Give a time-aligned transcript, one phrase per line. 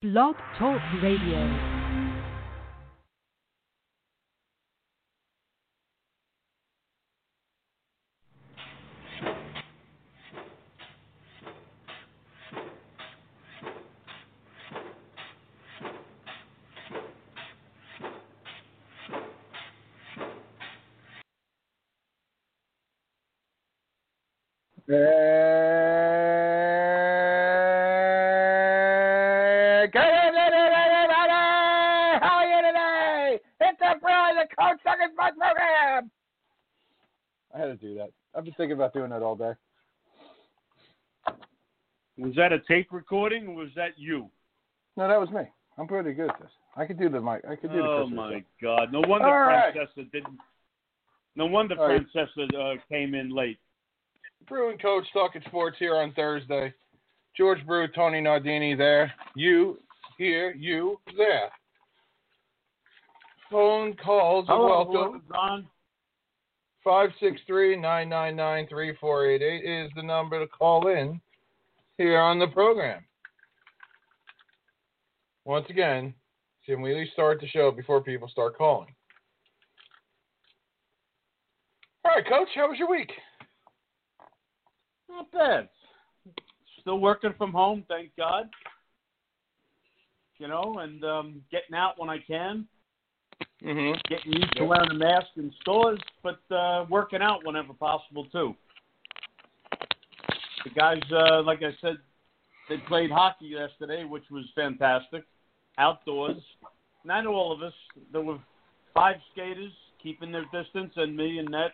[0.00, 1.74] Blog Talk Radio.
[24.86, 24.94] Hey,
[29.92, 31.44] good evening, everybody!
[32.24, 33.36] How are you today?
[33.60, 36.10] It's the Brilliant the Coach Suckers Bus program!
[37.54, 38.08] I had to do that.
[38.34, 39.52] I've been thinking about doing that all day.
[42.18, 44.28] Was that a tape recording or was that you?
[44.98, 45.42] No, that was me.
[45.78, 46.50] I'm pretty good at this.
[46.76, 47.42] I could do the mic.
[47.48, 48.42] I could do the Oh Christmas my stuff.
[48.60, 48.92] God!
[48.92, 49.72] No wonder All right.
[49.72, 50.38] Francesca didn't.
[51.36, 52.04] No wonder All right.
[52.12, 53.58] Francesca uh, came in late.
[54.48, 56.74] Brew and Coach talking sports here on Thursday.
[57.36, 59.12] George Brew, Tony Nardini there.
[59.36, 59.78] You
[60.18, 61.50] here, you there.
[63.50, 65.22] Phone calls are welcome.
[65.28, 65.66] Ron.
[66.86, 71.18] 563-999-3488 is the number to call in
[71.96, 73.02] here on the program.
[75.44, 76.12] Once again,
[76.64, 78.94] can we at least start the show before people start calling?
[82.04, 83.10] All right, Coach, how was your week?
[85.08, 85.68] Not bad.
[86.80, 88.48] Still working from home, thank God.
[90.38, 92.66] You know, and um, getting out when I can.
[93.64, 93.98] Mm-hmm.
[94.08, 98.54] Getting used to wearing a mask in stores, but uh, working out whenever possible too.
[100.64, 101.98] The guys, uh, like I said,
[102.68, 105.24] they played hockey yesterday, which was fantastic,
[105.78, 106.36] outdoors.
[107.04, 107.72] Not all of us.
[108.12, 108.38] There were
[108.94, 111.72] five skaters keeping their distance, and me and net.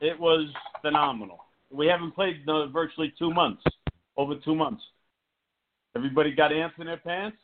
[0.00, 0.46] It was
[0.82, 1.38] phenomenal.
[1.72, 3.62] We haven't played uh, virtually two months,
[4.16, 4.82] over two months.
[5.96, 7.36] Everybody got ants in their pants.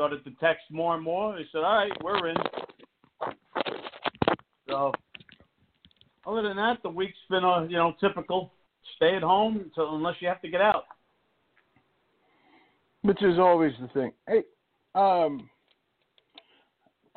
[0.00, 1.36] Started to text more and more.
[1.36, 2.36] They said, "All right, we're in."
[4.66, 4.92] So,
[6.26, 8.50] other than that, the week's been a you know typical.
[8.96, 10.84] Stay at home until unless you have to get out.
[13.02, 14.12] Which is always the thing.
[14.26, 14.44] Hey,
[14.94, 15.50] um,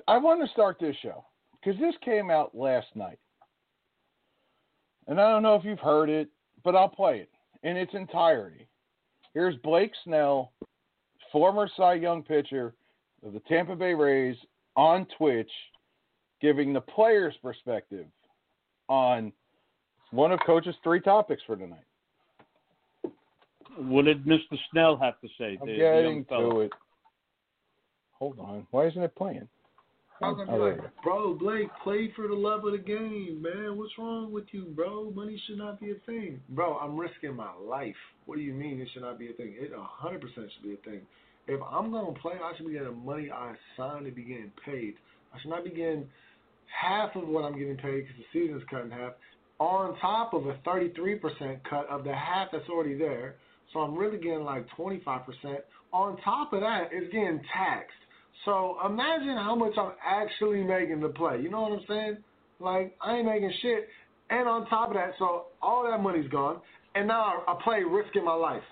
[0.05, 1.23] I want to start this show
[1.63, 3.19] because this came out last night,
[5.07, 6.27] and I don't know if you've heard it,
[6.65, 7.29] but I'll play it
[7.65, 8.67] in its entirety.
[9.33, 10.51] Here's Blake Snell,
[11.33, 12.73] former Cy Young pitcher
[13.25, 14.38] of the Tampa Bay Rays,
[14.77, 15.51] on Twitch,
[16.41, 18.05] giving the players' perspective
[18.88, 19.33] on
[20.11, 21.83] one of Coach's three topics for tonight.
[23.77, 24.57] What did Mr.
[24.71, 25.57] Snell have to say?
[25.59, 26.73] I'm the- the getting young to it.
[28.19, 28.67] Hold on.
[28.71, 29.50] Why isn't it playing?
[30.21, 33.77] How's it Oh, there like, bro, Blake, play for the love of the game, man.
[33.77, 35.11] What's wrong with you, bro?
[35.11, 36.41] Money should not be a thing.
[36.50, 37.97] Bro, I'm risking my life.
[38.25, 39.55] What do you mean it should not be a thing?
[39.59, 41.05] It 100% should be a thing.
[41.47, 44.23] If I'm going to play, I should be getting the money I signed to be
[44.23, 44.95] getting paid.
[45.33, 46.07] I should not be getting
[46.81, 49.13] half of what I'm getting paid because the season's cut in half,
[49.59, 53.35] on top of a 33% cut of the half that's already there.
[53.71, 55.23] So I'm really getting like 25%.
[55.91, 57.91] On top of that, it's getting taxed.
[58.45, 61.39] So imagine how much I'm actually making to play.
[61.41, 62.17] You know what I'm saying?
[62.59, 63.87] Like I ain't making shit.
[64.29, 66.59] And on top of that, so all that money's gone,
[66.95, 68.63] and now I, I play risking my life.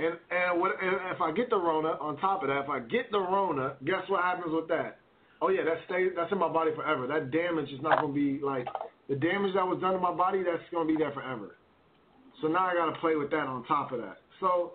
[0.00, 2.80] And and, what, and if I get the Rona, on top of that, if I
[2.80, 4.98] get the Rona, guess what happens with that?
[5.42, 7.06] Oh yeah, that stays that's in my body forever.
[7.06, 8.66] That damage is not gonna be like
[9.08, 10.42] the damage that was done to my body.
[10.42, 11.56] That's gonna be there forever.
[12.40, 14.18] So now I gotta play with that on top of that.
[14.40, 14.72] So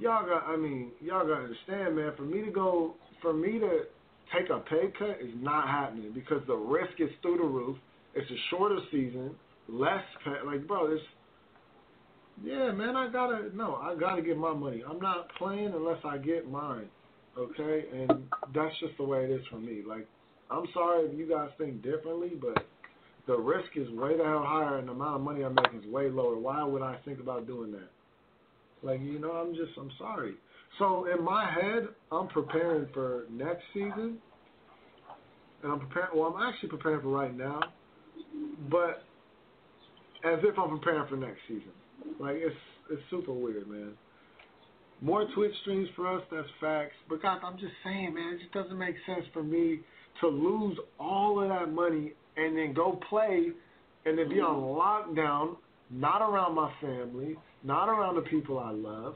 [0.00, 3.82] y'all got I mean, y'all gotta understand, man, for me to go for me to
[4.34, 7.76] take a pay cut is not happening because the risk is through the roof.
[8.14, 9.34] It's a shorter season,
[9.68, 11.02] less pay like bro, it's
[12.44, 14.82] yeah, man, I gotta no, I gotta get my money.
[14.88, 16.88] I'm not playing unless I get mine.
[17.38, 17.84] Okay?
[17.92, 19.82] And that's just the way it is for me.
[19.86, 20.06] Like
[20.50, 22.64] I'm sorry if you guys think differently, but
[23.26, 25.86] the risk is way the hell higher and the amount of money I'm making is
[25.86, 26.36] way lower.
[26.36, 27.88] Why would I think about doing that?
[28.82, 30.34] Like, you know, I'm just, I'm sorry.
[30.78, 34.18] So in my head, I'm preparing for next season.
[35.62, 37.60] And I'm preparing, well, I'm actually preparing for right now.
[38.68, 39.04] But
[40.24, 41.72] as if I'm preparing for next season.
[42.18, 42.56] Like, it's,
[42.90, 43.92] it's super weird, man.
[45.00, 46.94] More Twitch streams for us, that's facts.
[47.08, 49.80] But God, I'm just saying, man, it just doesn't make sense for me
[50.20, 53.48] to lose all of that money and then go play
[54.04, 55.18] and then be on mm-hmm.
[55.18, 55.56] lockdown,
[55.90, 59.14] not around my family, not around the people I love,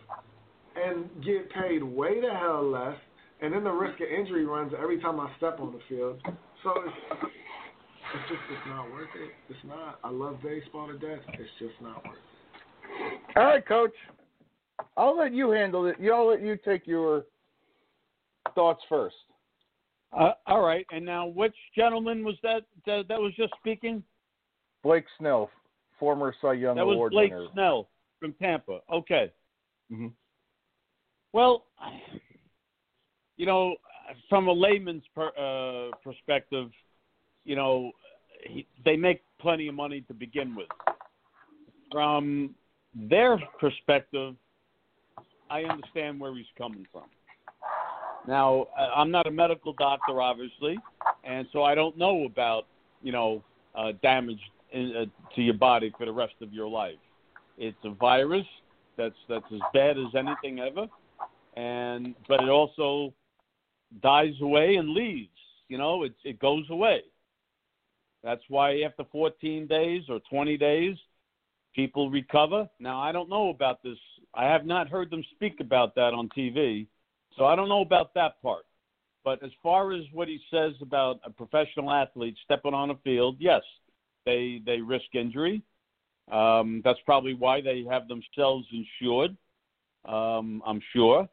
[0.77, 2.97] and get paid way the hell less,
[3.41, 6.21] and then the risk of injury runs every time I step on the field.
[6.63, 9.31] So it's, it's just it's not worth it.
[9.51, 9.99] It's not.
[10.05, 11.25] I love baseball to death.
[11.35, 12.36] It's just not worth it.
[13.37, 13.95] All right, Coach.
[14.97, 15.97] I'll let you handle it.
[16.13, 17.25] I'll let you take your
[18.55, 19.17] thoughts first.
[20.17, 24.03] Uh, all right, and now which gentleman was that, that that was just speaking?
[24.83, 25.51] Blake Snell,
[25.99, 27.47] former Cy Young That was Award Blake winner.
[27.53, 27.89] Snell
[28.21, 28.81] from Tampa.
[28.91, 29.33] Okay.
[29.93, 30.13] Mhm.
[31.33, 31.67] Well,
[33.37, 33.77] you know,
[34.29, 36.71] from a layman's per, uh, perspective,
[37.45, 37.93] you know,
[38.45, 40.69] he, they make plenty of money to begin with.
[41.93, 42.55] From
[42.97, 44.35] their perspective,
[45.51, 47.05] I understand where he's coming from.
[48.27, 50.79] Now, I'm not a medical doctor, obviously,
[51.25, 52.67] and so I don't know about,
[53.03, 53.43] you know,
[53.77, 54.41] uh, damage
[54.73, 56.97] in, uh, to your body for the rest of your life.
[57.59, 58.47] It's a virus
[58.97, 60.87] that's that's as bad as anything ever,
[61.57, 63.13] and but it also
[64.03, 65.31] dies away and leaves.
[65.69, 67.03] You know, it it goes away.
[68.25, 70.97] That's why after 14 days or 20 days,
[71.77, 72.69] people recover.
[72.81, 73.99] Now, I don't know about this.
[74.35, 76.87] I have not heard them speak about that on TV,
[77.37, 78.65] so I don't know about that part.
[79.23, 83.37] But as far as what he says about a professional athlete stepping on a field,
[83.39, 83.63] yes,
[84.25, 85.63] they they risk injury.
[86.33, 89.37] Um, that's probably why they have themselves insured.
[90.05, 91.29] Um, I'm sure,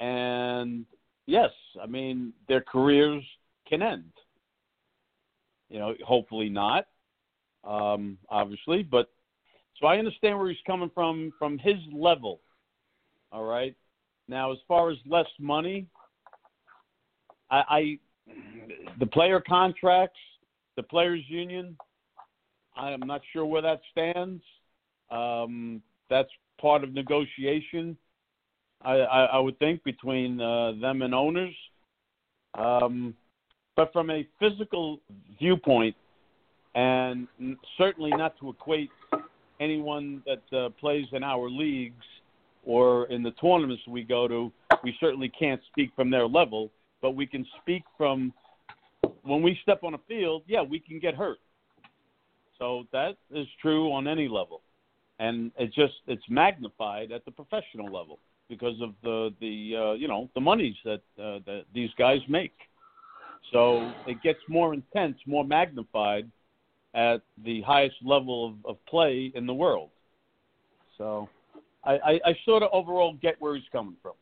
[0.00, 0.86] and
[1.26, 1.50] yes,
[1.82, 3.22] I mean their careers
[3.68, 4.10] can end.
[5.68, 6.86] You know, hopefully not,
[7.64, 9.08] um, obviously, but
[9.82, 12.40] so I understand where he's coming from from his level.
[13.32, 13.74] All right.
[14.28, 15.86] Now, as far as less money,
[17.50, 17.98] I, I
[19.00, 20.20] the player contracts,
[20.76, 21.76] the players union,
[22.76, 24.42] I'm not sure where that stands.
[25.10, 26.30] Um, that's
[26.60, 27.96] part of negotiation,
[28.82, 31.54] I, I, I would think, between uh, them and owners.
[32.54, 33.14] Um,
[33.76, 35.00] but from a physical
[35.38, 35.96] viewpoint,
[36.74, 37.26] and
[37.76, 38.90] certainly not to equate
[39.62, 42.04] anyone that uh, plays in our leagues
[42.64, 46.70] or in the tournaments we go to, we certainly can't speak from their level,
[47.00, 48.32] but we can speak from
[49.22, 51.38] when we step on a field, yeah, we can get hurt.
[52.58, 54.62] So that is true on any level.
[55.18, 58.18] And it just it's magnified at the professional level
[58.48, 62.54] because of the the uh, you know the monies that uh, that these guys make.
[63.52, 66.30] So it gets more intense, more magnified
[66.94, 69.90] at the highest level of, of play in the world.
[70.98, 71.28] So
[71.84, 74.12] I, I, I sort of overall get where he's coming from.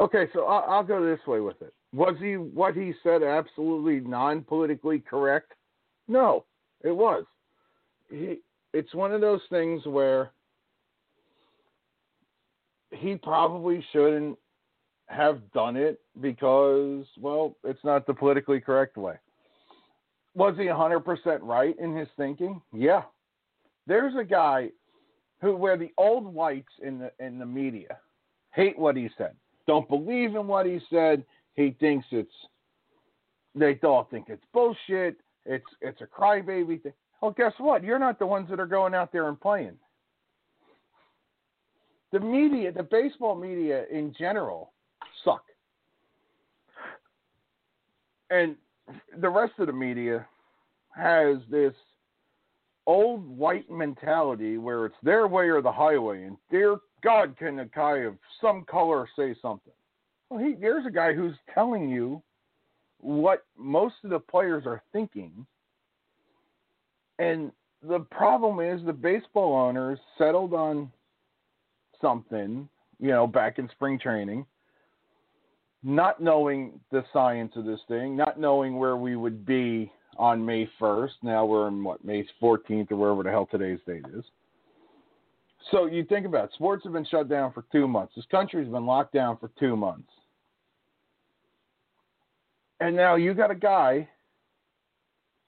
[0.00, 1.72] Okay, so I'll, I'll go this way with it.
[1.94, 5.52] Was he what he said absolutely non politically correct?
[6.08, 6.44] No,
[6.82, 7.24] it was.
[8.10, 8.38] He,
[8.72, 10.32] it's one of those things where
[12.90, 14.38] he probably shouldn't
[15.12, 19.14] have done it because, well, it's not the politically correct way.
[20.34, 22.60] Was he 100% right in his thinking?
[22.72, 23.02] Yeah.
[23.86, 24.70] There's a guy
[25.40, 27.98] who, where the old whites in the in the media
[28.54, 29.34] hate what he said,
[29.66, 31.24] don't believe in what he said.
[31.54, 32.30] He thinks it's
[33.54, 35.16] they all think it's bullshit.
[35.44, 36.92] It's it's a crybaby thing.
[37.20, 37.84] Well, guess what?
[37.84, 39.76] You're not the ones that are going out there and playing.
[42.12, 44.72] The media, the baseball media in general,
[45.24, 45.44] suck.
[48.30, 48.56] And
[49.20, 50.26] the rest of the media
[50.96, 51.74] has this
[52.86, 57.66] old white mentality where it's their way or the highway, and dear God, can a
[57.66, 59.72] guy of some color say something?
[60.30, 62.22] Well, he, there's a guy who's telling you
[62.98, 65.46] what most of the players are thinking.
[67.18, 70.90] And the problem is the baseball owners settled on
[72.00, 72.68] something,
[73.00, 74.46] you know, back in spring training,
[75.82, 80.68] not knowing the science of this thing, not knowing where we would be on May
[80.80, 81.10] 1st.
[81.22, 84.24] Now we're in what, May 14th or wherever the hell today's date is.
[85.70, 88.14] So you think about it, sports have been shut down for two months.
[88.16, 90.08] This country's been locked down for two months.
[92.80, 94.08] And now you got a guy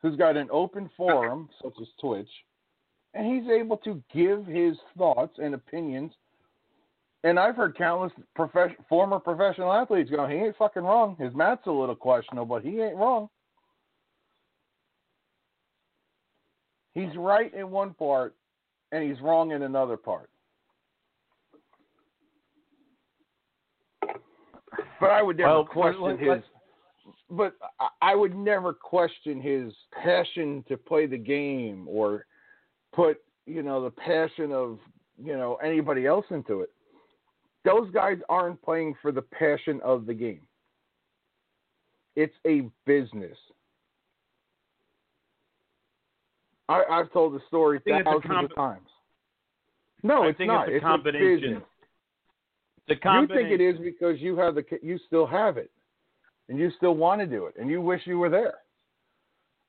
[0.01, 2.29] who's got an open forum, such as Twitch,
[3.13, 6.13] and he's able to give his thoughts and opinions.
[7.25, 8.13] And I've heard countless
[8.87, 11.17] former professional athletes go, he ain't fucking wrong.
[11.19, 13.31] His math's a little questionable, but he ain't wrong.
[16.93, 18.37] He's right in one part,
[18.93, 20.29] and he's wrong in another part.
[25.01, 26.43] But I would never Well, question his.
[27.31, 27.55] But
[28.01, 32.27] I would never question his passion to play the game or
[32.93, 34.79] put you know the passion of
[35.23, 36.74] you know anybody else into it.
[37.65, 40.43] Those guys aren't playing for the passion of the game.
[42.17, 43.37] It's a business.
[46.69, 48.87] I, I've told the story a thousands combi- of times.
[50.03, 50.69] No, I it's not.
[50.69, 51.41] it's a combination.
[51.41, 51.63] business.
[52.89, 53.49] The You combination.
[53.49, 55.71] think it is because you have the you still have it,
[56.49, 58.55] and you still want to do it, and you wish you were there.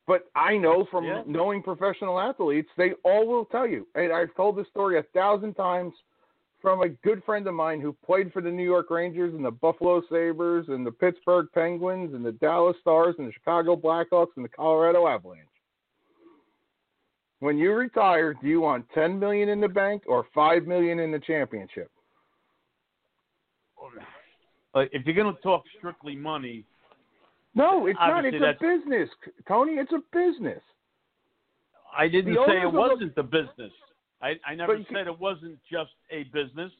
[0.07, 1.23] But I know from Yeah.
[1.25, 5.53] knowing professional athletes, they all will tell you, and I've told this story a thousand
[5.55, 5.93] times
[6.65, 9.51] from a good friend of mine who played for the New York Rangers and the
[9.51, 14.43] Buffalo Sabres and the Pittsburgh Penguins and the Dallas Stars and the Chicago Blackhawks and
[14.43, 15.45] the Colorado Avalanche.
[17.39, 21.11] When you retire, do you want ten million in the bank or five million in
[21.11, 21.91] the championship?
[24.73, 26.65] If you're going to talk strictly money,
[27.53, 28.25] No, it's not.
[28.25, 29.07] It's a business,
[29.47, 29.73] Tony.
[29.73, 30.63] It's a business.
[31.95, 33.71] I didn't say it wasn't the business.
[34.25, 36.71] I, I never said it wasn't just a business.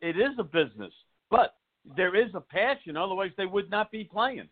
[0.00, 0.92] It is a business,
[1.30, 1.56] but
[1.96, 2.96] there is a passion.
[2.96, 4.48] Otherwise, they would not be playing.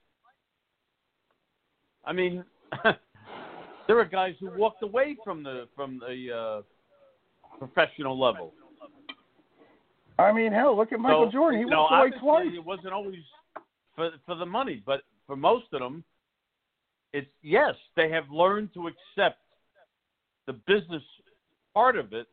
[2.04, 2.44] I mean,
[3.86, 6.62] there are guys who walked away from the from the
[7.50, 8.52] uh, professional level.
[10.18, 11.60] I mean, hell, look at Michael So, Jordan.
[11.60, 12.50] He know, walked away twice.
[12.54, 13.22] It wasn't always
[13.96, 16.04] for for the money, but for most of them,
[17.14, 19.38] it's yes, they have learned to accept
[20.46, 21.02] the business
[21.72, 22.26] part of it,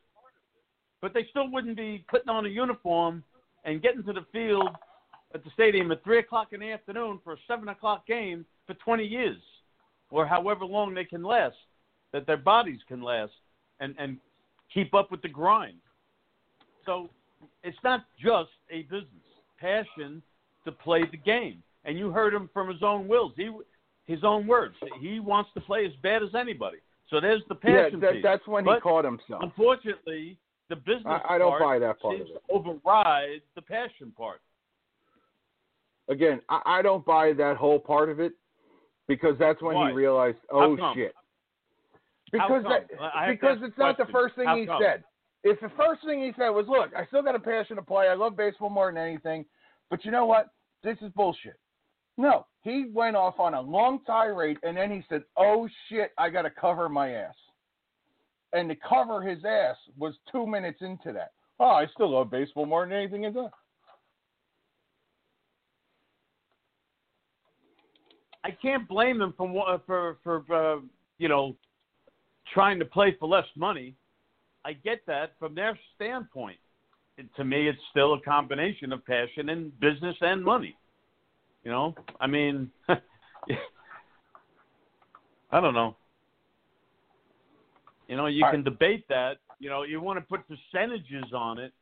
[1.00, 3.22] but they still wouldn't be putting on a uniform
[3.64, 4.68] and getting to the field
[5.34, 8.74] at the stadium at three o'clock in the afternoon for a seven o'clock game for
[8.74, 9.40] twenty years,
[10.10, 11.56] or however long they can last,
[12.12, 13.32] that their bodies can last,
[13.80, 14.18] and and
[14.72, 15.78] keep up with the grind.
[16.84, 17.10] So
[17.62, 19.06] it's not just a business.
[19.58, 20.22] Passion
[20.64, 23.32] to play the game, and you heard him from his own wills.
[23.36, 23.50] He,
[24.06, 24.74] his own words.
[24.98, 26.78] He wants to play as bad as anybody.
[27.10, 29.42] So there's the Yeah, passion that, that's when he But caught himself.
[29.42, 30.38] Unfortunately,
[30.70, 32.42] the business I, I don't part buy that part of seems it.
[32.48, 34.40] to override the passion part.
[36.08, 38.32] Again, I, I don't buy that whole part of it
[39.06, 39.90] because that's when Why?
[39.90, 41.14] he realized, oh shit.
[42.32, 44.80] Because that, I have to because it's not the first thing How he come?
[44.80, 45.04] said.
[45.42, 48.06] If the first thing he said was, "Look, I still got a passion to play.
[48.08, 49.44] I love baseball more than anything,
[49.88, 50.48] but you know what?
[50.84, 51.58] This is bullshit."
[52.16, 56.28] No, he went off on a long tirade, and then he said, "Oh shit, I
[56.28, 57.34] got to cover my ass."
[58.52, 61.32] And to cover his ass was two minutes into that.
[61.60, 63.50] Oh, I still love baseball more than anything in that.
[68.42, 70.80] I can't blame them for for for uh,
[71.18, 71.54] you know
[72.54, 73.94] trying to play for less money.
[74.64, 76.58] I get that from their standpoint.
[77.18, 80.76] And to me, it's still a combination of passion and business and money.
[81.64, 82.96] You know, I mean, I
[85.60, 85.96] don't know.
[88.10, 89.38] You know, you All can debate that.
[89.60, 91.72] You know, you want to put percentages on it.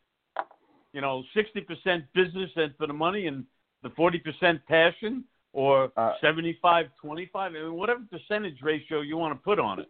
[0.92, 3.44] You know, sixty percent business and for the money, and
[3.82, 9.35] the forty percent passion, or Uh, 75 25 I mean, whatever percentage ratio you want
[9.35, 9.88] to put on it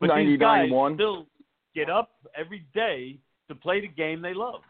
[0.00, 0.94] but these guys 91.
[0.94, 1.26] still
[1.74, 4.62] get up every day to play the game they love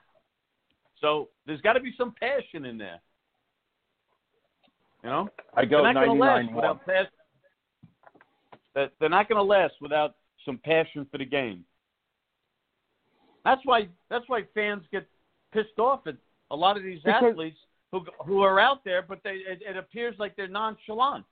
[1.00, 3.00] so there's got to be some passion in there
[5.04, 7.12] you know I go they're not going to 99 last without passion
[8.98, 10.14] they're not going to last without
[10.44, 11.64] some passion for the game
[13.44, 15.06] that's why that's why fans get
[15.52, 16.16] pissed off at
[16.50, 17.58] a lot of these Because- athletes
[17.90, 21.24] who who are out there, but they it, it appears like they're nonchalant.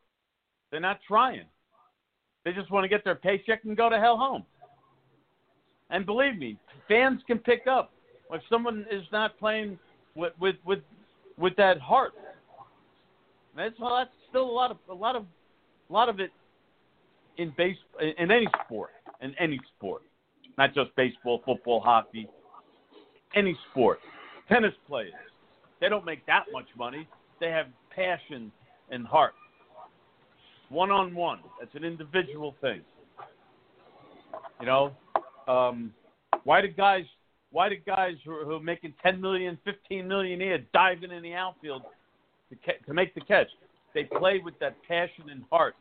[0.71, 1.47] They're not trying.
[2.45, 4.45] They just want to get their paycheck and go to hell home.
[5.91, 7.93] And believe me, fans can pick up
[8.33, 9.79] if someone is not playing
[10.15, 10.81] with with with,
[11.39, 12.13] with that heart.
[13.57, 15.25] That's well, that's still a lot of a lot of
[15.89, 16.31] a lot of it
[17.39, 18.91] in base in, in any sport
[19.23, 20.03] in any sport,
[20.59, 22.29] not just baseball, football, hockey,
[23.35, 23.99] any sport.
[24.49, 25.13] Tennis players,
[25.81, 27.07] they don't make that much money.
[27.39, 28.51] They have passion
[28.91, 29.35] and heart.
[30.69, 31.41] One on one.
[31.63, 32.83] It's an individual thing.
[34.61, 34.93] You know,
[35.49, 35.93] um,
[36.45, 37.05] why do guys
[37.51, 41.23] why do guys who who are making ten million, fifteen million a year diving in
[41.23, 41.83] the outfield
[42.51, 43.49] to, ca- to make the catch?
[43.95, 45.75] They play with that passion and heart.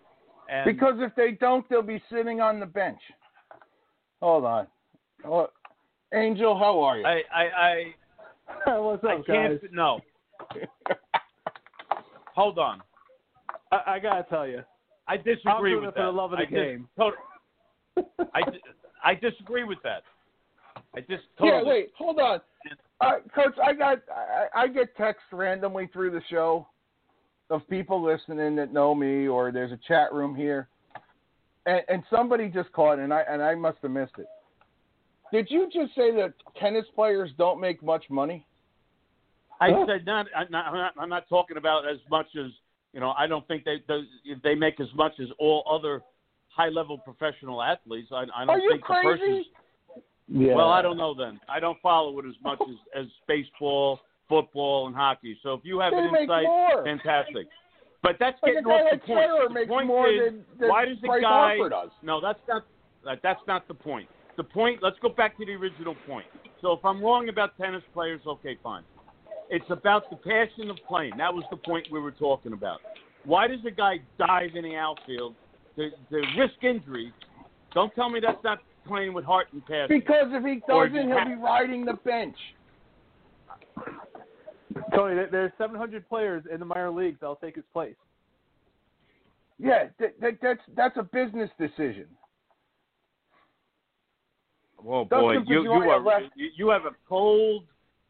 [0.50, 3.00] And Because if they don't, they'll be sitting on the bench.
[4.22, 4.68] Hold on.
[5.26, 5.48] Oh,
[6.14, 7.06] Angel, how are you?
[7.06, 7.94] I I
[8.66, 9.70] I, What's I up, can't guys?
[9.72, 10.00] no.
[12.36, 12.82] Hold on.
[13.72, 14.64] I, I gotta tell you,
[15.08, 16.88] I disagree I'm doing with it for the love of the I dis- game.
[16.98, 17.14] tot-
[18.34, 18.42] I,
[19.04, 20.04] I disagree with that.
[20.96, 22.40] I just yeah, wait, hold on.
[23.02, 26.68] Uh, Coach, I got I, I get texts randomly through the show
[27.50, 30.70] of people listening that know me, or there's a chat room here,
[31.66, 34.28] and, and somebody just called, and I and I must have missed it.
[35.32, 38.46] Did you just say that tennis players don't make much money?
[39.62, 39.86] I Huh?
[39.88, 40.66] said not I'm, not.
[40.66, 40.94] I'm not.
[40.98, 42.52] I'm not talking about as much as
[42.94, 43.14] you know.
[43.18, 44.02] I don't think they they,
[44.44, 46.02] they make as much as all other
[46.48, 48.10] high level professional athletes.
[48.12, 49.50] I, I don't Are you think the person's crazy?
[50.32, 50.54] Yeah.
[50.56, 51.40] Well, I don't know then.
[51.50, 55.38] I don't follow it as much as, as baseball, football, and hockey.
[55.42, 56.84] So if you have They an insight, more.
[56.84, 57.48] fantastic.
[58.02, 59.30] But that's getting guy off like the point.
[59.48, 61.58] The makes point more is, than, than why does the Bryce guy?
[61.58, 61.90] Harper does.
[62.02, 62.64] No, that's not.
[63.06, 64.08] That, that's not the point.
[64.38, 64.80] The point.
[64.82, 66.26] Let's go back to the original point.
[66.62, 68.84] So if I'm wrong about tennis players, okay, fine.
[69.50, 71.14] It's about the passion of playing.
[71.18, 72.80] That was the point we were talking about.
[73.26, 75.36] Why does a guy dive in the outfield
[75.76, 77.12] to, to risk injury?
[77.74, 79.88] Don't tell me that's not playing with heart and passion.
[79.90, 82.36] Because if he doesn't, he'll be riding the bench.
[84.96, 87.96] Tony, there's 700 players in the minor leagues that'll take his place.
[89.58, 92.06] Yeah, that, that, that's that's a business decision.
[94.82, 97.66] Well, boy, you you Pedroia are left- you, you have a cold,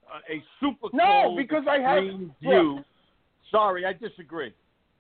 [0.07, 2.83] uh, a super No, cold, No, because I have- extreme view.
[3.49, 4.53] Sorry, I disagree.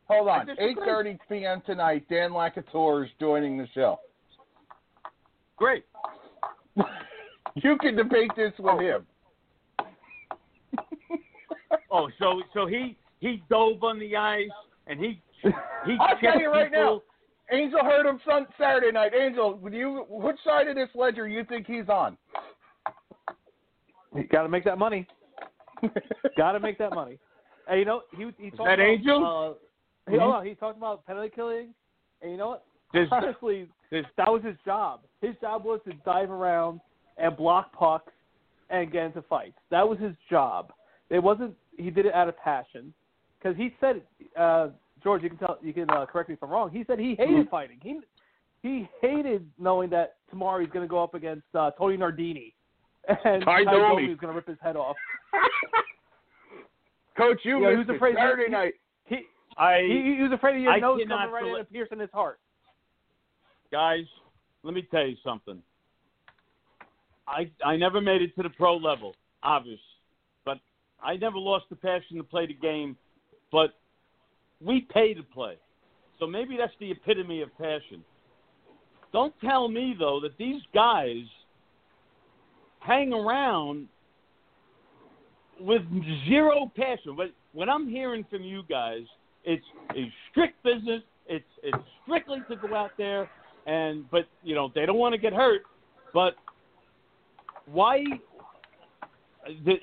[0.07, 0.85] Hold on, I eight disagree.
[0.85, 1.61] thirty p.m.
[1.67, 2.05] tonight.
[2.09, 3.99] Dan LaCouture is joining the show.
[5.55, 5.85] Great.
[7.55, 9.05] you can debate this with him.
[11.91, 14.49] Oh, so so he he dove on the ice
[14.87, 15.97] and he he.
[15.99, 17.01] I'll tell you right now.
[17.51, 19.11] Angel heard him sun Saturday night.
[19.19, 22.15] Angel, would you which side of this ledger you think he's on?
[24.15, 25.07] You got to make that money.
[26.37, 27.17] got to make that money.
[27.69, 29.57] And you know, he he talked that about, Angel?
[30.07, 31.73] Uh, he, hold on, he talked about penalty killing,
[32.21, 32.65] and you know what?
[32.93, 35.01] There's- Honestly, there's- that was his job.
[35.21, 36.81] His job was to dive around
[37.17, 38.11] and block pucks
[38.71, 39.57] and get into fights.
[39.69, 40.71] That was his job.
[41.09, 41.55] It wasn't.
[41.79, 42.93] He did it out of passion,
[43.39, 44.01] because he said,
[44.37, 44.67] uh,
[45.01, 46.69] George, you can tell, you can uh, correct me if I'm wrong.
[46.71, 47.49] He said he hated Mm-hmm.
[47.49, 47.79] fighting.
[47.81, 47.99] He
[48.61, 52.53] he hated knowing that tomorrow he's going to go up against uh, Tony Nardini,
[53.07, 53.87] and Tie Tie Domi.
[53.87, 54.97] Domi was going to rip his head off.
[57.17, 57.95] Coach, you Yeah, missed who's it.
[57.95, 58.73] afraid- Saturday night.
[59.05, 59.21] He
[59.57, 62.09] I he, he was afraid of your I nose coming right in and piercing his
[62.13, 62.39] heart.
[63.71, 64.05] guys,
[64.63, 65.61] let me tell you something.
[67.27, 69.98] I I never made it to the pro level, obvious, but
[71.03, 72.97] I never lost the passion to play the game.
[73.51, 73.75] But
[74.63, 75.55] we pay to play,
[76.19, 78.03] so maybe that's the epitome of passion.
[79.11, 81.23] Don't tell me though that these guys
[82.79, 83.87] hang around
[85.59, 85.81] with
[86.27, 87.15] zero passion.
[87.17, 89.03] But when I'm hearing from you guys,
[89.43, 91.01] it's a strict business.
[91.27, 93.29] It's it's strictly to go out there
[93.65, 95.61] and but you know they don't want to get hurt.
[96.13, 96.35] But
[97.65, 98.03] why?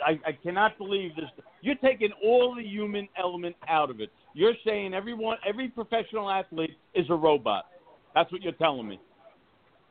[0.04, 1.26] I, I cannot believe this.
[1.60, 4.10] You're taking all the human element out of it.
[4.34, 7.66] You're saying everyone, every professional athlete is a robot.
[8.14, 9.00] That's what you're telling me.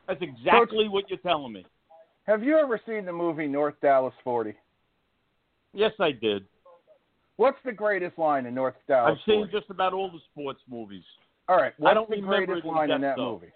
[0.08, 1.66] That's exactly what you're telling me.
[2.26, 4.54] Have you ever seen the movie North Dallas 40?
[5.72, 6.44] Yes, I did.
[7.36, 9.52] What's the greatest line in North Dallas I've seen 40?
[9.52, 11.04] just about all the sports movies.
[11.48, 13.34] All right, what's don't the remember greatest line in that though.
[13.34, 13.52] movie?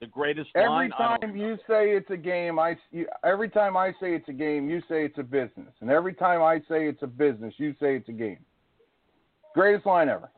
[0.00, 0.92] The greatest Every line.
[0.98, 4.28] I don't time you say it's a game, I you, every time I say it's
[4.28, 7.52] a game, you say it's a business, and every time I say it's a business,
[7.56, 8.38] you say it's a game.
[9.54, 10.30] Greatest line ever.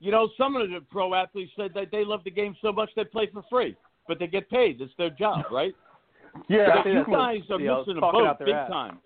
[0.00, 2.88] You know, some of the pro athletes said that they love the game so much
[2.96, 3.76] they play for free,
[4.08, 4.80] but they get paid.
[4.80, 5.74] It's their job, right?
[6.48, 8.70] Yeah, But you guys are you know, missing a boat big ass.
[8.70, 8.98] time.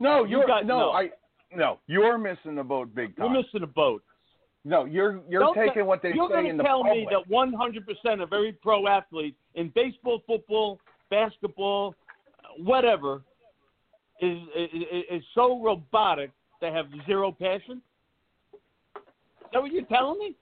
[0.00, 0.90] no, you you're got- no, no.
[0.90, 1.10] I
[1.54, 3.32] no, you're missing the boat big time.
[3.32, 4.02] You're missing a boat.
[4.66, 6.82] No, you're you're Don't taking te- what they You're say going in to the tell
[6.82, 7.06] public.
[7.06, 11.94] me that 100% of every pro athlete in baseball, football, basketball,
[12.58, 13.22] whatever,
[14.20, 17.80] is, is is so robotic they have zero passion?
[18.96, 19.02] Is
[19.52, 20.34] that what you're telling me?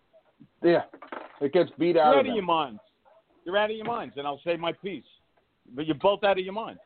[0.63, 0.85] yeah,
[1.43, 2.05] it gets beat out.
[2.05, 2.81] You're out out of of your minds.
[3.45, 5.05] You're out of your minds, and I'll say my piece.
[5.75, 6.79] But you're both out of your mind.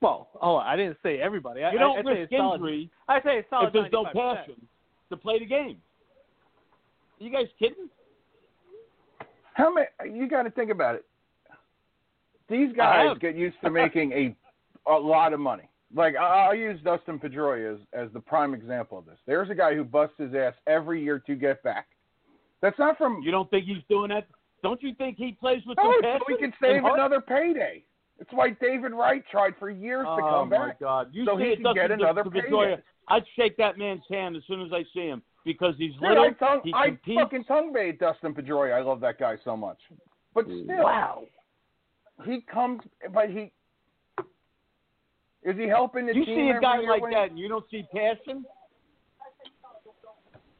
[0.00, 1.64] Well, oh, I didn't say everybody.
[1.64, 3.72] I, You don't I, I'd say risk it's solid, injury I say it's solid if
[3.74, 4.12] there's no 95%.
[4.12, 4.54] passion
[5.10, 5.82] to play the game.
[7.18, 7.88] You guys kidding?
[9.54, 9.86] How many?
[10.14, 11.04] You got to think about it.
[12.48, 14.36] These guys get used to making a
[14.90, 15.68] a lot of money.
[15.94, 19.18] Like I- I'll use Dustin Pedroia as as the prime example of this.
[19.26, 21.86] There's a guy who busts his ass every year to get back.
[22.60, 24.26] That's not from You don't think he's doing that?
[24.62, 27.84] Don't you think he plays with no, so we can save another payday.
[28.18, 30.60] It's why David Wright tried for years to oh, come back.
[30.60, 30.74] oh my.
[30.80, 31.08] God!
[31.12, 32.76] You so he can get another payday.
[33.08, 36.24] I'd shake that man's hand as soon as I see him because he's Dude, little.
[36.24, 37.20] I, tongue, he I competes.
[37.22, 38.74] fucking tongue bait Dustin Pedroia.
[38.74, 39.78] I love that guy so much.
[40.34, 40.64] But mm.
[40.64, 41.22] still, Wow.
[42.26, 42.82] he comes,
[43.14, 43.52] but he
[45.44, 47.48] is he helping the You team You see a guy like when- that and you
[47.48, 48.44] don't see passion?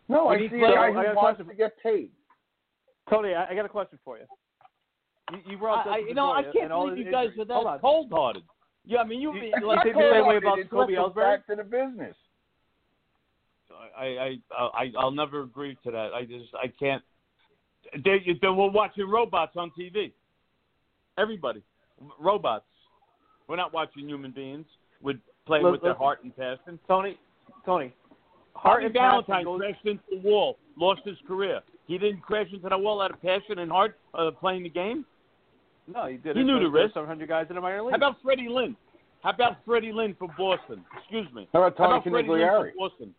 [0.09, 1.47] No, when I he see a guy I who got a wants question.
[1.49, 2.11] to get paid.
[3.11, 4.25] Tony, I, I got a question for you.
[5.33, 7.07] You, you brought up I, I- Dustin you know, I Pedroia can't and all believe
[7.07, 7.51] you guys injuries.
[7.51, 7.79] are Hold that on.
[7.81, 8.43] cold-hearted.
[8.85, 9.35] Yeah, I mean, you.
[9.35, 11.37] You- like, It's not think the same way about it's Kobe what goes Ellsbury?
[11.39, 12.17] back to the business.
[13.97, 16.11] I, I, I, I'll never agree to that.
[16.15, 17.03] I just, I can't.
[18.05, 20.13] They, they were watching robots on TV.
[21.19, 21.63] Everybody,
[22.21, 22.65] robots.
[23.49, 24.67] We're not watching human beings
[25.01, 26.79] with playing Look, with their heart and passion.
[26.89, 27.17] Tony,
[27.65, 27.95] Tony,
[28.55, 31.61] heart Harvey and Valentine goes- crashed into the wall, lost his career.
[31.87, 35.07] He didn't crash into the wall out of passion and heart uh, playing the game.
[35.87, 36.37] No, he did.
[36.37, 36.95] He knew the risk.
[36.95, 37.93] 700 guys in the minor league.
[37.93, 38.77] How about Freddie Lynn?
[39.23, 40.85] How about Freddie Lynn for Boston?
[40.99, 41.49] Excuse me.
[41.53, 42.73] How about How Tony about Freddie Lynn Conigliaro?
[42.73, 43.15] for Boston?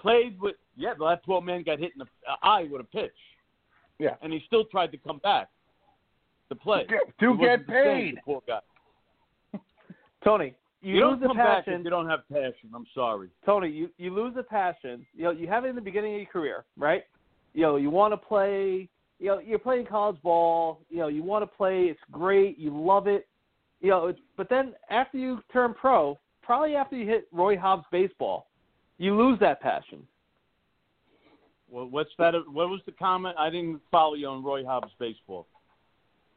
[0.00, 2.84] Played with yeah, but that poor man got hit in the uh, eye with a
[2.84, 3.12] pitch.
[3.98, 4.14] Yeah.
[4.22, 5.48] and he still tried to come back
[6.50, 6.86] to play.
[7.20, 8.18] To He get the same, paid.
[8.24, 8.60] poor guy.
[10.24, 11.82] Tony, you, You, lose don't the passion.
[11.84, 12.70] you don't have passion.
[12.74, 13.28] I'm sorry.
[13.44, 15.04] Tony, you you lose the passion.
[15.14, 17.02] You know, you have it in the beginning of your career, right?
[17.54, 18.88] You know, you want to play.
[19.20, 20.80] You know, you're playing college ball.
[20.90, 21.84] You know, you want to play.
[21.86, 22.56] It's great.
[22.58, 23.26] You love it.
[23.80, 27.84] You know, it's, but then after you turn pro, probably after you hit Roy Hobbs
[27.92, 28.47] baseball,
[28.98, 30.06] you lose that passion.
[31.70, 32.32] Well, what's that?
[32.50, 33.36] What was the comment?
[33.38, 35.46] I didn't follow you on Roy Hobbs baseball.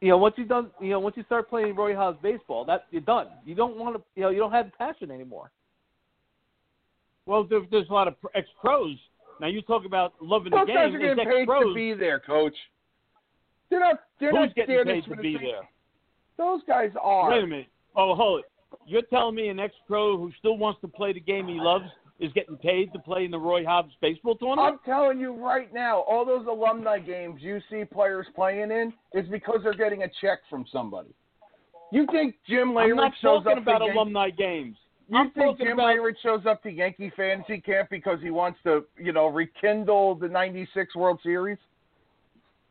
[0.02, 2.86] You know, once you done, you know, once you start playing Roy Hobbs baseball, that
[2.92, 3.28] you're done.
[3.46, 5.52] You don't want to, you know, you don't have the passion anymore.
[7.26, 8.98] Well, there, there's a lot of ex pros.
[9.40, 10.96] Now you talk about loving Those the guys game.
[10.96, 11.64] are There's getting paid ex-pros.
[11.66, 12.56] to be there, coach.
[13.70, 14.00] They're not.
[14.20, 15.70] They're Who's not getting there paid for to the be same- there?
[16.38, 17.30] Those guys are.
[17.30, 17.68] Wait a minute.
[17.96, 18.46] Oh, hold it.
[18.88, 21.86] You're telling me an ex pro who still wants to play the game he loves
[22.22, 24.80] is getting paid to play in the Roy Hobbs baseball tournament?
[24.86, 29.28] I'm telling you right now, all those alumni games you see players playing in is
[29.30, 31.10] because they're getting a check from somebody.
[31.92, 34.78] You think Jim I'm Leyritz not shows talking up about to Yan- alumni games.
[35.10, 38.86] You I'm think Jim about shows up to Yankee fantasy camp because he wants to,
[38.98, 41.58] you know, rekindle the '96 World Series?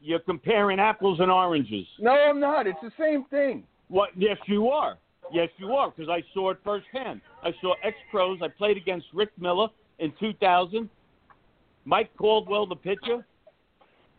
[0.00, 1.86] you're comparing apples and oranges.
[1.98, 2.66] No, I'm not.
[2.66, 3.64] It's the same thing.
[3.88, 4.10] What?
[4.16, 4.96] Yes, you are.
[5.32, 7.20] Yes, you are, because I saw it firsthand.
[7.42, 8.40] I saw ex pros.
[8.42, 10.88] I played against Rick Miller in 2000.
[11.84, 13.24] Mike Caldwell, the pitcher.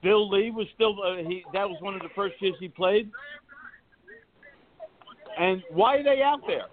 [0.02, 0.96] Bill Lee was still.
[1.04, 3.12] Uh, he that was one of the first years he played.
[5.40, 6.66] And why are they out there?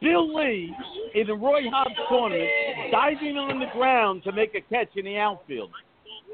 [0.00, 0.74] Bill Lee
[1.14, 2.50] in the Roy Hobbs tournament,
[2.90, 5.70] diving on the ground to make a catch in the outfield.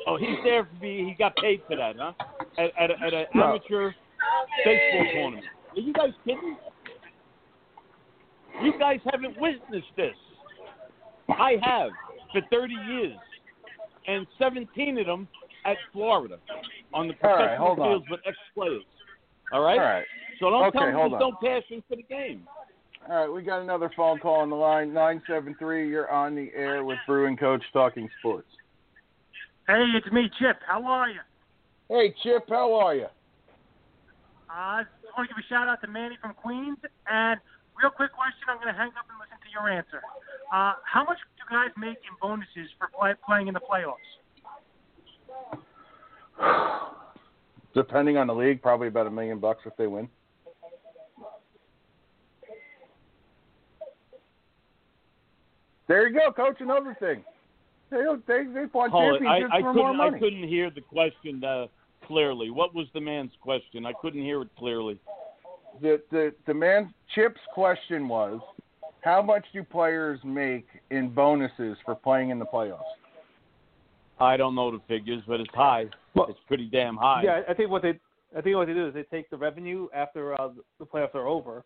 [0.07, 1.05] Oh, he's there for be.
[1.05, 2.13] He got paid for that, huh?
[2.59, 3.45] At, at, at an No.
[3.45, 3.93] amateur
[4.65, 5.45] baseball tournament.
[5.77, 6.57] Are you guys kidding?
[8.63, 10.15] You guys haven't witnessed this.
[11.29, 11.91] I have
[12.33, 13.17] for 30 years,
[14.07, 15.29] and 17 of them
[15.65, 16.39] at Florida
[16.93, 17.87] on the All right, professional hold on.
[17.89, 18.83] fields with ex-players.
[19.53, 19.79] All right.
[19.79, 20.05] All right.
[20.39, 21.31] So don't Okay, tell me hold there's on.
[21.31, 22.47] no passion for the game.
[23.09, 24.93] All right, we got another phone call on the line.
[24.93, 28.49] 973, you're on the air with Brew and Coach Talking Sports.
[29.67, 30.59] Hey, it's me, Chip.
[30.67, 31.21] How are you?
[31.89, 33.05] Hey, Chip, how are you?
[33.05, 36.77] Uh, I just want to give a shout out to Manny from Queens.
[37.11, 37.41] And
[37.83, 40.03] real quick question, I'm going to hang up and listen to your answer.
[40.53, 43.97] Uh, how much do guys make in bonuses for play, playing in the playoffs?
[47.75, 50.09] Depending on the league, probably about a million bucks if they win.
[55.87, 56.57] There you go, Coach.
[56.61, 57.25] Another thing.
[57.91, 59.27] They they they won Hold it.
[59.27, 59.83] I, championships I for couldn't.
[59.83, 60.17] more money.
[60.17, 61.67] I couldn't hear the question uh,
[62.07, 62.51] clearly.
[62.51, 63.85] What was the man's question?
[63.85, 65.01] I couldn't hear it clearly.
[65.81, 68.41] The the the man Chip's question was,
[69.03, 72.83] how much do players make in bonuses for playing in the playoffs?
[74.19, 75.87] I don't know the figures, but it's high.
[76.15, 77.23] Well- it's pretty damn high.
[77.25, 77.99] Yeah, I think what they
[78.37, 81.27] I think what they do is they take the revenue after uh, the playoffs are
[81.27, 81.65] over,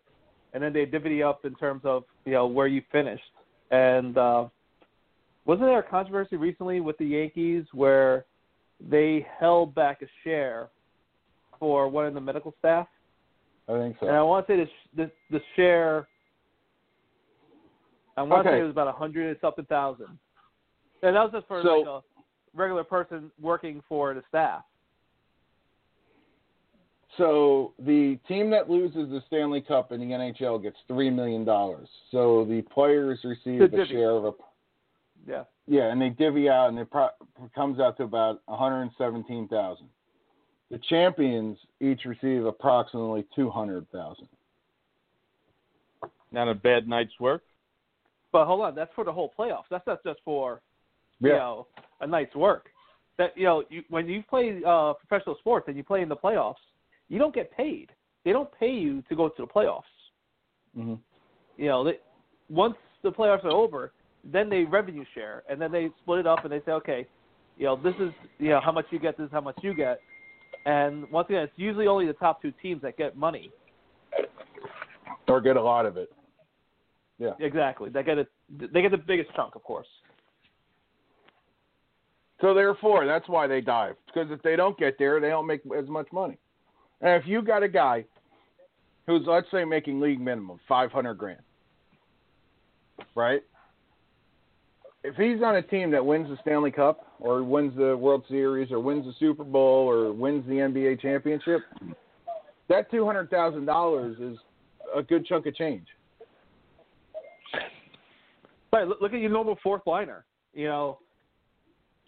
[0.53, 3.23] and then they divvy up in terms of you know where you finished.
[3.71, 4.47] And uh,
[5.45, 8.25] wasn't there a controversy recently with the Yankees where
[8.79, 10.69] they held back a share
[11.59, 12.87] for one of the medical staff?
[13.67, 14.07] I think so.
[14.07, 16.07] And I want to say this the, the share.
[18.17, 20.07] I want to say it was about a hundred and something thousand,
[21.03, 22.01] and that was just for So- like a
[22.53, 24.63] regular person working for the staff.
[27.17, 31.87] So the team that loses the Stanley Cup in the NHL gets three million dollars.
[32.11, 33.87] So the players receive The a divvy.
[33.93, 34.31] share of a
[35.25, 35.43] Yeah.
[35.65, 37.09] yeah, and they divvy out, and it pro-
[37.53, 39.89] comes out to about one hundred seventeen thousand.
[40.71, 44.27] The champions each receive approximately two hundred thousand.
[46.31, 47.43] Not a bad night's work.
[48.31, 49.65] But hold on, that's for the whole playoffs.
[49.69, 50.61] That's not just for
[51.19, 51.37] you Yeah.
[51.37, 51.67] know
[52.01, 52.69] a night's work.
[53.17, 56.15] That you know you, when you play uh, professional sports and you play in the
[56.15, 56.55] playoffs,
[57.09, 57.91] you don't get paid.
[58.23, 59.83] They don't pay you to go to the playoffs.
[60.73, 60.95] hmm
[61.57, 61.99] You know, they,
[62.49, 66.43] once the playoffs are over, then they revenue share, and then they split it up
[66.43, 67.07] and they say, okay,
[67.55, 69.73] you know, this is you know how much you get, this is how much you
[69.75, 70.01] get,
[70.65, 73.51] and once again, it's usually only the top two teams that get money.
[75.27, 76.11] Or get a lot of it.
[77.17, 77.31] Yeah.
[77.39, 78.27] Exactly, they get it.
[78.49, 79.87] They get the biggest chunk, of course.
[82.41, 83.95] So therefore, that's why they dive.
[84.05, 86.37] Because if they don't get there, they don't make as much money.
[87.01, 88.05] And if you got a guy
[89.07, 91.41] who's let's say making league minimum five hundred grand,
[93.15, 93.41] right?
[95.07, 98.71] If he's on a team that wins the Stanley Cup or wins the World Series
[98.71, 101.61] or wins the Super Bowl or wins the NBA championship,
[102.69, 104.37] that two hundred thousand dollars is
[104.95, 105.85] a good chunk of change.
[108.73, 108.87] Right.
[108.87, 110.25] Look, look at your normal fourth liner.
[110.55, 110.99] You know,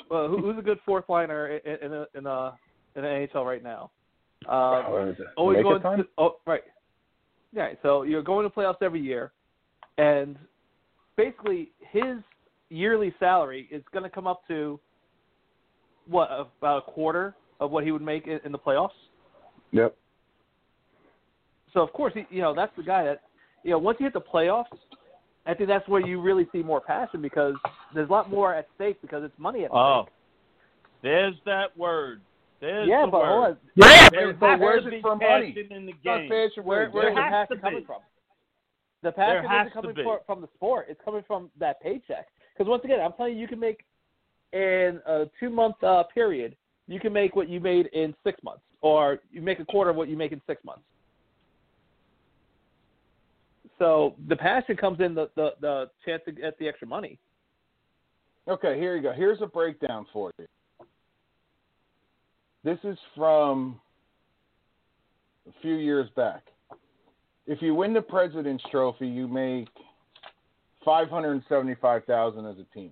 [0.10, 2.54] uh, who, who's a good fourth liner in in a, in, a,
[2.96, 3.92] in the NHL right now?
[4.50, 6.64] Uh, What is always going to oh right.
[7.54, 9.32] Yeah, so you're going to playoffs every year,
[10.00, 10.36] and
[11.16, 12.18] basically his
[12.70, 14.80] yearly salary is going to come up to
[16.10, 18.90] what about a quarter of what he would make in, in the playoffs.
[19.72, 19.96] Yep.
[21.74, 23.22] So of course, he, you know that's the guy that
[23.64, 24.66] you know once you hit the playoffs,
[25.46, 27.56] I think that's where you really see more passion because
[27.94, 30.14] there's a lot more at stake because it's money at Oh, stake.
[31.04, 32.22] there's that word.
[32.62, 33.28] There's yeah, the but word.
[33.30, 33.58] hold on.
[33.76, 35.54] Yeah, There but where's to it be for money?
[35.54, 36.30] passion in the It's not game.
[36.30, 37.16] passion Where, where's game.
[37.16, 37.86] the passion coming be.
[37.86, 38.02] from?
[39.04, 40.04] The passion isn't coming be.
[40.04, 40.88] for, from the sport.
[40.90, 42.28] It's coming from that paycheck.
[42.58, 43.86] Because once again, I'm telling you, you can make
[44.54, 46.56] in a two month uh, period,
[46.88, 49.96] you can make what you made in six months, or you make a quarter of
[49.96, 50.82] what you make in six months.
[53.78, 57.20] So the passion comes in the the, the chance to get the extra money.
[58.48, 59.12] Okay, here you go.
[59.12, 60.48] Here's a breakdown for you.
[62.64, 63.80] This is from
[65.48, 66.44] a few years back.
[67.46, 69.70] If you win the President's Trophy, you make
[70.88, 72.92] five hundred seventy-five thousand as a team.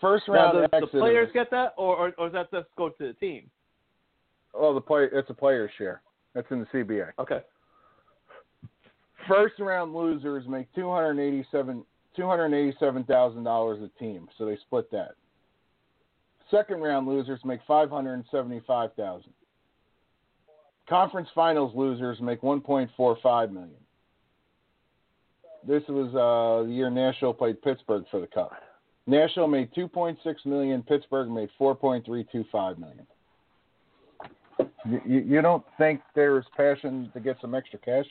[0.00, 1.00] First Now, round does the exit.
[1.00, 3.50] players get that, or, or or does that just go to the team?
[4.54, 5.08] oh, the play.
[5.12, 6.02] It's a player's share.
[6.34, 7.10] That's in the CBA.
[7.18, 7.40] Okay.
[9.26, 14.46] First round losers make two hundred eighty-seven two hundred eighty-seven thousand dollars a team, so
[14.46, 15.16] they split that.
[16.48, 19.32] Second round losers make five hundred seventy-five thousand.
[20.88, 23.74] Conference finals losers make one point four five million.
[25.66, 28.52] This was uh, the year Nashville played Pittsburgh for the Cup.
[29.06, 30.82] Nashville made two point six million.
[30.82, 33.06] Pittsburgh made four point three two five million.
[34.88, 38.06] You, you, you don't think there's passion to get some extra cash?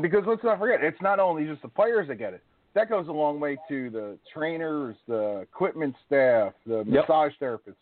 [0.00, 2.42] Because let's not forget, it's not only just the players that get it.
[2.74, 6.86] That goes a long way to the trainers, the equipment staff, the Yep.
[6.86, 7.74] massage therapists.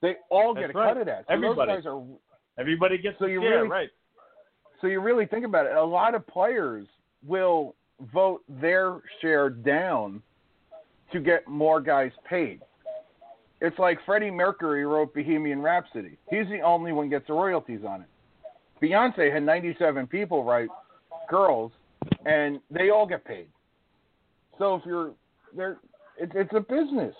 [0.00, 0.88] They all get That's a right.
[0.90, 1.24] cut of that.
[1.26, 1.72] So Everybody.
[1.72, 2.02] those guys are.
[2.58, 3.88] Everybody gets So a you share, really- right?
[4.80, 5.74] So you really think about it.
[5.74, 6.86] A lot of players
[7.26, 7.74] will
[8.12, 10.22] vote their share down
[11.12, 12.60] to get more guys paid.
[13.60, 16.18] It's like Freddie Mercury wrote Bohemian Rhapsody.
[16.30, 18.08] He's the only one gets the royalties on it.
[18.82, 20.68] Beyonce had 97 people write
[21.30, 21.72] girls,
[22.26, 23.46] and they all get paid.
[24.58, 25.12] So if you're
[25.56, 25.78] there,
[26.18, 27.14] it's it's a business.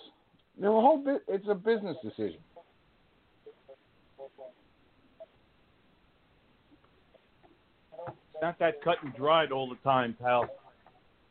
[0.59, 2.39] The whole bit, it's a business decision.
[8.41, 10.47] Not that cut and dried all the time, pal.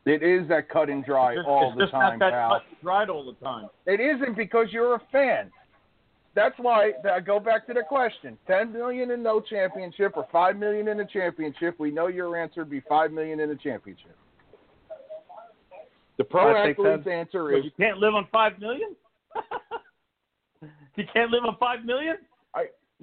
[0.05, 2.51] It is that cut and dry It's all it's the just time, not that pal.
[2.51, 3.69] cut and dried all the time.
[3.87, 5.51] It isn't because you're a fan.
[6.35, 10.57] That's why I go back to the question: ten million in no championship or five
[10.57, 11.77] million in a championship.
[11.79, 14.17] We know your answer would be five million in a championship.
[16.19, 18.95] The pro I think athlete's that- answer What, is you can't live on five million.
[20.97, 22.17] you can't live on five million.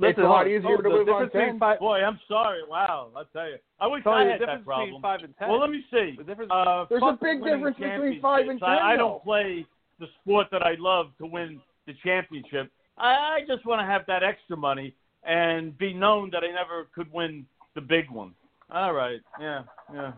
[0.01, 1.60] It's a lot easier Oh, to live on ten.
[1.60, 2.62] five- Boy, I'm sorry.
[2.67, 3.58] Wow, I'll tell you.
[3.79, 4.88] I wish I had that problem.
[4.88, 5.49] between five and ten.
[5.49, 6.15] Well, let me see.
[6.17, 9.65] The difference- Uh, There's a big difference between five and 10, I, I don't play
[9.99, 12.71] the sport that I love to win the championship.
[12.97, 16.88] I, I just want to have that extra money and be known that I never
[16.93, 18.34] could win the big one.
[18.71, 19.21] All right.
[19.39, 19.63] Yeah.
[19.93, 20.12] Yeah.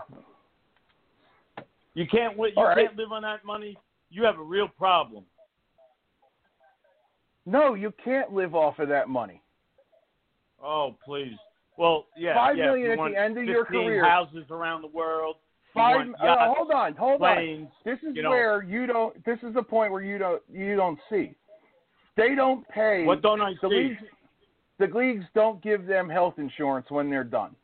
[1.93, 2.51] You can't win.
[2.55, 2.87] You All right.
[2.87, 3.77] can't live on that money.
[4.09, 5.23] You have a real problem.
[7.45, 9.41] No, you can't live off of that money.
[10.65, 11.35] Oh, please.
[11.77, 12.33] Well, yeah.
[12.33, 14.05] Five yeah, million at the end of your 15 career.
[14.05, 15.35] houses around the world.
[15.73, 16.07] Five.
[16.07, 17.67] want Uh, hold on, hold on.
[17.83, 18.29] This is you know.
[18.29, 19.23] where you don't.
[19.25, 20.41] This is the point where you don't.
[20.51, 21.35] You don't see.
[22.15, 23.03] They don't pay.
[23.03, 23.75] What don't I the see?
[23.75, 24.01] leagues,
[24.79, 27.55] the leagues don't give them health insurance when they're done.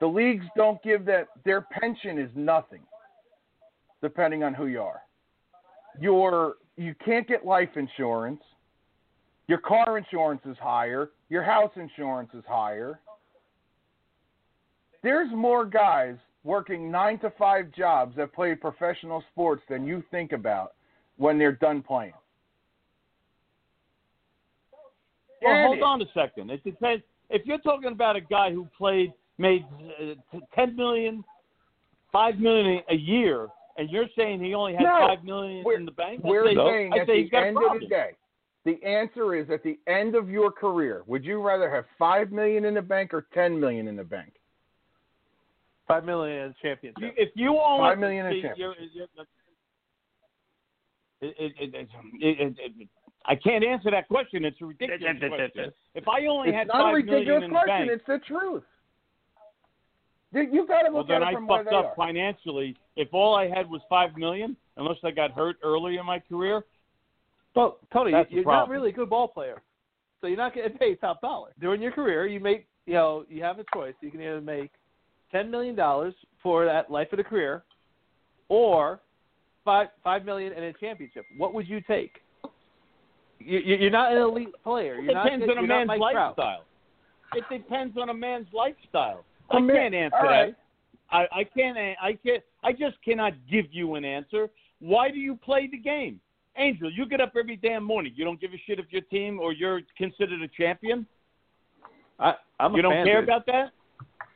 [0.00, 1.26] The leagues don't give that.
[1.44, 2.82] Their pension is nothing,
[4.00, 5.02] depending on who you are.
[6.00, 8.42] Your you can't get life insurance.
[9.46, 11.10] Your car insurance is higher.
[11.28, 13.00] Your house insurance is higher.
[15.02, 20.32] There's more guys working nine to five jobs that play professional sports than you think
[20.32, 20.74] about
[21.16, 22.14] when they're done playing.
[25.42, 26.50] Well, hold on a second.
[26.50, 27.04] It depends.
[27.28, 29.64] If you're talking about a guy who played, made
[30.00, 31.22] uh, ten million,
[32.10, 35.06] five million a year, and you're saying he only had No.
[35.08, 36.22] five million in the bank.
[36.24, 37.88] I We're say, saying I at he's the got a end of the problem.
[37.90, 38.10] day,
[38.64, 42.64] the answer is at the end of your career, would you rather have five million
[42.64, 44.32] in the bank or ten million in the bank?
[45.86, 47.14] Five million in You- championship.
[47.16, 49.10] If you own Five million in see, championship.
[51.20, 52.88] it, it, it,
[53.26, 54.44] I can't answer that question.
[54.44, 55.72] It's a ridiculous question.
[55.94, 57.86] If I only It's had not a five million ridiculous in the question.
[57.88, 58.62] bank, It's the truth.
[60.32, 62.76] You- You've got to well, look then at it from where fucked up financially.
[62.96, 66.64] If all I had was five million, unless I got hurt early in my career,
[67.54, 69.62] Well, Tony, That's you're not really a good ball player,
[70.20, 72.26] so you're not getting paid top dollar during your career.
[72.26, 73.94] You make, you know, you have a choice.
[74.00, 74.70] You can either make
[75.30, 77.62] ten million dollars for that life of the career,
[78.48, 79.00] or
[79.64, 81.24] five five million in a championship.
[81.36, 82.12] What would you take?
[83.38, 84.96] You, you- you're not an elite player.
[84.96, 85.24] You're it not.
[85.24, 86.00] depends on a man's Trout.
[86.00, 86.64] lifestyle.
[87.34, 89.24] It depends on a man's lifestyle.
[89.50, 90.54] I can't answer right.
[91.10, 91.16] that.
[91.16, 91.76] I, I can't.
[91.78, 92.42] I can't.
[92.62, 94.48] I just cannot give you an answer.
[94.80, 96.20] Why do you play the game,
[96.56, 96.90] Angel?
[96.90, 98.12] You get up every damn morning.
[98.16, 101.06] You don't give a shit if your team or you're considered a champion.
[102.18, 103.28] I, I'm a you don't fan, care dude.
[103.28, 103.70] about that.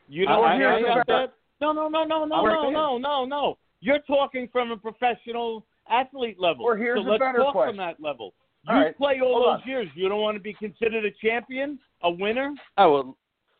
[0.08, 1.32] You don't I- care I- about I- that.
[1.60, 3.58] No, no, no, no, no, I'm no, no, no, no.
[3.80, 6.64] You're talking from a professional athlete level.
[6.64, 7.70] Or here's so a let's better talk question.
[7.70, 8.32] from that level.
[8.68, 9.68] You All right, play all hold those on.
[9.68, 9.88] years.
[9.96, 12.54] You don't want to be considered a champion, a winner.
[12.76, 13.06] I would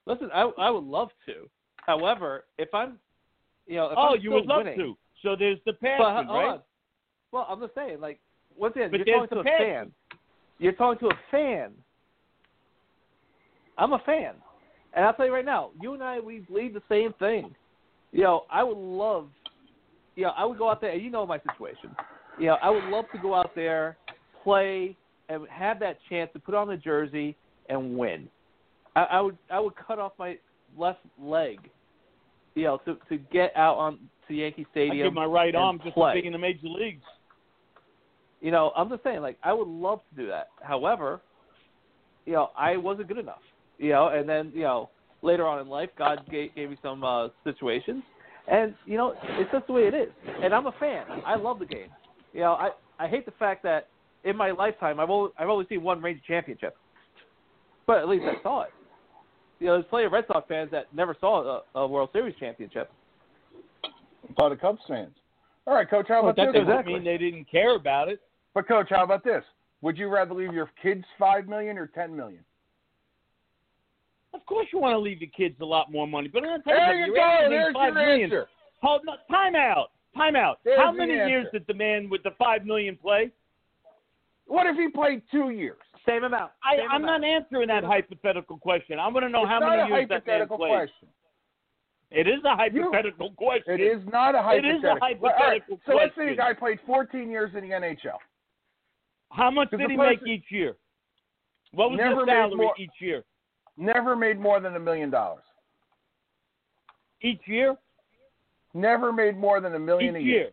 [0.06, 0.30] listen.
[0.32, 1.48] I I would love to.
[1.86, 2.98] However, if I'm,
[3.66, 4.96] you know, if oh, I'm you still would love winning, to.
[5.22, 6.48] So there's the But, passion, right?
[6.50, 6.60] on.
[7.32, 8.20] Well, I'm just saying, like,
[8.58, 9.92] once again, But you're talking to a fan.
[10.58, 11.72] You're talking to a fan.
[13.76, 14.34] I'm a fan,
[14.94, 17.54] and I'll tell you right now, you and I, we believe the same thing.
[18.10, 19.28] You know, I would love,
[20.16, 21.94] you know, I would go out there, and you know my situation.
[22.40, 23.96] You know, I would love to go out there,
[24.42, 24.96] play,
[25.28, 27.36] and have that chance to put on the jersey
[27.68, 28.28] and win.
[28.96, 30.38] I, I would, I would cut off my
[30.76, 31.60] left leg,
[32.56, 35.06] you know, to to get out on to Yankee I Stadium.
[35.08, 36.14] give my right arm just play.
[36.14, 37.04] to be in the major leagues.
[38.40, 40.48] You know, I'm just saying, like, I would love to do that.
[40.62, 41.20] However,
[42.24, 43.40] you know, I wasn't good enough.
[43.78, 44.90] You know, and then you know,
[45.22, 48.02] later on in life, God gave, gave me some uh, situations,
[48.50, 50.10] and you know, it's just the way it is.
[50.42, 51.04] And I'm a fan.
[51.26, 51.88] I love the game.
[52.32, 53.88] You know, I I hate the fact that
[54.24, 56.76] in my lifetime I've only I've only seen one Ranger championship,
[57.86, 58.70] but at least I saw it.
[59.60, 62.34] You know, there's plenty of Red Sox fans that never saw a, a World Series
[62.38, 62.90] championship.
[63.84, 65.14] A lot of Cubs fans.
[65.66, 66.06] All right, Coach.
[66.08, 66.60] How Well, about that this?
[66.60, 66.94] doesn't Exactly.
[66.94, 68.20] mean they didn't care about it.
[68.58, 69.44] But Coach, how about this?
[69.82, 72.40] Would you rather leave your kids five million or ten million?
[74.34, 76.80] Of course, you want to leave your kids a lot more money, but I'm telling
[76.80, 77.22] There you, you you're go.
[77.22, 78.24] asking There's five your million.
[78.24, 78.48] answer.
[78.82, 79.92] Hold no, time out.
[80.16, 80.58] Time out.
[80.64, 83.30] There's How many years did the man with the five million play?
[84.46, 85.78] What if he played two years?
[86.04, 86.50] Same amount.
[86.64, 87.22] I, Same I'm amount.
[87.22, 88.98] not answering that hypothetical question.
[88.98, 90.70] I want to know it's how many a years that man hypothetical played.
[90.72, 91.08] question.
[92.10, 93.74] It is a hypothetical question.
[93.74, 94.74] It is not a hypothetical.
[94.74, 95.28] It is a hypothetical.
[95.28, 96.34] All right, hypothetical So let's say question.
[96.34, 98.18] a guy played 14 years in the NHL.
[99.30, 100.76] How much did he make each year?
[101.72, 103.24] What was his salary more- each year?
[103.76, 105.44] Never made more than a million dollars.
[107.20, 107.76] Each year?
[108.74, 110.50] Never made more than a million each a year.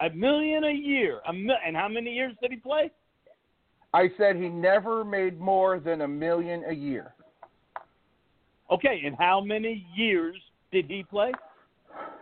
[0.00, 1.20] A million a year.
[1.26, 2.90] A mil- and how many years did he play?
[3.92, 7.14] I said he never made more than a million a year.
[8.70, 10.36] Okay, and how many years
[10.72, 11.32] did he play?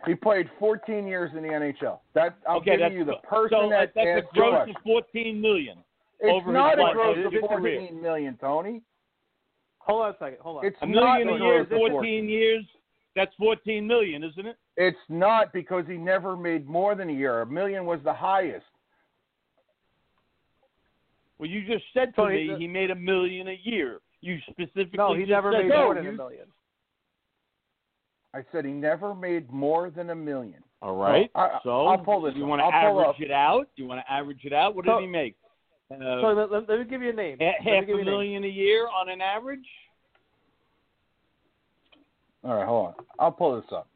[0.06, 2.00] He played 14 years in the NHL.
[2.14, 4.76] That I'll okay, giving that's you the person so that that's a gross question.
[4.76, 5.78] of fourteen million.
[6.20, 8.82] It's over his not a life, gross of 14 million, Tony.
[9.78, 10.38] Hold on a second.
[10.40, 10.66] Hold on.
[10.66, 11.78] It's A million a a year, 14.
[11.90, 12.64] fourteen years.
[13.14, 14.56] That's fourteen million, isn't it?
[14.76, 17.42] It's not because he never made more than a year.
[17.42, 18.64] A million was the highest.
[21.38, 24.00] Well, you just said to Tony, me the- he made a million a year.
[24.20, 25.68] You specifically no, he never said made.
[25.70, 26.46] No, more than you- a million.
[28.34, 30.62] I said he never made more than a million.
[30.80, 31.30] All right.
[31.34, 33.68] I- so I'll pull this You want to average it out?
[33.76, 34.74] You want to average it out?
[34.74, 35.36] What So- did he make?
[35.92, 37.36] Uh, So let, let, let me give you a name.
[37.38, 38.14] ha- Let me half give a you a name.
[38.14, 39.66] million a year on an average.
[42.44, 42.94] All right, hold on.
[43.18, 43.86] I'll pull this up.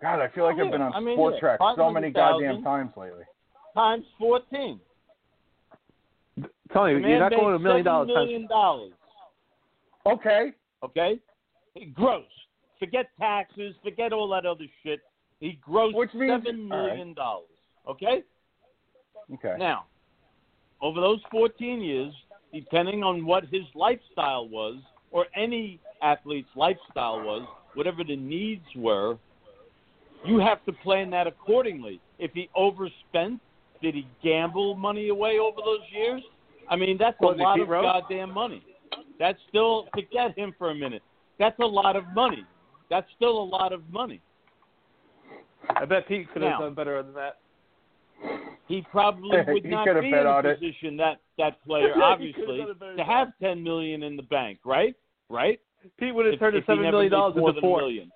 [0.00, 2.10] God, I feel like Oh, I've been on I mean, Sport yeah, Track so many
[2.10, 3.24] goddamn times lately.
[3.74, 4.78] Times fourteen.
[6.72, 8.08] Tony, The you're not going to a million seven dollars.
[8.08, 8.92] times- million dollars.
[10.06, 10.52] Okay.
[10.84, 11.18] Okay,
[11.94, 12.24] gross.
[12.78, 13.74] Forget taxes.
[13.82, 15.00] Forget all that other shit.
[15.40, 16.86] He grossed Which means- seven right.
[16.86, 17.48] million dollars.
[17.88, 18.22] Okay.
[19.34, 19.56] Okay.
[19.58, 19.84] Now,
[20.80, 22.14] over those 14 years,
[22.52, 24.76] depending on what his lifestyle was,
[25.10, 29.18] or any athlete's lifestyle was, whatever the needs were,
[30.24, 32.00] you have to plan that accordingly.
[32.18, 33.40] If he overspent,
[33.80, 36.22] did he gamble money away over those years?
[36.68, 38.62] I mean, that's Was a lot of goddamn money.
[39.18, 41.02] That's still, forget him for a minute.
[41.38, 42.44] That's a lot of money.
[42.90, 44.20] That's still a lot of money.
[45.76, 47.38] I bet Pete could have Now- done better than that.
[48.66, 50.58] He probably would He not be in a on it.
[50.58, 54.02] position that that player, Yeah, obviously, could have done a better to have ten million
[54.02, 54.94] in the bank, right?
[55.28, 55.60] Right?
[55.98, 57.78] Pete would have If- turned if seven million dollars into four.
[57.80, 58.10] million.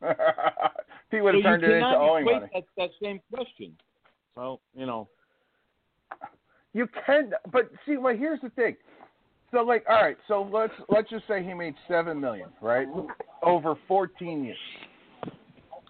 [1.10, 2.46] he would So have turned you it into owing money.
[2.54, 3.76] that, that same question.
[4.36, 5.08] Well, you know,
[6.72, 8.76] You can, but see, well, here's the thing.
[9.50, 12.88] So, like, all right, so let's let's just say he made seven million, right,
[13.42, 14.56] over fourteen years.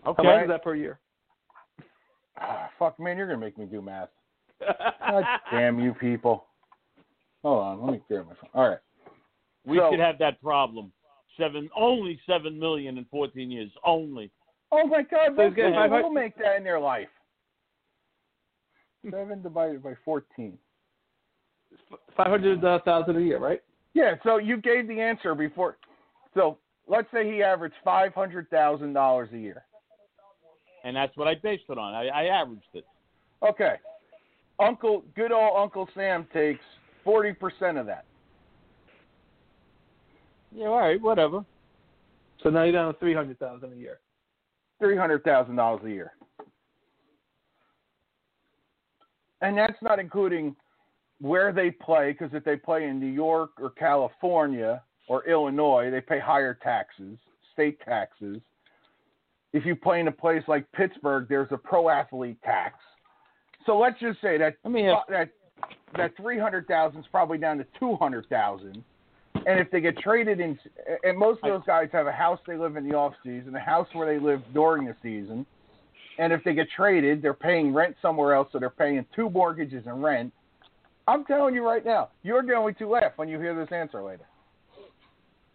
[0.06, 0.22] Okay.
[0.22, 0.98] How much is that per year?
[2.38, 4.10] Ah, fuck, man, you're gonna make me do math.
[4.60, 6.44] God damn you people.
[7.42, 8.50] Hold on, let me clear my phone.
[8.54, 8.78] All right.
[9.64, 10.92] we So- should have that problem.
[11.38, 14.30] Seven, only seven million in fourteen years, only.
[14.72, 17.08] Oh my God, So he's most getting people 500 will make that in their life.
[19.10, 20.58] Seven divided by fourteen.
[22.16, 23.62] Five hundred thousand a year, right?
[23.94, 25.76] Yeah, so you gave the answer before.
[26.34, 26.58] So
[26.88, 29.64] let's say he averaged five hundred thousand dollars a year.
[30.84, 31.94] And that's what I based it on.
[31.94, 32.84] I, I averaged it.
[33.42, 33.76] Okay.
[34.60, 36.60] Uncle, good old Uncle Sam takes
[37.02, 38.04] forty percent of that.
[40.54, 41.44] Yeah, all right, whatever.
[42.42, 43.98] So now you're down to three hundred thousand a year.
[44.78, 46.12] three hundred thousand dollars a year,
[49.40, 50.54] and that's not including
[51.20, 52.12] where they play.
[52.12, 57.18] Because if they play in New York or California or Illinois, they pay higher taxes,
[57.52, 58.38] state taxes.
[59.52, 62.74] If you play in a place like Pittsburgh, there's a pro athlete tax.
[63.66, 65.06] So let's just say that Let me ask.
[65.08, 65.30] that
[65.96, 68.82] that three hundred thousand is probably down to two hundred thousand.
[69.46, 70.58] And if they get traded in,
[71.02, 73.60] and most of those guys have a house they live in the off season, a
[73.60, 75.44] house where they live during the season,
[76.18, 79.84] and if they get traded, they're paying rent somewhere else, so they're paying two mortgages
[79.86, 80.32] and rent.
[81.06, 84.24] I'm telling you right now, you're going to laugh when you hear this answer later.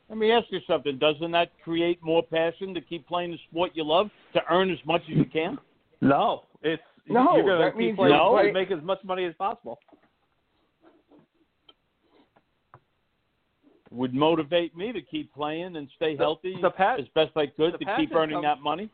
[0.09, 0.97] Let me ask you something.
[0.97, 4.79] Doesn't that create more passion to keep playing the sport you love, to earn as
[4.85, 5.57] much as you can?
[6.01, 9.03] No, it's No, You're gonna that keep means playing you're to play- make as much
[9.03, 9.79] money as possible.
[13.91, 17.47] Would motivate me to keep playing and stay The- healthy the pa- as best I
[17.47, 18.89] could to keep earning comes- that money.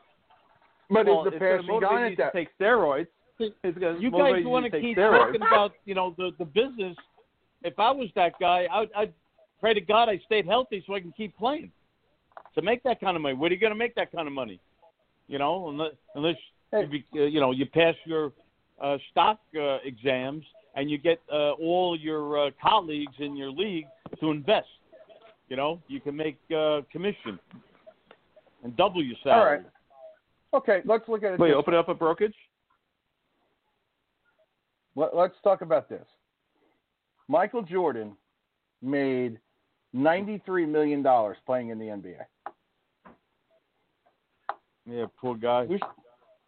[0.90, 2.34] But well, is the it's gonna passion gone you at to that?
[2.34, 3.08] take steroids.
[3.40, 5.26] It's gonna You guys want to to keep steroids.
[5.28, 6.96] talking about you know the the business.
[7.64, 9.14] If I was that guy, I'd, I'd
[9.60, 11.72] pray to God I stayed healthy so I can keep playing.
[12.54, 14.34] To make that kind of money, where are you going to make that kind of
[14.34, 14.60] money?
[15.28, 16.36] You know, unless unless
[16.72, 16.88] Hey.
[17.14, 18.32] you, uh, you know you pass your
[18.82, 20.44] uh, stock uh, exams
[20.76, 23.86] and you get uh, all your uh, colleagues in your league
[24.20, 24.68] to invest.
[25.50, 27.40] You know, you can make uh, commission
[28.64, 29.58] and double your salary.
[29.58, 29.66] right.
[30.54, 31.40] Okay, let's look at it.
[31.40, 32.34] Wait, open up a brokerage.
[34.96, 36.06] Let, let's talk about this.
[37.28, 38.16] Michael Jordan
[38.82, 39.40] made
[39.96, 41.04] $93 million
[41.46, 42.18] playing in the NBA.
[44.88, 45.64] Yeah, poor guy.
[45.64, 45.82] We, sh-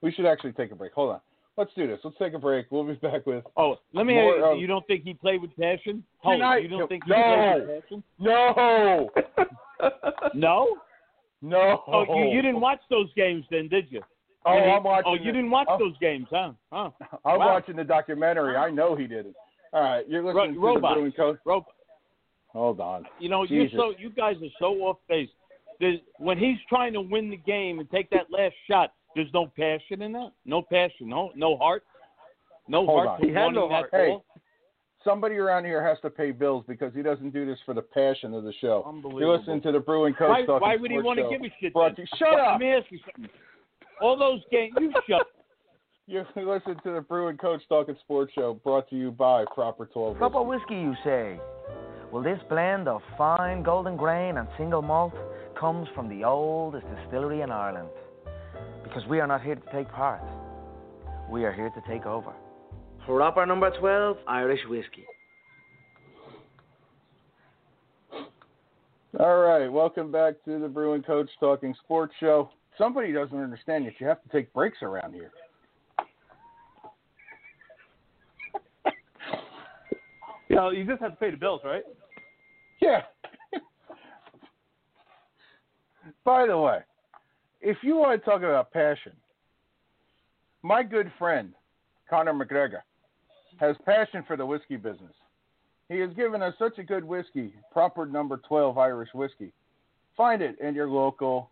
[0.01, 0.93] we should actually take a break.
[0.93, 1.21] Hold on.
[1.57, 1.99] Let's do this.
[2.03, 2.67] Let's take a break.
[2.69, 3.43] We'll be back with.
[3.57, 4.13] Oh, let me.
[4.13, 6.03] More, ask um, you, don't think he played with passion?
[6.19, 7.15] Hold, I- you don't think he No.
[7.17, 8.03] played with passion?
[8.19, 9.09] No!
[10.33, 10.77] No.
[11.39, 11.83] No!
[11.85, 14.01] Oh, you, you didn't watch those games then, did you?
[14.47, 15.03] Oh, You didn't- I'm watching.
[15.07, 16.51] Oh, you the- didn't watch I'm- those games, huh?
[16.71, 16.91] Huh?
[17.25, 17.47] I'm Wow.
[17.53, 18.55] watching the documentary.
[18.55, 19.35] I know he didn't.
[19.73, 20.91] All right, you're Ro- listening to robot.
[20.91, 21.37] the Brew and Coach.
[21.43, 21.65] Bro,
[22.53, 23.07] Hold on.
[23.19, 23.73] you know, Jesus.
[23.73, 25.29] you're so you guys are so off base.
[25.79, 29.47] There's, when he's trying to win the game and take that last shot, there's no
[29.47, 30.31] passion in that.
[30.45, 31.09] No passion.
[31.09, 31.83] No, no heart.
[32.67, 33.27] No Hold heart on.
[33.27, 33.89] He had wanting no that heart.
[33.91, 34.17] Hey.
[35.03, 38.33] Somebody around here has to pay bills because he doesn't do this for the passion
[38.33, 38.83] of the show.
[38.87, 39.19] Unbelievable.
[39.21, 41.29] You're listening to the Brew and Coach Why, Talking why would he Sports want to
[41.29, 41.73] give a shit?
[41.73, 42.07] Brought then?
[42.17, 42.51] shut up.
[42.53, 43.29] Let me ask you something.
[44.01, 45.27] All those games, you shut.
[46.09, 49.87] You listen to the Brew and Coach Talking Sports Show, brought to you by Proper
[49.87, 50.15] 12.
[50.15, 50.75] Proper Whiskey.
[50.75, 51.37] whiskey, you say?
[52.13, 55.11] Well, this blend of fine golden grain and single malt
[55.59, 57.89] comes from the oldest distillery in Ireland.
[58.85, 60.21] Because we are not here to take part,
[61.29, 62.31] we are here to take over.
[63.05, 65.03] Proper number 12 Irish whiskey.
[69.19, 72.49] All right, welcome back to the Brew and Coach Talking Sports Show.
[72.77, 75.31] Somebody doesn't understand that you have to take breaks around here.
[80.49, 81.83] You know, you just have to pay the bills, right?
[82.81, 83.01] Yeah.
[86.23, 86.79] By the way,
[87.61, 89.11] if you want to talk about passion,
[90.63, 91.53] my good friend
[92.09, 92.81] Conor McGregor
[93.59, 95.13] has passion for the whiskey business.
[95.89, 99.51] He has given us such a good whiskey, proper number 12 Irish whiskey.
[100.15, 101.49] Find it in your local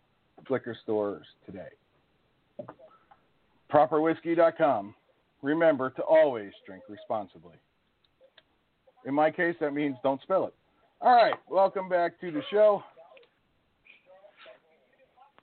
[0.50, 1.68] liquor stores today.
[3.72, 4.94] Properwhiskey.com.
[5.42, 7.54] Remember to always drink responsibly.
[9.06, 10.54] In my case, that means don't spill it.
[11.00, 12.82] All right, welcome back to the show.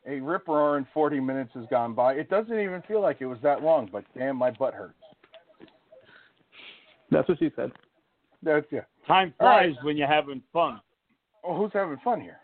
[0.06, 2.14] a rip roaring 40 minutes has gone by.
[2.14, 4.96] It doesn't even feel like it was that long, but damn, my butt hurts.
[7.12, 7.72] That's what she said.
[8.42, 8.82] That's yeah.
[9.08, 9.74] Time All right.
[9.74, 10.82] flies when you're having fun.
[11.44, 12.40] Well, who's having fun here?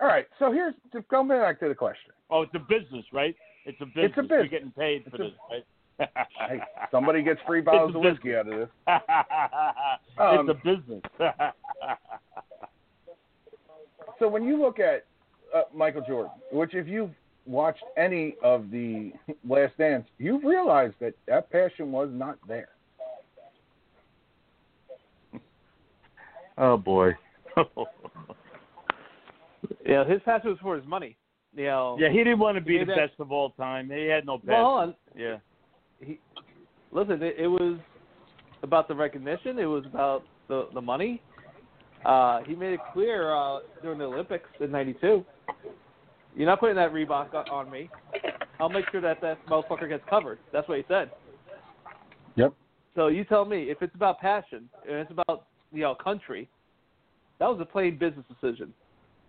[0.00, 2.12] All right, so here's to go back to the question.
[2.30, 3.34] Oh, it's a business, right?
[3.66, 4.04] It's a business.
[4.10, 4.38] It's a business.
[4.50, 5.64] You're getting paid for a- this, right?
[6.48, 8.68] Hey, somebody gets free bottles of whiskey out of this.
[8.86, 9.00] Um,
[10.18, 11.02] it's a business.
[14.18, 15.06] So when you look at
[15.54, 17.10] uh, Michael Jordan, which if you've
[17.46, 19.12] watched any of the
[19.48, 22.68] Last Dance, you realize that that passion was not there.
[26.58, 27.12] oh boy.
[29.90, 31.16] Yeah, his passion was for his money.
[31.54, 31.96] You know.
[31.98, 33.90] yeah, he didn't want to be the that- best of all time.
[33.90, 34.52] He had no passion.
[34.52, 34.94] Well, hold on.
[35.16, 35.36] Yeah.
[36.00, 36.20] He,
[36.92, 37.76] listen, it, it was
[38.62, 39.58] about the recognition.
[39.58, 41.20] It was about the the money.
[42.04, 45.24] Uh, he made it clear uh, during the Olympics in '92.
[46.36, 47.90] You're not putting that Reebok on me.
[48.60, 50.38] I'll make sure that that motherfucker gets covered.
[50.52, 51.10] That's what he said.
[52.36, 52.54] Yep.
[52.94, 56.48] So you tell me if it's about passion and it's about you know country,
[57.40, 58.72] that was a plain business decision.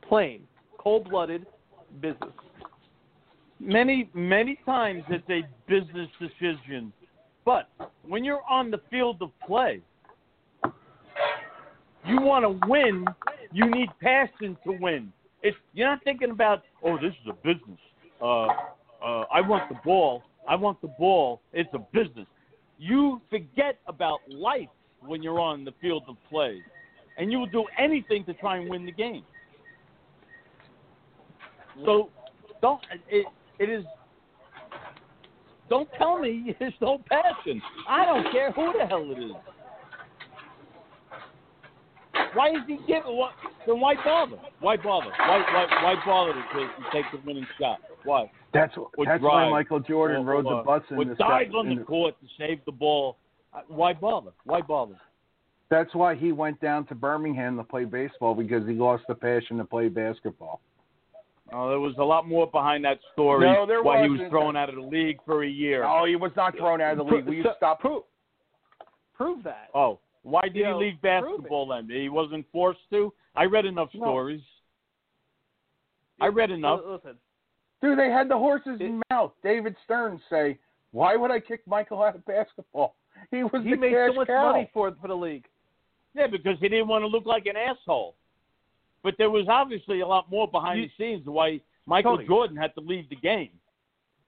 [0.07, 0.41] Plain,
[0.81, 1.45] cold-blooded
[2.01, 2.33] business.
[3.59, 6.91] Many, many times it's a business decision.
[7.45, 7.69] But
[8.07, 9.81] when you're on the field of play,
[12.07, 13.05] you want to win,
[13.51, 15.13] you need passion to win.
[15.43, 17.79] It's you're not thinking about, oh, this is a business.
[18.21, 18.47] Uh,
[19.03, 20.23] uh, I want the ball.
[20.47, 21.41] I want the ball.
[21.53, 22.27] It's a business.
[22.77, 24.69] You forget about life
[25.05, 26.61] when you're on the field of play,
[27.17, 29.23] and you will do anything to try and win the game.
[31.85, 32.09] So,
[32.61, 33.25] don't it,
[33.59, 33.85] it is.
[35.69, 37.61] Don't tell me there's no passion.
[37.87, 39.31] I don't care who the hell it is.
[42.33, 43.15] Why is he giving?
[43.17, 43.31] What?
[43.65, 44.37] Then why bother?
[44.59, 45.11] Why bother?
[45.17, 47.79] Why why why bother to, take the winning shot?
[48.03, 48.31] Why?
[48.53, 49.49] That's Or that's why.
[49.49, 52.71] Michael Jordan Or- rode the bus in the dive on the court to save the
[52.71, 53.17] ball.
[53.53, 54.31] Uh, Why bother?
[54.45, 54.95] Why bother?
[55.69, 59.57] That's why he went down to Birmingham to play baseball because he lost the passion
[59.57, 60.61] to play basketball.
[61.53, 63.45] Oh, there was a lot more behind that story.
[63.51, 65.83] No, there why he was thrown out of the league for a year.
[65.83, 67.25] Oh, he was not thrown out of the league.
[67.25, 67.79] Will you So- stop?
[67.81, 68.03] Prove,
[69.13, 69.69] prove that.
[69.73, 71.89] Oh, why did You he know, leave basketball then?
[71.89, 73.13] He wasn't forced to.
[73.35, 74.01] I read enough No.
[74.01, 74.41] stories.
[76.19, 76.81] I read enough.
[76.85, 77.17] Listen,
[77.81, 79.33] Dude, they had the horse's It- mouth.
[79.41, 80.59] David Stern say,
[80.91, 82.95] "Why would I kick Michael out of basketball?
[83.31, 85.47] He was he the made cash so much cow." money for for the league.
[86.13, 88.15] Yeah, because he didn't want to look like an asshole.
[89.03, 92.27] But there was obviously a lot more behind You- the scenes why Michael Tony.
[92.27, 93.49] Jordan had to leave the game.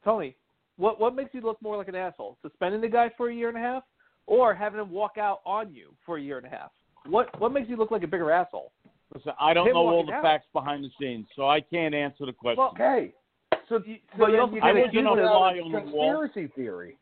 [0.03, 0.35] Tony,
[0.77, 2.37] what what makes you look more like an asshole?
[2.41, 3.83] Suspending the guy for a year and a half,
[4.25, 6.71] or having him walk out on you for a year and a half?
[7.05, 8.71] What what makes you look like a bigger asshole?
[9.13, 10.23] Listen, I don't Him know all the out.
[10.23, 12.57] facts behind the scenes, so I can't answer the question.
[12.57, 13.13] Well, Okay.
[13.69, 15.25] So, You- so well, you then also you can't can accuse accuse him it of
[15.29, 16.11] of on the wall.
[16.23, 16.97] conspiracy theory.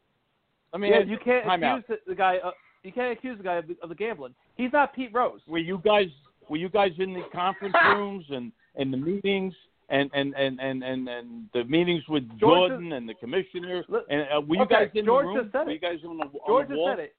[0.74, 1.80] I mean, yeah, you can't time out.
[1.80, 2.38] accuse the, the guy.
[2.38, 2.52] Uh,
[2.84, 4.36] you can't accuse the guy of the, of the gambling.
[4.56, 5.42] He's not Pete Rose.
[5.48, 6.08] Were you guys
[6.52, 9.54] were you guys in the conference rooms and and the meetings
[9.90, 14.22] and and and and and, and the meetings with George Jordan and the commissioner and
[14.36, 15.38] uh, were you Okay, guys in George the room?
[15.44, 16.92] just said were you guys on the, on George the wall?
[16.92, 17.16] said it.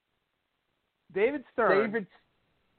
[1.13, 2.07] David Stern David,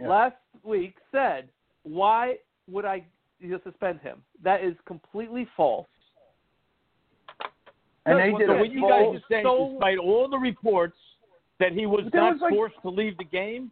[0.00, 0.08] yeah.
[0.08, 1.48] last week said,
[1.84, 2.36] "Why
[2.70, 3.04] would I
[3.40, 5.86] you know, suspend him?" That is completely false.
[8.06, 10.96] and they did So what you guys are saying, so- despite all the reports
[11.60, 13.70] that he was not was, like- forced to leave the game,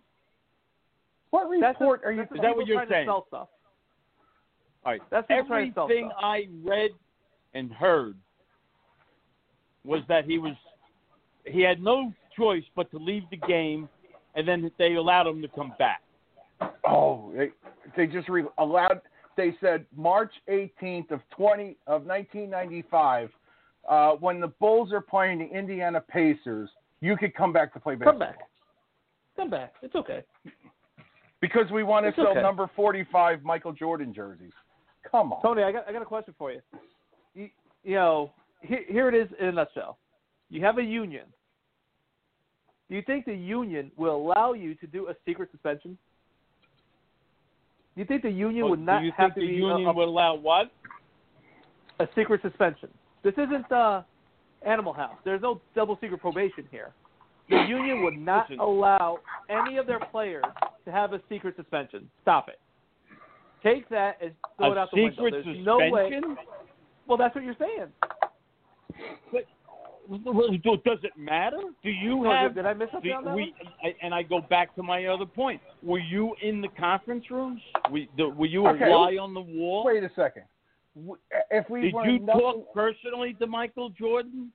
[1.33, 2.19] What That's report a, are you?
[2.19, 3.07] that's Is that what you're saying?
[3.07, 3.49] To sell stuff.
[4.85, 6.11] all right, That's people trying to sell everything.
[6.23, 6.91] I read
[7.55, 8.17] and heard
[9.83, 10.53] was that he was
[11.47, 13.89] he had no choice but to leave the game,
[14.35, 16.03] and then they allowed him to come back.
[16.87, 17.49] Oh, they,
[17.97, 19.01] they just re- allowed.
[19.39, 23.31] They said March 18th of 20 of 1995,
[23.89, 26.69] uh, when the Bulls are playing the Indiana Pacers,
[27.01, 28.13] you could come back to play basketball.
[28.13, 28.39] Come back.
[29.35, 29.73] Come back.
[29.81, 30.23] It's okay.
[31.43, 32.41] Because we want to It's sell okay.
[32.41, 34.53] number 45 Michael Jordan jerseys.
[35.11, 35.43] Come on.
[35.43, 36.61] Tony, I got I got a question for you.
[37.35, 37.51] You,
[37.85, 38.31] you know,
[38.63, 39.99] here, here it is in a nutshell.
[40.49, 41.25] You have a union.
[42.89, 45.99] Do you think the union will allow you to do a secret suspension?
[47.95, 49.67] Do you think the union would not Do you have think to the be a-
[49.69, 50.71] union a, would allow what?
[52.01, 52.89] a secret suspension?
[53.23, 54.03] This isn't uh,
[54.67, 55.17] Animal House.
[55.25, 56.93] There's no double secret probation here.
[57.53, 58.61] The union would not Listen.
[58.61, 59.19] allow
[59.51, 60.45] any of their players
[60.87, 62.09] to have a secret suspension.
[62.23, 62.59] Stop it.
[63.63, 65.11] Take that and throw it out the window.
[65.17, 65.65] secret There's suspension?
[65.65, 66.11] no way.
[67.07, 67.89] Well, that's what you're saying.
[70.09, 71.59] Well, do- Does it matter?
[71.83, 72.55] Do you have?
[72.55, 73.73] did I miss something do on that we, one?
[73.85, 75.61] I, and I go back to my other point.
[75.83, 77.61] Were you in the conference rooms?
[77.91, 78.85] We, the, were you Okay.
[78.85, 79.85] a fly on the wall?
[79.85, 80.43] Wait a second.
[81.51, 84.51] if we Did learned you nothing, talk personally to Michael Jordan?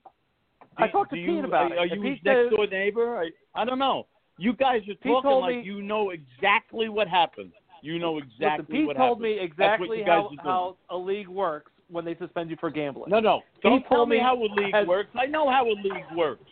[0.78, 2.68] I talked to do Pete uh, about are, it, Are you his next says- door
[2.68, 3.18] neighbor?
[3.18, 4.08] I, I don't know.
[4.38, 7.52] You guys are talking told like me- you know exactly what happened.
[7.82, 9.24] You know exactly Listen, Pete what told happened.
[9.24, 13.10] me That's what exactly how, how a league works when they suspend you for gambling.
[13.10, 13.42] No, no.
[13.62, 15.10] He Don't tell told me me how a league as- works.
[15.16, 16.44] I know how a league works.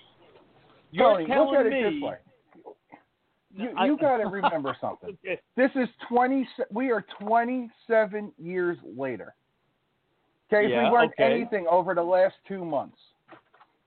[0.92, 1.80] You're Tony, telling look at me.
[1.80, 2.16] it this way.
[3.58, 5.18] You, you got to remember something.
[5.56, 6.48] This is 20.
[6.72, 9.34] We are 27 years later.
[10.52, 11.24] Okay, if Yeah, we learned okay.
[11.34, 12.98] anything over the last two months,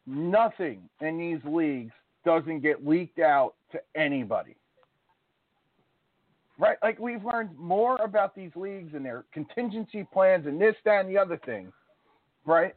[0.08, 1.92] nothing in these leagues
[2.24, 4.56] doesn't get leaked out to anybody.
[6.58, 6.76] Right?
[6.82, 11.08] Like we've learned more about these leagues and their contingency plans and this, that, and
[11.08, 11.72] the other thing.
[12.44, 12.74] Right?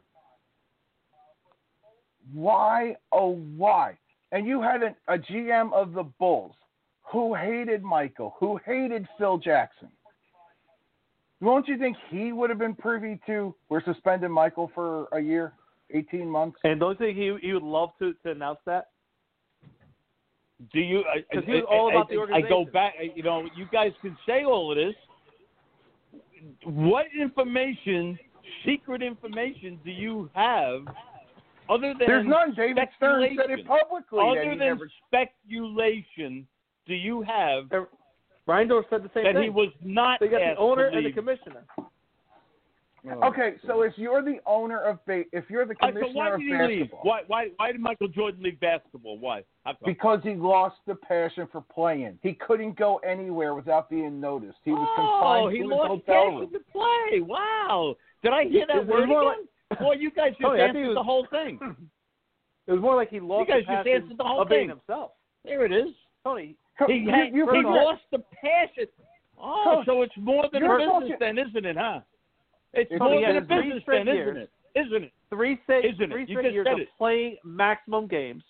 [2.32, 3.98] Why, oh, why?
[4.30, 6.54] And you had a, a GM of the Bulls
[7.02, 9.88] who hated Michael, who hated Phil Jackson.
[11.40, 15.52] Won't you think he would have been privy to we're suspending Michael for a year,
[15.92, 16.58] 18 months?
[16.64, 18.88] And don't you think he he would love to, to announce that?
[20.72, 21.02] Do you?
[21.32, 22.94] 'Cause he I- was all I- about the I- I go back.
[23.14, 24.94] You know, you guys can say all of this.
[26.64, 28.18] What information,
[28.64, 30.82] secret information, do you have,
[31.68, 32.54] other than There's none.
[32.54, 33.66] David Stern said it speculation?
[33.66, 34.18] publicly.
[34.18, 36.46] that Other he than never, speculation,
[36.86, 37.68] do you have
[38.48, 39.34] Reinsdorf said the same that thing.
[39.34, 41.14] That he was not they got the asked to owner and the leave?
[43.02, 43.26] Commissioner.
[43.26, 46.18] okay, so if you're the owner of ba- if you're the All right, so commissioner
[46.18, 46.90] why of did he leave?
[47.02, 49.18] Why, why, why did Michael Jordan leave basketball?
[49.18, 49.42] Why?
[49.84, 54.58] Because he lost the passion for playing, he couldn't go anywhere without being noticed.
[54.64, 56.52] He was oh, confined he to his lost hotel passion room.
[56.52, 57.20] to play.
[57.20, 57.96] Wow.
[58.22, 59.46] Did I hear that Is word again?
[59.80, 61.58] Boy, you guys just Oh, yeah, answered was- the whole thing.
[62.68, 64.68] It was more like he lost You guys the just answered the whole thing.
[64.68, 65.10] himself.
[65.44, 65.88] There it is.
[66.22, 66.54] Tony,
[66.86, 68.86] He, You- had, you he lost the passion.
[69.36, 72.00] Oh, Coach, so it's more than a business talking- then, isn't it, huh?
[72.74, 74.28] It's It's- more than a three business straight then, years.
[74.28, 74.50] isn't it?
[74.74, 75.12] Isn't it?
[75.28, 76.10] three straight Isn't it?
[76.10, 76.88] three straight years of it.
[76.96, 78.42] playing maximum games.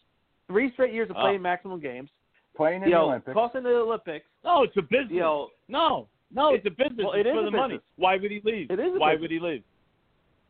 [0.46, 1.20] Three straight years of Oh.
[1.20, 2.10] playing maximum games.
[2.54, 3.32] Playing in the know, Olympics.
[3.32, 4.26] crossing the Olympics.
[4.44, 5.10] No, it's a business.
[5.10, 6.98] You know, no, no, it's a business.
[7.04, 7.80] Well, it's it is for a the money.
[7.96, 8.70] Why would he leave?
[8.70, 9.20] It is a Why business.
[9.22, 9.64] would he leave?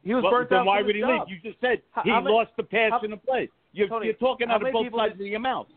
[0.05, 1.29] he was Well, burnt then out why from would his he job.
[1.29, 1.43] leave?
[1.43, 3.49] You just said How- he how ma- lost the passion how- to play.
[3.73, 5.69] You're, Tony, you're talking out of both sides did- of your mouth.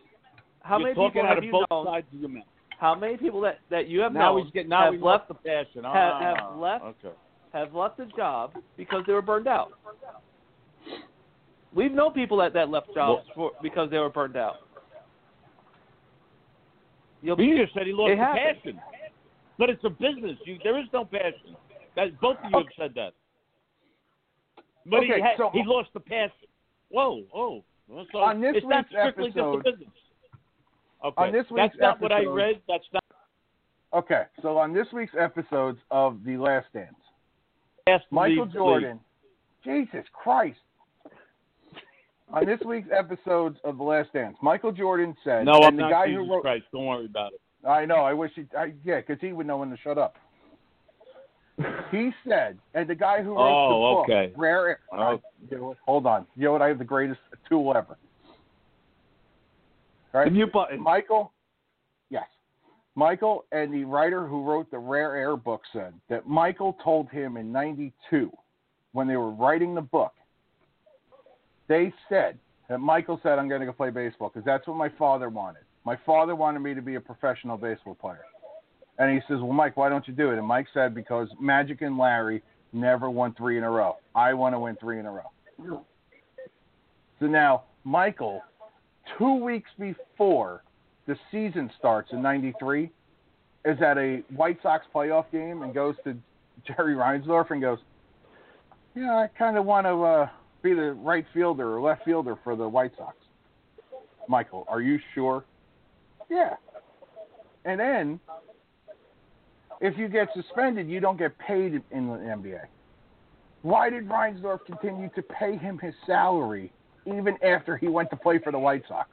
[0.64, 1.86] How you're many talking people out have of you both known?
[1.86, 2.44] sides of your mouth.
[2.80, 5.30] How many people that, that you have Now known he's getting now have he left
[5.30, 5.84] lost the passion.
[5.84, 7.16] have- Ah, have left- Okay.
[7.56, 9.72] Have left the job because they were burned out.
[11.74, 14.56] We've known people that, that left jobs for because they were burned out.
[17.22, 18.18] You'll, You just said he lost the
[18.64, 18.80] passion.
[19.58, 20.38] But it's a business.
[20.46, 21.56] You, there is no passion.
[21.96, 23.14] That both of you have said that.
[24.86, 26.48] But he Okay, had, so- he lost the passion.
[26.90, 27.64] Whoa, whoa.
[27.88, 29.96] Well, So On this it's not week's strictly episode- just a business.
[31.04, 31.24] Okay.
[31.24, 32.62] on this That's week's not what I read.
[32.68, 33.02] That's not
[33.94, 36.96] Okay, so on this week's episodes of The Last Dance,
[38.10, 39.00] Michael Jordan,
[39.64, 40.58] Jesus Christ.
[42.34, 45.46] On this week's episodes of The Last Dance, Michael Jordan said.
[45.46, 46.66] No, I'm and the not guy Jesus who wrote, Christ.
[46.74, 47.42] Don't worry about it.
[47.68, 50.16] I know, I wish he, I, yeah, because he would know when to shut up.
[51.92, 54.34] He said, and the guy who wrote Oh, the book, okay.
[54.36, 55.22] Rare Oh.
[55.52, 57.98] you know hold on, you know what, I have the greatest tool ever.
[60.12, 60.32] Right?
[60.32, 60.82] mute button.
[60.82, 61.34] Michael.
[62.96, 67.36] Michael and the writer who wrote the Rare Air book said that Michael told him
[67.36, 68.32] in 92,
[68.94, 70.14] when they were writing the book,
[71.68, 72.38] they said
[72.70, 75.64] that Michael said, I'm going to go play baseball because that's what my father wanted.
[75.84, 78.24] My father wanted me to be a professional baseball player.
[78.98, 80.38] And he says, Well, Mike, why don't you do it?
[80.38, 82.42] And Mike said, Because Magic and Larry
[82.72, 83.98] never won three in a row.
[84.16, 85.86] I want to win three in a row.
[87.20, 88.42] So now, Michael,
[89.18, 90.64] two weeks before
[91.08, 92.90] the season starts in 93,
[93.66, 96.16] is at a White Sox playoff game and goes to
[96.66, 97.80] Jerry Reinsdorf and goes,
[98.96, 100.30] Yeah, I kind of want to uh,
[100.62, 103.16] be the right fielder or left fielder for the White Sox.
[104.28, 105.46] Michael, are you sure?
[106.30, 106.56] Yeah.
[107.66, 108.20] And then,
[109.82, 112.62] if you get suspended, you don't get paid in the NBA.
[113.64, 116.72] Why did Reinsdorf continue to pay him his salary
[117.08, 119.10] even after he went to play for the White Sox?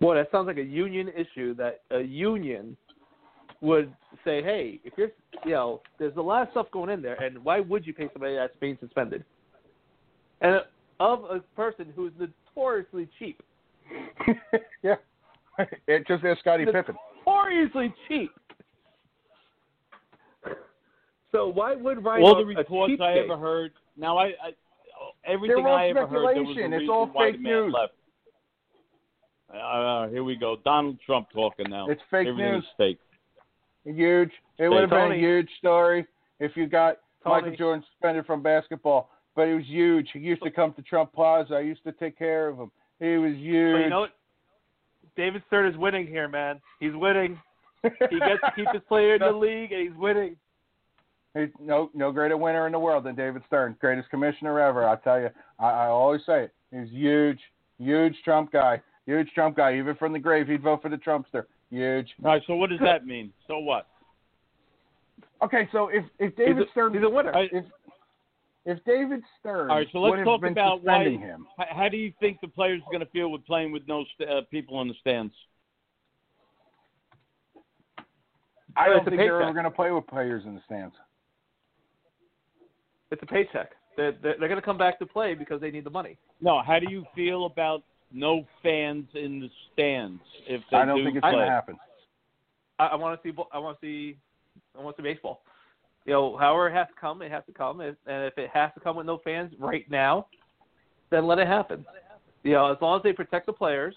[0.00, 2.76] Boy, that sounds like a union issue that a union
[3.60, 3.92] would
[4.24, 5.10] say, hey, if you're,
[5.44, 8.08] you know, there's a lot of stuff going in there, and why would you pay
[8.12, 9.24] somebody that's being suspended?
[10.40, 10.62] And
[10.98, 13.42] of a person who's notoriously cheap,
[14.82, 14.94] yeah.
[15.86, 16.94] It just asked Scotty The- Pippen.
[17.26, 18.30] notoriously cheap.
[21.32, 23.72] So why would Ryan All the reports I ever heard.
[23.96, 24.50] Now, I, I
[25.24, 26.72] everything all I ever heard, there was a speculation.
[26.72, 27.74] It's reason all why fake the man news.
[27.74, 27.92] left.
[29.54, 30.56] Uh, here we go.
[30.64, 31.88] Donald Trump talking now.
[31.88, 32.64] It's fake Everything news.
[32.64, 32.98] is fake.
[33.84, 34.30] Huge.
[34.58, 36.06] It would have been a huge story
[36.38, 37.42] if you got Tony.
[37.42, 40.08] Michael Jordan suspended from basketball, but it was huge.
[40.12, 41.54] He used to come to Trump Plaza.
[41.54, 42.70] I used to take care of him.
[43.00, 43.74] He was huge.
[43.74, 44.10] But you know what?
[45.16, 46.60] David Stern is winning here, man.
[46.78, 47.40] He's winning.
[47.82, 50.36] He gets to keep his player in the league, and he's winning.
[51.34, 54.86] He's no no greater winner in the world than David Stern, greatest commissioner ever.
[54.88, 56.54] I tell you, I, I always say it.
[56.72, 57.38] He's huge,
[57.78, 59.76] huge Trump guy, huge Trump guy.
[59.78, 61.44] Even from the grave, he'd vote for the Trumpster.
[61.70, 62.08] Huge.
[62.24, 62.42] All right.
[62.46, 63.32] So what does that mean?
[63.46, 63.86] So what?
[65.42, 67.34] Okay, so if if David a, Stern he's a winner.
[67.34, 67.64] I- if
[68.66, 69.88] if David Stern All right.
[69.90, 71.04] So let's talk about why.
[71.04, 73.82] him, How, how do you think the players are going to feel with playing with
[73.88, 75.32] no st- uh, people in the stands?
[78.76, 80.94] I don't it's a think they're ever going to play with players in the stands.
[83.10, 83.72] It's a paycheck.
[83.96, 86.16] They're, they're, they're going to come back to play because they need the money.
[86.40, 86.62] No.
[86.62, 87.82] How do you feel about
[88.12, 91.76] no fans in the stands if they I don't do think it's going to happen.
[92.78, 93.34] I, I want to see.
[93.52, 94.16] I want to see.
[94.78, 95.42] I want to see baseball.
[96.06, 97.80] You know, however it has to come, it has to come.
[97.80, 100.26] If, and if it has to come with no fans right now,
[101.10, 101.84] then let it happen.
[102.42, 103.94] You know, as long as they protect the players.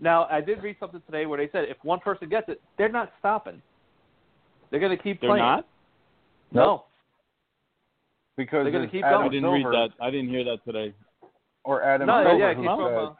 [0.00, 2.88] Now, I did read something today where they said if one person gets it, they're
[2.90, 3.62] not stopping.
[4.70, 5.44] They're going to keep They're playing.
[5.44, 5.66] not.
[6.52, 6.84] No.
[8.36, 9.28] Because They're gonna keep Adam going.
[9.28, 9.88] I didn't read that.
[10.04, 10.92] I didn't hear that today.
[11.62, 13.14] Or Adam No, Silver, yeah, it who said- Uh,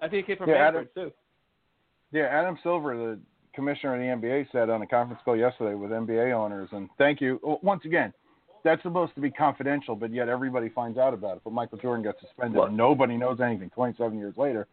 [0.00, 1.12] I think it came from Yeah, Manfred too.
[2.12, 3.20] Yeah, Adam Silver, the
[3.54, 7.20] commissioner of the NBA, said on a conference call yesterday with NBA owners, and thank
[7.20, 7.40] you.
[7.62, 8.12] Once again,
[8.62, 11.42] that's supposed to be confidential, but yet everybody finds out about it.
[11.44, 12.56] But Michael Jordan got suspended.
[12.56, 13.70] Well- and Nobody knows anything.
[13.70, 14.66] 27 years later,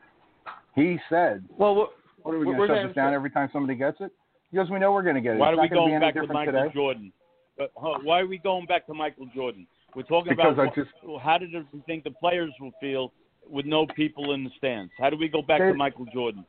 [0.75, 1.87] he said, Well, we're,
[2.23, 4.11] "What are we going to shut this down every time somebody gets it?"
[4.51, 5.39] Because we know we're going to get it.
[5.39, 6.73] Why it's are we going to be going any back to Michael today.
[6.73, 7.13] Jordan?
[7.57, 9.67] But huh, why are we going back to Michael Jordan?
[9.95, 10.89] We're talking Because about just-
[11.21, 13.11] how did we think the players will feel
[13.49, 14.91] with no people in the stands?
[14.99, 16.45] How do we go back They- to Michael Jordan?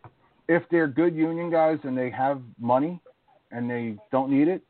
[0.49, 3.01] If they're good union guys and they have money
[3.53, 4.63] and they don't need it,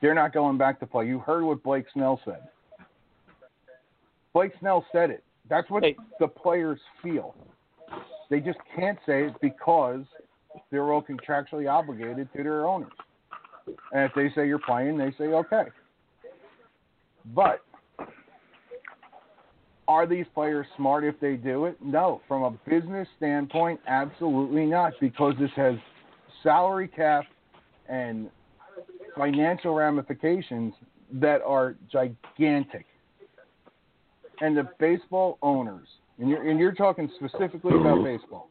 [0.00, 1.06] they're not going back to play.
[1.06, 2.48] You heard what Blake Snell said.
[4.32, 5.24] Blake Snell said it.
[5.48, 5.96] That's what Hey.
[6.18, 7.34] the players feel.
[8.28, 10.04] They just can't say it because
[10.70, 12.92] they're all contractually obligated to their owners.
[13.92, 15.66] And if they say you're playing, they say okay.
[17.34, 17.62] But
[19.90, 21.76] are these players smart if they do it?
[21.82, 22.20] No.
[22.28, 25.74] From a business standpoint, absolutely not, because this has
[26.44, 27.24] salary cap
[27.88, 28.30] and
[29.16, 30.74] financial ramifications
[31.14, 32.86] that are gigantic.
[34.40, 35.88] And the baseball owners,
[36.18, 38.48] and you're, and you're talking specifically about baseball,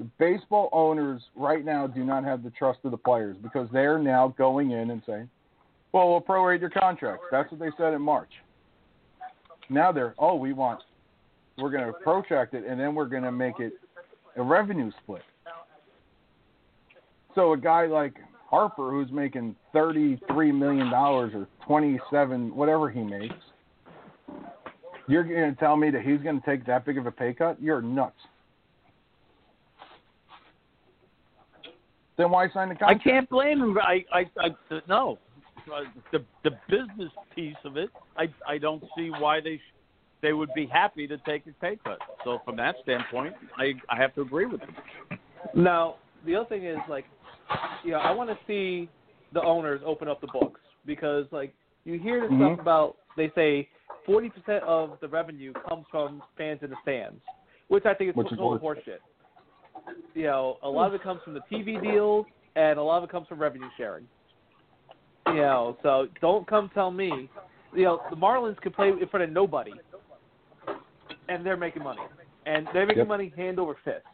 [0.00, 4.00] the baseball owners right now do not have the trust of the players because they're
[4.00, 5.30] now going in and saying,
[5.92, 7.26] well, we'll prorate your contracts.
[7.30, 8.30] That's what they said in March.
[9.70, 10.80] Now they're, oh, we want,
[11.58, 13.74] we're going to protract it, and then we're going to make it
[14.36, 15.22] a revenue split.
[17.34, 18.14] So a guy like
[18.50, 23.34] Harper, who's making thirty-three million dollars or twenty-seven, whatever he makes,
[25.08, 27.32] you're going to tell me that he's going to take that big of a pay
[27.32, 27.60] cut?
[27.62, 28.16] You're nuts.
[32.18, 33.00] Then why sign the contract?
[33.00, 33.78] I can't blame him.
[33.78, 34.50] I, I, I
[34.86, 35.18] no,
[35.70, 35.82] Uh,
[36.12, 37.90] the the business piece of it.
[38.16, 39.74] I, I don't see why they sh-
[40.20, 41.98] they would be happy to take a pay cut.
[42.24, 44.74] So from that standpoint, I, I have to agree with them.
[45.54, 45.96] Now,
[46.26, 47.04] the other thing is like,
[47.84, 48.88] you know, I want to see
[49.32, 51.54] the owners open up the books because like
[51.84, 52.54] you hear this Mhm.
[52.54, 53.68] stuff about they say
[54.06, 57.20] forty percent of the revenue comes from fans in the stands,
[57.68, 58.98] which I think is Which total horse- horseshit.
[60.14, 63.04] You know, a lot of it comes from the TV deals and a lot of
[63.04, 64.06] it comes from revenue sharing.
[65.26, 67.28] You know, so don't come tell me,
[67.74, 69.72] you know, the Marlins could play in front of nobody,
[71.28, 72.02] and they're making money,
[72.46, 73.08] and they're making Yep.
[73.08, 74.04] money hand over fist.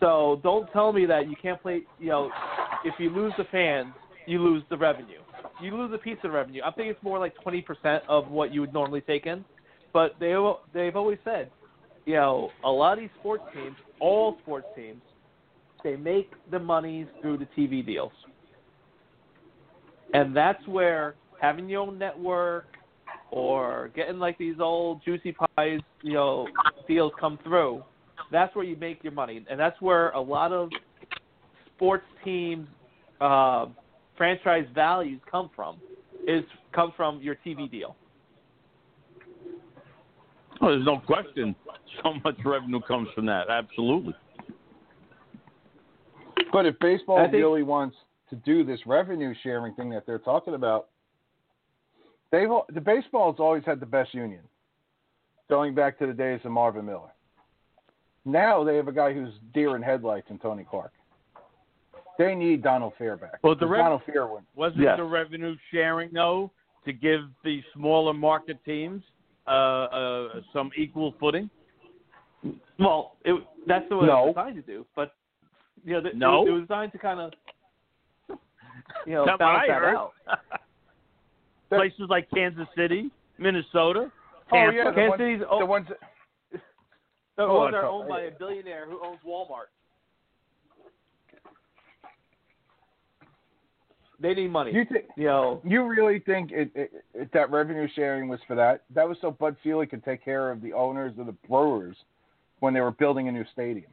[0.00, 1.82] So don't tell me that you can't play.
[1.98, 2.30] You know,
[2.84, 3.94] if you lose the fans,
[4.26, 5.20] you lose the revenue.
[5.60, 6.62] You lose a piece of the revenue.
[6.64, 9.44] I think it's more like twenty percent of what you would normally take in.
[9.92, 10.34] But they
[10.74, 11.50] they've always said,
[12.06, 15.00] you know, a lot of these sports teams, all sports teams,
[15.84, 18.12] they make the monies through the TV deals,
[20.14, 22.66] and that's where having your own network
[23.30, 26.48] or getting like these old juicy pies, you know,
[26.88, 27.82] deals come through
[28.30, 30.70] that's where you make your money, and that's where a lot of
[31.74, 32.66] sports teams'
[33.20, 33.66] uh,
[34.16, 35.76] franchise values come from.
[36.26, 37.96] Is come from your TV deal.
[40.60, 41.54] Oh, there's no question.
[42.02, 43.50] So much revenue comes from that.
[43.50, 44.14] Absolutely.
[46.50, 47.96] But if baseball think- really wants
[48.34, 50.88] to do this revenue sharing thing that they're talking about,
[52.30, 54.40] they've the baseball has always had the best union,
[55.48, 57.12] going back to the days of Marvin Miller.
[58.24, 60.92] Now they have a guy who's deer in headlights in Tony Clark.
[62.18, 63.38] They need Donald Fehr back.
[63.42, 64.46] Well, the Because rev- Donald Fehr went.
[64.54, 64.96] Wasn't Yes.
[64.98, 66.50] the revenue sharing though
[66.84, 69.02] to give the smaller market teams
[69.46, 71.50] uh, uh, some equal footing?
[72.78, 74.24] Well, it, that's what No.
[74.24, 74.86] it was designed to do.
[74.96, 75.12] But
[75.84, 76.46] you know, the, No?
[76.46, 77.32] it, it was designed to kind of
[79.06, 79.96] you know balance that heard.
[79.96, 80.12] out.
[81.68, 84.10] Places like Kansas City, Minnesota,
[84.52, 85.86] Oh yeah, the Kansas ones, City's the ones.
[85.88, 86.60] that-
[87.36, 89.70] the Oh, ones I are owned by a billionaire who owns Walmart.
[94.20, 94.72] They need money.
[94.72, 98.54] You think You know, you really think it, it, it, that revenue sharing was for
[98.54, 98.84] that?
[98.94, 101.96] That was so Bud Selig could take care of the owners of the Brewers
[102.60, 103.90] when they were building a new stadium.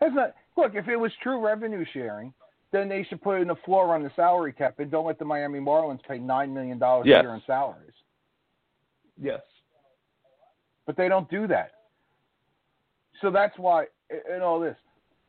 [0.00, 0.74] That's not look.
[0.74, 2.32] If it was true revenue sharing,
[2.72, 5.24] then they should put in a floor on the salary cap and don't let the
[5.24, 7.20] Miami Marlins pay nine million dollars Yes.
[7.20, 7.92] a year in salaries.
[9.20, 9.40] yes.
[10.86, 11.70] but they don't do that.
[13.22, 13.86] So that's why,
[14.30, 14.76] and all this.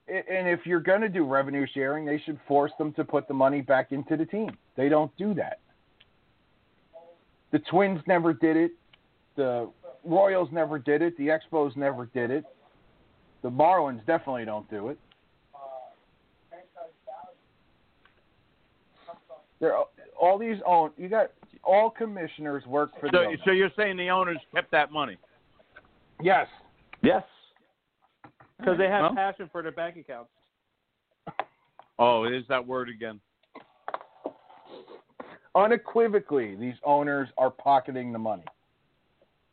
[0.08, 3.34] And if you're going to do revenue sharing, they should force them to put the
[3.34, 4.52] money back into the team.
[4.76, 5.60] They don't do that.
[7.52, 8.72] The Twins never did it.
[9.36, 9.70] The
[10.04, 11.18] Royals never did it.
[11.18, 12.44] The Expos never did it.
[13.44, 15.00] The Marlins definitely don't do it.
[19.66, 19.78] They're
[20.20, 20.92] all these own.
[20.98, 21.32] You got
[21.64, 23.38] all commissioners work for the So, owner.
[23.46, 25.18] so you're saying the owners kept that money?
[26.22, 26.48] yes.
[27.02, 27.24] Yes.
[28.60, 29.16] Because they have Well.
[29.16, 30.30] passion for their bank accounts.
[32.00, 33.20] Oh, it is that word again.
[35.56, 38.44] unequivocally these owners are pocketing the money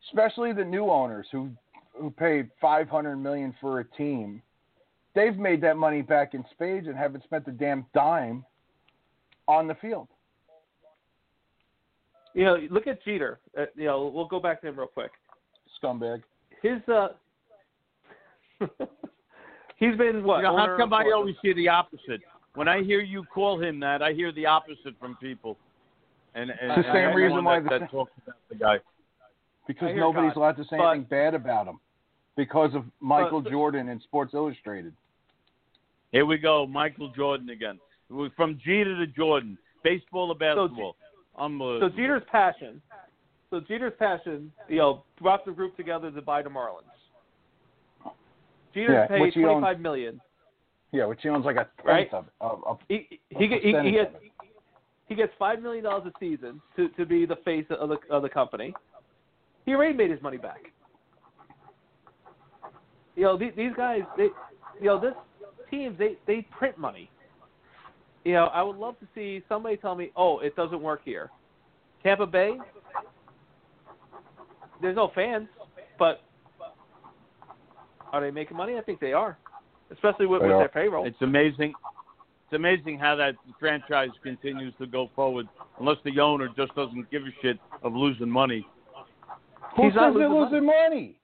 [0.09, 1.49] especially the new owners who
[1.95, 4.43] who paid 500 million for a team
[5.15, 8.45] they've made that money back in spades and haven't spent a damn dime
[9.49, 10.09] on the field
[12.35, 13.41] You know, look at Jeter.
[13.59, 15.11] Uh, you know, we'll go back to him real quick.
[15.83, 16.23] scumbag
[16.63, 17.09] His uh,
[19.77, 20.39] he's been what?
[20.39, 22.21] You know, owner how come I always hear the opposite?
[22.55, 25.57] When I hear you call him that, I hear the opposite from people.
[26.35, 28.77] And, and It's the same I'm reason why that, the- that talks about the guy.
[29.67, 31.79] because nobody's God, allowed to say but- anything bad about him
[32.37, 34.95] because of Michael But- Jordan in Sports Illustrated
[36.13, 37.79] Here we go, Michael Jordan again.
[38.37, 40.97] From Jeter to Jordan, baseball to basketball.
[41.37, 41.91] So Unbelievable.
[41.97, 42.83] Jeter's passion.
[43.51, 46.83] So Jeter's passion, you know, brought the group together to buy the Marlins.
[48.75, 50.21] Jeter Yeah, paid which he twenty five million.
[50.93, 52.15] yeah which he owns like a tenth Right.
[52.15, 54.15] of, of, of He he, he, he, he gets
[55.09, 58.23] he gets five million dollars a season to to be the face of the of
[58.23, 58.75] the company.
[59.67, 60.73] He already made his money back.
[63.15, 64.29] You know these, these guys, they,
[64.81, 65.15] you know this
[65.71, 67.11] teams they they print money.
[68.25, 71.31] You know I would love to see somebody tell me, oh, it doesn't work here.
[72.03, 72.57] Tampa Bay,
[74.81, 75.49] there's no fans,
[75.99, 76.23] but
[78.13, 78.77] are they making money?
[78.77, 79.39] I think they are,
[79.91, 81.07] especially with, They with their payroll.
[81.07, 81.73] It's amazing.
[82.47, 85.49] It's amazing how that franchise continues to go forward,
[85.81, 88.67] unless the owner just doesn't give a shit of losing money.
[89.77, 91.17] who He's not says they're losing losing money?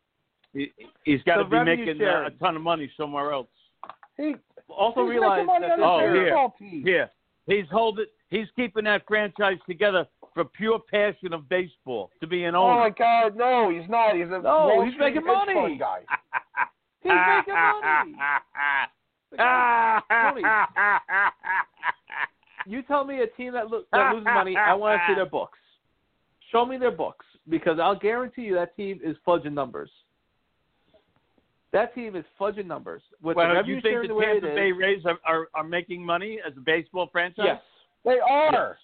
[0.55, 0.73] He,
[1.05, 2.33] he's got to be making uh, sharing.
[2.33, 3.49] a ton of money somewhere else.
[4.17, 4.37] He,
[4.69, 6.25] also he's realize that Oh, the here.
[6.25, 6.83] baseball team.
[6.85, 7.11] Here,
[7.47, 8.07] he's holding.
[8.31, 12.91] He's keeping that franchise together for pure passion of baseball to be an Oh my
[12.91, 14.15] God, no, he's not.
[14.15, 15.79] He's a No, he's making money.
[15.79, 16.01] guy.
[17.01, 18.17] He's making money.
[20.11, 20.43] Money.
[22.67, 25.25] You tell me a team that, lo- that loses money, I want to see their
[25.27, 25.59] books.
[26.53, 29.91] Show me their books because I'll guarantee you that team is fudging numbers.
[31.73, 33.03] That team is fudging numbers.
[33.23, 35.49] With the well, revenue you think sharing the the Tampa it Bay Rays are, are,
[35.55, 37.45] are making money as a baseball franchise?
[37.47, 37.61] yes,
[38.05, 38.79] They are.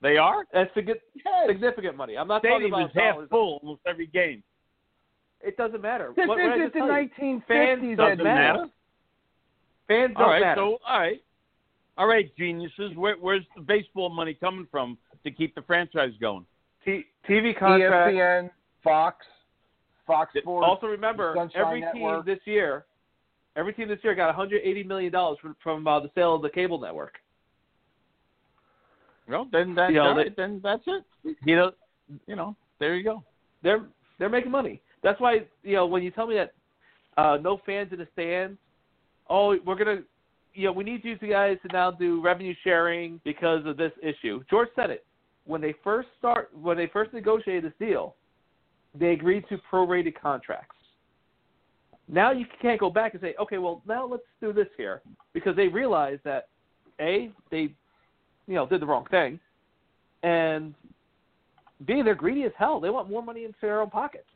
[0.00, 0.44] They are.
[0.52, 1.46] that's signi- Yes.
[1.48, 2.16] significant money.
[2.16, 4.42] I'm not talking Stadium is about half full almost every game.
[5.42, 6.12] It doesn't matter.
[6.16, 7.46] This what, what is just the tell you, 1950s.
[7.46, 7.96] Fans Ed.
[7.96, 8.58] doesn't Doesn't matter.
[8.58, 8.70] matter.
[9.88, 10.60] Fans don't All right, matter.
[10.60, 11.22] so all right,
[11.98, 12.96] all right, geniuses.
[12.96, 16.46] Where, where's the baseball money coming from to keep the franchise going?
[16.84, 18.12] T- TV contract.
[18.14, 18.50] ESPN,
[18.82, 19.24] Fox,
[20.06, 20.66] Fox Sports.
[20.68, 22.24] Also, remember, Sunshine every Network.
[22.26, 22.84] team this year,
[23.56, 26.50] every team this year got 180 million dollars from, from uh, the sale of the
[26.50, 27.14] cable network.
[29.28, 31.04] Well, then that, You know, all they- then that's it.
[31.44, 31.72] You know,
[32.26, 33.22] you know, there you go.
[33.62, 33.86] They're
[34.18, 34.80] they're making money.
[35.02, 36.52] That's why you know when you tell me that
[37.16, 38.58] uh, no fans in the stands,
[39.30, 40.00] oh, we're gonna,
[40.54, 44.42] you know, we need you guys to now do revenue sharing because of this issue.
[44.50, 45.06] George said it
[45.44, 48.16] when they first start when they first negotiated this deal.
[48.98, 50.76] They agreed to prorated contracts.
[52.08, 55.00] Now you can't go back and say, okay, well now let's do this here
[55.32, 56.48] because they realized that
[57.00, 57.72] a they,
[58.46, 59.40] you know, did the wrong thing,
[60.22, 60.74] and
[61.86, 62.80] b they're greedy as hell.
[62.80, 64.26] They want more money into their own pockets.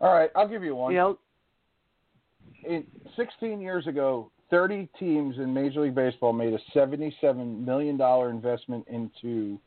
[0.00, 0.92] All right, I'll give you one.
[0.92, 1.18] You know,
[2.64, 2.84] In
[3.16, 9.60] 16 years ago, 30 teams in Major League Baseball made a $77 million investment into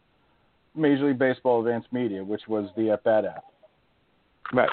[0.76, 3.46] Major League Baseball Advanced Media, which was the uh, at bat app.
[4.54, 4.70] Right.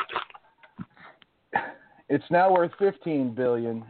[2.09, 3.85] It's now worth 15 billion,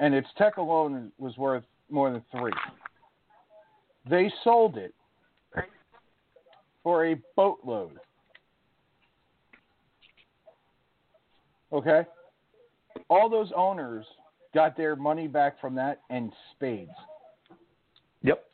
[0.00, 2.52] and its tech alone was worth more than three.
[4.08, 4.94] They sold it
[6.82, 7.98] for a boatload.
[11.72, 12.02] Okay?
[13.10, 14.06] All those owners
[14.54, 16.90] got their money back from that and spades.
[18.22, 18.44] Yep.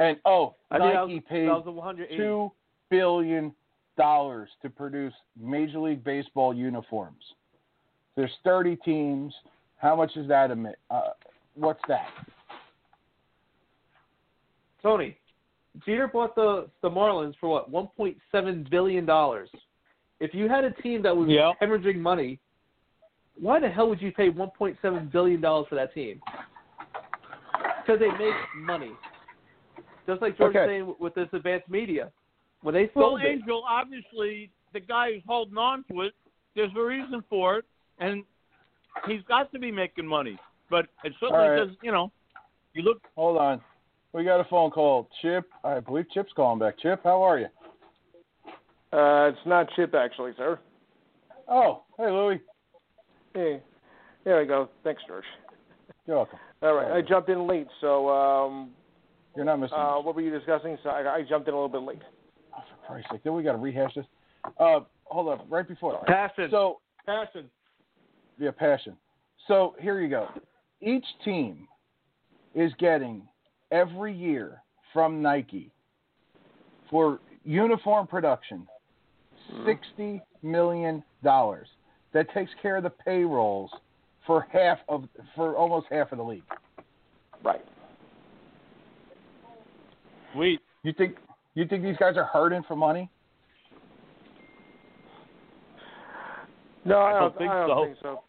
[0.00, 2.16] And oh, I Nike was, paid that was a 180.
[2.16, 2.50] two
[2.90, 3.54] billion
[3.96, 7.22] dollars to produce Major League Baseball uniforms.
[8.16, 9.32] There's 30 teams.
[9.76, 10.50] How much is that?
[10.50, 10.78] Emit?
[10.90, 11.10] Uh,
[11.54, 12.08] what's that?
[14.82, 15.18] Tony,
[15.84, 17.70] Jeter bought the the Marlins for what?
[17.70, 19.50] 1.7 billion dollars.
[20.18, 21.52] If you had a team that was Yeah.
[21.60, 22.38] hemorrhaging money,
[23.38, 26.22] why the hell would you pay 1.7 billion dollars for that team?
[27.82, 28.92] Because they make money.
[30.10, 30.66] Just like George Okay.
[30.66, 32.10] saying with this advanced media,
[32.62, 36.14] when they Well, sold it, Angel, obviously, the guy who's holding on to it,
[36.56, 37.64] there's a reason for it,
[37.98, 38.24] and
[39.06, 40.36] he's got to be making money.
[40.68, 41.68] But it certainly All right.
[41.68, 42.10] does, you know,
[42.74, 43.00] you look.
[43.14, 43.60] Hold on.
[44.12, 45.08] We got a phone call.
[45.22, 46.76] Chip, I believe Chip's calling back.
[46.80, 47.46] Chip, how are you?
[48.92, 50.58] Uh, it's not Chip, actually, sir.
[51.46, 52.40] Oh, hey, Louie.
[53.32, 53.62] Hey,
[54.24, 54.70] there we go.
[54.82, 55.24] Thanks, George.
[56.08, 56.40] You're welcome.
[56.62, 58.70] All right, I jumped in late, so um,
[59.36, 60.76] You're not missing uh, what were you discussing?
[60.82, 62.02] So I, I jumped in a little bit late.
[62.56, 63.20] Oh, for Christ's sake.
[63.24, 64.04] Then we got to rehash this.
[64.58, 65.46] Uh, hold up.
[65.48, 66.02] Right before.
[66.06, 67.44] passion, So, passion.
[68.38, 68.96] yeah, passion.
[69.46, 70.28] So here you go.
[70.80, 71.68] Each team
[72.54, 73.22] is getting
[73.70, 74.62] every year
[74.92, 75.70] from Nike
[76.90, 78.66] for uniform production
[79.66, 81.68] sixty million dollars.
[82.12, 83.70] That takes care of the payrolls
[84.26, 85.04] for half of
[85.36, 86.42] for almost half of the league.
[87.44, 87.64] Right.
[90.32, 90.60] Sweet.
[90.82, 91.16] You think
[91.54, 93.10] you think these guys are hurting for money?
[96.84, 97.84] No, I I don't, don't think I don't so.
[97.84, 98.20] think so.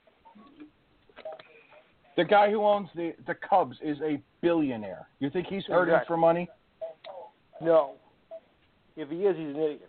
[2.18, 5.08] The guy who owns the the Cubs is a billionaire.
[5.20, 6.14] You think he's hurting Exactly.
[6.14, 6.50] for money?
[7.62, 7.94] No.
[8.98, 9.88] If he is, he's an idiot.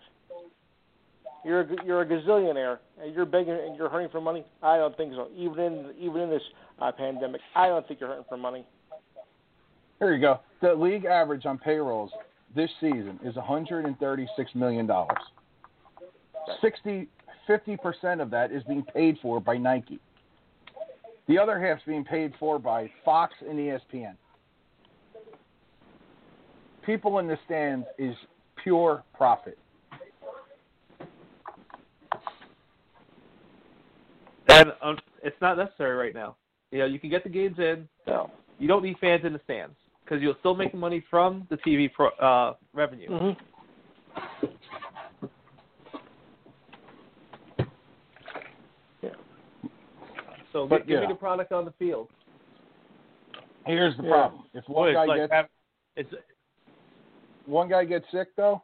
[1.44, 4.44] You're a, g- you're a gazillionaire, and you're begging and you're hurting for money.
[4.62, 5.26] I don't think so.
[5.36, 6.42] Even in even in this
[6.80, 8.64] uh, pandemic, I don't think you're hurting for money.
[10.02, 10.40] Here you go.
[10.60, 12.10] The league average on payrolls
[12.56, 15.16] this season is 136 million dollars.
[16.60, 17.08] 60
[17.48, 20.00] 50% of that is being paid for by Nike.
[21.28, 24.16] The other half's being paid for by Fox and ESPN.
[26.84, 28.16] People in the stands is
[28.62, 29.56] pure profit.
[34.48, 36.34] And um, it's not necessary right now.
[36.72, 37.88] You know, you can get the games in.
[38.08, 38.30] No.
[38.58, 41.90] You don't need fans in the stands because you'll still make money from the TV
[41.92, 43.08] pro, uh, revenue.
[43.08, 43.40] Mm-hmm.
[50.52, 51.06] So But, give yeah.
[51.06, 52.08] me the product on the field.
[53.64, 54.10] Here's the Yeah.
[54.10, 54.42] problem.
[54.52, 55.50] If one it's guy like gets have-
[55.96, 56.14] it's
[57.46, 58.62] one guy gets sick though,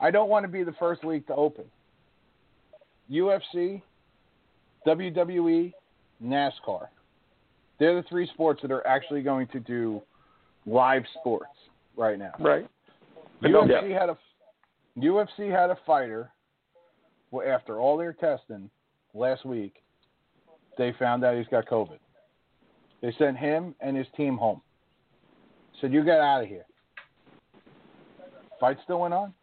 [0.00, 1.70] I don't want to be the first league to open.
[3.10, 3.82] UFC,
[4.84, 5.74] WWE,
[6.22, 6.88] NASCAR.
[7.78, 10.02] They're the three sports that are actually going to do
[10.66, 11.52] live sports
[11.96, 12.32] right now.
[12.40, 12.68] Right.
[13.42, 14.18] UFC had a
[14.98, 16.30] UFC had a fighter.
[17.30, 18.70] Well, after all their testing
[19.14, 19.74] last week,
[20.76, 21.98] they found out he's got COVID.
[23.02, 24.60] They sent him and his team home.
[25.80, 26.64] Said, "You get out of here."
[28.58, 29.34] Fight still went on.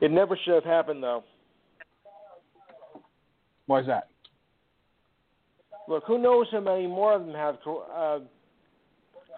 [0.00, 1.22] It never should have happened, though.
[3.66, 4.08] Why is that?
[5.88, 8.20] Look, who knows how many more of them have uh,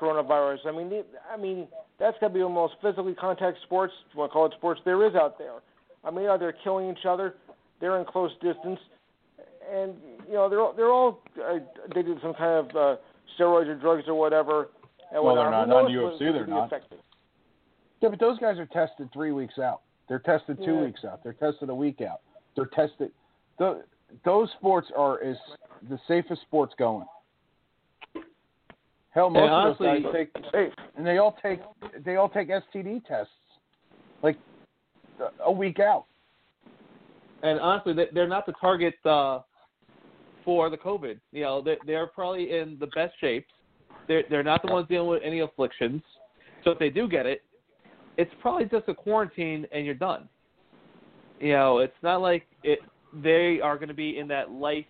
[0.00, 0.58] coronavirus?
[0.66, 1.66] I mean, I mean
[1.98, 4.52] that's got to be the most physically contact sports, if you want to call it
[4.56, 5.54] sports, there is out there.
[6.04, 7.34] I mean, they're killing each other.
[7.80, 8.78] They're in close distance,
[9.72, 9.94] and
[10.28, 12.96] you know they're all, they're all uh, addicted to some kind of uh,
[13.38, 14.68] steroids or drugs or whatever.
[15.12, 16.66] And Well, they're not- not UFC, they're not.
[16.66, 16.98] affected?
[18.00, 19.80] Yeah, but those guys are tested three weeks out.
[20.08, 20.80] They're tested two Yeah.
[20.84, 21.22] weeks out.
[21.22, 22.20] They're tested a week out.
[22.54, 23.10] They're tested.
[23.58, 23.82] The,
[24.24, 25.36] those sports are is
[25.88, 27.06] the safest sports going.
[29.10, 30.72] Hell, most honestly- of those guys take Safe.
[30.96, 31.60] and they all take
[32.04, 33.32] they all take STD tests
[34.22, 34.36] like
[35.44, 36.06] a- week out.
[37.42, 39.40] And honestly, they- they're not the target uh,
[40.44, 41.20] for the COVID.
[41.32, 43.52] You know, they're, they're probably in the best shapes.
[44.08, 46.02] They're they're not the ones dealing with any afflictions.
[46.64, 47.42] So if they do get it,
[48.16, 50.28] it's probably just a quarantine and you're done.
[51.38, 52.80] You know, it's not like it.
[53.12, 54.86] They are going to be in that life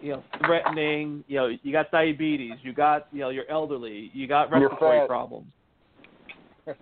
[0.00, 1.24] you know, threatening.
[1.28, 5.46] You know, you got diabetes, you got you know, you're elderly, you got respiratory problems.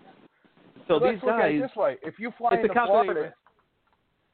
[0.86, 3.34] So Let's these look at it this way: if you fly into Florida, risk.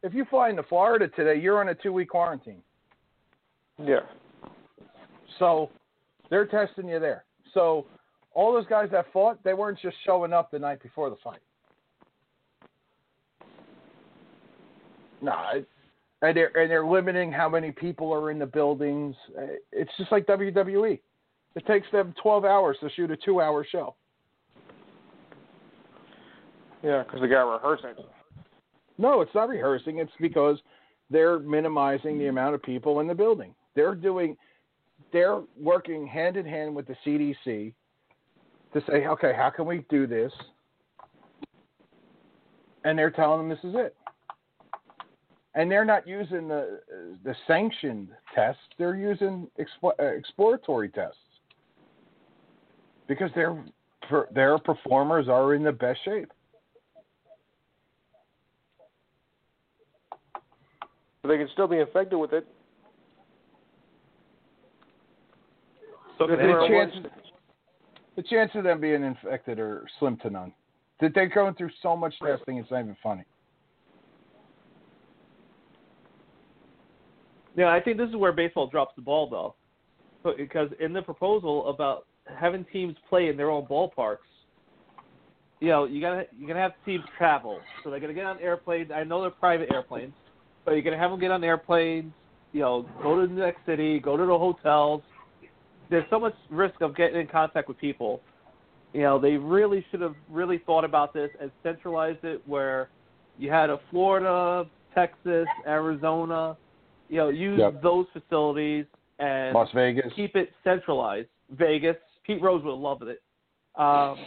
[0.05, 2.63] if you fly into Florida today, you're on a two-week quarantine.
[3.85, 4.01] Yeah.
[5.41, 5.69] So
[6.31, 7.25] they're testing you there.
[7.55, 7.87] So
[8.35, 11.41] all those guys that fought, they weren't just showing up the night before the fight.
[15.21, 15.69] No, it-
[16.25, 19.15] and they're and they're limiting how many people are in the buildings.
[19.37, 21.01] Uh, It's just like WWE.
[21.57, 23.95] It takes them 12 hours to shoot a two-hour show.
[26.83, 27.95] Yeah, because they got rehearsing.
[28.99, 29.99] No, it's not rehearsing.
[29.99, 30.59] It's because
[31.11, 33.55] they're minimizing the amount of people in the building.
[33.75, 34.37] They're doing,
[35.13, 37.73] they're working hand in hand with the CDC
[38.73, 40.33] to say, okay, how can we do this?
[42.85, 43.97] And they're telling them this is it.
[45.55, 46.81] And they're not using the
[47.25, 48.63] the sanctioned tests.
[48.79, 51.19] They're using expo- uh, exploratory tests
[53.07, 53.63] because their
[54.33, 56.33] their performers are in the best shape.
[61.23, 62.47] But they can still be infected with it.
[66.19, 67.07] So Because they they the chance,
[68.17, 70.53] the chance of them being infected are slim to none.
[71.01, 73.25] That they're going through so much testing, it's not even funny.
[77.57, 81.69] Yeah, I think this is where baseball drops the ball, though, because in the proposal
[81.69, 82.07] about
[82.39, 84.19] having teams play in their own ballparks,
[85.61, 88.91] you know, you gotta you're gonna have teams travel, so they're gonna get on airplanes.
[88.91, 90.13] I know they're private airplanes,
[90.65, 92.13] but you're gonna have them get on airplanes.
[92.53, 95.03] You know, go to the next city, go to the hotels.
[95.91, 98.21] There's so much risk of getting in contact with people.
[98.93, 102.91] You know, they really should have really thought about this and centralized it where
[103.39, 106.57] you had a Florida, Texas, Arizona.
[107.09, 107.83] You know, use Yep.
[107.83, 108.87] those facilities
[109.19, 110.13] and Las Vegas.
[110.15, 111.29] keep it centralized.
[111.51, 113.23] Vegas, Pete Rose would have loved it.
[113.77, 114.19] Um,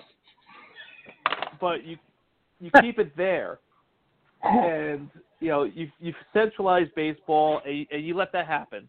[1.59, 1.97] but you
[2.59, 3.59] you keep it there,
[4.43, 5.09] and
[5.39, 8.87] you know you you centralize baseball and you, and you let that happen,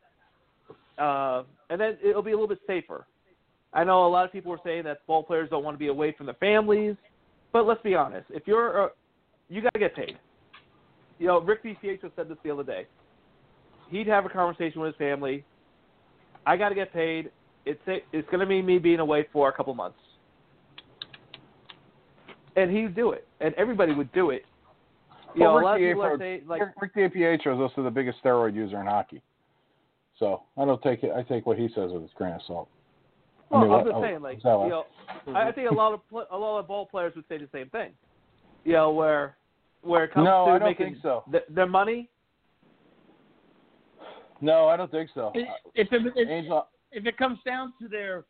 [0.99, 3.07] uh, and then it'll be a little bit safer.
[3.72, 5.89] I know a lot of people were saying that ball players don't want to be
[5.89, 6.97] away from their families,
[7.53, 8.26] but let's be honest.
[8.30, 8.89] If you're uh,
[9.49, 10.18] you got to get paid.
[11.18, 12.86] You know, Rick DiPietro said this the other day.
[13.91, 15.45] He'd have a conversation with his family.
[16.47, 17.30] I got to get paid.
[17.66, 19.99] It's it's going to mean me being away for a couple months,
[22.57, 24.45] and he'd do it, and everybody would do it.
[25.34, 27.61] You Well, know, a Rick lot of people are DiPietro- saying like, Rick DiPietro is
[27.61, 29.20] also the biggest steroid user in hockey.
[30.18, 31.12] So I don't take it.
[31.14, 32.68] I take what he says with a grain of salt.
[33.51, 34.84] I well, mean, I'm what- just oh, saying, like, you know,
[35.28, 37.49] I I think a lot of pl- a lot of ball players would say the
[37.53, 37.93] same thing.
[38.64, 39.36] You know, where
[39.82, 41.22] where it comes No, to I making so.
[41.30, 42.09] th- their money.
[44.41, 45.32] No, I don't think so.
[45.34, 48.24] If if it, if, Angel, if it comes down to their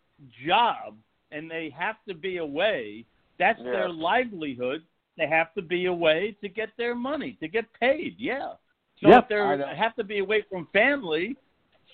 [0.47, 0.97] job
[1.33, 3.05] and they have to be away,
[3.39, 3.73] that's Yeah.
[3.73, 4.83] their livelihood.
[5.17, 8.17] They have to be away to get their money, to get paid.
[8.19, 8.55] Yeah.
[9.01, 9.31] So Yep.
[9.31, 11.37] if they have to be away from family,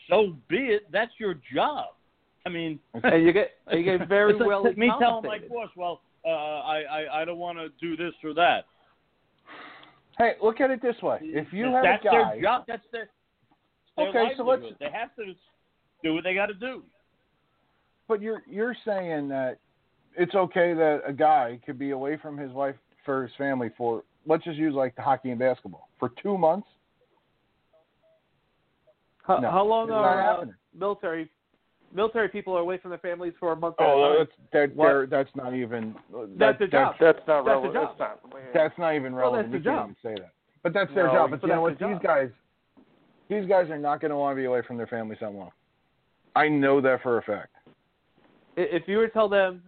[0.09, 0.91] so be it.
[0.91, 1.95] That's your job.
[2.47, 5.71] I mean, And you get you get very it's like well me telling my boss,
[5.77, 8.65] well, uh, I, I I don't want to do this or that.
[10.19, 12.65] hey, look at it this way: if you have that's a guy, their job.
[12.67, 13.09] That's their,
[13.97, 15.35] their Okay, so let's- They have to
[16.03, 16.83] do what they got to do.
[18.09, 19.59] but you're you're saying that
[20.17, 24.03] it's okay that a guy could be away from his wife for his family for
[24.27, 26.69] let's just use like the hockey and basketball for two months.
[29.23, 30.55] How, No, how long are uh, happening.
[30.75, 31.31] military
[31.93, 33.77] military people are away from their families for a month?
[33.79, 33.97] at a time?
[33.97, 34.87] Oh, that's that, What?
[34.89, 36.97] they're- that's not even That's that, their job.
[37.01, 37.75] That's not That's relevant.
[37.75, 37.97] job.
[37.99, 37.99] That's
[38.33, 38.53] not.
[38.53, 39.53] That's not even Well, relevant.
[39.53, 40.33] that's you their can't even say that.
[40.63, 41.31] But that's their No, job.
[41.31, 41.73] But but you know what?
[41.79, 42.03] These job.
[42.03, 42.31] guys,
[43.29, 45.51] these guys are not going to want to be away from their families that long.
[46.37, 47.55] I know that for a fact.
[48.57, 49.63] If you were to tell them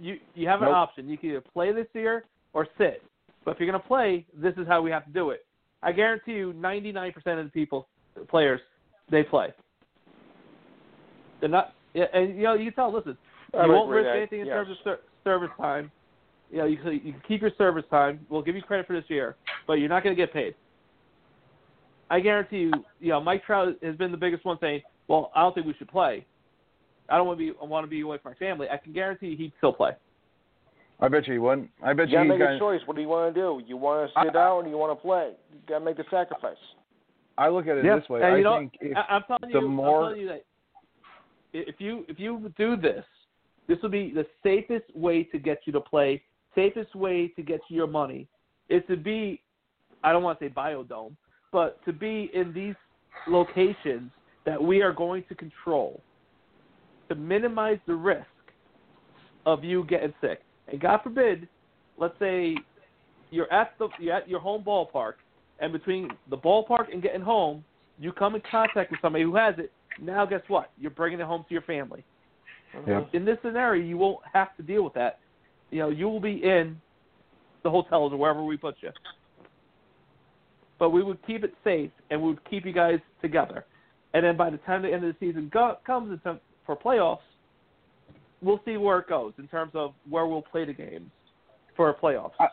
[0.00, 0.76] you you have an Nope.
[0.76, 3.02] option, you can either play this year or sit.
[3.44, 5.44] But if you're going to play, this is how we have to do it.
[5.82, 7.88] I guarantee you, 99% of the people,
[8.28, 8.60] players,
[9.10, 9.52] they play.
[11.40, 12.94] They're not, yeah, and you know, you can tell.
[12.94, 13.18] Listen,
[13.52, 14.54] I you would won't risk that, anything in yes.
[14.54, 15.90] terms of ser- service time.
[16.52, 18.24] You know, you can, you can keep your service time.
[18.28, 20.54] We'll give you credit for this year, but you're not going to get paid.
[22.12, 25.40] I guarantee you, you know, Mike Trout has been the biggest one saying, "Well, I
[25.40, 26.26] don't think we should play.
[27.08, 27.58] I don't want to be.
[27.60, 29.92] I want to be away from my family." I can guarantee he'd still play.
[31.00, 31.70] I bet you he wouldn't.
[31.82, 32.80] I bet You You gotta you make he a choice.
[32.84, 33.62] What do you want to do?
[33.66, 35.32] You want to I- sit out or you want to play?
[35.54, 36.58] You gotta make the sacrifice.
[37.38, 38.20] I look at it Yeah, this way.
[38.22, 40.28] and I you know, think if, I, I'm telling the you, more- I'm telling you
[40.28, 40.44] that
[41.54, 43.04] if you if you do this,
[43.68, 46.22] this will be the safest way to get you to play,
[46.54, 48.28] safest way to get you your money,
[48.68, 49.40] is to be,
[50.04, 51.16] I don't want to say biodome,
[51.52, 52.74] but to be in these
[53.28, 54.10] locations
[54.44, 56.00] that we are going to control
[57.08, 58.26] to minimize the risk
[59.46, 60.40] of you getting sick.
[60.68, 61.46] And God forbid,
[61.98, 62.56] let's say
[63.30, 65.14] you're at the you're at your home ballpark,
[65.60, 67.64] and between the ballpark and getting home,
[67.98, 69.70] you come in contact with somebody who has it.
[70.00, 70.70] Now, guess what?
[70.78, 72.02] You're bringing it home to your family.
[73.12, 75.18] In this scenario, you won't have to deal with that.
[75.70, 76.80] You know, you will be in
[77.62, 78.90] the hotels or wherever we put you.
[80.82, 83.66] But we would keep it safe, and we would keep you guys together.
[84.14, 86.18] And then by the time the end of the season go- comes
[86.66, 87.20] for playoffs,
[88.40, 91.08] we'll see where it goes in terms of where we'll play the games
[91.76, 92.32] for playoffs.
[92.40, 92.48] I-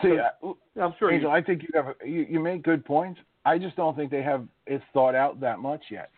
[0.00, 3.18] See, uh, I'm sure Angel, you, I think you have you, you make good points.
[3.44, 6.10] I just don't think they have it thought out that much yet.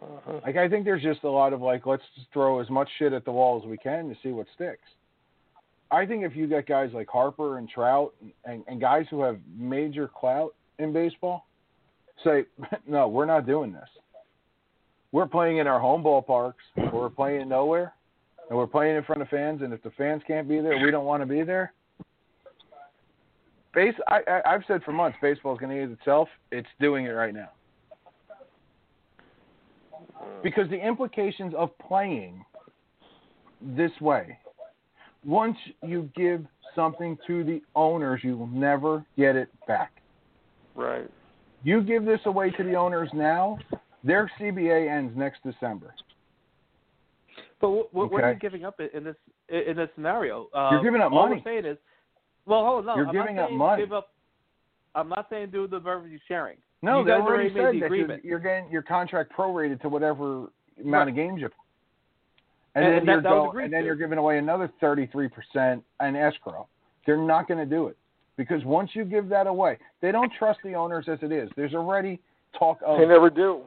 [0.00, 0.40] Uh-huh.
[0.46, 3.12] Like I think there's just a lot of like let's just throw as much shit
[3.12, 4.88] at the wall as we can to see what sticks.
[5.90, 8.14] I think if you get guys like Harper and Trout
[8.44, 11.46] and, and guys who have major clout in baseball,
[12.24, 12.44] say
[12.86, 13.88] no, we're not doing this.
[15.12, 16.54] We're playing in our home ballparks,
[16.92, 17.94] we're playing nowhere,
[18.48, 19.62] and we're playing in front of fans.
[19.62, 21.72] And if the fans can't be there, we don't want to be there.
[23.72, 26.28] Base, I, I, I've said for months, baseball is going to use itself.
[26.50, 27.50] It's doing it right now
[30.42, 32.44] because the implications of playing
[33.60, 34.38] this way,
[35.26, 36.44] once you give
[36.74, 39.92] something to the owners, you will never get it back.
[40.74, 41.10] Right.
[41.64, 43.58] You give this away to the owners now,
[44.04, 45.94] their CBA ends next December.
[47.60, 49.16] But what, what, what are you giving up in this
[49.48, 50.48] in this scenario?
[50.54, 51.42] Uh, You're giving up all money.
[51.44, 51.78] we're saying is,
[52.44, 52.96] well, hold on.
[52.98, 53.82] You're I'm giving up money.
[53.82, 54.10] Give up,
[54.94, 56.58] I'm not saying do the revenue sharing.
[56.82, 60.50] No, you they already, already said that you're, you're getting your contract prorated to whatever
[60.78, 61.08] amount Right.
[61.08, 61.56] of games you play.
[62.76, 63.86] And, And then that- you're that was go- agreed and then to.
[63.86, 66.68] you're giving away another 33% in escrow.
[67.06, 67.96] They're not going to do it
[68.36, 71.50] because once you give that away, they don't trust the owners as it is.
[71.56, 72.20] There's already
[72.58, 73.62] talk of They never do.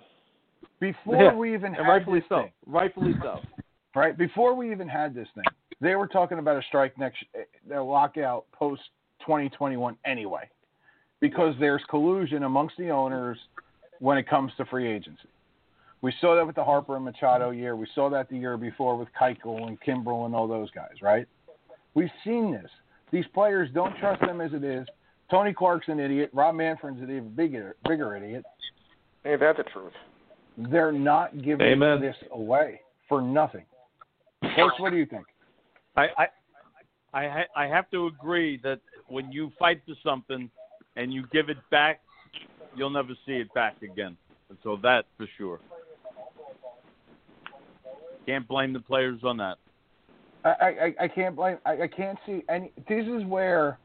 [0.80, 2.44] before Yeah, we even And had rightfully this so.
[2.44, 3.42] thing, Rightfully so.
[3.96, 4.16] right?
[4.16, 5.44] Before we even had this thing,
[5.82, 7.40] they were talking about a strike next, eh,
[7.72, 8.84] eh, a lockout post
[9.22, 10.48] 2021 anyway,
[11.20, 13.38] because there's collusion amongst the owners
[14.00, 15.28] when it comes to free agency.
[16.02, 17.76] We saw that with the Harper and Machado year.
[17.76, 21.28] We saw that the year before with Keuchel and Kimbrel and all those guys, right?
[21.94, 22.70] We've seen this.
[23.12, 24.88] These players don't trust them as it is.
[25.30, 26.30] Tony Clark's an idiot.
[26.34, 28.44] Rob Manfred's an even bigger, bigger idiot.
[29.26, 29.94] Ain't that the truth?
[30.58, 32.02] They're not giving Amen.
[32.02, 33.66] this away for nothing.
[34.56, 35.26] Coach, what do you think?
[35.96, 36.28] I I
[37.14, 40.50] I, I have to agree that when you fight for something
[40.96, 42.02] and you give it back,
[42.76, 44.16] you'll never see it back again.
[44.50, 45.60] And so that for sure.
[48.30, 49.58] Can't blame the players on that.
[50.46, 51.58] I, I, I can't blame.
[51.66, 52.72] I, I can't see any.
[52.88, 53.80] This is where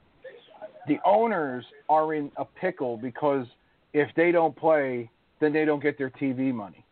[0.86, 3.46] the owners are in a pickle because
[3.94, 5.10] if they don't play,
[5.40, 6.84] then they don't get their TV money.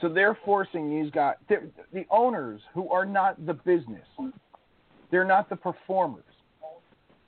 [0.00, 1.34] So they're forcing these guys.
[1.48, 4.06] The owners who are not the business,
[5.10, 6.22] they're not the performers.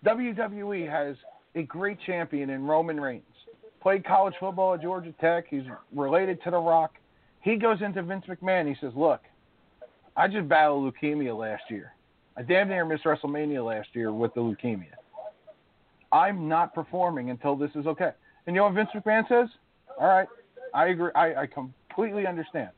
[0.07, 1.17] WWE has
[1.57, 3.25] a great champion in Roman Reigns.
[3.83, 5.47] Played college football at Georgia Tech.
[5.51, 6.93] He's related to The Rock.
[7.41, 8.69] He goes into Vince McMahon.
[8.69, 9.23] He says, "Look,
[10.17, 11.93] I just battled leukemia last year.
[12.37, 14.95] I damn near missed WrestleMania last year with the leukemia.
[16.13, 18.11] I'm not performing until this is okay.
[18.47, 19.49] And you know what Vince McMahon says?
[19.99, 20.27] All right,
[20.75, 21.11] I agree.
[21.15, 22.71] I, I completely understand.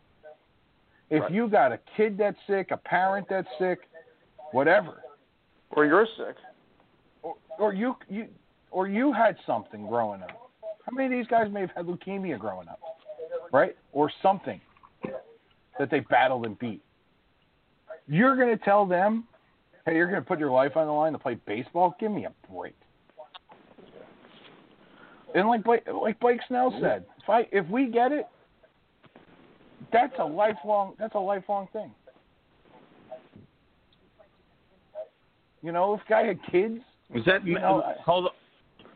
[1.11, 1.33] If Right.
[1.33, 3.81] you got a kid that's sick, a parent that's sick,
[4.53, 5.03] whatever,
[5.71, 6.37] Or you're sick.
[7.23, 8.29] or, or you you
[8.71, 10.31] or you had something growing up.
[10.85, 12.81] How many of these guys may have had leukemia growing up,
[13.53, 13.77] right?
[13.93, 14.61] Or something
[15.79, 16.83] that they battled and beat.
[18.09, 19.25] You're going to tell them,
[19.87, 21.95] "Hey, you're going to put your life on the line to play baseball?
[22.01, 22.75] Give me a break."
[25.35, 28.27] And like Blake, like Blake Snell said, if I if we get it,
[29.93, 31.91] that's a lifelong that's a lifelong thing.
[35.63, 36.81] You know, if guy had kids,
[37.15, 38.33] Is that You know, I- hold on?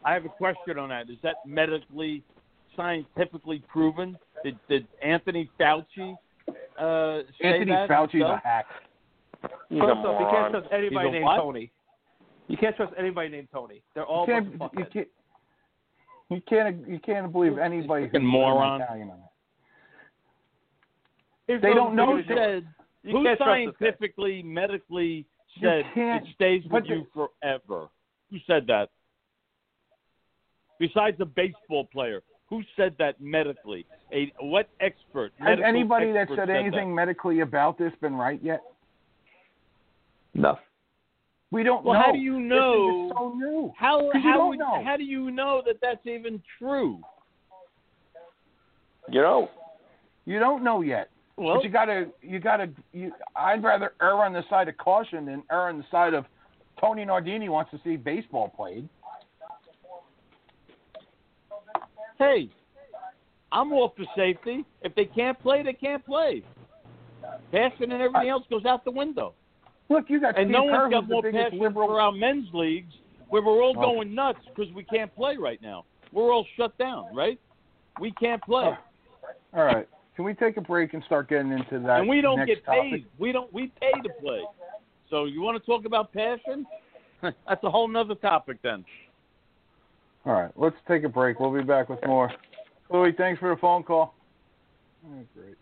[0.04, 1.10] I have a question on that.
[1.10, 2.22] Is that medically,
[2.76, 4.18] scientifically proven?
[4.44, 6.16] Did did Anthony Fauci
[6.78, 8.66] uh, Anthony that Fauci's a hack.
[9.68, 11.36] He's First a off, you can't trust anybody named what?
[11.38, 11.70] Tony.
[12.48, 13.82] You can't trust anybody named Tony.
[13.94, 15.08] They're all you can't, bunch you can't,
[16.30, 18.80] you can't, you can't believe anybody who's Fucking moron.
[18.80, 19.18] Italian on
[21.48, 21.62] it.
[21.62, 22.66] They don't know gonna said
[23.04, 25.26] who can't trust scientifically, medically
[25.60, 27.88] said it stays with you forever?
[28.30, 28.90] Who said that?
[30.78, 33.86] Besides a baseball player, who said that medically?
[34.12, 35.32] A what expert?
[35.38, 38.62] Has medical anybody that expert said anything medically about this been right yet?
[40.36, 40.58] No.
[41.50, 42.02] We don't Well, know.
[42.06, 43.12] how do you know?
[43.16, 43.72] so new.
[43.76, 44.82] How 'Cause you how don't would, know.
[44.84, 47.00] how do you know that that's even true?
[49.08, 49.50] You know,
[50.24, 51.08] You don't know yet.
[51.36, 52.68] Well, but you gotta, you gotta.
[52.92, 56.24] You, I'd rather err on the side of caution than err on the side of
[56.80, 58.88] Tony Nardini wants to see baseball played.
[62.18, 62.48] hey,
[63.52, 64.64] I'm all for safety.
[64.82, 66.42] If they can't play, they can't play.
[67.52, 69.34] Passion and everything else goes out the window.
[69.88, 71.88] Look, you got And Steve no Kerr, one's got more passion liberal.
[71.88, 72.92] for our men's leagues
[73.28, 73.80] where we're all Oh.
[73.94, 75.84] going nuts because we can't play right now.
[76.12, 77.38] We're all shut down, right?
[78.00, 78.76] We can't play.
[79.54, 82.00] All right, can we take a break and start getting into that?
[82.00, 82.82] and we don't get topic?
[82.90, 83.06] paid.
[83.18, 83.52] We don't.
[83.52, 84.42] We pay to play.
[85.10, 86.66] So you want to talk about passion?
[87.22, 88.84] That's a whole nother topic then.
[90.24, 91.38] All right, let's take a break.
[91.40, 92.30] We'll be back with more.
[92.90, 94.14] Louis, thanks for the phone call.
[95.06, 95.54] Oh, great.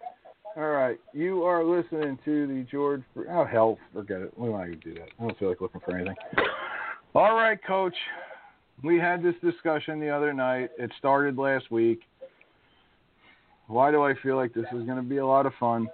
[0.57, 3.03] All right, you are listening to the George.
[3.29, 4.33] Oh hell, forget it.
[4.39, 5.09] We don't even do that.
[5.19, 6.15] I don't feel like looking for anything.
[7.15, 7.95] All right, Coach.
[8.83, 10.71] We had this discussion the other night.
[10.79, 12.01] It started last week.
[13.67, 15.89] Why do I feel like this is going to be a lot of fun?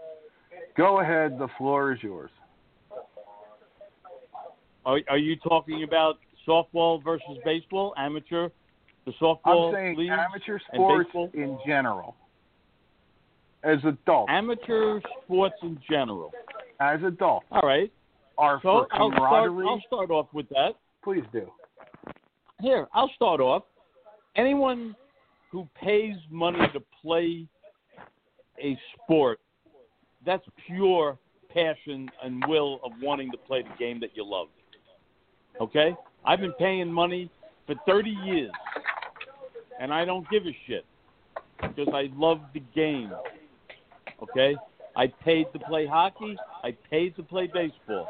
[0.76, 1.38] Go ahead.
[1.38, 2.30] The floor is yours.
[4.84, 8.48] Are, are you talking about softball versus baseball, amateur,
[9.06, 12.16] the softball I'm saying amateur sports in general.
[13.62, 16.32] As adults, Amateur sports in general.
[16.80, 17.92] as adults, All right.
[18.38, 19.50] are So for I'll start.
[19.66, 20.70] I'll start off with that.
[21.04, 21.50] Please do.
[22.60, 23.64] Here, I'll start off.
[24.36, 24.94] Anyone
[25.50, 27.46] who pays money to play
[28.62, 29.40] a sport,
[30.24, 31.18] that's pure
[31.52, 34.48] passion and will of wanting to play the game that you love.
[35.60, 35.94] Okay?
[36.24, 37.30] I've been paying money
[37.66, 38.52] for 30 years,
[39.80, 40.84] and I don't give a shit
[41.60, 43.10] because I love the game.
[44.22, 44.56] Okay?
[44.96, 48.08] I paid to play hockey, I paid to play baseball.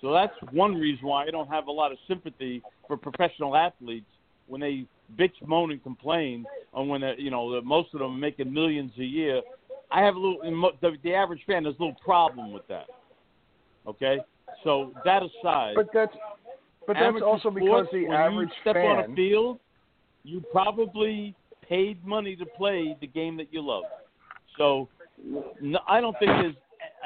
[0.00, 4.06] So that's one reason why I don't have a lot of sympathy for professional athletes
[4.46, 4.86] when they
[5.18, 8.92] bitch, moan, and complain, and when they're, you know most of them are making millions
[8.98, 9.40] a year.
[9.90, 10.72] I have a little.
[10.80, 12.86] The, the average fan has a little problem with that.
[13.86, 14.18] Okay,
[14.64, 16.12] so that aside, But that's
[16.86, 18.86] but that's also because the average you step fan.
[18.86, 19.58] on a field,
[20.24, 21.34] you probably
[21.68, 23.84] paid money to play the game that you love.
[24.58, 24.88] So
[25.60, 26.54] no, I don't think there's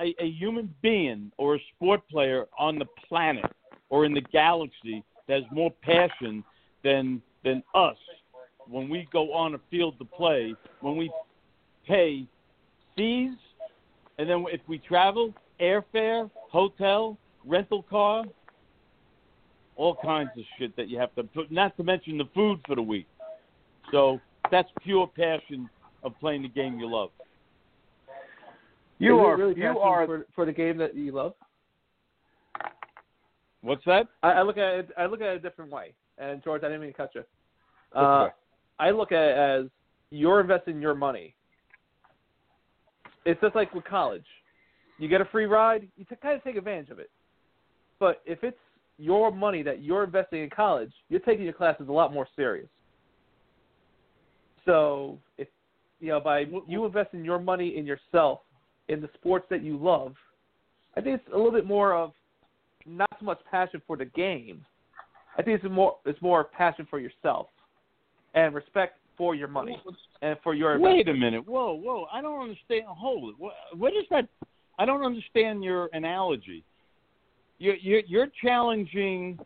[0.00, 3.44] a, a human being or a sport player on the planet
[3.88, 6.44] or in the galaxy that has more passion
[6.82, 7.96] than than us
[8.68, 11.10] when we go on a field to play, when we
[11.86, 12.26] pay
[12.96, 13.36] fees,
[14.18, 18.24] and then if we travel, airfare, hotel, rental car,
[19.76, 21.50] all kinds of shit that you have to put.
[21.50, 23.06] Not to mention the food for the week.
[23.90, 24.20] So
[24.50, 25.68] that's pure passion
[26.02, 27.10] of playing the game you love.
[29.00, 31.32] You Is are really you are for, for the game that you love.
[33.62, 34.06] What's that?
[34.22, 34.90] I, I look at it.
[34.96, 35.94] I look at it a different way.
[36.18, 37.24] And George, I didn't mean to cut you.
[37.98, 38.28] Uh.
[38.78, 39.70] I look at it as
[40.10, 41.34] you're investing your money.
[43.24, 44.24] It's just like with college.
[44.98, 47.10] You get a free ride, you t- kind of take advantage of it.
[47.98, 48.56] But if it's
[48.98, 52.68] your money that you're investing in college, you're taking your classes a lot more serious.
[54.66, 55.48] So if
[56.00, 58.40] you know by you investing your money in yourself
[58.90, 60.14] in the sports that you love,
[60.96, 62.12] I think it's a little bit more of
[62.86, 64.64] not so much passion for the game.
[65.38, 67.46] I think it's more it's more passion for yourself
[68.34, 69.80] and respect for your money
[70.22, 71.46] and for your Wait a minute.
[71.46, 72.06] Whoa, whoa.
[72.12, 72.84] I don't understand.
[72.86, 73.34] Hold it.
[73.38, 74.26] What, what is that?
[74.78, 76.64] I don't understand your analogy.
[77.58, 79.38] You're, you're, you're challenging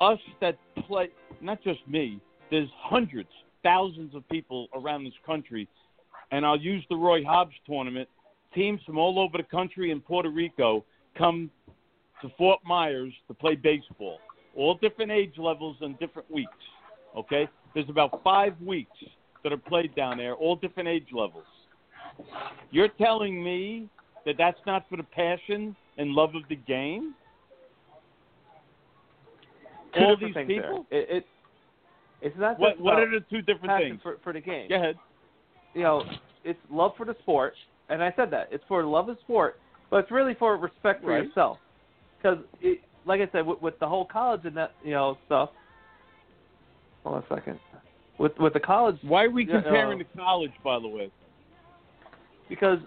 [0.00, 0.58] us that
[0.88, 1.08] play,
[1.40, 2.20] not just me.
[2.50, 3.28] There's hundreds,
[3.62, 5.68] thousands of people around this country,
[6.32, 8.08] and I'll use the Roy Hobbs tournament.
[8.56, 10.84] Teams from all over the country and Puerto Rico
[11.16, 11.50] come
[12.22, 14.18] to Fort Myers to play baseball,
[14.56, 16.50] all different age levels and different weeks.
[17.16, 17.48] Okay?
[17.74, 18.96] There's about five weeks
[19.44, 21.44] that are played down there, all different age levels.
[22.70, 23.88] You're telling me
[24.24, 27.14] that that's not for the passion and love of the game?
[29.94, 30.86] two all these people?
[30.90, 31.00] There.
[31.00, 31.26] It, it
[32.22, 34.00] it's not What What are the two different things?
[34.02, 34.68] for for the game.
[34.68, 34.96] Go ahead.
[35.74, 36.02] You know,
[36.44, 37.54] it's love for the sport,
[37.88, 39.60] and I said that it's for love of sport,
[39.90, 41.24] but it's really for respect for Right.
[41.24, 41.58] yourself.
[42.18, 42.38] Because,
[43.04, 45.50] like I said, with, with the whole college and that you know stuff.
[47.04, 47.60] Hold on a second.
[48.18, 51.10] With with the college, Why are we comparing uh, to college, by the way?
[52.48, 52.78] because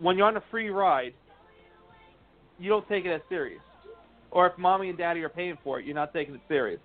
[0.00, 1.14] when you're on a free ride,
[2.58, 3.60] you don't take it as serious.
[4.30, 6.80] Or if mommy and daddy are paying for it, you're not taking it serious,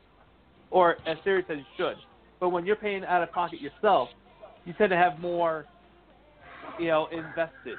[0.70, 1.96] or as serious as you should.
[2.40, 4.10] But when you're paying out of pocket yourself,
[4.66, 5.66] you tend to have more,
[6.80, 7.78] you know, invested.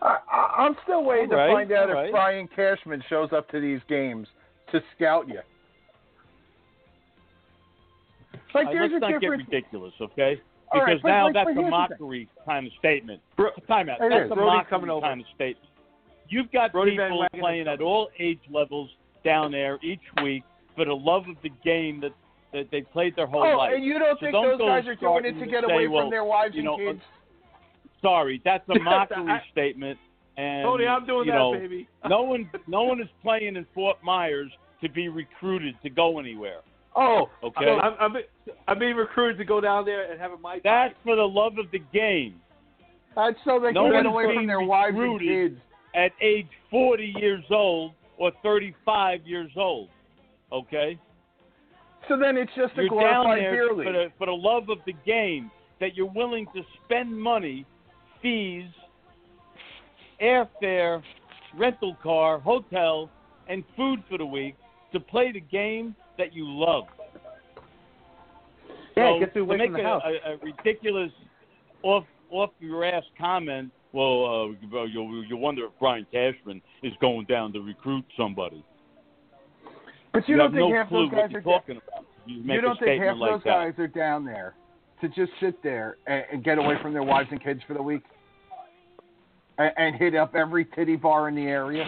[0.00, 2.10] I, I, I'm still waiting All right, to find out all if right.
[2.12, 4.28] Brian Cashman shows up to these games
[4.72, 5.40] to scout you.
[8.54, 9.42] Like Uh, there's let's a not difference.
[9.44, 10.40] get ridiculous, okay?
[10.72, 13.20] All right, Because but- now but- that's but a mockery kind of statement.
[13.36, 13.98] Bro- Time out.
[14.00, 14.30] That's is.
[14.30, 15.00] a Brody's mockery coming over.
[15.06, 15.68] kind of statement.
[16.28, 18.90] You've got Brody people playing at all age levels
[19.24, 20.44] down there each week
[20.76, 22.12] for the love of the game that,
[22.52, 23.72] that they played their whole Oh, life.
[23.74, 25.86] and you don't So think don't those guys are doing it to get say, away
[25.88, 27.02] well, from their wives you and know, uh, kids?
[28.02, 29.98] Sorry, that's a mockery I- statement.
[30.36, 31.88] And Tony, I'm doing that, know, baby.
[32.08, 34.50] no one, no one is playing in Fort Myers
[34.80, 36.60] to be recruited to go anywhere.
[36.94, 38.22] Oh, Okay, I'm, I'm,
[38.68, 40.62] I'm being recruited to go down there and have a mic.
[40.62, 42.40] that's for the love of the game.
[43.16, 45.56] that's so they No can get away from their wives and kids.
[45.94, 49.88] At age 40 years old or 35 years old,
[50.52, 50.98] okay.
[52.08, 53.86] So then it's just a You're down glorified there beer for league.
[53.86, 57.66] the, for the love of the game that you're willing to spend money,
[58.22, 58.64] fees,
[60.20, 61.02] airfare,
[61.56, 63.10] rental car, hotel,
[63.48, 64.56] and food for the week
[64.92, 66.84] to play the game that you love.
[68.96, 70.02] Yeah, so gets you away to from make the a, house.
[70.04, 71.12] A, a ridiculous
[71.82, 73.70] off off your ass comment.
[73.92, 78.64] Well, uh, you you wonder if Brian Cashman is going down to recruit somebody.
[80.12, 81.97] But you, You don't have think no half those guys are talking about.
[82.28, 83.50] You, make you don't a think half statement like those that.
[83.50, 84.54] guys are down there
[85.00, 87.82] to just sit there and, and get away from their wives and kids for the
[87.82, 88.02] week
[89.56, 91.84] and, and hit up every titty bar in the area?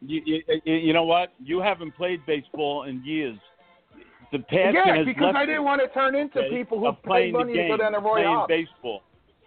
[0.00, 1.32] You, you, you know what?
[1.42, 3.38] You haven't played baseball in years.
[4.30, 7.02] The passion yeah, has because I didn't want to turn into okay, people who of
[7.02, 8.48] pay playing money the game, to go down to Roy playing Hobbs.
[8.48, 9.02] baseball.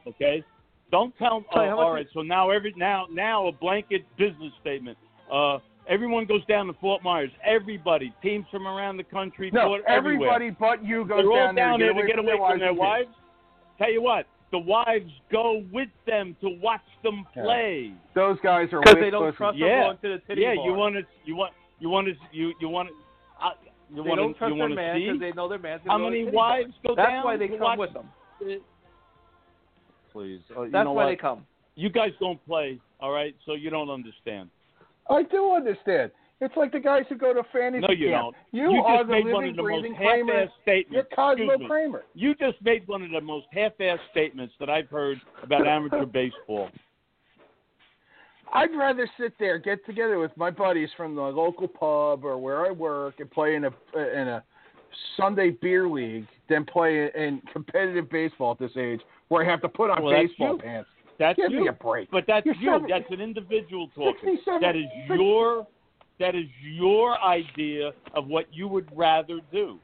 [0.06, 0.44] Okay,
[0.92, 1.44] don't tell.
[1.52, 4.98] Tell you how much all right, so now every now now a blanket business statement.
[5.32, 7.32] Uh, everyone goes down to Fort Myers.
[7.44, 10.30] Everybody, teams from around the country, No, Fort- everywhere.
[10.34, 12.70] everybody but you goes They're all down, down there there to get away from their
[12.70, 13.10] and wives.
[13.78, 17.44] Tell you what, the wives go with them to watch them Yeah.
[17.44, 17.92] play.
[18.14, 19.38] Those guys are Because they don't pussies.
[19.38, 19.68] trust Yeah.
[19.68, 20.66] them going to the titty yeah, bar.
[20.66, 22.96] you want to, you want, you want to, you you want to,
[23.46, 23.52] uh,
[23.90, 26.04] you they want don't trust you their man because they know their man's how gonna
[26.06, 26.50] go to many the titty bar.
[26.50, 28.10] wives go That's down That's why they to come watch with them.
[30.12, 31.10] Please, uh, you That's know why what?
[31.10, 31.46] they come.
[31.76, 33.36] You guys don't play, all right?
[33.46, 34.50] So you don't understand.
[35.10, 36.12] I do understand.
[36.42, 38.24] It's like the guys who go to fantasy No, you camp.
[38.24, 38.36] don't.
[38.52, 40.34] You, You are the living, one of the most breathing Kramer.
[40.34, 40.92] half-ass statements.
[40.92, 42.04] You're Cosmo Kramer.
[42.14, 46.70] You just made one of the most half-ass statements that I've heard about amateur baseball.
[48.54, 52.66] I'd rather sit there, get together with my buddies from the local pub or where
[52.66, 54.44] I work, and play in a in a
[55.18, 59.70] Sunday beer league than play in competitive baseball at this age, where I have to
[59.70, 60.90] put on Well, baseball pants.
[61.20, 61.62] That's Give you.
[61.62, 62.10] me a break.
[62.12, 62.72] But that's You're you.
[62.74, 64.38] seven- that's an individual talking.
[64.38, 64.86] 67 That is
[65.18, 65.68] your
[66.20, 69.78] that is your idea of what you would rather do.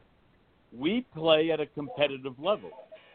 [0.77, 2.69] We play at a competitive level.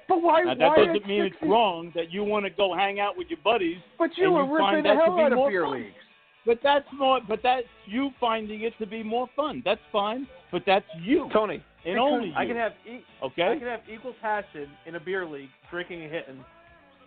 [0.08, 0.42] But why?
[0.42, 3.16] Now that why doesn't at mean it's wrong that you want to go hang out
[3.16, 3.78] with your buddies.
[3.98, 5.72] But you and were ripping the hell out of beer fun.
[5.82, 5.94] leagues.
[6.44, 7.20] But that's more.
[7.26, 9.62] But that's you finding it to be more fun.
[9.64, 10.26] That's fine.
[10.52, 12.34] But that's you Tony, and only you.
[12.36, 13.48] I can have e- okay.
[13.52, 16.44] I can have equal passion in a beer league, drinking and hitting,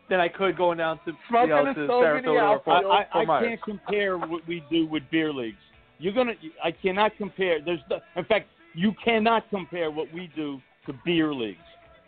[0.10, 2.62] than I could going down to Smoking you know, to stogie in Sarasota or.
[2.64, 5.58] Fort, I, I, Fort I can't compare what we do with beer leagues.
[6.00, 6.34] You're gonna.
[6.64, 7.60] I cannot compare.
[7.64, 7.80] There's.
[7.90, 11.58] The, in fact, you cannot compare what we do to beer leagues.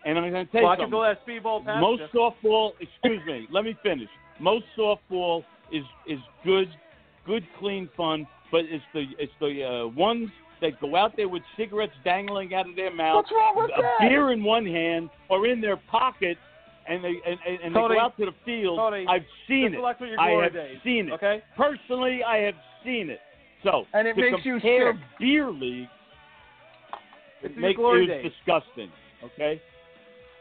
[0.05, 0.91] And I'm going to tell Well, you can something.
[0.91, 2.19] go that speedball past Most you.
[2.19, 2.71] softball.
[2.79, 3.47] Excuse me.
[3.51, 4.09] Let me finish.
[4.39, 6.69] Most softball is is good,
[7.25, 8.25] good, clean fun.
[8.51, 10.29] But it's the it's the uh, ones
[10.61, 13.81] that go out there with cigarettes dangling out of their mouth, What's wrong with a
[13.81, 13.97] that?
[13.99, 16.37] beer in one hand or in their pocket,
[16.91, 18.77] and they and, and, and they go out to the field.
[18.77, 19.77] Tony, I've seen it.
[19.77, 21.13] select what your I have days, seen it.
[21.13, 21.41] Okay.
[21.55, 23.19] Personally, I have seen it.
[23.63, 24.95] So And it makes you sick.
[25.19, 25.87] beer league,
[27.43, 28.31] it makes days.
[28.31, 28.91] disgusting.
[29.23, 29.61] Okay.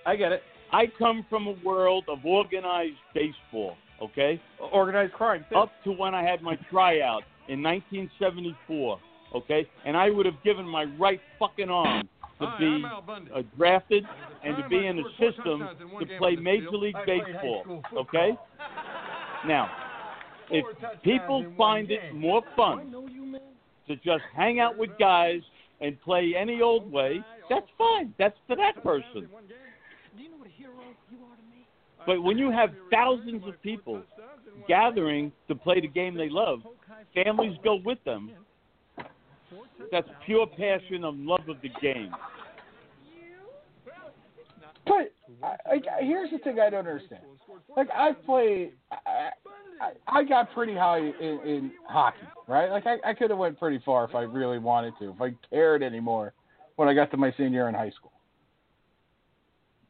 [0.06, 0.42] I get it.
[0.72, 3.76] I come from a world of organized baseball.
[4.02, 4.40] Okay.
[4.72, 5.44] Organized crime.
[5.50, 5.56] Too.
[5.56, 8.98] Up to when I had my tryout in 1974.
[9.32, 12.08] Okay, and I would have given my right fucking arm
[12.40, 13.30] to Hi, be I'm Al Bundy.
[13.34, 14.04] uh, drafted
[14.42, 16.82] and to be in a scored four system touchdowns in one to play Major field.
[16.82, 17.82] League I played high Baseball.
[17.96, 18.38] Okay.
[19.46, 19.70] Now,
[20.50, 20.64] if
[21.02, 22.92] people in one find it more fun
[23.86, 25.40] to just hang out with guys
[25.80, 28.14] and play any old way, that's fine.
[28.18, 29.28] That's for that person.
[32.06, 34.02] But when you have thousands of people
[34.66, 36.60] gathering to play the game they love,
[37.14, 38.30] families go with them.
[39.90, 42.14] That's pure passion and love of the game.
[44.86, 45.12] But
[45.42, 47.22] I, I, here's the thing I don't understand.
[47.76, 49.30] Like I played, I,
[50.08, 52.70] I, got pretty high in, in hockey, right?
[52.70, 55.34] Like I, I could have went pretty far if I really wanted to, if I
[55.48, 56.32] cared anymore.
[56.76, 58.12] When I got to my senior year in high school,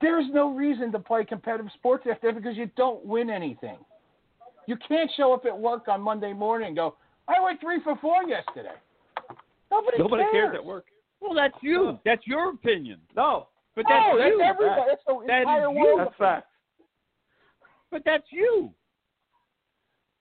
[0.00, 3.78] there's no reason to play competitive sports after because you don't win anything.
[4.66, 6.96] You can't show up at work on Monday morning and go,
[7.28, 8.74] "I went three for four yesterday."
[9.70, 10.32] Nobody, Nobody cares.
[10.32, 10.86] cares at work.
[11.20, 11.98] Well, that's you.
[12.04, 12.98] That's your opinion.
[13.14, 14.40] No, But that's no, that's you.
[14.42, 14.82] everybody.
[14.88, 15.70] That's the That is entire you.
[15.78, 16.00] world.
[16.00, 16.46] that's fact.
[17.90, 18.72] But that's you.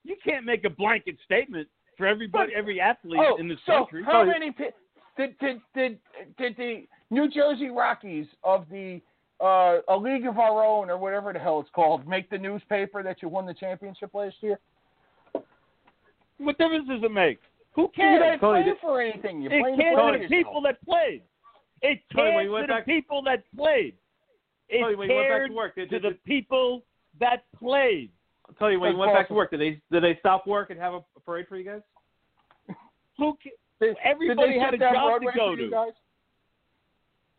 [0.03, 1.67] You can't make a blanket statement
[1.97, 4.03] for everybody, every athlete Oh, in this so country.
[4.03, 4.73] how many did
[5.39, 5.99] did did
[6.37, 9.01] did the New Jersey Rockies of the
[9.43, 13.03] uh, a league of our own or whatever the hell it's called make the newspaper
[13.03, 14.59] that you won the championship last year?
[16.37, 17.39] What difference does it make?
[17.75, 18.21] Who You cares?
[18.23, 19.41] didn't Tony, play for anything.
[19.41, 21.21] You It played can't for to the people that played.
[21.81, 23.93] It Tony, cares you to the people that played.
[24.67, 26.83] It Tony, when you went back cared to work, did, to did, the did, people
[27.19, 28.11] that played.
[28.47, 30.69] I'll tell you when you went back to work, did they did they stop work
[30.71, 31.81] and have a parade for you guys?
[33.17, 33.37] Who?
[33.41, 35.69] ca- Did- Everybody did had a job Broadway to go to.
[35.69, 35.91] guys?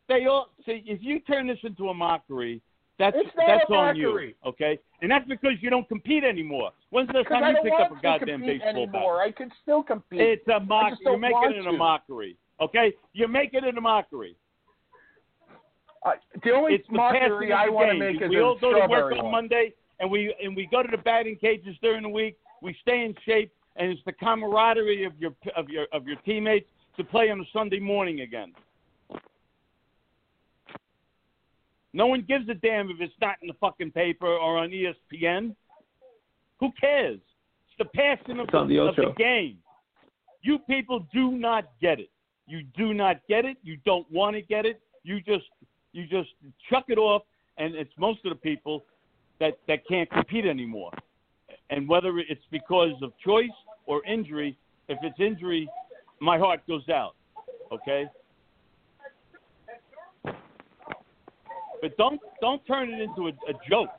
[0.07, 0.83] They all see.
[0.85, 2.61] If you turn this into a mockery,
[2.99, 4.33] that's It's not that's a on you.
[4.45, 6.71] Okay, and that's because you don't compete anymore.
[6.91, 9.17] When's the last time you picked up a goddamn baseball anymore.
[9.19, 9.27] bat?
[9.27, 10.19] I could still compete.
[10.19, 10.91] It's a mock.
[10.91, 12.37] just You're making it a mockery.
[12.59, 14.35] Okay, you're making it a mockery.
[16.05, 16.11] Uh,
[16.43, 19.13] the only It's mockery passion I want to make is we all go to work
[19.13, 19.31] on one.
[19.31, 22.37] Monday, and we and we go to the batting cages during the week.
[22.61, 26.67] We stay in shape, and it's the camaraderie of your of your of your teammates
[26.97, 28.51] to play on a Sunday morning again.
[31.93, 35.55] No one gives a damn if it's not in the fucking paper or on ESPN.
[36.61, 37.19] Who cares?
[37.67, 39.57] It's the passion of, It's the of the game.
[40.43, 42.09] You people do not get it.
[42.47, 43.57] You do not get it.
[43.63, 44.79] You don't want to get it.
[45.03, 45.45] You just
[45.91, 46.29] you just
[46.69, 47.23] chuck it off,
[47.57, 48.85] and it's most of the people
[49.39, 50.91] that that can't compete anymore.
[51.69, 53.49] And whether it's because of choice
[53.85, 54.57] or injury,
[54.87, 55.69] if it's injury,
[56.19, 57.15] my heart goes out.
[57.71, 58.05] Okay.
[61.81, 63.89] But don't don't turn it into a, a joke,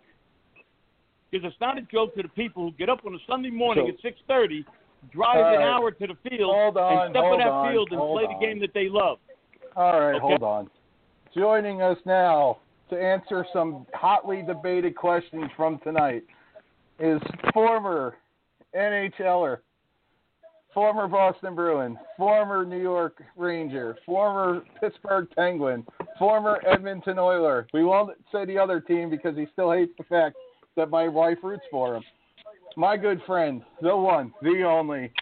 [1.32, 3.86] because it's not a joke to the people who get up on a Sunday morning
[3.86, 4.64] So- at six thirty,
[5.10, 7.88] drive All an hour to the field, Hold on, and step on that on, field
[7.90, 8.38] and play on.
[8.38, 9.18] the game that they love.
[9.74, 10.20] All right, Okay.
[10.20, 10.70] hold on.
[11.34, 12.58] Joining us now
[12.90, 16.22] to answer some hotly debated questions from tonight
[16.98, 17.20] is
[17.54, 18.16] former
[18.74, 19.60] NHLer,
[20.74, 25.86] former Boston Bruin, former New York Ranger, former Pittsburgh Penguin,
[26.18, 27.66] former Edmonton Oiler.
[27.72, 30.36] We won't say the other team because he still hates the fact
[30.76, 32.02] that my wife roots for him.
[32.76, 35.12] My good friend, the one, the only,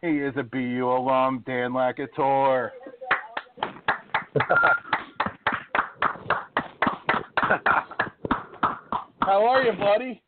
[0.00, 2.70] he is a BU alum, Dan LaCouture.
[9.22, 10.22] How are you, buddy?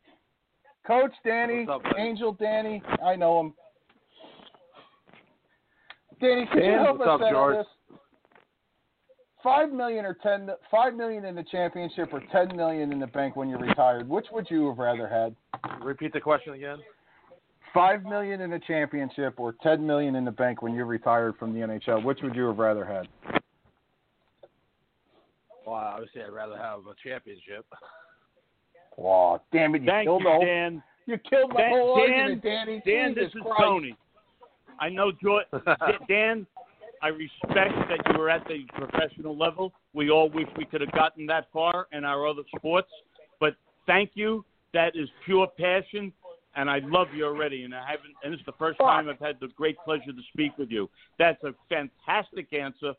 [0.86, 1.82] Coach Danny, up?
[1.96, 3.54] Angel Danny, I know him.
[6.20, 7.56] Danny, could you help us up, settle George?
[7.58, 7.66] this?
[9.42, 13.34] Five million or ten, five million in the championship or ten million in the bank
[13.34, 14.08] when you're retired.
[14.08, 15.34] Which would you have rather had?
[15.84, 16.78] Repeat the question again.
[17.74, 21.52] Five million in the championship or ten million in the bank when you're retired from
[21.54, 22.04] the NHL.
[22.04, 23.08] Which would you have rather had?
[25.66, 27.64] Well, obviously, I'd rather have a championship.
[28.96, 29.82] Wow, damn it!
[29.82, 30.82] You Thank killed you, the whole, Dan.
[31.06, 32.82] you killed my Dan- whole Dan- argument, Danny.
[32.84, 33.60] Dan, Jesus this is Christ.
[33.62, 33.96] Tony.
[34.80, 35.46] I know, George,
[36.08, 36.46] Dan.
[37.02, 39.72] I respect that you were at the professional level.
[39.92, 42.88] We all wish we could have gotten that far in our other sports,
[43.40, 43.56] but
[43.86, 44.44] thank you.
[44.72, 46.12] That is pure passion,
[46.56, 47.64] and I love you already.
[47.64, 48.14] And I haven't.
[48.22, 50.88] And it's the first time I've had the great pleasure to speak with you.
[51.18, 52.94] That's a fantastic answer,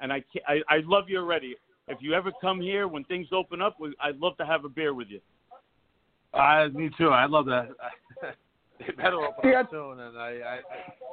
[0.00, 1.56] and I ca- I, I love you already.
[1.88, 4.68] If you ever come here when things open up, we, I'd love to have a
[4.68, 5.20] beer with you.
[6.32, 7.10] Uh, me too.
[7.10, 7.70] I'd love that.
[8.80, 9.62] they better open Yeah.
[9.70, 10.60] soon, and I,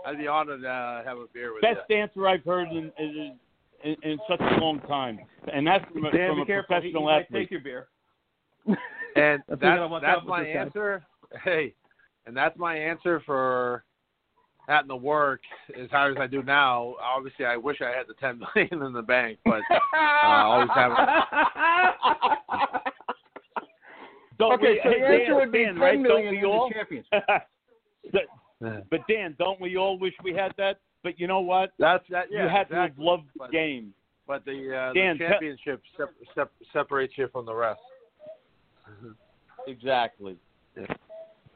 [0.06, 2.91] I, I'd be honored to uh, have a beer with best answer I've heard in,
[2.98, 3.38] in,
[3.84, 5.19] in, in such a long time,
[5.53, 6.76] and that's from a, Dan, from be a careful.
[6.81, 7.44] He, he professional athlete.
[7.44, 7.88] take your beer.
[9.15, 10.60] And That's that's, what I'm on that's my this guy.
[10.61, 11.03] answer.
[11.44, 11.73] Hey,
[12.27, 13.84] and that's my answer for
[14.68, 15.41] having to work
[15.76, 16.94] as hard as I do now.
[17.02, 20.91] Obviously, I wish I had the ten million in the bank, but uh, always have.
[24.38, 25.99] Don't okay, we, so the answer would be Dan, ten right?
[25.99, 26.68] million Don't in we all?
[26.69, 27.14] the championship.
[28.12, 30.80] But, but Dan, don't we all wish we had that?
[31.04, 31.72] But you know what?
[31.80, 32.26] That's that.
[32.32, 33.06] Yeah, you had to have exactly.
[33.06, 33.94] loved the game.
[34.28, 37.80] But the, uh, Dan, the championship sep- sep- separates you from the rest.
[39.68, 40.38] Exactly.
[40.78, 40.86] Yeah.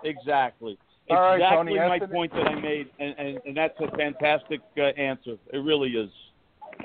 [0.03, 0.77] Exactly.
[1.09, 3.77] All right, exactly Tony, my answer the- point that I made, and, and, and that's
[3.79, 5.37] a fantastic uh, answer.
[5.53, 6.09] It really is.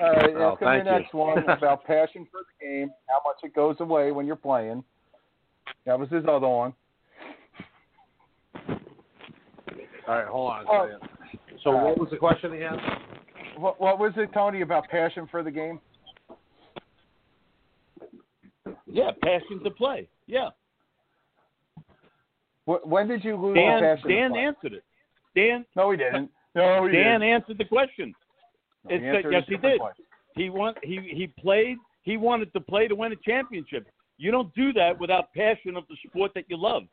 [0.01, 3.21] All right, Oh, ask him thank the next one about passion for the game, how
[3.29, 4.83] much it goes away when you're playing.
[5.85, 6.73] That was his other one.
[10.07, 10.65] All right, hold on.
[10.65, 10.89] a Oh.
[11.63, 11.83] So All right.
[11.85, 12.77] what was the question again?
[13.57, 15.79] What, what was it, Tony, about passion for the game?
[18.85, 20.07] Yeah, passion to play.
[20.27, 20.49] Yeah.
[22.65, 24.09] When did you lose Dan, the passion?
[24.09, 24.39] to Dan play?
[24.41, 24.83] answered it.
[25.35, 26.31] Dan, No, he didn't.
[26.55, 27.23] No, he Dan didn't.
[27.33, 28.13] answered the question.
[28.83, 29.79] No, he It's- answered yes, he did.
[29.79, 30.05] question.
[30.35, 31.77] He want he he played.
[32.03, 33.87] He wanted to play to win a championship.
[34.17, 36.83] You don't do that without passion of the sport that you love.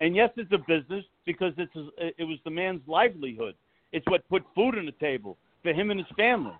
[0.00, 3.54] And yes, it's a business because it's a, it was the man's livelihood.
[3.92, 6.54] It's what put food on the table for him and his family.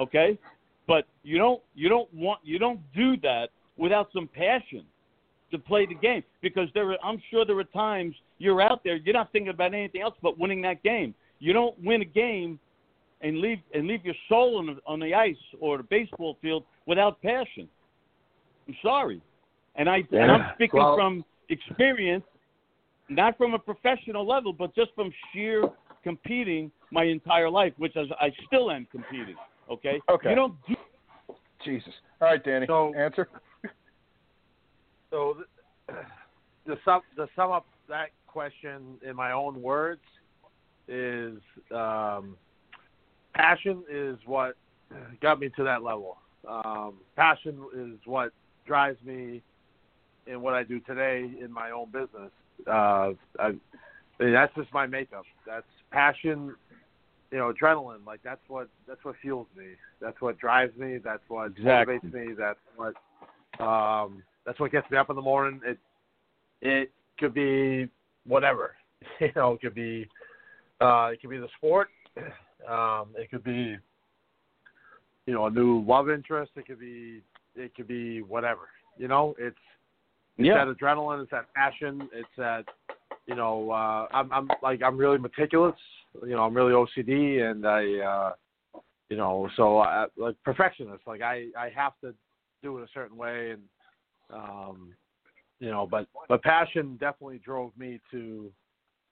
[0.00, 0.38] Okay,
[0.86, 4.84] but you don't you don't want you don't do that without some passion
[5.50, 8.96] to play the game because there are, I'm sure there are times you're out there
[8.96, 11.14] you're not thinking about anything else but winning that game.
[11.40, 12.58] You don't win a game
[13.20, 16.64] and leave and leave your soul on the, on the ice or the baseball field
[16.86, 17.68] without passion.
[18.66, 19.20] I'm sorry,
[19.76, 22.24] and I and I'm speaking Well- from experience,
[23.08, 25.68] not from a professional level, but just from sheer
[26.02, 29.36] competing my entire life, which is, I still am competing.
[29.70, 30.00] Okay.
[30.10, 30.30] Okay.
[30.30, 30.74] You don't do
[31.64, 31.92] Jesus.
[32.20, 32.66] All right, Danny.
[32.66, 33.28] So- Answer.
[35.10, 35.38] So
[36.66, 40.02] the sum to sum up that question in my own words
[40.86, 41.38] is
[41.74, 42.36] um,
[43.34, 44.54] passion is what
[45.22, 46.18] got me to that level.
[46.46, 48.32] Um, passion is what
[48.66, 49.42] drives me
[50.26, 52.30] in what I do today in my own business.
[52.66, 53.52] Uh, I,
[54.18, 55.24] that's just my makeup.
[55.46, 56.54] That's passion,
[57.30, 58.04] you know, adrenaline.
[58.06, 59.66] Like that's what that's what fuels me.
[60.00, 60.98] That's what drives me.
[60.98, 61.98] That's what Exactly.
[61.98, 62.34] motivates me.
[62.36, 62.94] That's what
[63.64, 65.60] um, that's what gets me up in the morning.
[65.64, 65.78] It
[66.60, 67.88] it could be
[68.26, 68.72] whatever.
[69.20, 70.08] You know, it could be
[70.80, 71.88] uh, it could be the sport.
[72.68, 73.78] Um, it could be
[75.26, 76.50] you know a new love interest.
[76.56, 77.22] It could be
[77.54, 78.62] it could be whatever.
[78.98, 79.56] You know, it's
[80.38, 80.64] it's Yeah.
[80.64, 81.22] that adrenaline.
[81.22, 82.08] It's that passion.
[82.12, 82.64] It's that
[83.26, 83.70] you know.
[83.70, 85.76] Uh, I'm I'm like I'm really meticulous.
[86.22, 88.32] You know, I'm really OCD, and I uh,
[89.10, 91.06] you know so I, like perfectionist.
[91.06, 92.14] Like I I have to
[92.62, 93.62] do it a certain way, and
[94.30, 94.94] um,
[95.58, 98.52] you know, but but passion definitely drove me to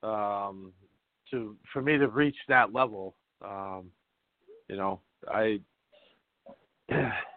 [0.02, 0.72] um,
[1.30, 3.14] to for me to reach that level.
[3.44, 3.90] Um,
[4.68, 5.60] you know, I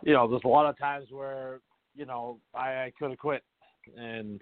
[0.04, 1.60] you know, there's a lot of times where
[1.96, 3.44] you know I, I could have quit,
[3.98, 4.42] and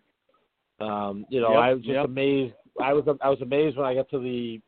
[0.80, 2.06] um, you know Yep, I was just yep.
[2.06, 2.54] amazed.
[2.82, 4.62] I was I was amazed when I got to the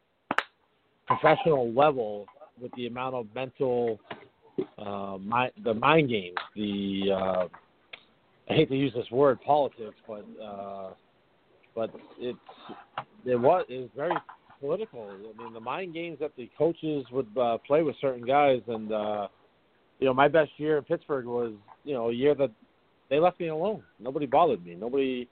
[1.08, 2.26] professional level
[2.62, 4.00] with the amount of mental
[4.78, 7.48] uh, mind, the mind games, the uh,
[8.50, 10.90] I hate to use this word politics, but uh,
[11.76, 12.38] but it's
[13.26, 14.16] it was it was very
[14.60, 15.10] political.
[15.10, 18.92] I mean, the mind games that the coaches would uh, play with certain guys, and
[18.92, 19.28] uh,
[20.00, 21.54] you know, my best year in Pittsburgh was
[21.84, 22.52] you know a year that
[23.10, 23.84] they left me alone.
[24.00, 24.76] Nobody bothered me.
[24.76, 25.28] Nobody,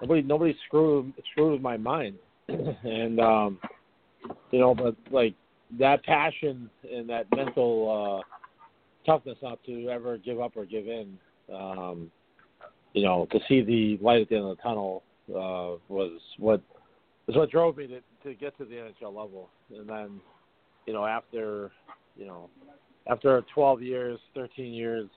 [0.00, 2.16] nobody, nobody screwed screwed with my mind,
[2.48, 3.58] and um,
[4.50, 5.34] you know, but like
[5.78, 11.18] that passion and that mental uh, toughness not to ever give up or give in.
[11.52, 12.10] Um,
[12.92, 16.62] you know, to see the light at the end of the tunnel uh, was what
[17.26, 19.50] was what drove me to to get to the NHL level.
[19.74, 20.20] And then,
[20.86, 21.72] you know, after
[22.16, 22.48] you know,
[23.06, 25.08] after 12 years, 13 years,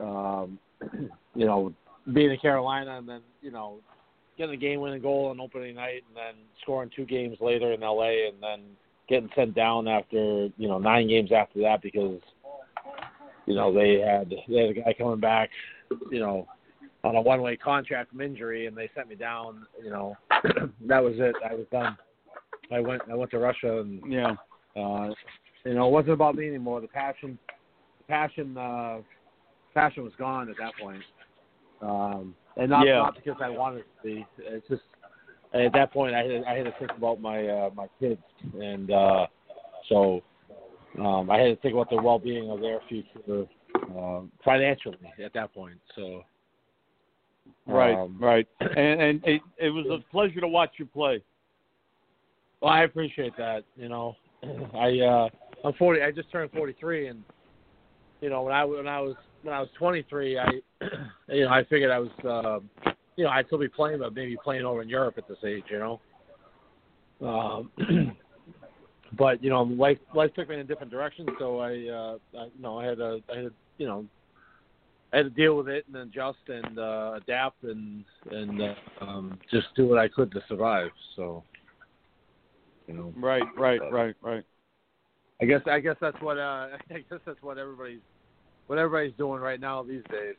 [0.00, 0.58] um,
[1.34, 1.72] you know,
[2.12, 3.78] being in Carolina and then you know,
[4.38, 8.28] getting a game-winning goal on opening night and then scoring two games later in LA
[8.28, 8.60] and then
[9.08, 12.20] getting sent down after you know nine games after that because
[13.46, 15.50] you know they had they had a guy coming back,
[16.10, 16.46] you know,
[17.04, 20.16] on a one way contract from injury and they sent me down, you know,
[20.86, 21.34] that was it.
[21.48, 21.96] I was done.
[22.72, 24.34] I went I went to Russia and Yeah.
[24.76, 25.10] uh
[25.64, 26.80] you know, it wasn't about me anymore.
[26.80, 27.38] The passion
[27.98, 28.98] the passion uh
[29.76, 31.02] passion was gone at that point.
[31.82, 32.98] Um and not Yeah.
[32.98, 34.26] not because I wanted it to be.
[34.38, 34.82] It's just
[35.52, 38.22] at that point I had I had to think about my uh my kids
[38.58, 39.26] and uh
[39.88, 40.22] so
[40.98, 43.46] um I had to think about the well being of their future
[43.96, 45.78] uh, financially at that point.
[45.94, 46.24] So
[47.66, 47.94] Right.
[47.94, 48.46] Um, right.
[48.60, 51.22] And and it, it was a pleasure to watch you play.
[52.60, 53.64] Well, I appreciate that.
[53.76, 54.16] You know,
[54.74, 55.28] I uh,
[55.64, 56.02] I'm 40.
[56.02, 57.24] I just turned 43, and
[58.20, 60.46] you know when I when I was when I was 23, I
[61.28, 64.36] you know I figured I was uh, you know I'd still be playing, but maybe
[64.42, 65.64] playing over in Europe at this age.
[65.70, 66.00] You know.
[67.22, 67.70] Um,
[69.18, 72.44] but you know, life life took me in a different direction, so I, uh, I
[72.44, 74.04] you know I had to I had you know
[75.12, 79.38] I had to deal with it and adjust and uh, adapt and and uh, um,
[79.50, 80.90] just do what I could to survive.
[81.14, 81.42] So
[82.86, 83.14] you know.
[83.16, 83.44] Right.
[83.56, 83.80] Right.
[83.90, 84.14] Right.
[84.20, 84.44] Right.
[85.40, 88.00] I guess I guess that's what uh, I guess that's what everybody's
[88.66, 90.34] what everybody's doing right now these days.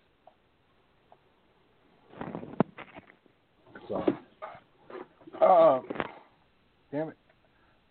[3.88, 4.03] So
[5.41, 5.80] Uh,
[6.91, 7.15] damn it.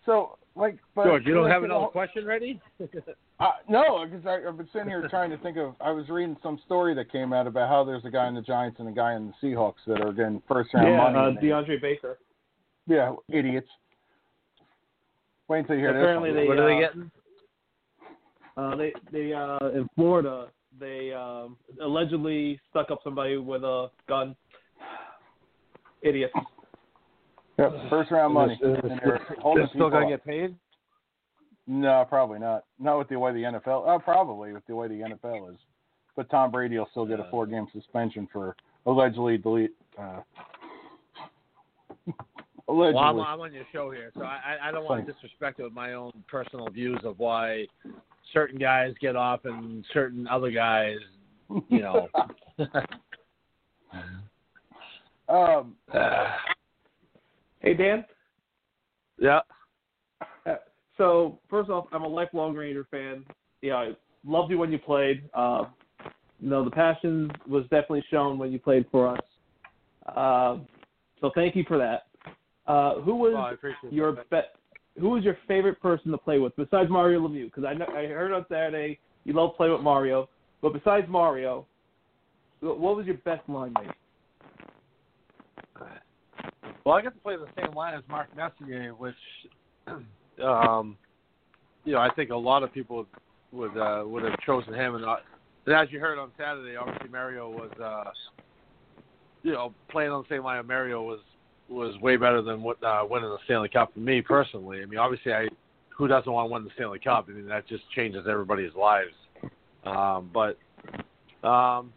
[0.04, 2.60] So, like, but George, you don't have the another whole- question ready?
[3.38, 5.74] Uh, no, because I've been sitting here trying to think of.
[5.78, 8.40] I was reading some story that came out about how there's a guy in the
[8.40, 11.36] Giants and a guy in the Seahawks that are getting first round yeah, money.
[11.36, 12.18] uh, DeAndre Baker.
[12.86, 13.68] yeah, idiots.
[15.48, 16.42] Wait until you hear Apparently this.
[16.42, 16.56] they one.
[16.56, 17.10] what are uh, they getting?
[18.56, 20.48] Uh, they they uh, in Florida
[20.78, 24.36] they um, allegedly stuck up somebody with a gun.
[26.02, 26.34] Idiots.
[27.58, 28.54] Yep, first round money.
[28.54, 30.10] Is this- And they're still gonna up.
[30.10, 30.54] get paid.
[31.66, 32.64] No, probably not.
[32.78, 33.84] Not with the way the NFL.
[33.86, 35.56] Oh, probably with the way the NFL is.
[36.14, 38.56] But Tom Brady will still get a four-game suspension for
[38.86, 39.72] allegedly delete.
[39.98, 40.20] Uh,
[42.68, 42.94] allegedly.
[42.94, 45.60] Well, I'm, I'm on your show here, so I, I I don't want to disrespect
[45.60, 47.66] it with my own personal views of why
[48.32, 50.98] certain guys get off and certain other guys,
[51.68, 52.08] you know.
[55.28, 55.74] um,
[57.60, 58.04] Hey Dan.
[59.18, 59.40] yeah.
[60.44, 60.56] Uh,
[60.96, 63.24] So first off, I'm a lifelong Ranger fan.
[63.62, 63.92] Yeah, I
[64.24, 65.28] loved you when you played.
[65.34, 65.64] Uh,
[66.40, 69.20] you know, the passion was definitely shown when you played for us.
[70.14, 70.58] Uh,
[71.20, 72.05] so thank you for that.
[72.66, 74.40] Uh, who was appreciate your be-
[74.98, 77.46] who was your favorite person to play with besides Mario Lemieux?
[77.46, 80.28] Because I know, I heard on Saturday you love to play with Mario,
[80.62, 81.66] but besides Mario,
[82.60, 83.90] what was your best line mate?
[86.84, 89.14] Well, I got to play the same line as Mark Messier, which,
[90.42, 90.96] um,
[91.84, 93.06] you know, I think a lot of people would
[93.52, 94.96] would, uh, would have chosen him.
[94.96, 95.16] And, uh,
[95.66, 98.10] and as you heard on Saturday, obviously Mario was, uh,
[99.42, 100.58] you know, playing on the same line.
[100.58, 101.20] with Mario was
[101.68, 104.82] was way better than what uh, winning the Stanley Cup for me personally.
[104.82, 105.48] I mean, obviously, I
[105.96, 107.26] who doesn't want to win the Stanley Cup?
[107.28, 109.14] I mean, that just changes everybody's lives.
[109.84, 110.58] Um, but
[111.46, 111.92] um,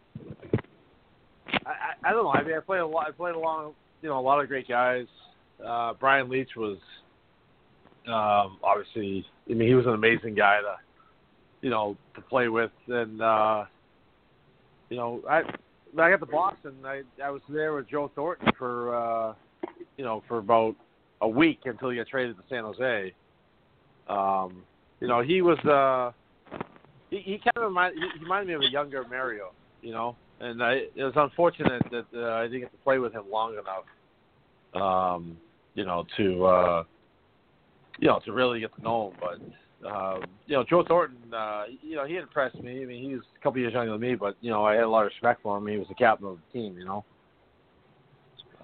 [1.66, 2.32] I, I, don't know.
[2.32, 3.08] I mean, I played a lot.
[3.08, 5.06] I played along, you know, a lot of great guys.
[5.64, 6.78] Uh, Brian Leetch was
[8.06, 9.26] um, obviously.
[9.48, 10.76] I mean, he was an amazing guy to,
[11.60, 13.64] you know, to play with, and uh,
[14.88, 15.42] you know, I
[15.98, 16.74] I got to Boston.
[16.84, 19.34] I I was there with Joe Thornton for, uh,
[19.96, 20.76] you know, for about
[21.20, 23.12] a week until he got traded to San Jose.
[24.08, 24.62] Um,
[25.00, 25.58] you know, he was.
[25.60, 26.12] Uh,
[27.10, 30.16] he, he kind of remind, he he reminded me of a younger Mario, you know,
[30.40, 33.54] and I, it was unfortunate that uh, I didn't get to play with him long
[33.54, 33.84] enough,
[34.82, 35.36] um,
[35.74, 36.84] you know, to uh,
[37.98, 39.18] you know to really get to know him.
[39.20, 42.82] But uh, you know, Joe Thornton, uh, you know, he impressed me.
[42.82, 44.84] I mean, he was a couple years younger than me, but you know, I had
[44.84, 45.66] a lot of respect for him.
[45.66, 47.04] He was the captain of the team, you know.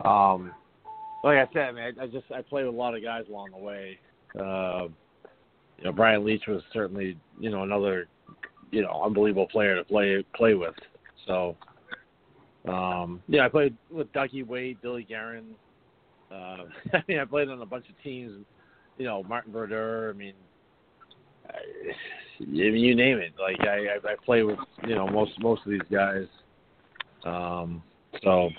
[0.05, 0.53] Um,
[1.25, 3.25] like I said, I mean, I, I just I played with a lot of guys
[3.29, 3.99] along the way.
[4.39, 4.89] Uh,
[5.79, 8.09] you know, Brian Leetch was certainly you know another
[8.71, 10.75] you know unbelievable player to play play with.
[11.27, 11.57] So,
[12.69, 15.55] um, yeah, I played with Ducky Wade, Billy Guerin.
[16.31, 16.35] Uh,
[16.95, 18.45] I mean, I played on a bunch of teams.
[18.99, 20.11] You know, Martin Verdure.
[20.11, 20.35] I mean,
[21.51, 21.59] I,
[22.41, 23.33] I mean, you name it.
[23.41, 26.27] Like I, I, I play with you know most most of these guys.
[27.25, 27.83] Um,
[28.23, 28.51] so,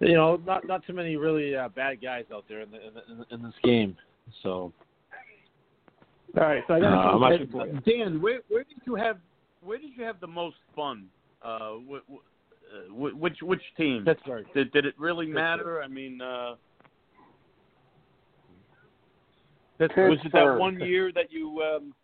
[0.00, 2.94] you know, not not too many really uh, bad guys out there in the, in,
[3.18, 3.96] the, in this game.
[4.42, 4.72] So.
[6.36, 7.98] All right, so I got Uh, a question actually- for you.
[8.04, 9.18] Dan, where where did you have
[9.62, 11.06] where did you have the most fun?
[11.42, 14.04] Uh, wh- wh- uh, which which team?
[14.04, 14.46] Pittsburgh.
[14.54, 15.82] Did did it really matter?
[15.82, 16.56] I mean, uh,
[19.78, 20.10] Pittsburgh.
[20.10, 21.62] was it that one year that you?
[21.62, 21.94] Um,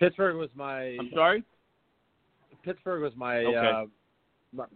[0.00, 0.96] Pittsburgh was my.
[0.98, 1.44] I'm sorry.
[2.64, 3.90] Pittsburgh was my Okay.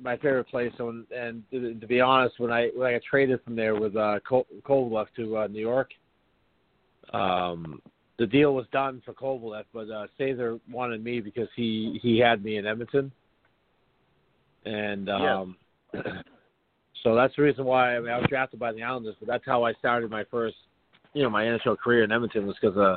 [0.01, 0.73] My, favorite place.
[0.79, 3.75] So, and, and to, to be honest, when I when I got traded from there
[3.79, 5.91] with uh, Col- Kovalev to uh, New York,
[7.13, 7.81] um,
[8.19, 12.45] the deal was done for Kovalev, but uh, Sather wanted me because he he had
[12.45, 13.11] me in Edmonton,
[14.65, 15.57] and um,
[17.03, 19.17] so that's the reason why I, mean, I was drafted by the Islanders.
[19.19, 20.57] But that's how I started my first,
[21.15, 22.97] you know, my NHL career in Edmonton was because uh,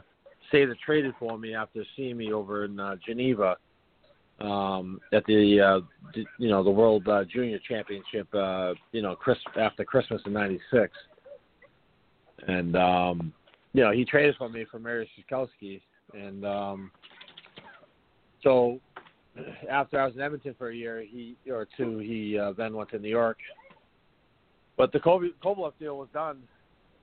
[0.51, 3.57] Sather traded for me after seeing me over in uh, Geneva
[4.39, 8.27] um, at the uh, you know the World uh, Junior Championship.
[8.33, 10.91] Uh, you know, Chris after Christmas in '96,
[12.47, 13.33] and um,
[13.73, 15.81] you know he traded for me for Mariusz Czerkawski,
[16.13, 16.91] and um,
[18.43, 18.79] so
[19.69, 22.89] after I was in Edmonton for a year, he or two, he uh, then went
[22.91, 23.37] to New York.
[24.77, 25.27] But the Kobe,
[25.79, 26.39] deal was done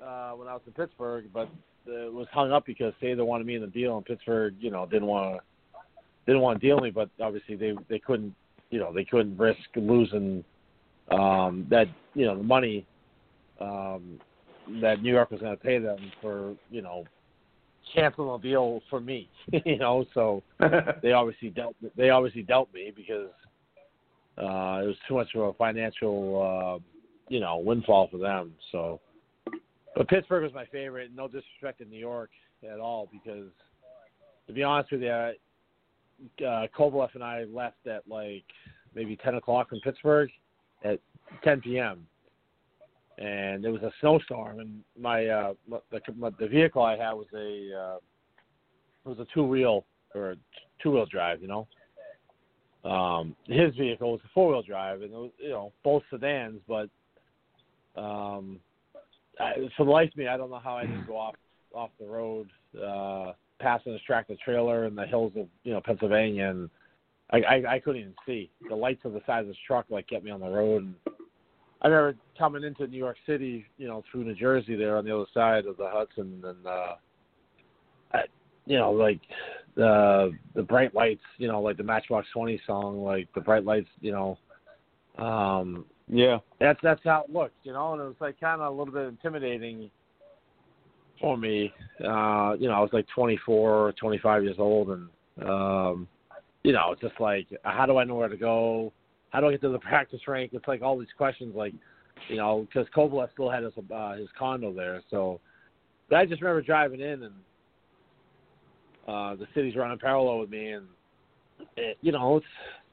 [0.05, 1.49] uh, when I was in Pittsburgh, but
[1.87, 4.87] it was hung up because Sather wanted me in the deal, and Pittsburgh, you know,
[4.87, 5.43] didn't want to
[6.27, 8.35] didn't want to deal me, but obviously they they couldn't
[8.71, 10.45] you know they couldn't risk losing
[11.11, 12.87] um, that you know the money
[13.61, 14.21] um,
[14.81, 17.05] that New York was going to pay them for you know
[17.95, 19.29] canceling the deal for me
[19.65, 20.43] you know so
[21.03, 23.31] they obviously dealt they obviously dealt me because
[24.39, 26.79] uh, it was too much of a financial uh,
[27.29, 29.01] you know windfall for them so.
[29.97, 32.31] But Pittsburgh was my favorite and no disrespect to New York
[32.63, 33.51] at all because
[34.47, 35.33] to be honest with you
[36.41, 38.45] uh, Kovalev and I left at like
[38.95, 40.31] maybe 10 o'clock in Pittsburgh
[40.85, 40.99] at
[41.45, 42.07] 10 p.m.
[43.19, 45.53] And there was a snowstorm, and my uh,
[45.91, 47.97] the, my, the vehicle I had was a uh,
[49.05, 49.85] it was a two wheel
[50.15, 50.37] or
[50.83, 51.69] two wheel drive, you know.
[52.83, 56.61] Um, his vehicle was a four wheel drive, and it was, you know both sedans,
[56.67, 56.89] but
[57.95, 58.59] um,
[59.39, 61.35] I, for the life of me, I don't know how I didn't go off
[61.75, 66.49] off the road, uh, passing this tractor trailer in the hills of you know Pennsylvania,
[66.49, 66.71] and
[67.31, 70.09] I, I I couldn't even see the lights of the side of this truck like
[70.09, 70.83] kept me on the road.
[70.83, 70.95] And
[71.83, 75.15] I remember coming into New York City, you know, through New Jersey there on the
[75.15, 76.95] other side of the Hudson, and uh,
[78.13, 78.23] I,
[78.67, 79.21] you know, like
[79.77, 83.89] the the bright lights, you know, like the Matchbox Twenty song, like the bright lights,
[84.01, 84.39] you know.
[85.19, 86.39] Um, Yeah.
[86.59, 88.93] that's that's how it looked, you know, and it was like kind of a little
[88.93, 89.91] bit intimidating
[91.21, 91.73] for me.
[92.01, 95.09] Uh, you know, I was like 24 or 25 years old, and
[95.49, 96.09] um,
[96.63, 98.93] you know, it's just like, how do I know where to go?
[99.31, 100.51] How do I get to the practice rank?
[100.53, 101.75] It's like all these questions, like,
[102.29, 105.41] you know, because Kovalev still had his uh, his condo there, so.
[106.09, 107.35] But I just remember driving in, and
[109.07, 110.87] uh, the city's running parallel with me, and
[111.77, 112.47] it, you know, it's,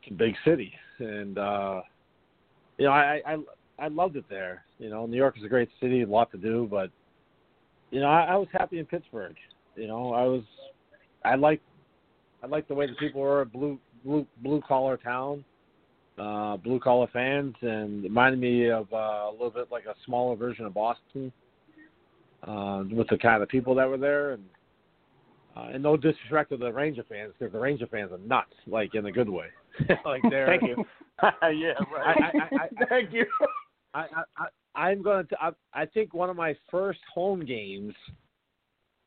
[0.03, 1.81] it's a big city, and uh,
[2.77, 3.37] you know, I, I
[3.79, 4.63] I loved it there.
[4.79, 6.91] You know, New York is a great city, a lot to do, but
[7.91, 9.35] you know, I, I was happy in Pittsburgh.
[9.75, 10.43] You know, I was
[11.23, 11.63] I liked
[12.43, 15.43] I liked the way the people were a blue blue blue collar town,
[16.17, 19.95] uh, blue collar fans, and it reminded me of uh, a little bit like a
[20.05, 21.31] smaller version of Boston,
[22.47, 24.43] uh, with the kind of people that were there, and
[25.55, 28.95] uh, and no disrespect to the Ranger fans, because the Ranger fans are nuts, like
[28.95, 29.47] in a good way.
[30.05, 30.75] like they're Thank you.
[31.23, 32.17] yeah, I, right.
[32.17, 33.25] I, I, I, Thank you.
[33.93, 34.47] I, I, I
[34.77, 35.35] I'm going to.
[35.41, 37.93] I, I think one of my first home games,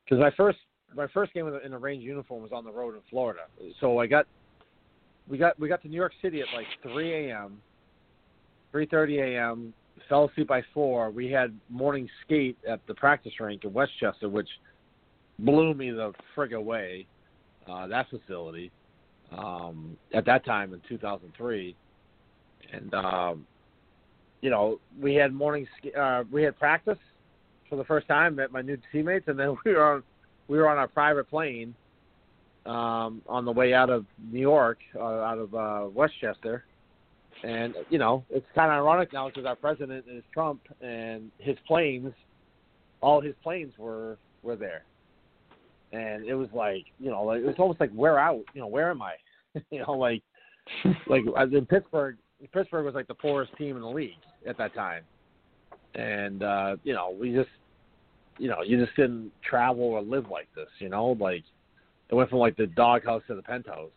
[0.04, 0.58] because my first
[0.94, 3.42] my first game in a, Range uniform was on the road in Florida.
[3.80, 4.26] So I got
[5.28, 7.62] we got we got to New York City at like 3 a.m.
[8.74, 9.74] 3:30 a.m.
[10.08, 11.10] Fell asleep by four.
[11.10, 14.48] We had morning skate at the practice rink in Westchester, which
[15.38, 17.06] blew me the frig away.
[17.70, 18.72] Uh, that facility
[19.36, 21.76] um, at that time in 2003,
[22.72, 23.46] and um,
[24.40, 25.66] you know, we had morning
[25.98, 26.98] uh we had practice
[27.68, 30.02] for the first time, met my new teammates and then we were on
[30.48, 31.74] we were on our private plane
[32.66, 36.64] um on the way out of New York, uh, out of uh Westchester.
[37.42, 41.56] And you know, it's kind of ironic now because our president is Trump and his
[41.66, 42.12] planes
[43.00, 44.84] all his planes were were there.
[45.92, 48.66] And it was like, you know, like it was almost like where out, you know,
[48.66, 49.14] where am I?
[49.70, 50.22] you know, like
[51.06, 52.16] like as in Pittsburgh
[52.52, 54.12] Pittsburgh was like the poorest team in the league
[54.46, 55.02] at that time,
[55.94, 57.50] and uh, you know we just,
[58.38, 60.68] you know, you just didn't travel or live like this.
[60.78, 61.44] You know, like
[62.08, 63.90] it went from like the doghouse to the penthouse,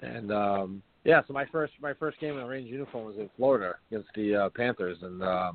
[0.00, 1.22] and um, yeah.
[1.26, 4.34] So my first my first game in a Range uniform was in Florida against the
[4.34, 5.52] uh, Panthers, and uh,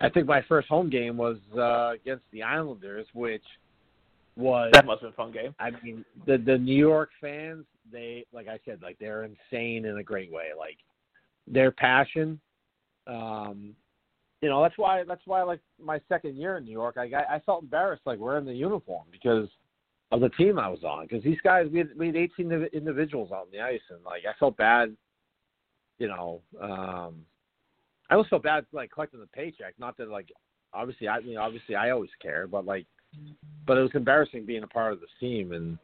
[0.00, 3.42] I think my first home game was uh, against the Islanders, which
[4.36, 5.54] was That must have been a fun game.
[5.58, 9.98] I mean, the the New York fans, they like I said, like they're insane in
[9.98, 10.46] a great way.
[10.58, 10.78] Like
[11.46, 12.40] their passion,
[13.06, 13.74] um,
[14.40, 17.40] you know, that's why that's why like my second year in New York, I I
[17.46, 19.48] felt embarrassed like wearing the uniform because
[20.10, 21.06] of the team I was on.
[21.06, 24.22] Because these guys, we had, we had 18 indiv- individuals on the ice, and like
[24.28, 24.96] I felt bad,
[25.98, 26.42] you know.
[26.60, 27.24] um
[28.10, 29.74] I always felt bad like collecting the paycheck.
[29.78, 30.30] Not that like
[30.74, 32.86] obviously I mean obviously I always care, but like
[33.66, 35.78] but it was embarrassing being a part of this team and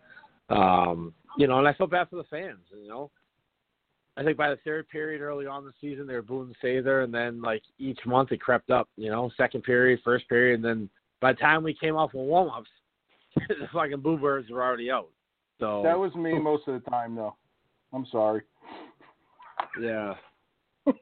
[0.50, 3.10] um you know and I felt bad for the fans you know
[4.18, 7.04] I think by the third period early on in the season they were booing Sather
[7.04, 10.64] and then like each month it crept up you know second period first period and
[10.64, 10.90] then
[11.20, 12.68] by the time we came off with warm ups
[13.48, 15.08] the fucking boo birds were already out
[15.60, 17.34] so That was me most of the time, though.
[17.92, 18.42] I'm sorry.
[19.80, 20.14] yeah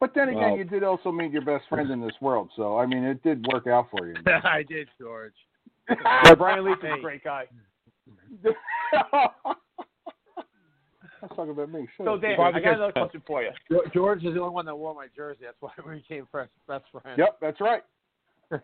[0.00, 2.78] But then again, Well- you did also meet your best friend in this world, so
[2.78, 4.14] I mean, it did work out for you.
[4.44, 5.32] I did George
[5.88, 7.44] Yeah, Brian Leetch is a great guy.
[11.24, 11.88] Let's talk about me.
[11.96, 12.20] Shut So up.
[12.20, 13.48] Dan, I got another question for you.
[13.70, 16.50] George- George is the only one that wore my jersey that's why we became best
[16.68, 17.82] best friends Yep, that's right.
[18.50, 18.60] so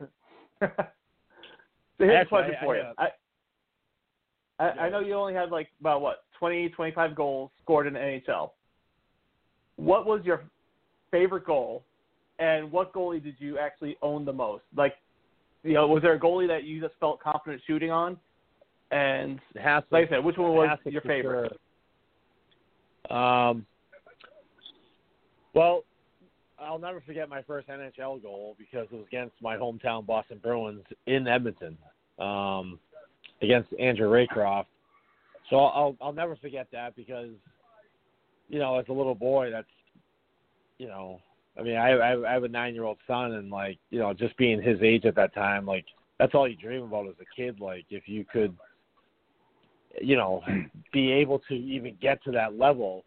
[1.98, 2.82] here's a question I- for I you.
[2.98, 3.12] got-
[4.58, 7.94] I, I, I know you only had like about what 20, 25 goals scored in
[7.94, 8.50] the NHL.
[9.76, 10.42] What was your
[11.10, 11.82] favorite goal,
[12.38, 14.64] and what goalie did you actually own the most?
[14.76, 14.96] Like,
[15.62, 18.18] you know, was there a goalie that you just felt confident shooting on?
[18.90, 21.48] And It like I said, which one was Hasek your favorite?
[21.52, 21.58] sure.
[23.10, 23.66] Um.
[25.52, 25.84] Well,
[26.60, 30.84] I'll never forget my first NHL goal because it was against my hometown Boston Bruins
[31.06, 31.76] in Edmonton,
[32.18, 32.78] um,
[33.42, 34.66] against Andrew Raycroft.
[35.48, 37.30] So I'll I'll never forget that because,
[38.48, 39.66] you know, as a little boy, that's,
[40.78, 41.20] you know,
[41.58, 44.36] I mean, I I, have a nine year old son, and like, you know, just
[44.36, 45.86] being his age at that time, like,
[46.20, 47.60] that's all you dream about as a kid.
[47.60, 48.54] Like if you could,
[50.00, 50.42] you know,
[50.92, 53.04] be able to even get to that level.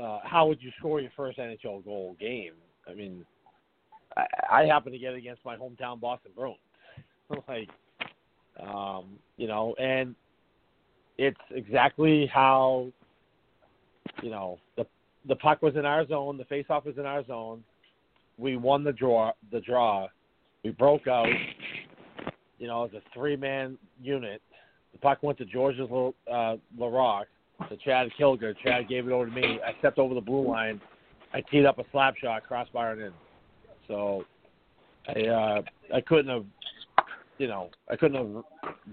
[0.00, 2.52] Uh, how would you score your first NHL goal game?
[2.88, 3.24] I mean,
[4.16, 6.58] I, I happen to get it against my hometown Boston Bruins.
[7.48, 7.70] like,
[8.62, 10.14] um, you know, and
[11.18, 12.88] it's exactly how,
[14.22, 14.86] you know, the
[15.28, 17.64] the puck was in our zone, the faceoff was in our zone.
[18.38, 19.32] We won the draw.
[19.50, 20.08] The draw.
[20.62, 21.28] We broke out.
[22.58, 24.40] You know, as a three man unit.
[24.96, 27.26] The puck went to Georges uh, Laraque
[27.68, 28.54] to Chad Kilger.
[28.64, 29.60] Chad gave it over to me.
[29.62, 30.80] I stepped over the blue line.
[31.34, 33.12] I teed up a slap shot, crossbar and in.
[33.88, 34.24] So
[35.06, 35.62] I uh,
[35.94, 36.46] I couldn't have
[37.36, 38.44] you know I couldn't have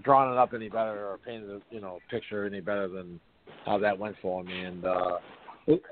[0.02, 3.18] drawn it up any better or painted a you know picture any better than
[3.64, 4.60] how that went for me.
[4.64, 5.18] And uh,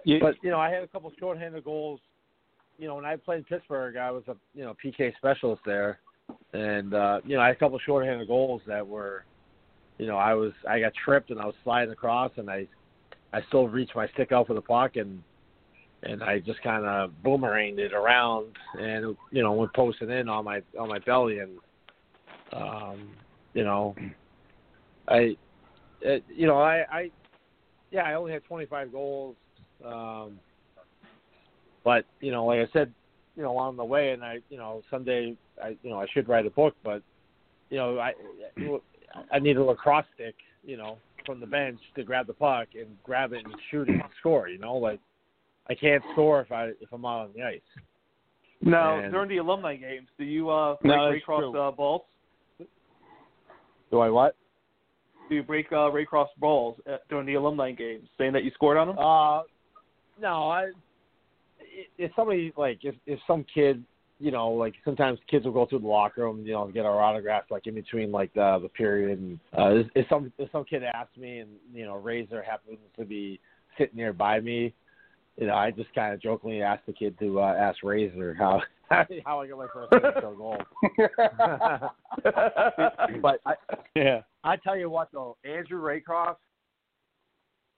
[0.05, 2.01] You- but you know I had a couple shorthanded goals.
[2.79, 6.01] You know when I played Pittsburgh, I was a you know PK specialist there,
[6.53, 9.25] and uh, you know I had a couple shorthanded goals that were,
[10.03, 12.67] you know I was I got tripped and I was sliding across and I
[13.33, 15.23] I still reached my stick out for the puck and
[16.03, 18.49] and I just kind of boomeranged it around
[18.81, 21.53] and you know went posting in on my on my belly and
[22.53, 23.11] um
[23.55, 23.95] you know
[25.07, 25.37] I
[26.01, 27.11] it, you know I I
[27.93, 29.37] yeah I only had 25 goals
[29.87, 30.41] um
[31.85, 32.93] but you know like I said
[33.37, 36.29] you know along the way and I you know someday I you know I should
[36.29, 37.05] write a book but
[37.71, 38.15] you know I
[39.33, 40.35] I need a lacrosse stick
[40.65, 43.93] you know from the bench to grab the puck and grab it and shoot it
[43.95, 45.01] and score you know like
[45.69, 47.61] I can't score if I if I'm out on the ice.
[48.65, 51.61] Now, And- during the alumni games, do you uh, break No, that's Raycroft's true.
[51.61, 52.03] uh, balls?
[53.91, 54.37] Do I what?
[55.29, 58.77] Do you break uh, Raycroft's balls uh, during the alumni games, saying that you scored
[58.77, 58.99] on them?
[58.99, 59.43] Uh,
[60.21, 60.65] no, I.
[61.61, 63.85] i- If somebody like if if some kid,
[64.23, 67.03] you know, like sometimes kids will go through the locker room, you know, get our
[67.03, 70.65] autographs like in between like the the period, and uh, if, if some if some
[70.65, 73.41] kid asks me, and you know, Razor happens to be
[73.77, 74.73] sitting nearby me,
[75.37, 78.63] you know, I just kind of jokingly ask the kid to uh, ask Razor how
[79.27, 80.59] how I got my first NHL goal.
[83.21, 83.55] but I,
[83.97, 84.21] Yeah.
[84.45, 86.37] I tell you what though, Andrew Raycroft,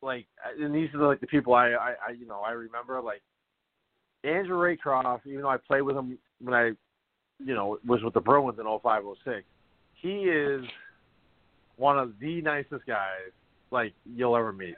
[0.02, 0.26] like,
[0.60, 3.00] and these are the, like the people I, I, I, you know, I remember.
[3.00, 3.22] Like,
[4.24, 6.72] Andrew Raycroft, even though I played with him when I,
[7.44, 9.44] you know, was with the Bruins in 0506,
[9.94, 10.64] he is
[11.76, 13.32] one of the nicest guys
[13.70, 14.76] like you'll ever meet.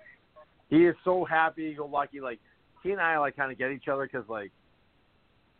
[0.68, 2.20] He is so happy, go lucky.
[2.20, 2.40] Like
[2.82, 4.50] he and I like kind of get each other because like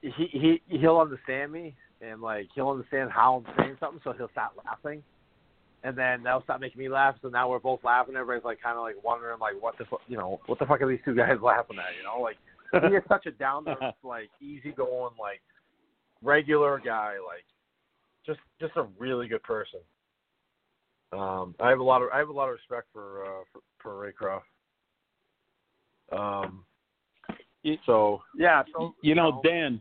[0.01, 4.31] he he he'll understand me and like he'll understand how I'm saying something, so he'll
[4.31, 5.03] start laughing
[5.87, 7.15] and then that'll stop making me laugh.
[7.23, 8.17] So now we're both laughing.
[8.17, 10.83] Everybody's like kind of like wondering like what the fu- you know what the fuck
[10.83, 11.95] are these two guys laughing at?
[11.97, 12.37] You know, like
[12.73, 15.41] he is such a down to like easygoing, like
[16.27, 17.45] regular guy, like
[18.27, 19.81] just just a really good person.
[21.13, 23.63] Um, I have a lot of I have a lot of respect for uh, for,
[23.79, 24.43] for Raycroft.
[26.13, 26.65] Um,
[27.85, 29.81] so yeah, so you know, Dan.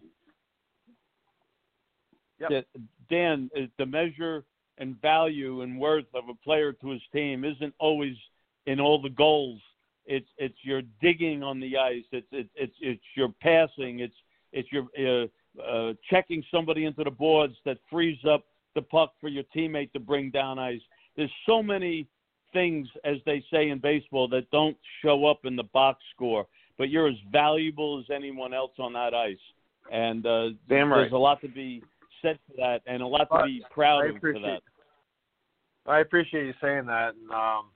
[2.39, 2.65] Yep.
[3.09, 4.43] Dan, uh, the measure
[4.77, 8.15] and value and worth of a player to his team isn't always
[8.65, 9.61] in all the goals.
[10.05, 12.03] It's it's your digging on the ice.
[12.11, 13.99] It's it's it's it's your passing.
[13.99, 14.15] It's
[14.51, 15.27] it's your uh,
[15.63, 18.43] uh, checking somebody into the boards that frees up
[18.75, 20.81] the puck for your teammate to bring down ice.
[21.15, 22.07] There's so many
[22.53, 26.45] things, as they say in baseball, that don't show up in the box score.
[26.77, 29.37] But you're as valuable as anyone else on that ice,
[29.91, 31.01] and uh, Damn right.
[31.01, 31.81] there's a lot to be
[32.21, 34.59] said for that, and a lot to be proud of for that.
[35.87, 37.13] I appreciate you saying that.
[37.15, 37.69] And um,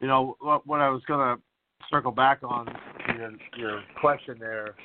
[0.00, 1.36] you know what, what I was gonna
[1.90, 2.68] circle back on
[3.18, 4.76] your, your question there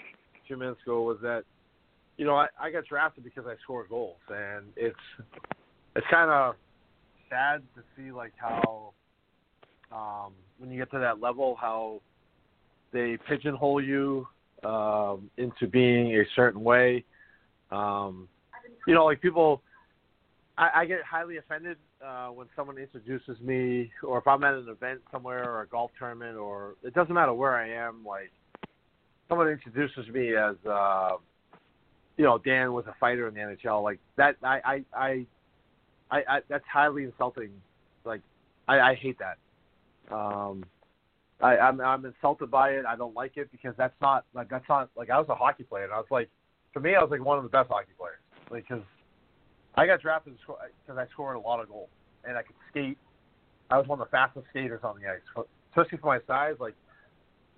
[0.52, 1.46] few minutes ago was that
[2.18, 4.96] you know I, I got drafted because I score goals, and it's
[5.96, 6.56] it's kind of
[7.30, 8.94] sad to see like how
[9.92, 12.02] um, when you get to that level how
[12.94, 14.28] they pigeonhole you
[14.64, 17.04] um, into being a certain way.
[17.72, 18.28] Um,
[18.86, 19.62] you know, like people
[20.58, 24.68] I, I get highly offended uh, when someone introduces me, or if I'm at an
[24.70, 28.06] event somewhere, or a golf tournament, or it doesn't matter where I am.
[28.06, 28.32] Like
[29.30, 31.12] someone introduces me as, uh,
[32.22, 33.82] you know, Dan was a fighter in the NHL.
[33.82, 35.26] Like that, I, I, I,
[36.12, 37.50] I, I that's highly insulting.
[38.06, 38.22] Like
[38.68, 39.38] I, I hate that.
[40.16, 40.64] Um,
[41.42, 42.86] I, I'm, I'm insulted by it.
[42.86, 45.64] I don't like it because that's not like that's not like I was a hockey
[45.64, 45.86] player.
[45.86, 46.30] And I was like,
[46.74, 48.20] for me, I was like one of the best hockey players.
[48.52, 48.84] Like because
[49.74, 51.90] I got drafted because I scored a lot of goals
[52.24, 53.00] and I could skate.
[53.72, 56.54] I was one of the fastest skaters on the ice, especially for my size.
[56.60, 56.76] Like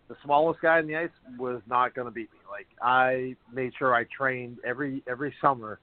[0.08, 2.40] the smallest guy in the ice was not going to beat me.
[2.50, 5.80] Like I made sure I trained every every summer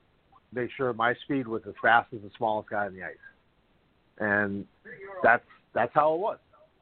[0.52, 3.14] make sure my speed was as fast as the smallest guy in the ice,
[4.18, 4.64] and
[5.22, 5.44] that's
[5.74, 6.38] that's how it was,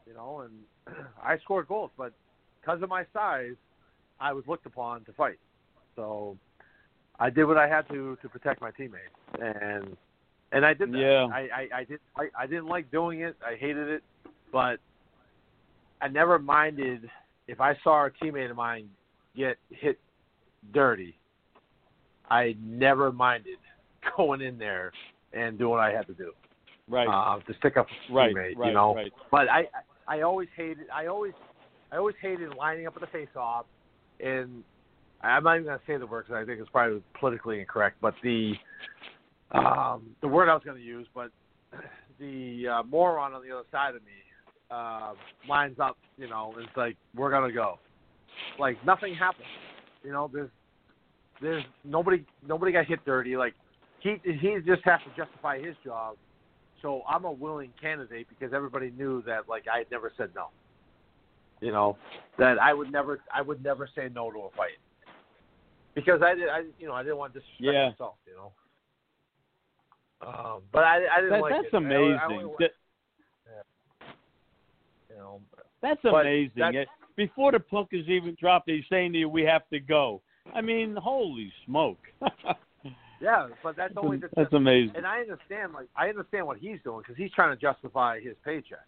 [0.06, 0.47] you know.
[0.47, 2.12] And I scored goals, but
[2.60, 3.55] because of my size,
[4.20, 5.39] I was looked upon to fight.
[5.97, 6.36] So
[7.19, 9.05] I did what I had to to protect my teammates,
[9.40, 9.97] and
[10.52, 10.98] and I did that.
[10.98, 11.27] Yeah.
[11.32, 13.36] I I, I did I, I didn't like doing it.
[13.44, 14.02] I hated it,
[14.52, 14.78] but
[16.01, 17.10] I never minded
[17.49, 18.89] if I saw a teammate of mine
[19.39, 19.99] get hit
[20.73, 21.16] dirty.
[22.31, 23.59] I never minded
[24.16, 24.93] going in there
[25.33, 26.33] and doing what I had to do
[26.91, 27.07] Right.
[27.07, 28.35] uh, to stick up for right.
[28.35, 28.69] teammate, right.
[28.69, 28.95] you know.
[28.95, 29.12] Right.
[29.31, 29.69] But I
[30.07, 31.35] I always hated I always
[31.93, 33.66] I always hated lining up at the face off
[34.20, 34.62] and
[35.23, 38.15] I'm not even gonna say the word because I think it's probably politically incorrect, but
[38.23, 38.55] the
[39.53, 41.31] um, the word I was gonna use, but
[42.19, 44.12] the uh, moron on the other side of me
[44.70, 45.12] uh,
[45.49, 47.78] lines up, you know, and it's like we're gonna go,
[48.59, 49.47] like nothing happened,
[50.05, 50.31] you know.
[50.32, 50.51] There's
[51.40, 53.36] there's nobody nobody got hit dirty.
[53.36, 53.55] Like
[54.01, 56.16] he he just has to justify his job.
[56.82, 60.49] So I'm a willing candidate because everybody knew that like I had never said no.
[61.61, 61.97] You know
[62.39, 64.78] that I would never I would never say no to a fight
[65.95, 67.89] because I did I you know I didn't want to disrespect Yeah.
[67.90, 68.15] myself.
[68.28, 68.53] You know.
[70.20, 71.74] Um, but I, I didn't That, like that's it.
[71.74, 72.19] I- I amazing.
[72.31, 72.73] only- That-
[75.19, 75.40] know,
[75.81, 76.53] That's But amazing.
[76.57, 76.86] that's-
[77.16, 80.23] Before the puck is even dropped, he's saying to you, "We have to go."
[80.55, 81.99] I mean, holy smoke!
[83.20, 84.97] yeah, but that's only the, That's amazing.
[84.97, 88.35] And I understand, like I understand what he's doing because he's trying to justify his
[88.45, 88.86] paycheck,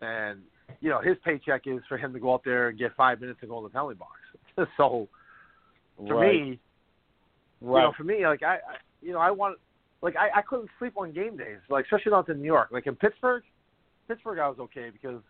[0.00, 0.40] and
[0.80, 3.38] you know his paycheck is for him to go out there and get five minutes
[3.42, 4.70] and go in the penalty box.
[4.76, 5.08] so
[6.06, 6.32] to right.
[6.32, 6.60] me,
[7.60, 9.58] you know, for me, like I, I you know, I want,
[10.02, 12.70] like I, I couldn't sleep on game days, like especially not in New York.
[12.70, 13.42] Like in Pittsburgh,
[14.08, 15.20] Pittsburgh, I was okay because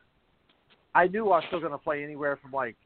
[0.94, 2.76] I knew I was still going to play anywhere from like,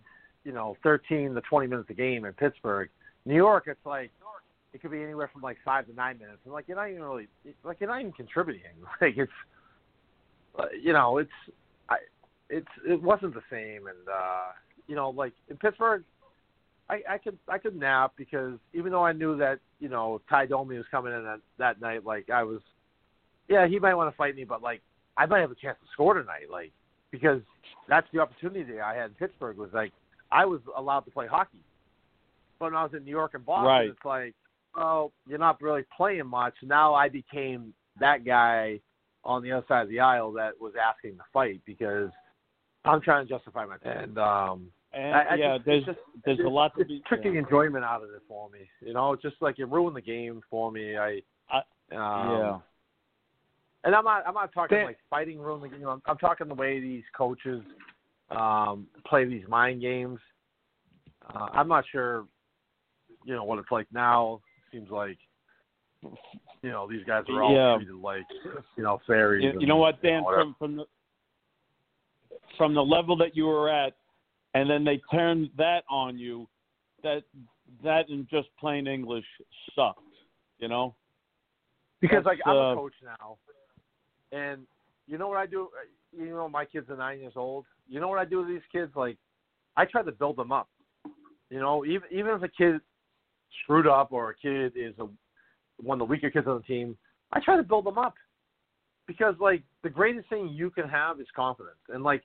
[0.45, 2.89] you know, 13 to 20 minutes a game in Pittsburgh.
[3.25, 4.11] New York, it's like
[4.73, 7.03] it could be anywhere from like five to nine minutes, and like you're not even
[7.03, 7.29] really,
[7.63, 8.63] like you're not even contributing.
[9.01, 9.33] Like it's,
[10.59, 11.31] uh, you know, it's,
[11.89, 11.97] I,
[12.51, 14.53] it's, it wasn't the same, and uh,
[14.89, 16.05] you know, like in Pittsburgh.
[16.91, 20.47] I, I could I could nap because even though I knew that you know Tie
[20.47, 22.61] Domi was coming in that, that night, like I was,
[23.49, 24.83] yeah, he might want to fight me, but like
[25.17, 26.73] I might have a chance to score tonight, like
[27.11, 27.41] because
[27.89, 29.93] that's the opportunity I had in Pittsburgh was like
[30.31, 31.63] I was allowed to play hockey,
[32.59, 33.89] but when I was in New York and Boston, Right.
[33.91, 34.35] it's like,
[34.77, 36.55] oh, you're not really playing much.
[36.63, 38.81] Now I became that guy
[39.25, 42.11] on the other side of the aisle that was asking to fight because
[42.85, 46.39] I'm trying to justify my and um and I, I yeah, just, there's just, there's
[46.41, 47.03] a lot to be.
[47.09, 47.41] tricking yeah.
[47.41, 48.59] enjoyment out of it for me.
[48.81, 50.97] You know, it's just like it ruined the game for me.
[50.97, 51.21] I,
[51.51, 51.63] I-
[51.93, 52.59] um, yeah.
[53.85, 55.87] And I'm not I'm not talking like fighting ruin the game.
[55.87, 57.63] I'm, I'm talking the way these coaches
[58.31, 60.21] um play these mind games.
[61.35, 62.27] Uh, I'm not sure,
[63.25, 64.41] you know, what it's like now.
[64.73, 65.19] Seems like,
[66.03, 67.77] you know, these guys are all Yeah.
[67.77, 68.27] treated like,
[68.77, 69.45] you know, fairies.
[69.45, 70.25] You, and, you know what, Dan?
[70.25, 70.45] whatever.
[70.45, 70.85] From from the
[72.57, 73.95] from the level that you were at,
[74.55, 76.49] and then they turned that on you.
[77.03, 77.25] That
[77.83, 79.27] that in just plain English
[79.75, 80.01] sucked.
[80.59, 80.95] You know.
[82.01, 83.39] Because like I'm uh, a coach now,
[84.33, 84.63] and
[85.07, 85.69] you know what I do?
[86.17, 87.67] You know, my kids are nine years old.
[87.89, 88.93] You know what I do with these kids?
[88.95, 89.17] Like,
[89.77, 90.69] I try to build them up.
[91.51, 92.81] You know, even even if a kid
[93.63, 95.07] screwed up or a kid is a,
[95.83, 96.97] one of the weaker kids on the team,
[97.33, 98.15] I try to build them up
[99.07, 101.77] because like the greatest thing you can have is confidence.
[101.89, 102.23] And like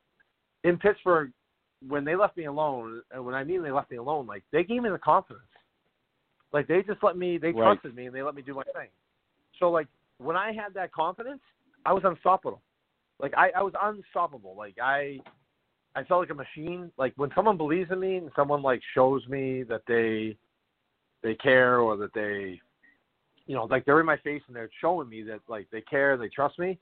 [0.63, 1.31] in Pittsburgh,
[1.87, 4.63] when they left me alone, and when I mean they left me alone, like they
[4.63, 5.43] gave me the confidence.
[6.53, 7.63] Like they just let me, they Right.
[7.63, 8.89] trusted me, and they let me do my thing.
[9.59, 11.41] So like when I had that confidence,
[11.87, 12.61] I was unstoppable.
[13.17, 14.55] Like I, I was unstoppable.
[14.57, 15.19] Like I
[15.95, 16.91] I felt like a machine.
[16.97, 20.37] Like when someone believes in me and someone like shows me that they
[21.23, 22.59] they care or that they
[23.45, 26.17] you know, like they're in my face and they're showing me that like they care,
[26.17, 26.77] they trust me.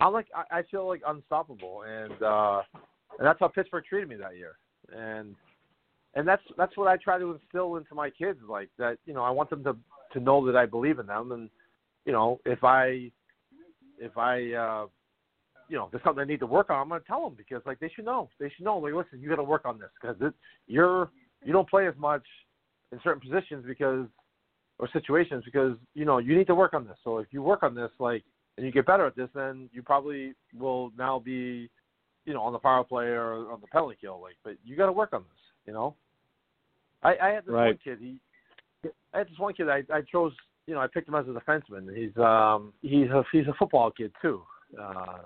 [0.00, 2.62] I'm like I, I feel like unstoppable and uh
[3.18, 4.56] and that's how Pittsburgh treated me that year.
[4.96, 5.36] And
[6.14, 9.22] and that's that's what I try to instill into my kids, like that, you know,
[9.22, 9.76] I want them to
[10.14, 11.50] to know that I believe in them and
[12.06, 13.12] you know, if I
[13.98, 14.86] if I uh
[15.68, 17.62] you know, there's something I need to work on, I'm going to tell them because
[17.66, 18.30] like they should know.
[18.40, 18.78] They should know.
[18.78, 20.16] Like, listen, you got to work on this because
[20.66, 21.10] you're
[21.44, 22.24] you don't play as much
[22.90, 24.06] in certain positions because
[24.78, 26.96] or situations because you know you need to work on this.
[27.04, 28.24] So if you work on this, like,
[28.56, 31.68] and you get better at this, then you probably will now be,
[32.24, 34.20] you know, on the power play or on the penalty kill.
[34.20, 35.40] Like, but you got to work on this.
[35.66, 35.94] You know,
[37.02, 37.98] I, I had this one kid.
[38.00, 38.16] He,
[39.12, 39.68] I had this one kid.
[39.68, 40.32] I, I chose.
[40.68, 41.96] You know, I picked him as a defenseman.
[41.96, 44.42] He's um he's a he's a football kid too.
[44.80, 45.20] Uh,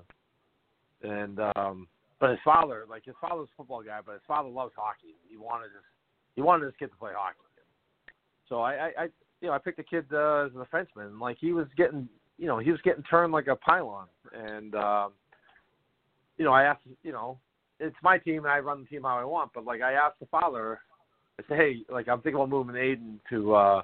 [1.02, 1.88] and um
[2.20, 5.36] but his father like his father's a football guy but his father loves hockey he
[5.36, 5.82] wanted his
[6.36, 7.40] he wanted his kid to play hockey
[8.48, 9.08] so i i i,
[9.42, 11.20] you know, I picked a kid uh, as a defenseman.
[11.20, 12.08] Like he was getting,
[12.38, 15.12] you know, he was getting turned like a pylon, and um,
[16.38, 17.38] you know, I asked, you know,
[17.80, 20.20] it's my team and I run the team how I want, but like I asked
[20.20, 20.80] the father,
[21.38, 23.82] I said, hey, like I'm thinking about moving Aiden to uh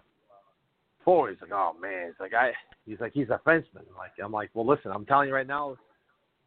[1.09, 1.31] forward.
[1.31, 2.51] He's like, oh man, he's like I,
[2.85, 3.87] he's like he's a fenceman.
[3.97, 5.77] Like I'm like, well, listen, I'm telling you right now,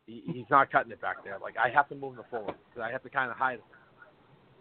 [0.05, 1.37] he, he's not cutting it back there.
[1.41, 2.55] Like I have to move him to forward.
[2.73, 3.65] 'cause I have to kind of hide him.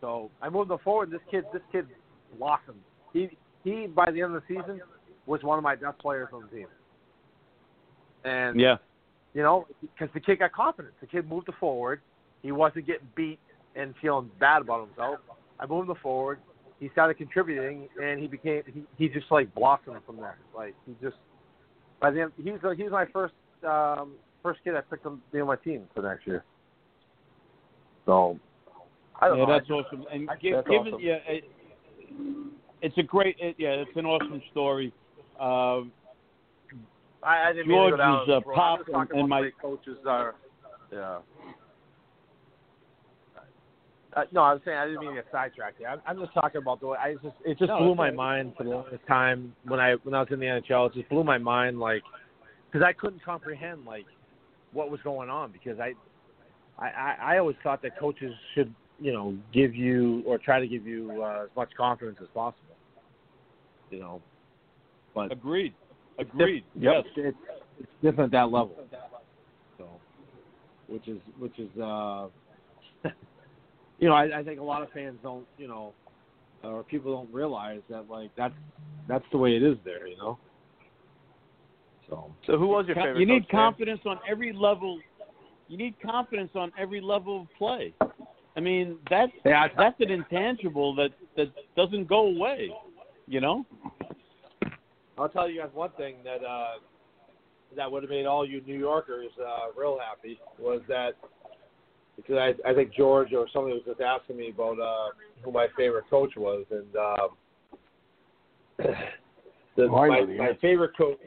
[0.01, 1.11] So I moved him forward.
[1.11, 1.87] This kid, this kid
[2.39, 2.81] blossomed.
[3.13, 4.81] He he by the end of the season
[5.27, 6.67] was one of my best players on the team.
[8.25, 8.77] And Yeah.
[9.35, 10.95] you know, because the kid got confidence.
[11.03, 12.01] The kid moved to forward.
[12.43, 13.39] He wasn't getting beat
[13.77, 15.19] and feeling bad about himself.
[15.59, 16.39] I moved him to forward.
[16.81, 20.39] He started contributing, and he became he, he just like blossomed from there.
[20.57, 21.17] Like he just
[22.01, 23.35] by the end, he was he was my first
[23.69, 24.13] um,
[24.43, 26.43] first kid I picked to be on my team for next year.
[28.07, 28.39] So
[29.21, 29.51] I don't yeah, know.
[29.53, 30.05] I that's just- awesome.
[30.11, 31.01] And I- gi- that's given, awesome.
[31.01, 31.45] yeah, it,
[32.81, 34.91] it's a great, it, yeah, it's an awesome story.
[35.39, 35.83] Uh,
[37.23, 40.35] I, I didn't mean to go down George's, uh, pop and about my- coaches are.
[40.91, 41.19] Yeah.
[44.17, 45.79] Uh, no, I was saying I didn't mean to get sidetracked.
[45.79, 45.89] Here.
[45.89, 48.55] I'm, I'm just talking about the way I just it just No, blew my mind
[48.57, 50.89] for the longest time when I when I was in the NHL.
[50.89, 52.03] It just blew my mind, like
[52.71, 54.07] because I couldn't comprehend like
[54.73, 55.93] what was going on because I,
[56.79, 60.87] I I always thought that coaches should you know give you or try to give
[60.87, 62.75] you uh, as much confidence as possible.
[63.91, 64.23] You know,
[65.15, 65.75] but agreed.
[66.19, 66.65] Agreed.
[66.75, 66.93] Yep.
[66.95, 67.05] Yes.
[67.17, 67.39] It's,
[67.79, 68.77] it's different at that level.
[69.79, 69.89] So,
[70.89, 72.27] which is which is uh,
[74.01, 75.93] you know, I, I think a lot of fans don't, you know,
[76.65, 78.55] or people don't realize that like that's
[79.09, 80.39] that's the way it is there, you know.
[82.09, 83.21] So, So who was your favorite?
[83.21, 83.59] You need coach, Dave?
[83.59, 84.99] confidence on every level.
[85.69, 87.95] You need confidence on every level of play.
[88.57, 92.75] I mean, that's Yeah, I- that's an intangible that that doesn't go away.
[93.29, 93.65] You know.
[95.19, 96.79] I'll tell you guys one thing that uh,
[97.77, 101.13] that would have made all you New Yorkers uh, real happy was that
[102.23, 105.11] because I, I think George or somebody was just asking me about uh,
[105.43, 107.29] who my favorite coach was, and um,
[109.77, 111.19] the, I know my, my favorite coach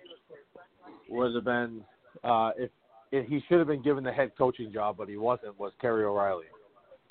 [1.10, 1.82] would have been
[2.24, 2.70] uh, if,
[3.12, 5.60] if he should have been given the head coaching job, but he wasn't.
[5.60, 6.46] Was Terry O'Reilly?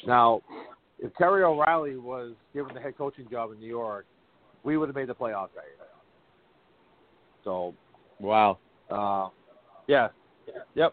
[0.06, 0.42] Now,
[0.98, 4.06] if Terry O'Reilly was given the head coaching job in New York,
[4.64, 5.86] we would have made the playoffs that year.
[7.44, 7.74] So,
[8.20, 8.58] Wow.
[8.90, 9.28] uh,
[9.88, 10.08] yeah,
[10.74, 10.92] yep.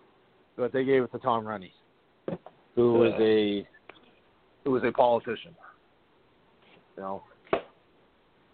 [0.55, 1.71] But they gave it to Tom Renney,
[2.79, 3.67] who was a
[4.63, 5.53] who was a politician.
[6.95, 7.23] You know,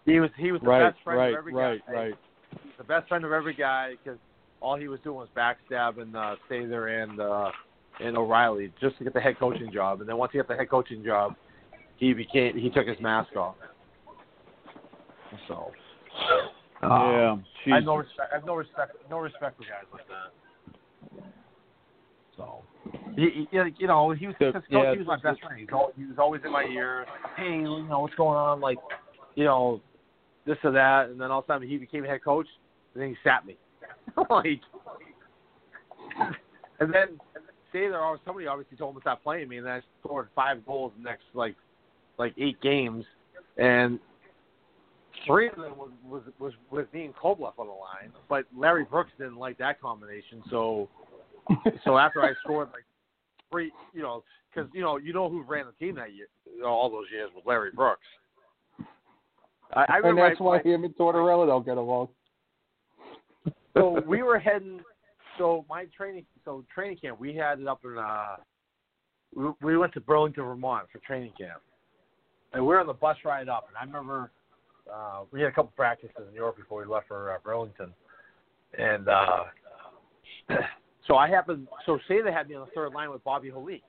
[0.04, 0.92] he was he was the Right.
[0.92, 1.32] best friend Right.
[1.32, 1.86] of every Right.
[1.86, 1.92] guy.
[1.92, 2.14] Right.
[2.76, 4.18] The best friend of every guy because
[4.60, 7.52] all he was doing was backstabbing uh, Sather and uh,
[8.00, 10.00] and O'Reilly just to get the head coaching job.
[10.00, 11.36] And then once he got the head coaching job,
[11.96, 13.56] he became he took his mask off.
[15.46, 15.72] So.
[16.82, 17.36] uh, yeah.
[17.66, 18.32] I have no respect.
[18.32, 18.96] I have no respect.
[19.08, 20.32] No respect for guys like that.
[22.36, 22.62] So,
[23.16, 25.58] he, he, you know, he was So, yeah, he was my best friend.
[25.58, 27.06] He was, al- he was always in my ear.
[27.36, 28.60] Hey, you know what's going on?
[28.60, 28.78] Like,
[29.34, 29.80] you know,
[30.46, 31.08] this or that.
[31.08, 32.46] And then all of a sudden he became head coach,
[32.94, 33.56] and then he sat me.
[34.30, 34.60] like,
[36.80, 37.18] and then
[37.72, 40.28] say there was somebody obviously told him to stop playing me, and then I scored
[40.34, 41.56] five goals the next like
[42.18, 43.04] like eight games,
[43.58, 43.98] and
[45.26, 48.84] three of them was was was with me and Kovalev on the line, but Larry
[48.84, 50.42] Brooks didn't like that combination.
[50.50, 50.88] So
[51.84, 52.84] so after I scored like
[53.50, 54.22] three, you know,
[54.54, 56.26] because you know you know who ran the team that year,
[56.64, 58.00] all those years was Larry Brooks.
[59.74, 62.08] I, I and that's I- why him and Tortorella don't get along.
[63.74, 64.80] so we were heading.
[65.38, 67.98] So my training, so training camp, we had it up in.
[67.98, 68.36] uh
[69.34, 71.60] we, we went to Burlington, Vermont for training camp,
[72.54, 73.66] and we were on the bus ride up.
[73.68, 74.30] And I remember
[74.92, 77.92] uh we had a couple practices in New York before we left for uh, Burlington,
[78.78, 79.44] and uh
[81.06, 81.66] so I happened.
[81.84, 83.82] So say they had me on the third line with Bobby Holik,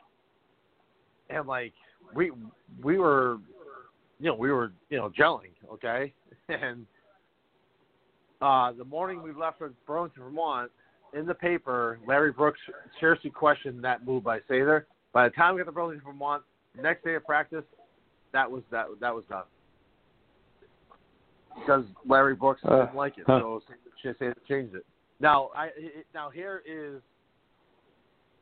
[1.29, 1.73] and like
[2.13, 2.31] we
[2.83, 3.37] we were,
[4.19, 6.13] you know, we were you know gelling, okay,
[6.49, 6.85] and
[8.41, 10.71] uh, the morning we left for Burlington, Vermont,
[11.13, 12.59] in the paper, Larry Brooks
[12.99, 14.83] seriously questioned that move by Sather.
[15.13, 16.43] By the time we got to Burlington, Vermont,
[16.79, 17.63] next day of practice,
[18.33, 19.43] that was that that was done
[21.59, 23.39] because Larry Brooks Uh, didn't like it, huh.
[23.39, 23.61] so
[24.05, 24.85] Sather changed it.
[25.19, 25.69] Now, I
[26.13, 27.01] now here is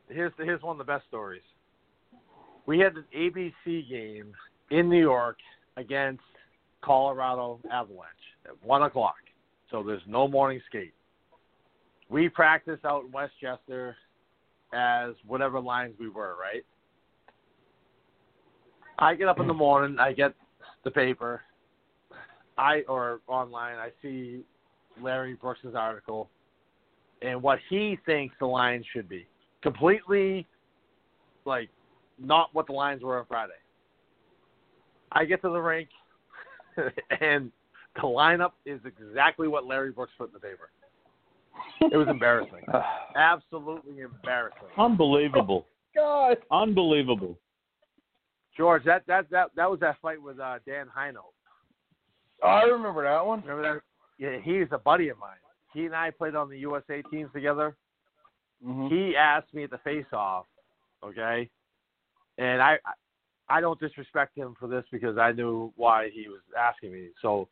[0.10, 1.42] here's here's one of the best stories.
[2.66, 4.34] We had an ABC game
[4.72, 5.38] in New York
[5.78, 6.24] against
[6.84, 8.10] Colorado Avalanche
[8.46, 9.16] at one o'clock.
[9.72, 10.94] So there's no morning skate.
[12.10, 13.96] We practice out in Westchester
[14.74, 16.64] as whatever lines we were, right?
[19.00, 20.34] I get up in the morning, I get
[20.84, 21.42] the paper.
[22.58, 24.44] I or online I see
[25.02, 26.30] Larry Brooks's article
[27.26, 29.26] and what he thinks the lines should be.
[29.62, 30.46] Completely
[31.46, 31.70] like
[32.20, 33.54] not what the lines were on Friday.
[35.12, 35.90] I get to the rink
[37.22, 37.52] and
[37.96, 40.70] the lineup is exactly what Larry Brooks put in the paper.
[41.82, 42.66] It was embarrassing.
[43.16, 44.68] Absolutely embarrassing.
[44.78, 45.66] Unbelievable.
[45.96, 46.38] God.
[46.52, 47.38] Unbelievable.
[48.58, 51.34] George, that that that that was that fight with uh, Dan Hinote.
[52.44, 53.42] Oh, I remember that one.
[53.42, 53.82] Remember that?
[54.18, 55.36] Yeah, he's a buddy of mine.
[55.76, 57.76] He and I played on the USA teams together.
[58.66, 58.90] Mhm.
[58.90, 60.48] He asked me at the face-off,
[61.04, 61.50] okay,
[62.38, 62.80] and I
[63.48, 67.10] I don't disrespect him for this because I knew why he was asking me.
[67.22, 67.48] So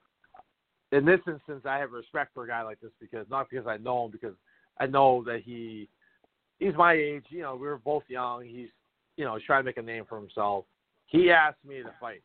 [0.91, 3.77] in this instance, I have respect for a guy like this because not because I
[3.77, 4.35] know him, because
[4.79, 5.89] I know that he
[6.59, 7.25] he's my age.
[7.29, 8.45] You know, we were both young.
[8.45, 8.69] He's
[9.17, 10.65] you know he's trying to make a name for himself.
[11.07, 12.23] He asked me to fight,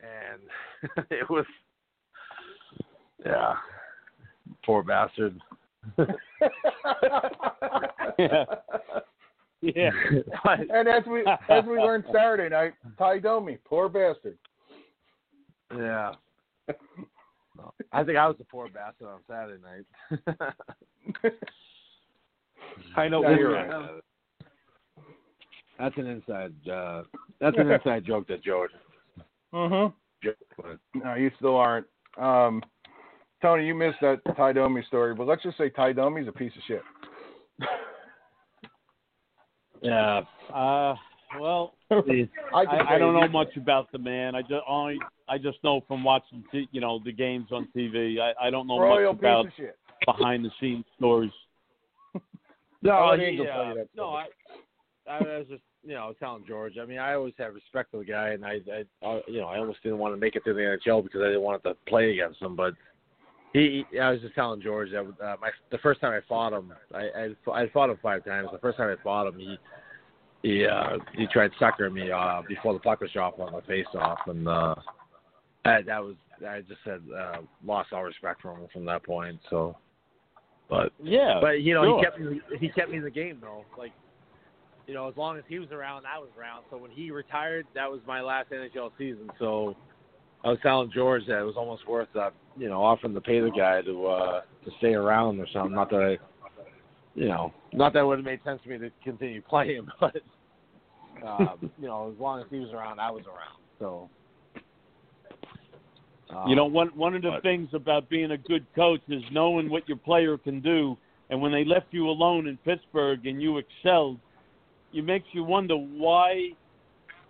[0.00, 1.44] and it was
[3.24, 3.56] yeah,
[4.64, 5.40] poor bastard.
[8.18, 8.44] Yeah.
[9.60, 9.90] Yeah.
[10.44, 14.38] And as we as we learned Saturday night, Tie Domi, poor bastard.
[15.74, 16.12] Yeah.
[17.92, 19.84] I think I was the poor bastard on Saturday night.
[22.96, 23.22] I know.
[23.22, 23.90] Yeah, you're right.
[25.78, 26.54] That's an inside.
[26.68, 27.02] Uh,
[27.40, 28.70] that's an inside joke that George.
[29.52, 30.98] Mm-hmm.
[30.98, 31.86] No, you still aren't.
[32.18, 32.62] Um,
[33.42, 36.52] Tony, you missed that Tie Domi story, but let's just say Tie Domi's a piece
[36.56, 36.82] of shit.
[39.82, 40.22] Yeah.
[40.52, 40.94] Uh,
[41.38, 41.94] well, I,
[42.54, 44.34] I, I don't know much about the man.
[44.34, 44.98] I just only
[45.28, 48.20] I just know from watching t- you know the games on TV.
[48.20, 49.78] I, I don't know Royal much about piece of shit.
[50.06, 51.32] behind the scenes stories.
[52.82, 54.26] No, let he, uh, no, I,
[55.10, 56.74] I was just you know telling George.
[56.80, 59.46] I mean, I always have respect for the guy, and I, I, I you know,
[59.46, 61.74] I almost didn't want to make it to the NHL because I didn't want to
[61.88, 62.54] play against him.
[62.54, 62.74] But
[63.52, 66.72] he, I was just telling George that uh, my the first time I fought him,
[66.94, 68.48] I, I, I fought him five times.
[68.52, 69.58] The first time I fought him, he.
[70.42, 73.86] He uh, he tried suckering me uh, before the puck was dropped on the face
[73.98, 74.74] off, and uh,
[75.64, 76.14] that, that was
[76.46, 79.40] I just said uh, lost all respect for him from that point.
[79.50, 79.76] So,
[80.68, 81.38] but Yeah.
[81.40, 81.98] but you know, sure.
[81.98, 83.64] he kept me he kept me in the game though.
[83.76, 83.92] Like
[84.86, 86.64] you know, as long as he was around, I was around.
[86.70, 89.30] So when he retired, that was my last NHL season.
[89.38, 89.74] So
[90.46, 93.40] I was telling George that it was almost worth uh, you know, offering to pay
[93.40, 95.74] the guy to uh to stay around or something.
[95.74, 96.18] Not that I
[97.16, 100.16] you know, not that it would have made sense to me to continue playing, but
[101.26, 103.58] um, you know, as long as he was around, I was around.
[103.80, 104.08] So
[106.30, 109.22] um, You know, one one of the but- things about being a good coach is
[109.32, 110.96] knowing what your player can do.
[111.28, 114.20] And when they left you alone in Pittsburgh and you excelled,
[114.94, 116.50] it makes you wonder why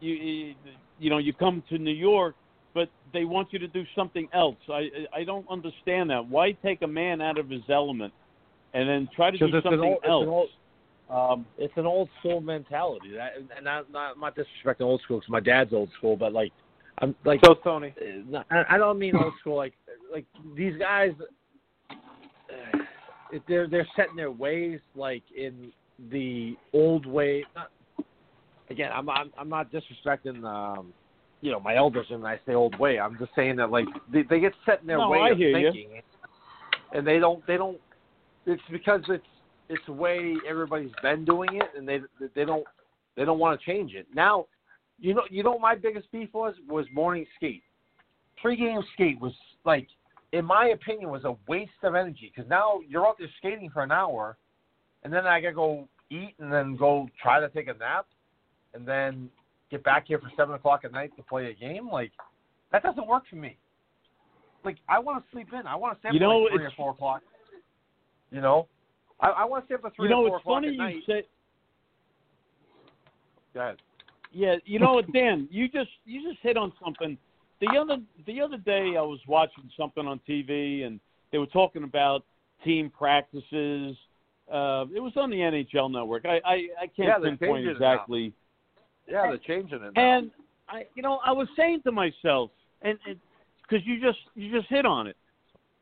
[0.00, 0.54] you,
[0.98, 2.34] you know you come to New York,
[2.76, 4.58] but they want you to do something else.
[4.68, 6.28] I I don't understand that.
[6.28, 8.12] Why take a man out of his element
[8.74, 10.26] and then try to do Because it's an something old- it's an else?
[10.28, 10.50] old-
[11.08, 13.12] um, it's an old school mentality.
[13.12, 16.32] That, and not not I'm not disrespecting old school because my dad's old school, but
[16.34, 16.52] like
[16.98, 17.94] I'm like So Tony,
[18.34, 19.72] uh, I I don't mean old school like
[20.12, 21.12] like these guys.
[21.90, 22.78] Uh,
[23.48, 25.72] they're they're setting their ways like in
[26.10, 27.44] the old way.
[27.54, 27.70] Not,
[28.68, 30.92] again, I'm I'm I'm not disrespecting um
[31.40, 32.98] you know my elders when I say old way.
[32.98, 35.38] I'm just saying that like they, they get set in their No, way I of
[35.38, 35.70] hear you.
[35.70, 36.02] thinking,
[36.94, 37.78] and they don't they don't.
[38.46, 39.24] It's because it's
[39.68, 42.00] it's the way everybody's been doing it, and they
[42.34, 42.66] they don't
[43.16, 44.06] they don't want to change it.
[44.14, 44.46] Now,
[44.98, 47.62] you know you know what my biggest beef was was morning skate.
[48.40, 49.32] Pre-game skate was
[49.64, 49.88] like,
[50.32, 53.82] in my opinion, was a waste of energy because now you're out there skating for
[53.82, 54.36] an hour,
[55.02, 58.06] and then I gotta go eat and then go try to take a nap,
[58.74, 59.30] and then
[59.70, 61.88] get back here for seven o'clock at night to play a game.
[61.88, 62.12] Like
[62.72, 63.56] that doesn't work for me.
[64.64, 65.66] Like I want to sleep in.
[65.66, 67.22] I want to stay up You know, like three or four o'clock.
[68.30, 68.68] You know,
[69.20, 70.68] I, I want to stay up at three you know, or four it's o'clock funny
[70.68, 70.96] at you night.
[71.06, 71.22] say
[73.56, 73.76] Go ahead.
[74.32, 75.48] Yeah, you know what, Dan?
[75.50, 77.16] You just you just hit on something.
[77.60, 81.00] The other the other day, I was watching something on TV, and
[81.32, 82.24] they were talking about
[82.62, 83.96] team practices.
[84.52, 86.26] Uh, it was on the NHL Network.
[86.26, 88.26] I I, I can't Yeah, pinpoint exactly.
[88.26, 88.32] now.
[89.08, 89.92] Yeah, they're changing it.
[89.94, 90.16] Now.
[90.16, 90.30] And
[90.68, 92.50] I, you know, I was saying to myself,
[92.82, 92.98] and
[93.62, 95.16] because you just you just hit on it,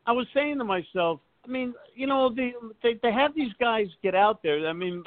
[0.05, 2.51] I was saying to myself, I mean, you know, the,
[2.83, 4.67] they they have these guys get out there.
[4.67, 5.03] I mean,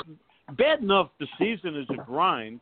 [0.57, 2.61] bad enough the season is a grind,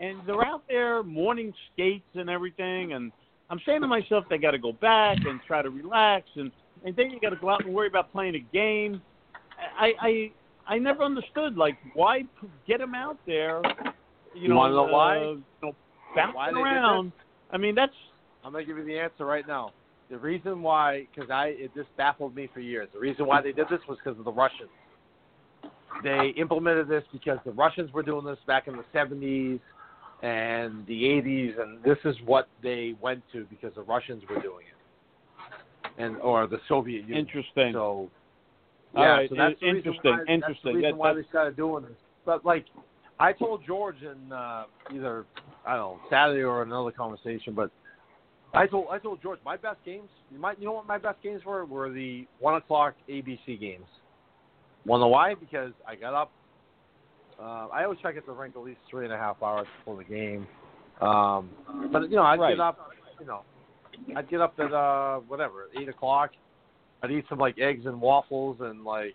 [0.00, 2.92] and they're out there morning skates and everything.
[2.94, 3.12] And
[3.50, 6.50] I'm saying to myself, they got to go back and try to relax, and
[6.84, 9.00] and then you got to go out and worry about playing a game.
[9.78, 10.32] I I
[10.66, 12.24] I never understood like why
[12.66, 13.62] get them out there.
[14.36, 15.16] You You know, wanna know why?
[15.16, 15.72] uh, you know,
[16.14, 17.12] bouncing Why around.
[17.50, 17.92] I mean, that's
[18.44, 19.72] I'm gonna give you the answer right now.
[20.08, 22.88] the reason why, because I it just baffled me for years.
[22.92, 24.70] The reason why they did this was because of the Russians.
[26.04, 29.58] They implemented this because the Russians were doing this back in the 70s
[30.22, 34.66] and the 80s, and this is what they went to because the Russians were doing
[34.66, 37.18] it, and or the Soviet Union.
[37.26, 37.72] Interesting.
[37.72, 38.08] So,
[38.94, 40.74] yeah, right, so that's the reason interesting, That's the interesting.
[40.76, 41.96] reason That- why they started doing this.
[42.24, 42.66] But like,
[43.18, 45.24] I told George in uh, either
[45.66, 47.70] I don't know Saturday or another conversation, but
[48.54, 50.08] I told I told George my best games.
[50.30, 53.86] You might you know what my best games were were the one o'clock ABC games.
[54.84, 55.34] Wanna know why?
[55.34, 56.30] Because I got up.
[57.38, 59.42] Uh, I always try to get to the rink at least three and a half
[59.42, 60.46] hours before the game.
[61.00, 61.50] Um,
[61.92, 62.56] but you know, I'd Right.
[62.56, 62.78] get up.
[63.20, 63.42] You know,
[64.14, 66.30] I'd get up at uh, whatever eight o'clock.
[67.02, 69.14] I'd eat some like eggs and waffles and like,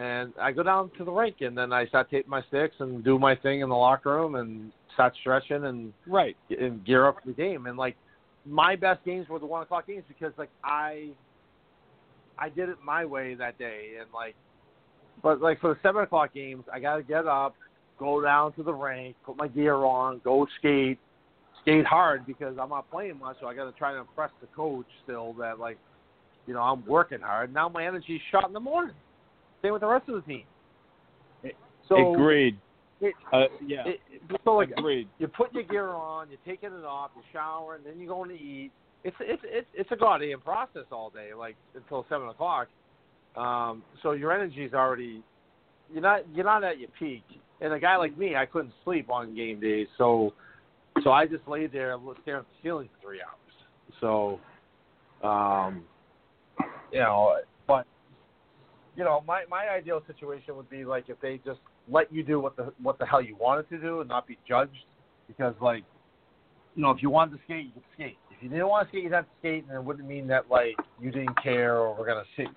[0.00, 3.04] and I go down to the rink and then I start taping my sticks and
[3.04, 7.16] do my thing in the locker room and start stretching and right and gear up
[7.20, 7.66] for the game.
[7.66, 7.96] And like
[8.46, 11.10] my best games were the one o'clock games because like I
[12.38, 14.34] I did it my way that day and like
[15.22, 17.54] but like for the seven o'clock games I gotta get up,
[17.98, 20.98] go down to the rink, put my gear on, go skate,
[21.60, 24.86] skate hard because I'm not playing much, so I gotta try to impress the coach
[25.04, 25.76] still that like
[26.46, 27.52] you know, I'm working hard.
[27.52, 28.96] Now my energy's shot in the morning.
[29.62, 30.44] Same with the rest of the team.
[31.88, 32.58] So Agreed.
[33.00, 33.84] It, Uh, yeah.
[33.86, 34.00] it,
[34.44, 35.08] so like Agreed.
[35.18, 38.28] you put your gear on, you're taking it off, you shower, and then you're going
[38.28, 38.70] to eat.
[39.02, 42.68] It's it's it's it's a goddamn process all day, like until seven o'clock.
[43.36, 45.22] Um, so your energy's already
[45.92, 47.24] you're not you're not at your peak.
[47.62, 50.34] And a guy like me, I couldn't sleep on game days, so
[51.02, 54.40] so I just laid there staring at the ceiling for three hours.
[55.22, 55.84] So, um,
[56.92, 57.38] you know,
[58.96, 62.40] you know, my my ideal situation would be like if they just let you do
[62.40, 64.84] what the what the hell you wanted to do and not be judged,
[65.28, 65.84] because like,
[66.74, 68.18] you know, if you wanted to skate, you could skate.
[68.30, 70.50] If you didn't want to skate, you'd have to skate, and it wouldn't mean that
[70.50, 72.48] like you didn't care or we're gonna sit.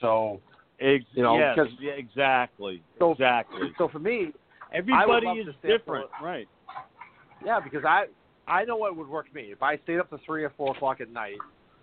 [0.00, 0.40] So,
[0.80, 2.82] Ex- you know, yes, because yeah, exactly.
[2.98, 3.72] So- exactly.
[3.78, 4.32] so for me,
[4.72, 6.48] Everybody is to stay up different, right?
[7.44, 8.06] Yeah, because I
[8.46, 9.52] I know what would work for me.
[9.52, 11.36] If I stayed up to three or four o'clock at night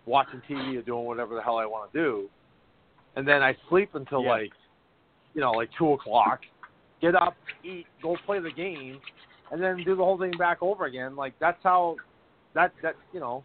[0.06, 2.30] watching TV or doing whatever the hell I want to do,
[3.16, 4.30] and then I sleep until Yeah.
[4.30, 4.52] like
[5.34, 6.42] you know like two o'clock,
[7.02, 9.00] get up, eat, go play the game,
[9.52, 11.16] and then do the whole thing back over again.
[11.16, 11.96] Like that's how
[12.54, 13.44] that that you know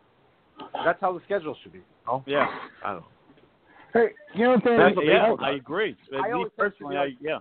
[0.84, 1.78] that's how the schedule should be.
[1.78, 2.24] You know?
[2.26, 2.46] Yeah.
[2.84, 3.06] I don't know.
[3.92, 5.60] Hey, you know what they That's what yeah, I does.
[5.60, 5.96] agree.
[6.12, 7.38] I Me always said it should personally, be I, yeah.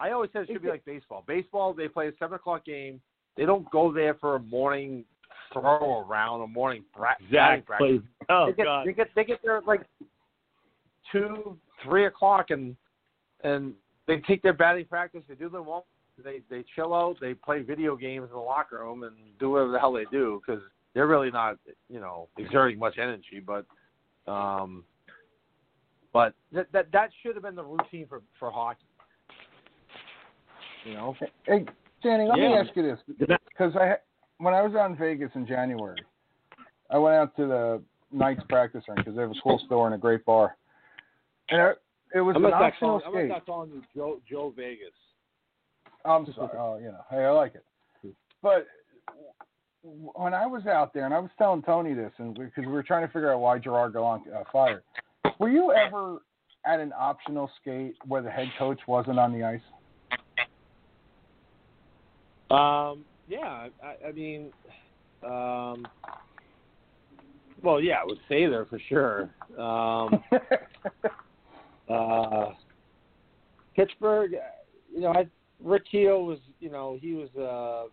[0.00, 1.22] I always said it should be like baseball.
[1.26, 3.00] Baseball, they play a seven o'clock game.
[3.36, 5.04] They don't go there for a morning
[5.52, 7.88] throw around, a morning bra- batting practice.
[7.88, 8.08] Exactly.
[8.28, 8.86] Oh they get, God.
[8.86, 9.82] They get they get there like
[11.12, 12.76] two, three o'clock, and
[13.44, 13.74] and
[14.06, 15.22] they take their batting practice.
[15.28, 15.82] They do their warm.
[16.22, 17.16] They they chill out.
[17.20, 20.40] They play video games in the locker room and do whatever the hell they do
[20.44, 20.62] because
[20.94, 21.58] they're really not
[21.88, 23.42] you know exerting much energy.
[23.44, 23.66] But
[24.30, 24.84] um,
[26.12, 28.84] but that that that should have been the routine for for hockey.
[30.84, 31.16] You know.
[31.46, 31.64] Hey,
[32.02, 32.98] Danny, let me ask you this
[33.48, 33.96] because I
[34.38, 36.02] when I was out in Vegas in January,
[36.90, 39.94] I went out to the Knights practice rink because they have a cool store and
[39.94, 40.56] a great bar,
[41.52, 41.76] and
[42.14, 44.88] it, was I'm an optional calling, I'm gonna calling you Joe Joe Vegas.
[46.04, 46.50] I'm sorry.
[46.58, 47.64] Oh, you know, hey, I like it.
[48.42, 48.66] But
[49.82, 52.82] when I was out there, and I was telling Tony this, and because we were
[52.82, 54.82] trying to figure out why Gerard Gallant uh, fired,
[55.38, 56.18] were you ever
[56.66, 59.60] at an optional skate where the head coach wasn't on the ice?
[62.50, 64.52] Um, yeah, I, I mean,
[65.24, 65.86] um,
[67.62, 69.30] well, yeah, I would say there for sure.
[69.58, 70.22] Um,
[71.92, 72.52] uh,
[73.76, 74.32] Pittsburgh,
[74.92, 75.26] you know, I,
[75.62, 77.88] Rick Kehoe was, you know, he was uh,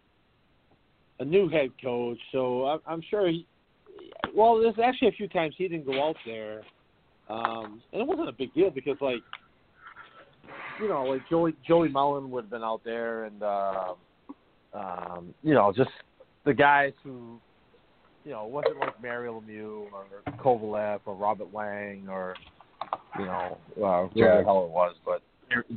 [1.21, 3.45] a new head coach, so I'm, I'm sure he.
[4.35, 6.61] Well, there's actually a few times he didn't go out there,
[7.30, 9.21] um, and it wasn't a big deal because, like,
[10.81, 13.93] you know, like Joey Joey Mullen would have been out there, and uh,
[14.73, 15.89] um, you know, just
[16.45, 17.39] the guys who,
[18.23, 20.05] you know, it wasn't like Mario Lemieux or
[20.38, 22.35] Kovalev or Robert Lang or,
[23.18, 24.38] you know, uh, whoever Yeah.
[24.38, 25.22] the hell it was, but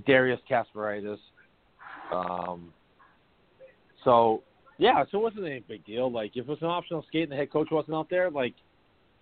[0.06, 1.18] Darius Kasparaitis.
[2.10, 2.72] Um,
[4.04, 4.42] so
[4.78, 6.10] yeah, so it wasn't any big deal.
[6.10, 8.54] Like if it was an optional skate and the head coach wasn't out there, like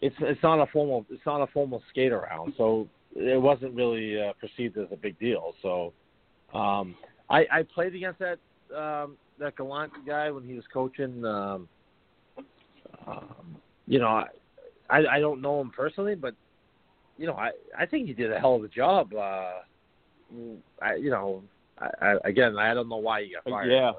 [0.00, 4.20] it's it's not a formal it's not a formal skate around, so it wasn't really
[4.20, 5.54] uh, perceived as a big deal.
[5.62, 5.92] So
[6.54, 6.94] um,
[7.28, 8.38] I I played against that
[8.74, 11.24] um, that Gallant guy when he was coaching.
[11.24, 11.68] Um,
[13.06, 13.56] um,
[13.86, 14.26] you know, I,
[14.88, 16.34] I I don't know him personally, but
[17.20, 19.12] you know, I I think he did a hell of a job.
[19.12, 19.60] Uh,
[20.80, 21.42] I you know,
[21.78, 23.70] I, I again I don't know why he got fired.
[23.70, 23.92] Yeah.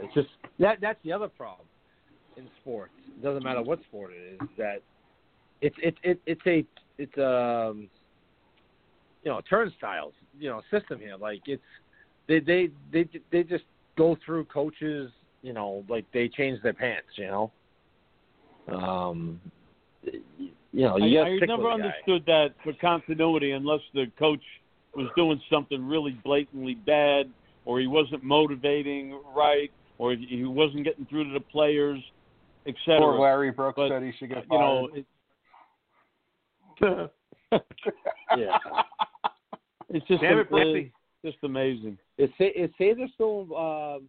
[0.00, 0.28] It's just
[0.60, 1.66] that that's the other problem
[2.36, 2.92] in sports.
[3.08, 4.48] It doesn't matter what sport it is.
[4.56, 4.82] That
[5.60, 6.64] it's it's it, it's a
[6.96, 7.88] it's um
[9.24, 11.16] you know turnstiles you know system here.
[11.16, 11.60] Like it's
[12.28, 13.64] they they they they just
[13.96, 15.10] go through coaches.
[15.42, 17.08] You know, like they change their pants.
[17.16, 17.52] You know.
[18.68, 19.40] Um,
[20.78, 21.72] you know, you I, I never with the guy.
[21.72, 24.42] understood that for continuity unless the coach
[24.94, 27.28] was doing something really blatantly bad
[27.64, 31.98] or he wasn't motivating right or he- he wasn't getting through to the players,
[32.66, 33.00] etc.
[33.00, 34.52] Or Larry Brooks But, said he should get fired.
[34.52, 35.06] you know, it,
[38.36, 38.58] Yeah.
[39.88, 41.98] it's just Damn it, uh, just amazing.
[42.18, 43.56] Is Sa- is Sather still?
[43.56, 44.08] Um,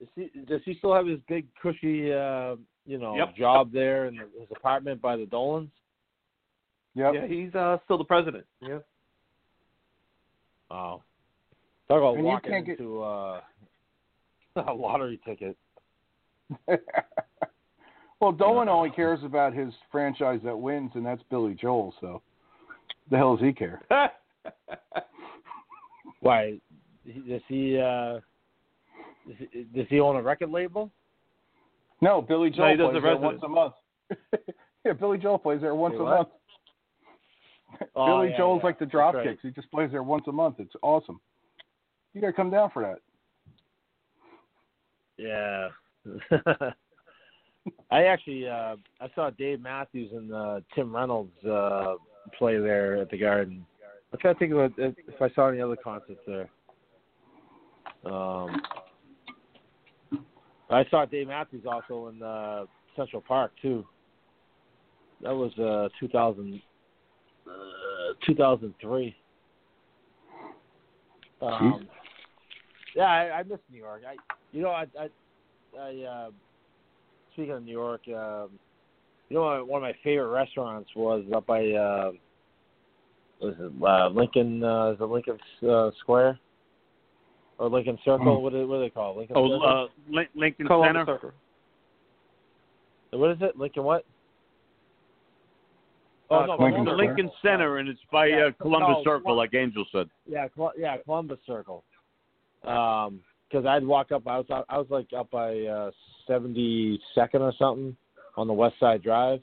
[0.00, 2.54] is he, does he still have his big cushy, uh,
[2.86, 3.36] you know, Yep.
[3.36, 5.70] job there in his apartment by the Dolans?
[6.94, 7.14] Yep.
[7.14, 8.44] Yeah, he's uh, still the president.
[8.60, 8.78] Yeah.
[10.70, 11.02] Oh,
[11.88, 13.40] talk about And you walking can't get- into uh,
[14.66, 15.56] a lottery ticket.
[18.20, 21.94] well, Dolan only cares about his franchise that wins, and that's Billy Joel.
[22.00, 22.20] So,
[23.10, 23.80] the hell does he care?
[26.20, 26.58] Why?
[27.26, 27.78] Does he?
[27.78, 28.20] Uh,
[29.26, 30.90] does he, does he own a record label?
[32.02, 33.74] No, Billy No, Joel he does plays the there once a month.
[34.84, 36.16] yeah, Billy Joel plays there once Say a what?
[36.16, 36.28] month.
[37.96, 39.26] Oh, Billy yeah, Joel's yeah, like the that's Dropkicks.
[39.26, 39.38] right.
[39.40, 40.56] He just plays there once a month.
[40.58, 41.20] It's awesome.
[42.12, 43.00] You gotta come down for that.
[45.16, 45.68] Yeah.
[47.90, 51.94] I actually uh I saw Dave Matthews and uh Tim Reynolds uh
[52.38, 53.64] play there at the Garden.
[54.12, 56.50] I'm trying to think about if if I saw any other concerts there.
[58.04, 58.60] Um
[60.72, 62.64] I saw Dave Matthews also in uh
[62.96, 63.84] Central Park too.
[65.22, 66.60] That was uh 2000
[67.46, 67.50] uh
[68.26, 69.16] 2003.
[71.42, 71.88] Um,
[72.94, 74.02] yeah, I, I miss New York.
[74.08, 74.14] I,
[74.52, 75.08] you know, I, I,
[75.78, 76.30] I uh,
[77.32, 78.50] speaking of New York, um,
[79.28, 82.12] you know, one of my favorite restaurants was up by, uh,
[83.40, 84.62] was it uh, Lincoln?
[84.62, 85.38] Uh, is it Lincoln
[85.68, 86.38] uh, Square
[87.62, 88.38] or Lincoln Circle?
[88.38, 88.40] Mm.
[88.42, 89.18] What, do, what do they call it?
[89.18, 89.68] Lincoln Oh, Circle?
[89.68, 91.06] uh, Lin- Lincoln Columbus Center.
[91.14, 91.30] Circle.
[93.20, 93.56] what is it?
[93.56, 94.04] Lincoln what?
[96.30, 99.36] Uh, Oh, no, Lincoln The Lincoln Center, and it's by Yeah, uh, Columbus no, Circle,
[99.36, 100.08] like Angel said.
[100.26, 101.84] Yeah, Col- yeah, Columbus Circle.
[102.64, 103.20] Um
[103.50, 104.26] 'cause I'd walk up.
[104.26, 105.90] I was I was like up by uh,
[106.28, 107.94] 72nd or something
[108.36, 109.40] on the West Side Drive,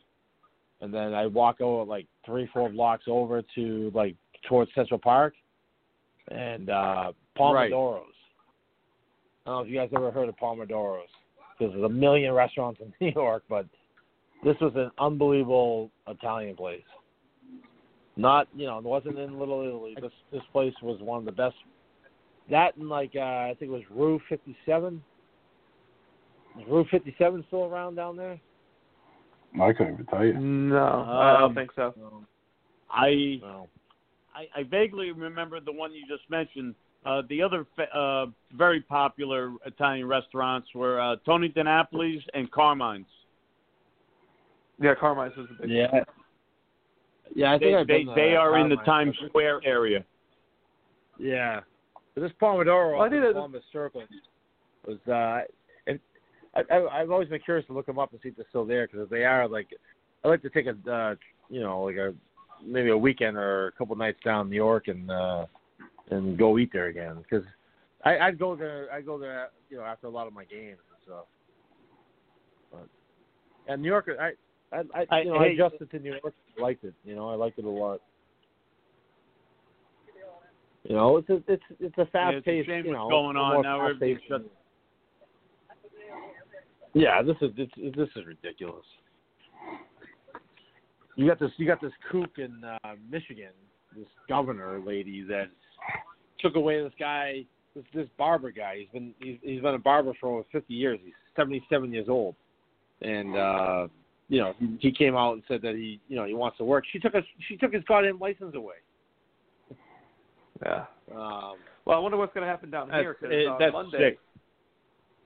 [0.81, 4.15] and then I'd walk over like three, four blocks over to like
[4.47, 5.35] towards Central Park,
[6.29, 7.71] and uh, Right.
[7.71, 8.03] Pomodoros.
[9.45, 11.03] I don't know if you guys ever heard of Pomodoros.
[11.57, 13.65] Because there's a million restaurants in New York, but
[14.43, 16.83] this was an unbelievable Italian place.
[18.15, 19.95] Not, you know, it wasn't in Little Italy.
[20.01, 21.55] This this place was one of the best.
[22.49, 25.01] That and like uh, I think it was Rue 57.
[26.59, 28.37] Is Rue 57 still around down there?
[29.61, 30.33] I couldn't even tell you.
[30.33, 31.93] No, I don't Um, think so.
[32.91, 33.67] I No.
[34.39, 36.75] I, I vaguely remember the one you just mentioned.
[37.05, 38.25] Uh, the other fa- uh,
[38.55, 43.05] very popular Italian restaurants were uh, Tony DiNapoli's and Carmine's.
[44.81, 45.71] Yeah, Carmine's is the big.
[45.71, 45.87] Yeah.
[47.35, 49.15] Yeah, I They think I've they, been to they are in the Carmine's.
[49.17, 50.03] Times Square area.
[51.19, 51.61] Yeah.
[52.15, 54.03] But this Pomodoro Well, I on think the that- Columbus Circle
[54.85, 55.41] was uh
[55.85, 56.01] it,
[56.55, 58.65] I, I I've always been curious to look them up and see if they're still
[58.65, 59.67] there because if they are like
[60.23, 61.15] I like to take a uh
[61.49, 62.13] you know like a
[62.65, 65.45] maybe a weekend or a couple nights down in New York and uh
[66.11, 67.45] and go eat there again because
[68.03, 70.79] I I'd go there I go there you know after a lot of my games
[70.89, 71.25] and stuff.
[72.71, 72.87] But
[73.71, 74.31] and New York I
[74.75, 77.15] I, I I- you know I hey- adjusted to New York I liked it you
[77.15, 78.01] know I liked it a lot.
[80.83, 82.67] You know, it's a, it's it's a fast a paced.
[82.69, 83.85] you what's know, going on now.
[83.85, 84.45] Everything's shut-
[86.93, 88.85] Yeah, this is this, this is ridiculous.
[91.19, 93.51] You got this you got this kook in uh, Michigan,
[93.93, 95.47] this governor lady that
[96.39, 97.43] took away this guy,
[97.75, 98.77] this this barber guy.
[98.79, 100.97] He's been he's, he's been a barber for over fifty years.
[101.03, 102.35] He's seventy seven years old,
[103.01, 103.87] and uh,
[104.29, 106.63] you know he, he came out and said that he you know he wants to
[106.63, 106.85] work.
[106.89, 108.75] She took his she took his goddamn license away.
[110.63, 110.85] Yeah.
[111.13, 114.19] Um, Well, I wonder what's going to happen down here because on that's Monday, sick.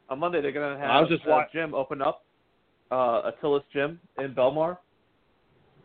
[0.09, 2.23] on Monday they're going to have I was just a wa- gym open up,
[2.89, 4.77] uh, Atilis gym in Bellmawr.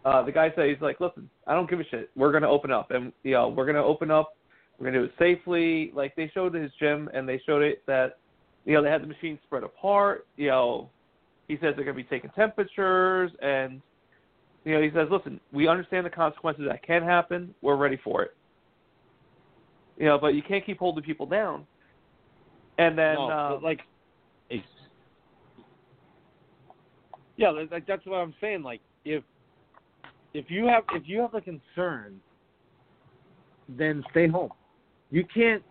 [0.04, 2.10] Uh, the guy said he's like, listen, I don't give a shit.
[2.16, 4.34] We're going to open up, and you know, we're going to open up.
[4.78, 5.90] We're going to do it safely.
[5.94, 8.18] Like they showed his gym, and they showed it that,
[8.64, 10.26] you know, they had the machines spread apart.
[10.36, 10.90] You know,
[11.48, 13.82] he says they're going to be taking temperatures, and
[14.64, 17.54] you know, he says, listen, we understand the consequences that can happen.
[17.62, 18.36] We're ready for it.
[19.96, 21.66] You know, but you can't keep holding people down.
[22.78, 23.80] And then, no, uh, like,
[27.36, 28.62] Yeah, like, that's what I'm saying.
[28.62, 29.22] Like if
[30.34, 32.20] if you have if you have a concern,
[33.68, 34.50] then stay home.
[35.10, 35.62] You can't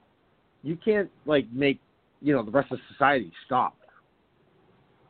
[0.63, 1.79] you can't like make
[2.21, 3.75] you know the rest of society stop.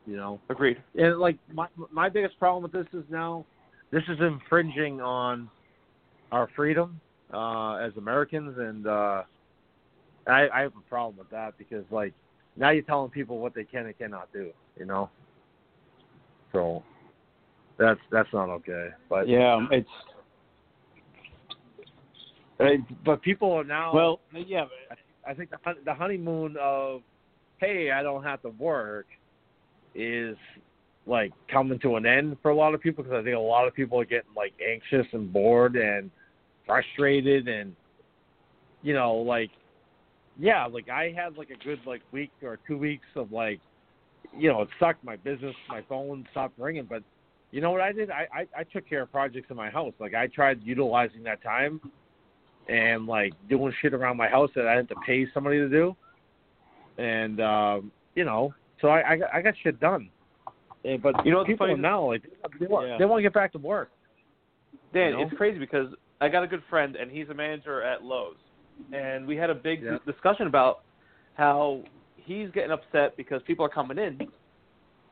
[0.06, 0.78] You know, Agreed.
[0.94, 3.44] and like my my biggest problem with this is now
[3.90, 5.50] this is infringing on
[6.32, 7.00] our freedom
[7.32, 9.22] uh, as Americans, and uh,
[10.26, 12.12] I, I have a problem with that because like
[12.56, 14.50] now you're telling people what they can and cannot do.
[14.78, 15.10] You know,
[16.52, 16.82] so
[17.78, 18.88] that's that's not okay.
[19.08, 19.88] But Yeah, it's
[22.60, 22.64] uh,
[23.04, 24.64] but people are now well, yeah.
[25.26, 27.02] I think the the honeymoon of
[27.58, 29.06] hey, I don't have to work
[29.94, 30.36] is
[31.06, 33.66] like coming to an end for a lot of people because I think a lot
[33.66, 36.10] of people are getting like anxious and bored and
[36.66, 37.74] frustrated and
[38.82, 39.50] you know like
[40.40, 43.60] yeah, like I had like a good like week or two weeks of like
[44.36, 47.02] you know it sucked my business my phone stopped ringing but
[47.50, 49.94] you know what I did I I, I took care of projects in my house
[49.98, 51.80] like I tried utilizing that time
[52.68, 55.96] and like doing shit around my house that I had to pay somebody to do.
[56.98, 60.10] And um, you know, so I I got, I got shit done.
[60.84, 61.80] Eh, but You know people funny?
[61.80, 62.22] now like
[62.60, 62.98] they want Yeah.
[62.98, 63.90] they want to get back to work.
[64.92, 65.22] Dan, You know?
[65.22, 65.88] it's crazy because
[66.20, 68.36] I got a good friend and he's a manager at Lowe's,
[68.92, 69.98] and we had a big Yeah.
[70.04, 70.80] discussion about
[71.34, 71.82] how
[72.16, 74.18] he's getting upset because people are coming in.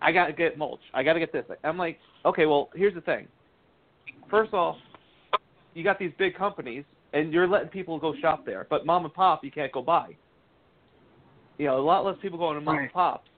[0.00, 0.80] I gotta get mulch.
[0.94, 1.44] I gotta get this.
[1.64, 3.26] I'm like, okay, well, here's the thing.
[4.30, 4.76] First off,
[5.74, 9.14] you got these big companies and you're letting people go shop there, but mom and
[9.14, 10.16] pop you can't go buy.
[11.58, 13.28] You know, a lot less people going to mom and pops.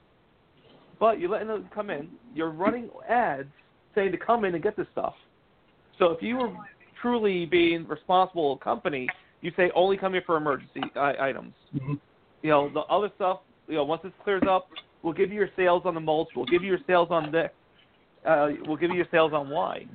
[0.99, 2.09] But you're letting them come in.
[2.35, 3.49] You're running ads
[3.95, 5.15] saying to come in and get this stuff.
[5.99, 6.53] So if you were
[7.01, 9.09] truly being responsible company,
[9.41, 11.55] you say only come here for emergency I- items.
[11.75, 11.95] Mm-hmm.
[12.43, 13.41] You know the other stuff.
[13.69, 14.69] You know once this clears up,
[15.03, 16.29] we'll give you your sales on the mulch.
[16.37, 17.51] We'll give you your sales on this.
[18.27, 19.87] Uh, we'll give you your sales on Y.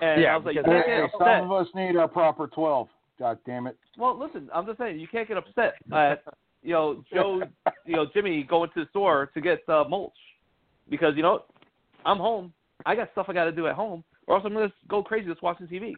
[0.00, 1.44] And Yeah, I was like, you because- can't Hey, some upset.
[1.44, 2.88] of us need our proper twelve.
[3.18, 3.76] God damn it.
[3.98, 6.22] Well, listen, I'm just saying you can't get upset at
[6.62, 7.42] you know Joe,
[7.86, 10.12] you know Jimmy going to the store to get uh, mulch
[10.88, 11.44] because you know?
[12.06, 12.52] I'm home.
[12.86, 15.26] I got stuff I got to do at home, or else I'm gonna go crazy
[15.28, 15.92] just watching TV.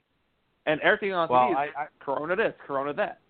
[0.66, 3.20] And everything on Well, TV is I, I Corona this, Corona that.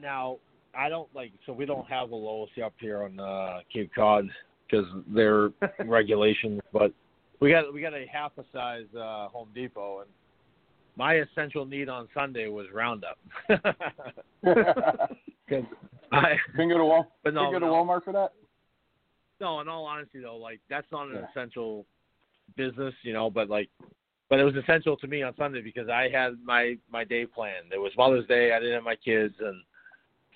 [0.00, 0.38] now
[0.78, 4.28] I don't like so we don't have a Lowe's up here on uh, Cape Cod
[4.70, 5.50] because they're
[5.84, 6.92] regulations, but
[7.40, 10.10] we got we got a half a size uh, Home Depot and
[10.96, 13.18] my essential need on Sunday was Roundup.
[15.48, 15.64] Because
[16.12, 17.72] I Can go to Wal- but no, go to no.
[17.72, 18.32] Walmart for that?
[19.40, 21.26] No, in all honesty though, like that's not an Yeah.
[21.30, 21.86] essential
[22.56, 23.70] business, you know, but like
[24.28, 27.72] but it was essential to me on Sunday because I had my my day planned.
[27.72, 29.62] It was Mother's Day, I didn't have my kids and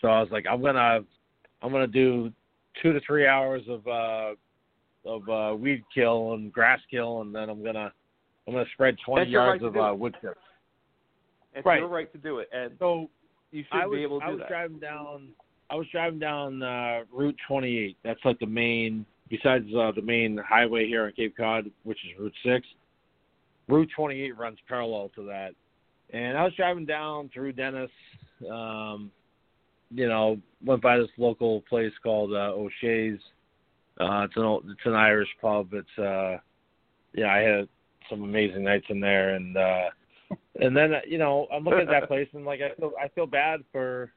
[0.02, 1.04] so I was like I'm going to
[1.62, 2.30] I'm to do
[2.82, 4.34] 2 to 3 hours of uh
[5.04, 7.90] of uh weed kill and grass kill and then I'm going to
[8.46, 10.38] I'm to spread 20 That's your yards right of uh wood chips.
[11.54, 11.80] It's Right.
[11.80, 13.08] your right to do it, and So
[13.50, 14.48] you should was, be able to I do was that.
[14.48, 15.28] driving down.
[15.70, 17.96] I was driving down uh, Route 28.
[18.02, 22.18] That's like the main, besides uh, the main highway here in Cape Cod, which is
[22.18, 22.66] Route 6.
[23.68, 25.52] Route 28 runs parallel to that,
[26.10, 27.90] and I was driving down through Dennis.
[28.50, 29.10] Um,
[29.94, 33.18] you know, went by this local place called uh, O'Shea's.
[34.00, 35.68] Uh, it's an old, it's an Irish pub.
[35.72, 36.38] It's uh,
[37.14, 37.68] yeah, I had
[38.08, 39.90] some amazing nights in there, and uh,
[40.60, 43.26] and then you know I'm looking at that place and like I feel I feel
[43.26, 44.12] bad for,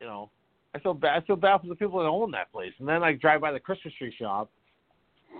[0.00, 0.30] you know,
[0.74, 2.72] I feel bad I feel bad for the people that own that place.
[2.78, 4.50] And then I drive by the Christmas tree shop,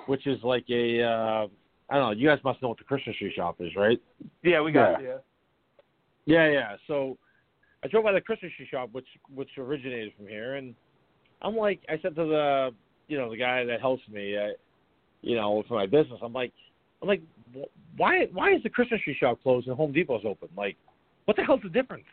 [0.07, 1.47] which is like a uh,
[1.89, 2.11] I don't know.
[2.11, 4.01] You guys must know what the Christmas tree shop is, right?
[4.43, 5.25] Yeah, we got it.
[6.25, 6.77] Yeah, yeah.
[6.87, 7.19] So
[7.85, 10.75] I drove by the Christmas tree shop, which which originated from here, and
[11.43, 12.71] I'm like, I said to the
[13.09, 14.49] you know the guy that helps me, uh,
[15.23, 16.53] you know, for my business, I'm like,
[17.01, 17.23] I'm like,
[17.97, 20.49] why why is the Christmas tree shop closed and Home Depot's open?
[20.57, 20.77] Like,
[21.25, 22.05] what the hell's the difference?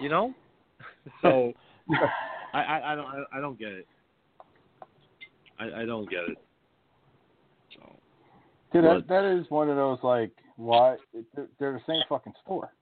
[0.00, 0.34] You know?
[1.22, 1.54] So
[2.52, 3.86] I, I I don't I, don't get it.
[5.58, 6.36] I, I don't get it.
[7.74, 7.96] So
[8.72, 10.96] Dude, But- that, that is one of those like why
[11.34, 12.72] they're, they're the same fucking store.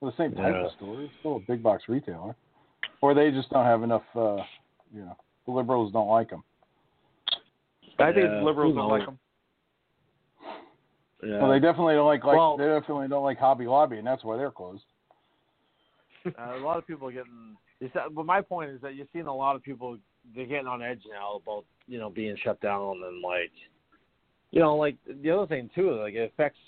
[0.00, 0.66] They're the same type Yeah.
[0.66, 1.00] of store.
[1.02, 2.34] It's still a big box retailer,
[3.00, 4.04] or they just don't have enough.
[4.16, 4.42] uh
[4.92, 6.42] You know, the liberals don't like them.
[7.98, 9.18] I think Yeah, liberals don't like them.
[11.22, 11.38] yeah.
[11.40, 14.24] Well, they definitely don't like like Well- they definitely don't like Hobby Lobby, and that's
[14.24, 14.84] why they're closed.
[16.26, 17.56] Uh, a lot of people are getting.
[17.80, 19.96] It's, that- but my point is that you're seeing a lot of people
[20.34, 23.52] they're getting on edge now about you know being shut down and like,
[24.50, 26.58] you know, like the other thing too, like it affects.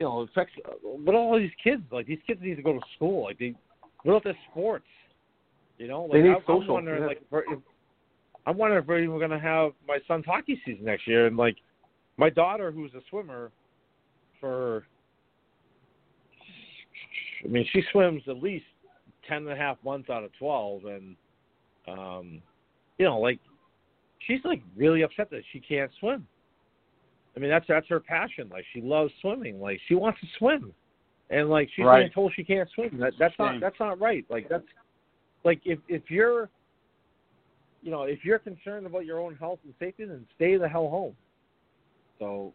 [0.00, 0.54] You know, it affects.
[0.82, 2.06] What all these kids like?
[2.06, 3.24] These kids need to go to school.
[3.24, 3.54] Like they,
[4.02, 4.86] what about their sports?
[5.76, 7.08] You know, like They need I'm, I'm wondering yeah.
[7.08, 7.58] like if,
[8.46, 11.26] I'm wondering if we're even going to have my son's hockey season next year.
[11.26, 11.56] And like
[12.16, 13.52] my daughter, who's a swimmer,
[14.40, 14.86] for
[17.44, 18.64] I mean, she swims at least
[19.28, 21.14] ten and a half months out of twelve, and
[21.86, 22.40] um,
[22.96, 23.38] you know, like
[24.26, 26.26] she's like really upset that she can't swim.
[27.36, 28.48] I mean, that's that's her passion.
[28.50, 29.60] Like she loves swimming.
[29.60, 30.72] Like she wants to swim,
[31.30, 32.00] and like she's Right.
[32.00, 32.98] being told she can't swim.
[32.98, 34.24] That that's not that's not right.
[34.28, 34.64] Like that's
[35.44, 36.50] like if if you're
[37.82, 40.88] you know if you're concerned about your own health and safety, then stay the hell
[40.88, 41.14] home.
[42.18, 42.52] So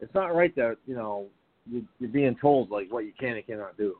[0.00, 1.26] it's not right that you know
[1.70, 3.96] you, you're being told like what you can and cannot do.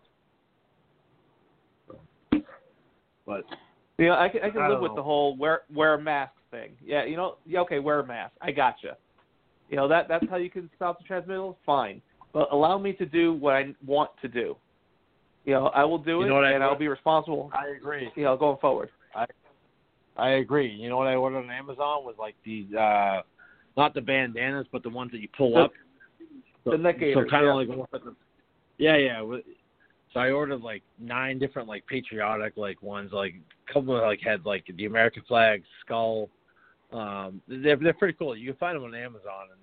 [3.27, 3.45] But
[3.99, 4.97] You know, I can, I can I live with know.
[4.97, 6.71] the whole wear wear a mask thing.
[6.85, 8.33] Yeah, you know, yeah, okay, wear a mask.
[8.41, 8.97] I gotcha.
[9.71, 11.57] You know that that's how you can stop the transmittal.
[11.65, 14.57] Fine, but allow me to do what I want to do.
[15.45, 17.51] You know, I will do You it, know what I- and I'll be responsible.
[17.55, 18.11] I agree.
[18.17, 18.91] You know, going forward.
[19.15, 19.27] I
[20.17, 20.71] I agree.
[20.71, 23.23] You know what I ordered on Amazon was like these uh
[23.77, 25.73] not the bandanas but the ones that you pull The- up.
[26.65, 27.51] So, the neck so kind yeah.
[27.51, 28.03] of like like
[28.77, 29.23] Yeah, yeah.
[30.13, 33.35] So I ordered like nine different like patriotic like ones like
[33.69, 36.29] a couple of like had like the American flag skull.
[36.93, 38.37] Um they're they're pretty cool.
[38.37, 39.61] You can find them on Amazon and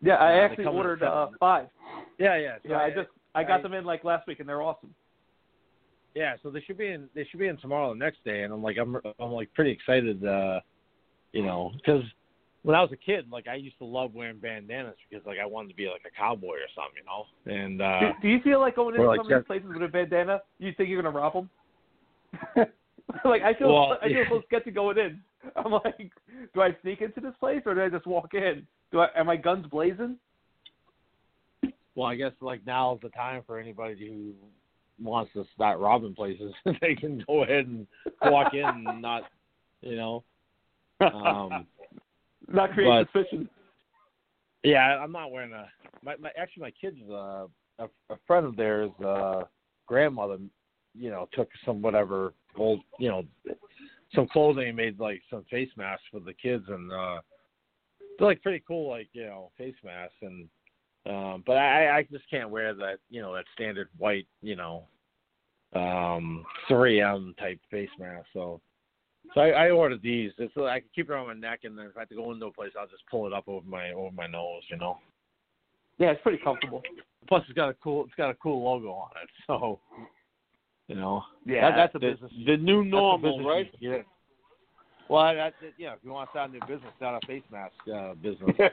[0.00, 1.68] Yeah, I they actually come in a ordered uh, five.
[2.18, 2.56] yeah, yeah.
[2.62, 4.94] So Yeah, I just I got I- them in like last week, and they're awesome.
[6.14, 7.08] Yeah, so they should be in.
[7.14, 9.70] They should be in tomorrow, the next day, and I'm like, I'm, I'm like pretty
[9.70, 10.60] excited, uh,
[11.32, 12.02] you know, because
[12.64, 15.46] when I was a kid, like I used to love wearing bandanas because like I
[15.46, 17.24] wanted to be like a cowboy or something, you know.
[17.64, 19.82] And uh, do, do you feel like going into like some of these places with
[19.82, 21.50] a bandana, you think you're gonna rob them?
[23.24, 24.24] like I feel Well, I feel yeah.
[24.28, 25.20] so sketchy going in.
[25.56, 26.10] I'm like,
[26.54, 28.66] do I sneak into this place or do I just walk in?
[28.90, 30.16] Do I am my guns blazing?
[31.94, 34.32] well, I guess like now's the time for anybody who
[35.04, 36.52] wants to start robbing places.
[36.80, 37.86] they can go ahead and
[38.24, 39.24] walk in and not,
[39.82, 40.24] you know.
[41.00, 41.66] Um,
[42.48, 43.48] Not create but- suspicion.
[44.64, 45.66] Yeah, I'm not wearing a.
[46.04, 47.46] My, my actually, my kids, uh,
[47.80, 49.42] a, a friend of theirs, uh,
[49.86, 50.38] grandmother,
[50.94, 53.24] you know, took some whatever old, you know,
[54.14, 57.20] some clothing made like some face masks for the kids, and uh,
[58.18, 60.48] they're like pretty cool, like you know, face masks, and
[61.06, 64.84] um, but I, I just can't wear that, you know, that standard white, you know,
[65.74, 68.60] um, 3M type face mask, so.
[69.34, 70.32] So I, I ordered these.
[70.36, 72.16] It's so I can keep it around my neck, and then if I have to
[72.16, 74.62] go into a place, I'll just pull it up over my over my nose.
[74.68, 74.98] You know.
[75.98, 76.82] Yeah, it's pretty comfortable.
[77.28, 79.30] Plus, it's got a cool it's got a cool logo on it.
[79.46, 79.78] So,
[80.88, 81.22] you know.
[81.46, 82.32] Yeah, that, that's a the, business.
[82.46, 83.66] the new normal, right?
[83.80, 84.06] you can get.
[85.08, 85.74] Well, that's it.
[85.78, 88.56] Yeah, if you want to start a new business, start a face mask uh, business.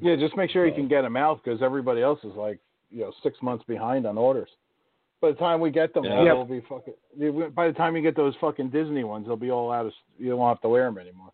[0.00, 2.58] Yeah, just make sure you can get them out because everybody else is like,
[2.90, 4.48] you know, six months behind on orders.
[5.22, 6.22] By the time we get them, Yeah.
[6.24, 6.92] they'll be fucking.
[7.54, 9.92] By the time you get those fucking Disney ones, they'll be all out of.
[10.18, 11.30] You won't have to wear them anymore.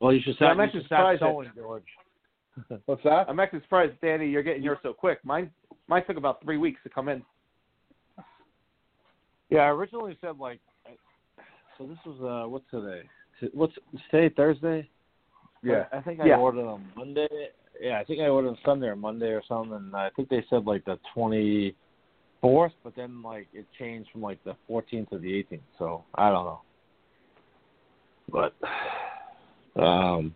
[0.00, 0.52] well, you should Yeah, start.
[0.52, 2.80] I'm actually should start surprised that- sewing, George.
[2.86, 3.28] What's that?
[3.28, 5.18] I'm actually surprised, Danny, you're getting yours so quick.
[5.24, 5.50] Mine
[5.88, 7.22] mine took about three weeks to come in.
[9.52, 10.60] Yeah, I originally said like.
[11.76, 13.02] So this was uh, what's today?
[13.52, 13.74] What's
[14.10, 14.32] today?
[14.34, 14.88] Thursday.
[15.62, 15.84] Yeah.
[15.92, 16.38] I think I Yeah.
[16.38, 17.28] ordered on Monday.
[17.78, 19.74] Yeah, I think I ordered on Sunday or Monday or something.
[19.74, 21.76] And I think they said like the twenty
[22.40, 25.62] fourth, but then like it changed from like the fourteenth to the eighteenth.
[25.78, 26.62] So I don't know.
[28.30, 30.34] But um,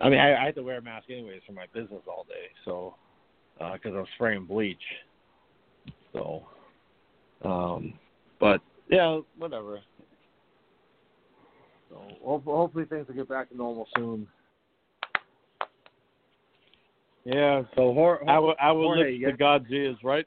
[0.00, 2.48] I mean, I, I had to wear a mask anyways for my business all day,
[2.64, 2.96] so
[3.72, 4.82] because I'm spraying bleach.
[6.12, 6.42] So,
[7.44, 7.94] um,
[8.40, 9.80] but yeah, whatever.
[11.88, 14.26] So hopefully things will get back to normal soon.
[17.24, 17.62] Yeah.
[17.74, 20.26] So Hor- Our our Jorge, lips you to God's ears, right?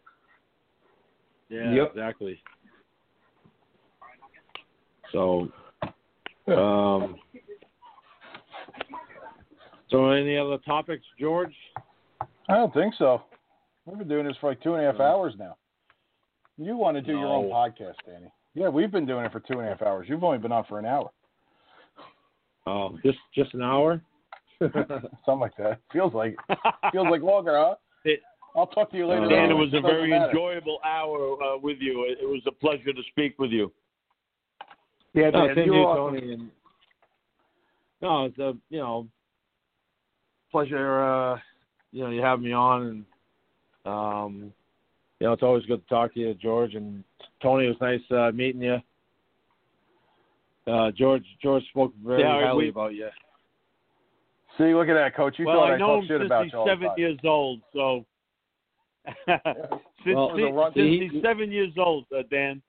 [1.50, 1.92] Yeah, Yep.
[1.92, 2.42] exactly.
[5.12, 5.48] So,
[6.48, 7.16] um,
[9.90, 11.56] so any other topics, George?
[12.48, 13.24] I don't think so.
[13.86, 15.56] We've been doing this for like two and a half hours now.
[16.60, 18.32] You want to do your own podcast, Danny?
[18.54, 20.08] Yeah, we've been doing it for two and a half hours.
[20.10, 21.10] You've only been on for an hour,
[22.68, 24.02] Oh, just just an hour.
[24.60, 25.80] something like that.
[25.94, 26.36] Feels like
[26.92, 27.76] feels like longer, huh?
[28.04, 28.22] It-
[28.56, 29.30] I'll talk to you later.
[29.30, 30.32] Dan, it was a very matter.
[30.32, 32.06] enjoyable hour uh, with you.
[32.06, 33.72] It, it was a pleasure to speak with you.
[35.14, 36.20] Yeah, no, Dan, same you're awesome.
[36.20, 36.34] Tony.
[36.34, 36.50] And,
[38.02, 39.08] no, it's a you know
[40.52, 41.04] pleasure.
[41.04, 41.40] Uh,
[41.92, 43.06] you know, you have me on, and
[43.86, 44.54] um,
[45.20, 47.04] you know, it's always good to talk to you, George and
[47.42, 47.66] Tony.
[47.66, 48.78] It was nice uh, meeting you.
[50.72, 53.10] Uh, George, George spoke very Yeah, highly we- about you.
[54.58, 55.40] See, look at that, coach.
[55.40, 56.98] You well, thought I I know shit about he's you all the seven time.
[56.98, 57.62] years old.
[57.72, 58.06] So
[59.26, 62.62] since, Well, he- since he- he's seven years old, uh, Dan.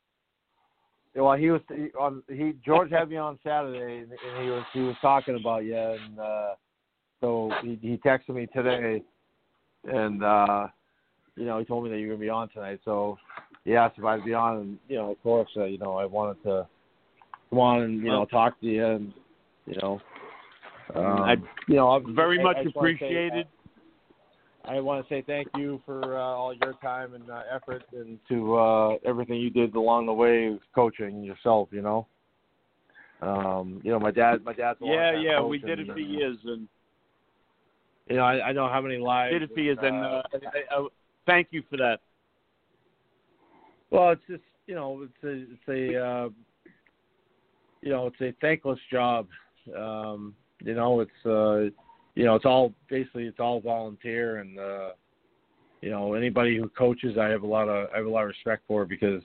[1.16, 2.22] well, he was he, on.
[2.28, 5.76] He George had me on Saturday, and, and he was he was talking about you,
[5.76, 6.54] and uh,
[7.20, 9.02] so he he texted me today,
[9.84, 10.68] and uh,
[11.41, 12.81] you know he told me that you were gonna be on tonight.
[12.85, 13.19] So
[13.65, 16.05] he asked if I'd be on, and you know of course uh, you know I
[16.05, 16.69] wanted to
[17.49, 19.12] come on and you know talk to you, and
[19.67, 20.01] you know.
[20.94, 21.36] Um, I
[21.67, 23.47] you know, I'm very I- much I uh, appreciated.
[24.67, 28.19] I want to say thank you for uh, all your time and uh, effort and
[28.28, 31.69] to uh, everything you did along the way coaching yourself.
[31.73, 32.07] You know,
[33.23, 34.44] um, you know my dad.
[34.44, 36.69] My dad's a yeah, yeah, we did it and, for uh, years, and
[38.09, 39.33] You know, I, I know how many lives.
[39.33, 40.89] did it for years, and uh, I, I,
[41.26, 42.00] thank you for that.
[43.90, 46.28] Well, it's just you know, it's a it's a uh,
[47.82, 49.26] you know, it's a thankless job.
[49.76, 51.70] Um, you know, it's uh,
[52.15, 54.90] you know, it's all basically it's all volunteer, and uh,
[55.81, 58.28] you know, anybody who coaches, I have a lot of I have a lot of
[58.28, 59.23] respect for because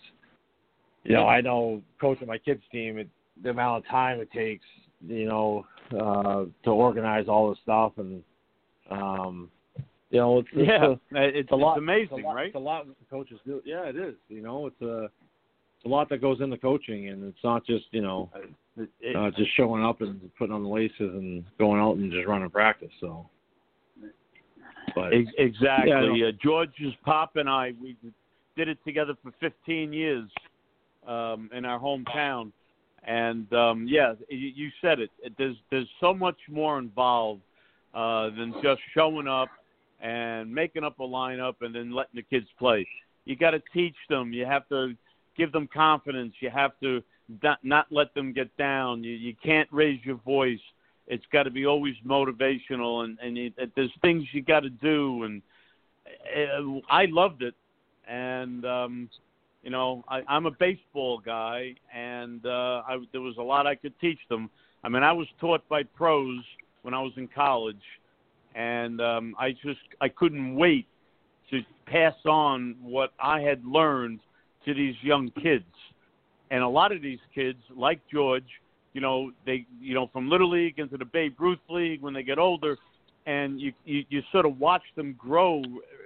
[1.03, 3.07] you know, I know coaching my kids team, it,
[3.43, 4.65] the amount of time it takes,
[5.07, 8.23] you know, uh, to organize all this stuff and
[8.89, 9.49] um,
[10.09, 11.77] you know, it's, it's Yeah, a, it's, it's a lot.
[11.77, 12.47] amazing, it's a lot, right?
[12.47, 13.61] It's a lot coaches do.
[13.65, 14.15] Yeah, it is.
[14.29, 17.85] You know, it's a it's a lot that goes into coaching, and it's not just
[17.91, 18.29] you know
[18.77, 22.49] uh, just showing up and putting on the laces and going out and just running
[22.49, 22.91] practice.
[22.99, 23.29] So,
[24.95, 26.19] but Exactly.
[26.19, 27.97] Yeah, uh, George's pop and I we
[28.55, 30.29] did it together for 15 years
[31.07, 32.51] um, in our hometown,
[33.03, 35.09] and um, yeah, you, you said it.
[35.37, 37.41] There's there's so much more involved
[37.93, 39.49] uh, than just showing up
[40.01, 42.87] and making up a lineup and then letting the kids play.
[43.25, 44.33] You got to teach them.
[44.33, 44.95] You have to
[45.37, 46.33] give them confidence.
[46.39, 47.01] You have to
[47.41, 49.03] not, not let them get down.
[49.03, 50.59] You you can't raise your voice.
[51.07, 55.23] It's got to be always motivational, and and you, there's things you got to do.
[55.23, 55.41] And
[56.07, 57.55] uh, I loved it,
[58.07, 59.09] and um,
[59.63, 63.75] you know I, I'm a baseball guy, and uh, I, there was a lot I
[63.75, 64.49] could teach them.
[64.83, 66.43] I mean, I was taught by pros
[66.83, 67.81] when I was in college,
[68.55, 70.87] and um, I just I couldn't wait
[71.51, 74.19] to pass on what I had learned
[74.65, 75.65] to these young kids.
[76.49, 78.47] And a lot of these kids, like George,
[78.93, 82.23] you know, they you know from little league into the Babe Ruth league when they
[82.23, 82.77] get older,
[83.25, 85.61] and you you, you sort of watch them grow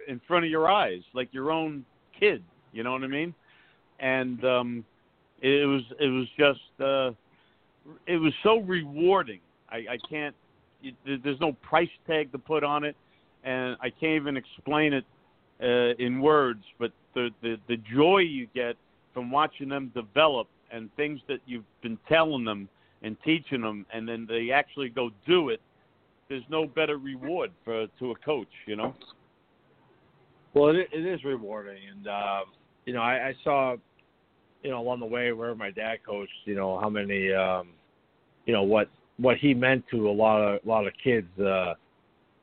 [0.07, 1.85] in front of your eyes, like your own
[2.19, 2.43] kid.
[2.71, 3.33] You know what I mean?
[3.99, 4.85] And um,
[5.41, 7.11] it was it was just uh,
[8.07, 9.39] it was so rewarding.
[9.69, 10.35] I, I can't.
[11.05, 12.95] There's no price tag to put on it,
[13.43, 15.05] and I can't even explain it
[15.61, 16.63] uh, in words.
[16.77, 18.75] But the, the the joy you get
[19.13, 22.69] from watching them develop and things that you've been telling them
[23.01, 25.61] and teaching them, and then they actually go do it.
[26.27, 28.93] There's no better reward for to a coach, you know.
[30.53, 32.43] Well, it, it is rewarding, and um,
[32.85, 33.75] you know, I, I saw,
[34.63, 37.69] you know, along the way where my dad coached, you know, how many, um,
[38.45, 41.27] you know, what what he meant to a lot of a lot of kids.
[41.39, 41.73] Uh,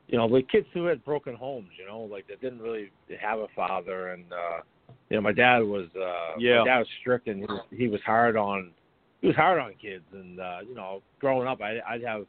[0.07, 3.39] you know, the kids who had broken homes, you know, like that didn't really have
[3.39, 4.61] a father, and uh,
[5.09, 6.59] you know, my dad was, uh, Yeah.
[6.59, 8.71] my dad was strict, and he was, he was hard on,
[9.19, 12.25] he was hard on kids, and uh, you know, growing up, I, I'd have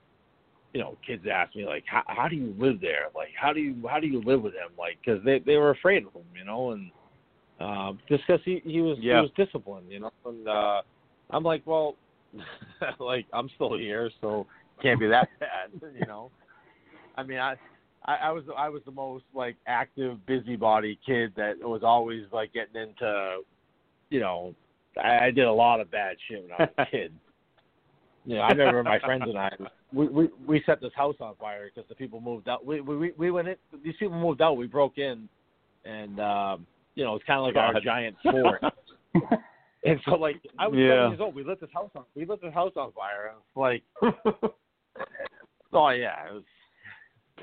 [0.74, 3.06] you know, kids ask me like, how, how do you live there?
[3.14, 4.70] Like, how do you how do you live with him?
[4.78, 6.90] Like, because they they were afraid of him, you know, and
[7.60, 9.16] uh, just because he he was Yeah.
[9.16, 10.82] he was disciplined, you know, and uh,
[11.30, 11.96] I'm like, well,
[13.00, 14.46] like I'm still here, so
[14.82, 16.30] can't be that bad, you know.
[17.16, 17.54] I mean, I.
[18.04, 22.54] I, I was I was the most like active busybody kid that was always like
[22.54, 23.40] getting into,
[24.08, 24.54] you know,
[24.96, 27.12] I, I did a lot of bad shit when I was a kid.
[28.24, 29.50] You know, I remember my friends and I
[29.92, 32.64] we we, we set this house on fire because the people moved out.
[32.64, 33.56] We we we went in.
[33.82, 34.56] These people moved out.
[34.56, 35.28] We broke in,
[35.84, 38.62] and um, you know it's kind of like our giant fort.
[39.84, 40.88] And so like I was Yeah.
[40.88, 41.34] seven years old.
[41.34, 42.04] We lit this house on.
[42.14, 43.32] We lit this house on fire.
[43.32, 43.82] And it's like,
[45.72, 46.42] oh yeah, it was.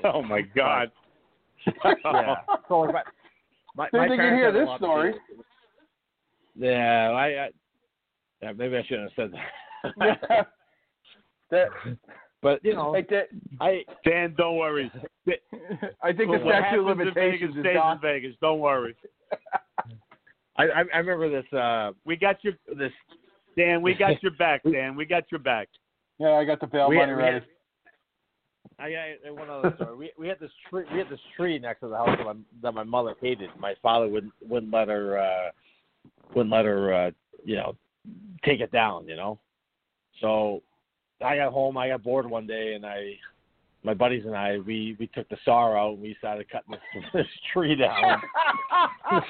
[0.04, 0.90] Oh my God.
[1.84, 2.34] yeah.
[2.68, 3.02] So like my,
[3.74, 5.14] my, Didn't my think you'd parents hear this story.
[6.54, 7.48] Yeah, I, I
[8.42, 9.40] yeah, maybe I shouldn't have said
[9.98, 10.46] that.
[11.50, 11.68] that,
[12.42, 13.28] but you know, like that,
[13.60, 14.90] I Dan, don't worry.
[16.02, 18.34] I think the What statute of happens in Vegas is stays in Vegas.
[18.40, 18.94] Don't worry.
[20.58, 22.92] I I, I remember this uh We got your this
[23.56, 23.82] Dan.
[23.82, 24.96] We got your back, Dan.
[24.96, 25.68] We got your back.
[26.18, 27.34] Yeah, I got the bail we money had, we ready.
[27.34, 27.44] had,
[28.78, 28.90] I
[29.24, 29.96] got one other story.
[29.96, 32.34] We we had this tree we had this tree next to the house that my
[32.62, 33.50] that my mother hated.
[33.58, 35.50] My father wouldn't wouldn't let her uh
[36.34, 37.10] wouldn't let her uh
[37.44, 37.76] you know
[38.44, 39.38] take it down, you know.
[40.20, 40.62] So
[41.24, 43.18] I got home, I got bored one day and I
[43.82, 47.04] my buddies and I we we took the saw out and we started cutting this,
[47.14, 48.20] this tree down.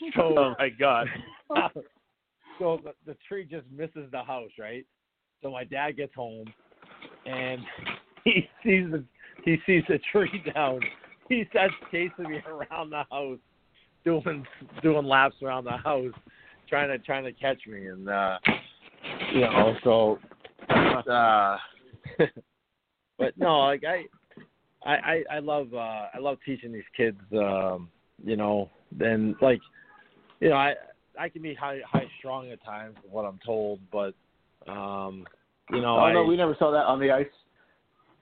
[0.14, 1.06] so Oh my God.
[2.58, 4.84] so the, the tree just misses the house, right?
[5.42, 6.46] So my dad gets home,
[7.26, 7.60] and
[8.24, 9.04] he sees the
[9.44, 10.80] he sees the tree down.
[11.28, 13.38] He starts chasing me around the house,
[14.04, 14.46] doing
[14.82, 16.14] doing laps around the house,
[16.68, 18.38] trying to trying to catch me, and uh,
[19.32, 20.18] you know, so.
[20.68, 21.56] Uh,
[23.18, 24.04] but no, like I,
[24.84, 27.20] I, I, I love uh, I love teaching these kids.
[27.32, 27.88] Um,
[28.24, 29.60] you know, and like,
[30.40, 30.74] you know, I
[31.18, 34.14] I can be high high strong at times, what I'm told, but
[34.70, 35.26] um,
[35.70, 37.26] you know, Oh I, no, we never saw that on the ice.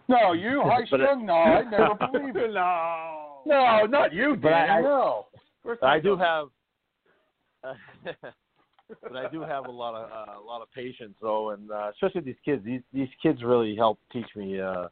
[0.09, 1.27] No, you high But it- strung?
[1.27, 2.53] No, I never believe it.
[2.53, 3.43] No.
[3.47, 4.71] No, not you, But I- Dan.
[4.71, 5.27] I- no.
[5.63, 6.49] First But I time do though.
[7.63, 7.75] have,
[9.03, 11.91] but I do have a lot of uh, a lot of patience though, and uh,
[11.93, 12.63] especially these kids.
[12.65, 14.61] These these kids really help teach me.
[14.61, 14.89] Uh,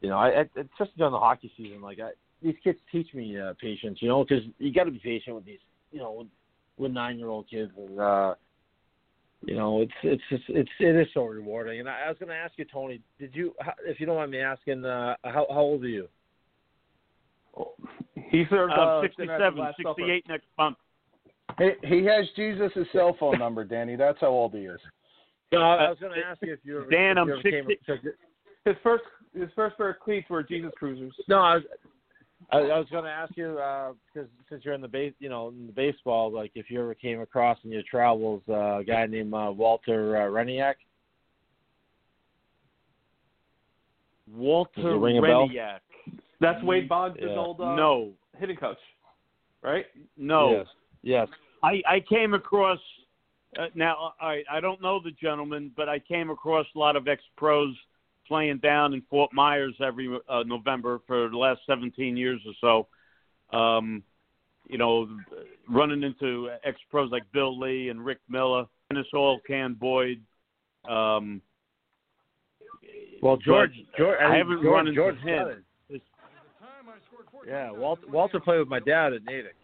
[0.00, 2.10] you know, I, I especially during the hockey season, like I,
[2.42, 3.98] these kids teach me uh, patience.
[4.02, 5.60] You know, because you got to be patient with these.
[5.94, 6.26] You know, with,
[6.76, 8.34] with nine year old kids, and uh,
[9.46, 11.78] you know, it's it's just, it's it is so rewarding.
[11.78, 13.54] And I, I was going to ask you, Tony, did you,
[13.86, 16.08] if you don't mind me asking, uh, how how old are you?
[18.16, 19.94] He served Uh, uh, 67, Last Supper.
[20.00, 20.76] 68 next month.
[21.58, 23.94] He, he has Jesus' cell phone number, Danny.
[23.94, 24.80] That's how old he is.
[25.52, 27.42] No, I was going to ask you if you ever, Dan, if you I'm ever
[27.42, 28.08] came- 60
[28.64, 29.04] His first
[29.38, 31.14] his first pair of cleats were Jesus Cruisers.
[31.28, 31.64] No, I was
[32.50, 33.58] I, I was going to ask you
[34.12, 36.94] because since you're in the base, you know, in the baseball, like if you ever
[36.94, 40.74] came across in your travels uh, a guy named uh, Walter uh, Hriniak.
[44.32, 45.48] Walter Does it ring a bell?
[45.48, 45.78] Hriniak.
[46.40, 47.36] That's Wade Boggs' Yeah.
[47.36, 48.78] old uh, No, hitting coach,
[49.62, 49.86] right?
[50.16, 50.50] no.
[50.50, 50.66] Yes.
[51.02, 51.28] Yes.
[51.62, 52.78] I, I came across
[53.58, 54.12] uh, now.
[54.20, 57.74] I I don't know the gentleman, but I came across a lot of ex pros
[58.26, 62.86] playing down in Fort Myers every uh, November for the last 17 years or
[63.52, 63.56] so.
[63.58, 64.02] Um,
[64.68, 65.08] you know,
[65.68, 70.22] running into ex pros like Bill Lee and Rick Miller, Dennis Oil Can Boyd.
[70.88, 71.42] Um,
[73.22, 75.64] Well, George, George, I think haven't George, run into George him.
[77.46, 79.56] Yeah, Walter, Walter played with my dad at Natick,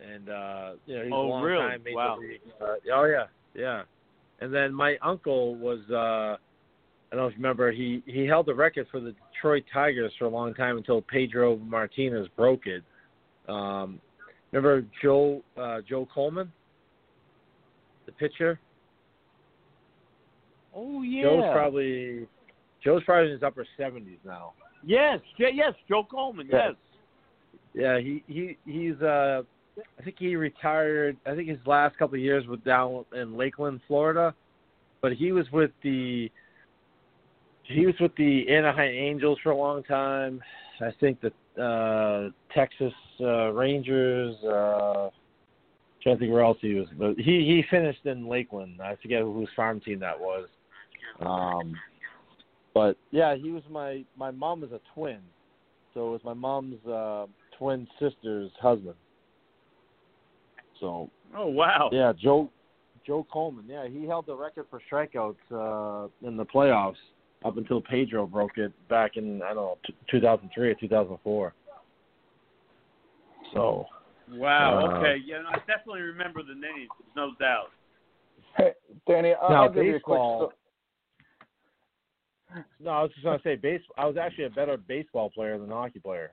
[0.00, 1.62] and uh, you know he's Oh, a long really?
[1.62, 2.18] time major Wow.
[2.20, 2.40] league.
[2.60, 3.82] Uh, oh yeah, yeah.
[4.40, 6.36] And then my uncle was uh,
[7.12, 10.12] I don't know if you remember he he held the record for the Detroit Tigers
[10.18, 12.82] for a long time until Pedro Martinez broke it.
[13.48, 14.00] Um,
[14.50, 16.50] remember Joe uh, Joe Coleman,
[18.06, 18.58] the pitcher.
[20.74, 21.24] oh yeah.
[21.24, 22.26] Joe's probably
[22.82, 24.54] Joe's probably in his upper seventies now.
[24.82, 26.48] yes, yes, Joe Coleman.
[26.50, 26.72] Yes.
[27.74, 29.42] Yeah, he he he's uh
[29.98, 31.18] I think he retired.
[31.26, 34.34] I think his last couple of years was down in Lakeland, Florida,
[35.02, 36.30] but he was with the
[37.64, 40.40] he was with the Anaheim Angels for a long time.
[40.80, 41.32] I think the
[41.62, 45.10] uh Texas uh Rangers uh
[46.02, 48.80] trying to think where else he was, but he he finished in Lakeland.
[48.80, 50.48] I forget whose farm team that was.
[51.20, 51.74] Um
[52.74, 55.20] but yeah, he was my my mom is a twin.
[55.94, 57.26] So it was my mom's uh
[57.58, 58.96] twin sister's husband.
[60.80, 61.90] So Oh wow.
[61.92, 62.50] yeah, Joe
[63.06, 63.66] Joe Coleman.
[63.68, 66.96] Yeah, he held the record for strikeouts uh, in the playoffs
[67.44, 71.54] up until Pedro broke it back in I don't know t- 2003 or 2004.
[73.54, 73.86] So
[74.32, 74.78] Wow.
[74.86, 75.16] Uh, okay.
[75.24, 76.88] Yeah, I definitely remember the names.
[76.98, 77.70] There's no doubt.
[78.56, 78.72] Hey,
[79.08, 80.16] Danny, I'll, Now, I'll give you a quick.
[80.18, 80.52] baseball-
[82.80, 83.94] no, I was just gonna say baseball.
[83.96, 86.32] I was actually a better baseball player than a hockey player.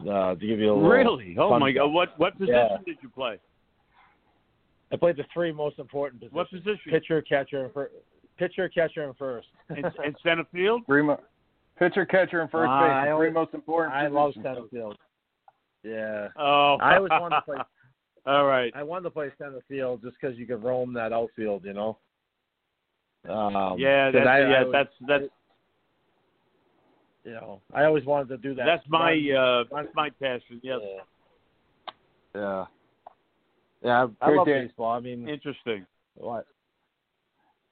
[0.00, 1.36] Uh, to give you a little Really?
[1.38, 1.72] Oh my.
[1.72, 1.88] God.
[1.92, 2.76] What what position Yeah.
[2.86, 3.38] did you play?
[4.92, 6.90] I played the three most important positions: What position?
[6.90, 7.90] pitcher, catcher, and fir-
[8.38, 9.48] pitcher, catcher, and first.
[9.68, 10.82] and, in center field?
[10.86, 11.20] Three mo-
[11.78, 12.90] pitcher, catcher, and first Ah, base.
[12.90, 13.94] I the three most important.
[13.94, 14.44] I love positions.
[14.56, 14.96] center field.
[15.84, 16.76] Yeah, Oh.
[16.80, 17.56] I always wanted to play.
[18.26, 18.72] All right.
[18.74, 21.98] I wanted to play center field just because you could roam that outfield, you know.
[23.28, 25.24] Um, yeah, 'cause that's, I, yeah, I, that's that's
[27.24, 28.64] you know, I always wanted to do that.
[28.64, 30.60] that's my uh that's my passion.
[30.62, 30.80] Yes.
[32.34, 32.64] Yeah.
[33.82, 34.64] Yeah, I, I Great love day.
[34.66, 34.92] baseball.
[34.92, 35.86] I mean, Interesting.
[36.16, 36.46] what?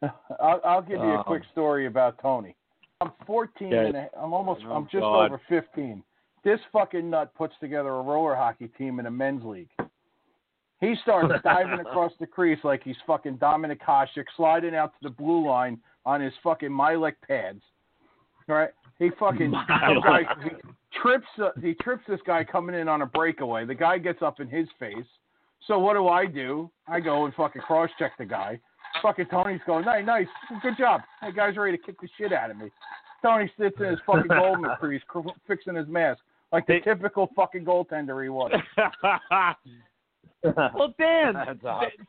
[0.03, 2.55] I'll, I'll give you a Um, quick story about Tony.
[3.01, 3.81] I'm 14 Yeah.
[3.87, 5.27] and a, I'm almost Oh, I'm just God.
[5.27, 6.03] over 15.
[6.45, 9.69] This fucking nut puts together a roller hockey team in a men's league.
[10.81, 15.11] He starts diving across the crease like he's fucking Dominik Hasek, sliding out to the
[15.11, 17.63] blue line on his fucking Mylec pads.
[18.47, 18.71] Right?
[18.99, 20.51] He fucking guy, he
[21.03, 23.65] trips uh, he trips this guy coming in on a breakaway.
[23.67, 25.05] The guy gets up in his face.
[25.67, 26.71] So what do I do?
[26.87, 28.61] I go and fucking cross check the guy.
[29.03, 30.27] Fucking Tony's going, nice, nice,
[30.63, 31.01] good job.
[31.23, 32.71] That guy's ready to kick the shit out of me.
[33.23, 36.21] Tony sits in his fucking goalman crease, cr- fixing his mask
[36.53, 38.53] like the They- typical fucking goaltender he was.
[40.45, 41.35] Well, Dan,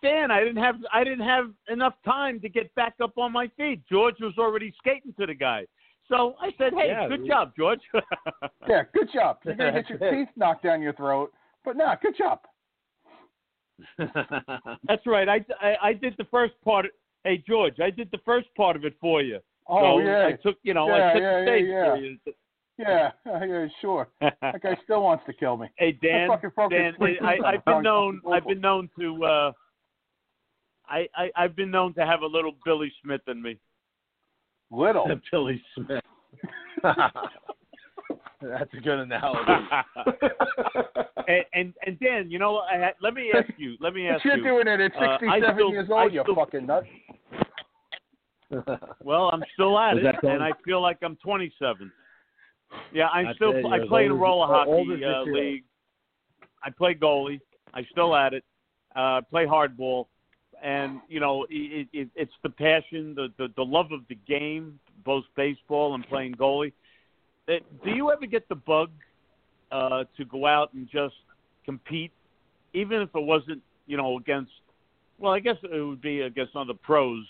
[0.03, 3.49] Dan, I didn't have I didn't have enough time to get back up on my
[3.57, 3.81] feet.
[3.89, 5.65] George was already skating to the guy,
[6.07, 7.79] so I said, "Hey, Yeah, good we- job, George."
[8.67, 9.37] Yeah, good job.
[9.43, 11.31] You're gonna get your teeth knocked down your throat,
[11.65, 12.41] but nah, good job.
[14.87, 15.29] That's right.
[15.29, 16.85] I, I I did the first part.
[17.23, 19.39] Hey, George, I did the first part of it for you.
[19.67, 21.97] Oh so yeah, I took you know Yeah, I took yeah, the stage yeah, for
[21.97, 22.09] yeah.
[22.09, 22.17] you.
[22.77, 23.11] yeah,
[23.45, 24.07] yeah, sure.
[24.21, 25.67] That guy still wants to kill me.
[25.77, 28.21] Hey Dan, I fucking broke his Dan, I, I, have been known.
[28.31, 29.25] I've been known to.
[29.25, 29.51] uh
[30.89, 33.57] I, I I've been known to have a little Billy Smith in me.
[34.71, 35.07] Little.
[35.31, 36.03] Billy Smith.
[38.41, 39.63] That's a good analogy.
[41.33, 43.75] and, and and Dan, you know, I had, let me ask you.
[43.79, 44.43] Let me ask You're you.
[44.43, 46.83] doing it at Uh, 67 I still- years I old, you still- fucking nut.
[49.03, 51.91] Well, I'm still at Is it, and I feel like I'm 27.
[52.93, 53.51] Yeah, I'm That's still.
[53.55, 53.65] it.
[53.65, 55.63] I play in a roller hockey uh, league.
[56.63, 57.39] I play goalie.
[57.73, 58.43] I still at it.
[58.95, 60.05] Uh, play hardball,
[60.63, 64.79] and you know, it, it, it's the passion, the, the the love of the game,
[65.05, 66.71] both baseball and playing goalie.
[67.49, 68.89] Uh, Do you ever get the bug
[69.71, 71.15] uh, to go out and just
[71.65, 72.11] compete,
[72.73, 74.51] even if it wasn't, you know, against?
[75.19, 77.25] Well, I guess it would be against other pros.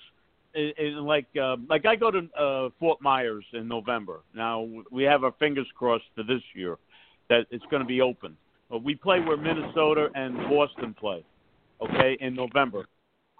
[0.56, 4.22] In like uh, like I go to uh, Fort Myers in November.
[4.34, 6.78] Now we have our fingers crossed for this year
[7.30, 8.36] that it's going to be open.
[8.70, 11.24] But we play where Minnesota and Boston play.
[11.82, 12.88] Okay, in November.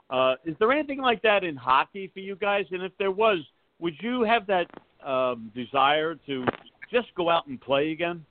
[0.10, 2.66] Uh, is there anything like that in hockey for you guys?
[2.72, 3.40] And if there was,
[3.80, 4.68] would you have that
[5.06, 6.46] um, desire to
[6.92, 8.24] just go out and play again?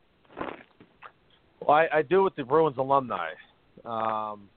[1.60, 3.30] Well, I, I do with the Bruins alumni.
[3.84, 4.48] Um,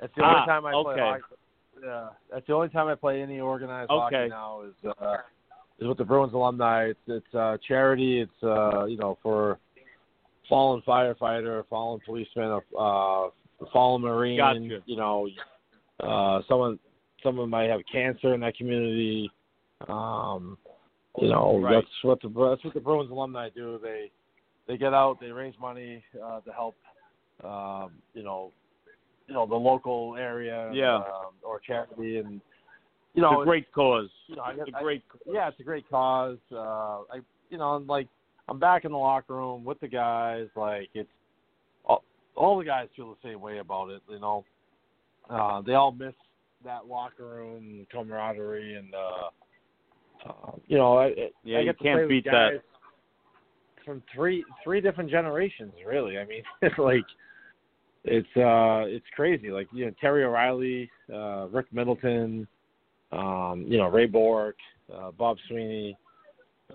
[0.00, 0.94] that's the Ah, only time I play.
[0.94, 1.00] okay.
[1.00, 1.22] Hockey.
[1.82, 4.16] Yeah, that's the only time I play any organized Okay.
[4.16, 5.16] hockey now is uh,
[5.78, 6.86] is with the Bruins alumni.
[6.86, 8.20] It's it's uh, charity.
[8.20, 9.58] It's uh, you know for
[10.48, 13.28] fallen firefighter, fallen policeman, uh,
[13.72, 14.38] fallen marine.
[14.38, 14.82] Gotcha.
[14.86, 15.28] You know,
[16.00, 16.78] uh, someone
[17.22, 19.30] someone might have cancer in that community.
[19.88, 20.58] Um,
[21.16, 21.74] you know, Right.
[21.74, 23.78] that's what the that's what the Bruins alumni do.
[23.80, 24.10] They
[24.68, 26.76] they get out, they raise money uh, to help,
[27.42, 28.52] um, you know,
[29.26, 30.96] you know the local area, Yeah.
[30.96, 32.40] um, or charity, and
[33.14, 34.10] you know, it's a great cause.
[34.28, 35.02] you know, It's guess a great.
[35.26, 36.38] yeah, it's a great cause.
[36.52, 38.06] Uh, I, you know, and, like
[38.48, 40.48] I'm back in the locker room with the guys.
[40.54, 41.08] Like it's
[41.84, 42.04] all,
[42.36, 44.02] all the guys feel the same way about it.
[44.08, 44.44] You know,
[45.28, 46.14] uh, they all miss
[46.64, 51.14] that locker room camaraderie, and uh, uh, you know, I,
[51.44, 52.62] Yeah, I you get to can't beat that.
[53.88, 55.72] From three three different generations.
[55.86, 57.06] Really, I mean, it's like
[58.04, 59.50] it's uh it's crazy.
[59.50, 62.46] Like you know, Terry O'Reilly, uh, Rick Middleton,
[63.12, 64.58] um, you know, Ray Bourque,
[64.94, 65.96] uh, Bob Sweeney,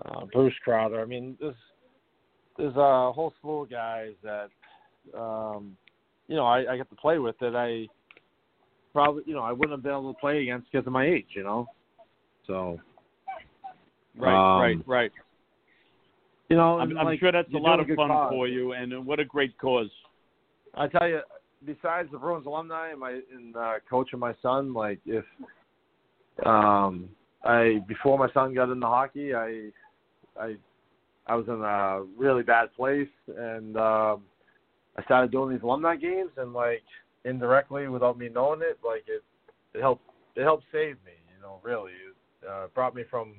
[0.04, 1.00] uh, Bruce Crowder.
[1.00, 1.54] I mean, there's
[2.58, 4.48] there's a whole slew of guys that
[5.16, 5.76] um,
[6.26, 7.86] you know I, I get to play with that I
[8.92, 11.28] probably you know I wouldn't have been able to play against because of my age.
[11.36, 11.66] You know,
[12.48, 12.80] so
[14.16, 15.12] Right, um, right, right.
[16.48, 18.30] You know, I'm, I'm like, sure that's a lot of good fun cause.
[18.30, 19.90] for you, and what a great cause.
[20.74, 21.20] I tell you,
[21.64, 25.24] besides the Bruins alumni and my and uh, coach and my son, like if
[26.44, 27.08] um
[27.44, 29.70] I before my son got into hockey, I
[30.38, 30.56] I
[31.26, 34.22] I was in a really bad place and um
[34.96, 36.82] I started doing these alumni games and like
[37.24, 39.22] indirectly without me knowing it, like it
[39.74, 40.04] it helped
[40.36, 41.92] it helped save me, you know, really.
[41.92, 43.36] It uh, brought me from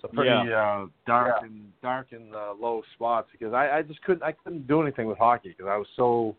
[0.00, 4.22] some pretty uh, dark and dark and uh, low spots because I, I just couldn't
[4.22, 6.36] I couldn't do anything with hockey because I was so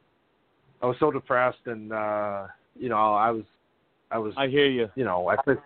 [0.81, 2.47] I was so depressed and uh,
[2.77, 3.43] you know I was
[4.11, 4.89] I was I hear you.
[4.95, 5.57] you know I played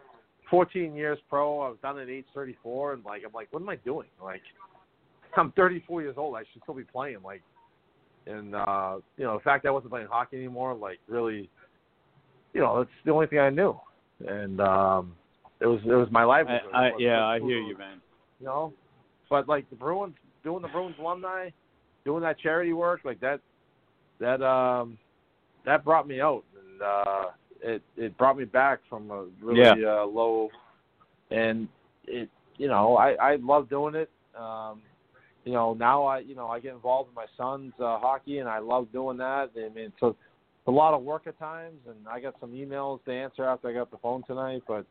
[0.49, 1.61] 14 years pro.
[1.61, 4.07] I was done at age 34 and like I'm like what am I doing?
[4.21, 4.41] Like
[5.37, 6.35] I'm 34 years old.
[6.35, 7.17] I should still be playing.
[7.23, 7.41] Like
[8.25, 11.49] and uh, you know the fact that I wasn't playing hockey anymore like really
[12.53, 13.77] you know that's the only thing I knew
[14.27, 15.15] and um,
[15.63, 16.61] it was it was my I, livelihood.
[16.73, 18.01] I, was- yeah, I hear you, man.
[18.39, 18.73] you know.
[19.29, 21.49] But like the Bruins, doing the Bruins alumni,
[22.05, 23.39] doing that charity work, like that,
[24.19, 24.97] that um,
[25.65, 27.23] that brought me out, and uh,
[27.61, 30.01] it it brought me back from a really Yeah.
[30.01, 30.49] uh, low,
[31.31, 31.67] and
[32.05, 34.09] it you know I I love doing it.
[34.37, 34.81] Um,
[35.45, 38.49] you know now I you know I get involved in my son's uh, hockey, and
[38.49, 39.51] I love doing that.
[39.57, 43.03] I mean, so it's a lot of work at times, and I got some emails
[43.05, 44.85] to answer after I got the phone tonight, but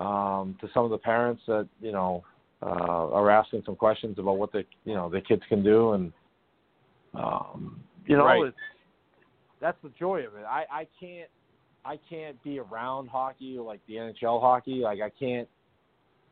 [0.00, 2.24] um, to some of the parents that you know
[2.62, 2.66] uh,
[3.12, 6.12] are asking some questions about what the you know the kids can do, and
[7.14, 8.46] um, you know Right.
[8.46, 8.56] it's
[9.60, 10.44] that's the joy of it.
[10.48, 11.28] I I can't
[11.84, 14.80] I can't be around hockey or like the NHL hockey.
[14.80, 15.48] Like I can't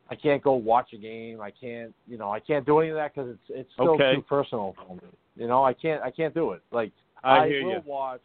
[0.09, 1.39] I can't go watch a game.
[1.41, 4.15] I can't you know I can't do any of that because it's it's still Okay.
[4.15, 5.01] too personal for me.
[5.35, 6.61] You know I can't I can't do it.
[6.71, 6.91] Like
[7.23, 7.83] I hear will you.
[7.85, 8.21] watch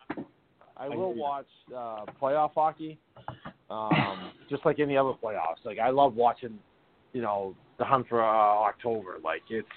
[0.77, 2.99] I I will watch uh, playoff hockey,
[3.75, 5.65] um, just like any other playoffs.
[5.65, 6.59] Like I love watching,
[7.13, 9.17] you know, the hunt for uh, October.
[9.23, 9.69] Like it's,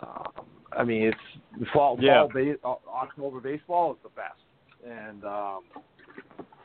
[0.00, 0.46] um,
[0.76, 2.22] I mean, it's fall, Yeah.
[2.22, 4.40] fall base, uh, October baseball is the best,
[4.84, 5.60] and um,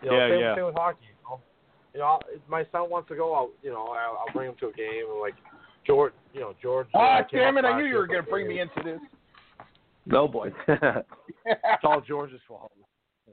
[0.02, 0.56] you know, Yeah, same, yeah.
[0.56, 1.06] same with hockey.
[1.06, 1.40] You know,
[1.94, 3.50] you know if my son wants to go out.
[3.64, 5.06] You know, I'll, I'll bring him to a game.
[5.10, 5.36] And like
[5.86, 6.88] George, you know, George.
[6.94, 7.66] Ah, uh, damn it!
[7.66, 9.00] I knew you were going to bring me into this.
[10.06, 10.52] No, boy.
[10.68, 12.72] it's all George's fault.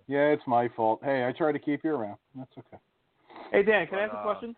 [0.07, 1.01] Yeah, it's my fault.
[1.03, 2.17] Hey, I try to keep you around.
[2.35, 2.79] That's okay.
[3.53, 4.57] Hey Dan, can I ask But, a uh, question?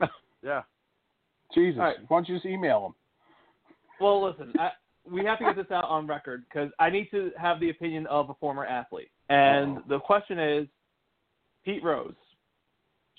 [0.42, 0.62] Yeah.
[1.52, 1.96] Jesus, All right.
[2.06, 2.94] why don't you just email him?
[4.00, 4.70] Well, listen, I,
[5.10, 8.06] we have to get this out on record because I need to have the opinion
[8.06, 9.10] of a former athlete.
[9.28, 10.68] And the question is,
[11.64, 12.14] Pete Rose,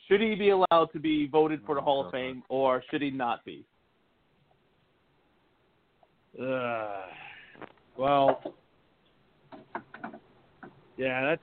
[0.07, 3.11] should he be allowed to be voted for the Hall of Fame or should he
[3.11, 3.65] not be?
[6.41, 7.07] Uh,
[7.97, 8.41] well,
[10.99, 11.41] yeah, that's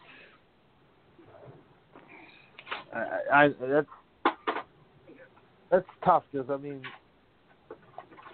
[2.92, 3.86] I, I that's
[5.70, 6.82] that's tough because I mean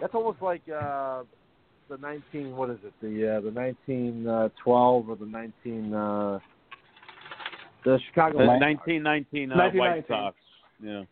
[0.01, 1.23] that's almost like uh,
[1.89, 6.41] the nineteen what is it the uh, the nineteen uh, twelve or the nineteen uh,
[7.84, 10.36] the Chicago The 1919 uh, White Sox.
[10.83, 11.02] Yeah.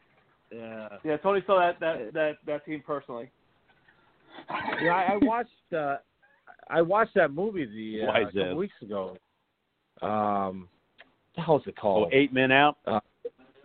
[0.53, 3.31] yeah Yeah, Tony saw that that that, that team personally.
[4.83, 5.97] yeah I, I watched uh,
[6.69, 9.17] I watched that movie the uh, a couple weeks ago.
[10.03, 10.69] Um,
[11.35, 12.07] what the hell is it called?
[12.07, 12.79] Oh, eight men out.
[12.87, 13.01] Uh,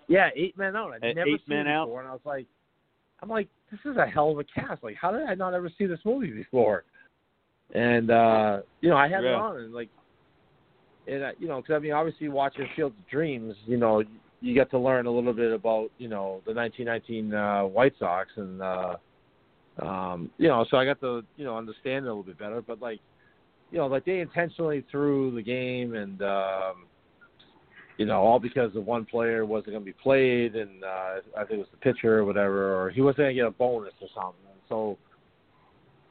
[0.08, 0.92] Yeah, eight men out.
[0.94, 1.86] I'd Uh, never Eight seen Men it Out?
[1.86, 2.46] before, and I was like,
[3.22, 4.84] I'm like, this is a hell of a cast.
[4.84, 6.84] Like, how did I not ever see this movie before?
[7.74, 9.90] And uh, you know, I had it on, and like,
[11.08, 14.04] and uh, you know, because I mean, obviously, watching Field of Dreams, you know,
[14.42, 18.30] you get to learn a little bit about you know the 1919 uh, White Sox,
[18.36, 18.96] and uh,
[19.82, 22.62] um, you know, so I got to you know understand it a little bit better.
[22.62, 23.00] But like,
[23.72, 26.86] you know, like they intentionally threw the game, and um,
[27.98, 31.52] you know, all because the one player wasn't to be played, and uh, I think
[31.52, 34.42] it was the pitcher or whatever, or he wasn't to get a bonus or something.
[34.68, 34.98] So,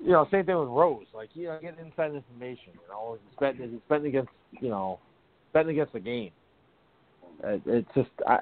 [0.01, 1.07] you know, same thing with Rose.
[1.15, 2.73] Like, you know, get inside information.
[2.73, 4.99] You know, he's betting, he's betting against, you know,
[5.53, 6.31] betting against the game.
[7.43, 8.39] It, it's just, I,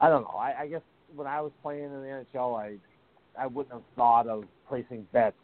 [0.00, 0.36] I don't know.
[0.38, 0.82] I, I guess
[1.14, 2.74] when I was playing in the NHL, I,
[3.40, 5.36] I wouldn't have thought of placing bets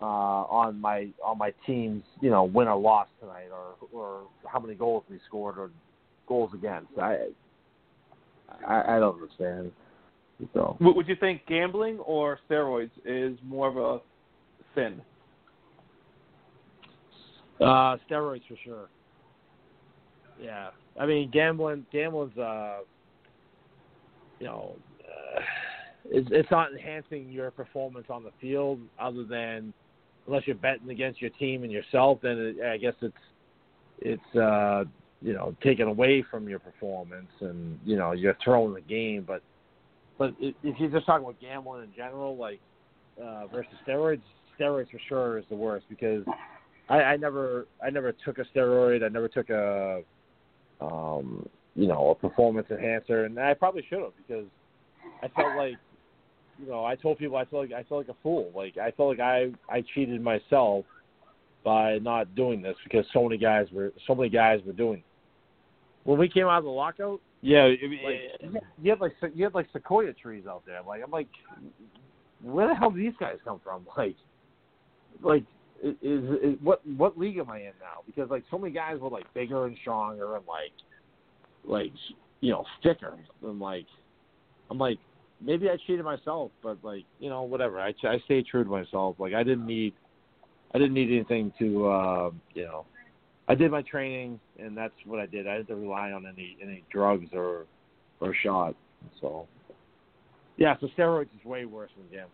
[0.00, 4.58] uh, on my on my team's you know win or loss tonight, or or how
[4.58, 5.70] many goals we scored, or
[6.26, 6.96] goals against.
[6.98, 7.26] I
[8.66, 9.72] I, I don't understand.
[10.54, 14.00] So Would would you think gambling or steroids is more of a
[14.74, 15.02] sin?
[17.60, 18.88] uh, steroids for sure.
[20.40, 20.70] Yeah,
[21.00, 21.86] I mean gambling.
[21.92, 22.78] Gambling's uh,
[24.38, 25.40] you know, uh,
[26.10, 29.72] it's it's not enhancing your performance on the field, other than
[30.28, 32.20] unless you're betting against your team and yourself.
[32.22, 33.16] Then it, I guess it's
[34.00, 34.84] it's uh,
[35.20, 39.24] you know taken away from your performance, and you know you're throwing the game.
[39.26, 39.42] But
[40.18, 42.60] but if you're just talking about gambling in general, like
[43.20, 44.22] uh, versus steroids,
[44.60, 46.24] steroids for sure is the worst because
[46.88, 49.04] I, I never I never took a steroid.
[49.04, 50.02] I never took a
[50.80, 54.46] um, you know a performance enhancer, and I probably should have because
[55.22, 55.74] I felt like
[56.58, 58.50] you know I told people I felt like I felt like a fool.
[58.54, 60.84] Like I felt like I I cheated myself
[61.64, 64.98] by not doing this because so many guys were so many guys were doing.
[64.98, 65.04] It.
[66.04, 67.64] When we came out of the lockout, Yeah.
[68.04, 70.80] like you had like you had like sequoia trees out there.
[70.86, 71.28] Like I'm like,
[72.42, 73.86] where the hell do these guys come from?
[73.96, 74.16] Like,
[75.22, 75.44] like
[75.82, 78.02] is, is what what league am I in now?
[78.06, 80.72] Because like so many guys were like bigger and stronger and like
[81.64, 81.92] like
[82.40, 83.86] you know thicker and like
[84.70, 84.98] I'm like
[85.40, 87.80] maybe I cheated myself, but like you know whatever.
[87.80, 89.16] I I stayed true to myself.
[89.18, 89.94] Like I didn't need
[90.74, 92.84] I didn't need anything to uh, you know.
[93.50, 95.48] I did my training and that's what I did.
[95.48, 97.66] I didn't rely on any any drugs or
[98.20, 98.74] or shot.
[99.20, 99.46] So
[100.56, 102.32] yeah, so steroids is way worse than gambling.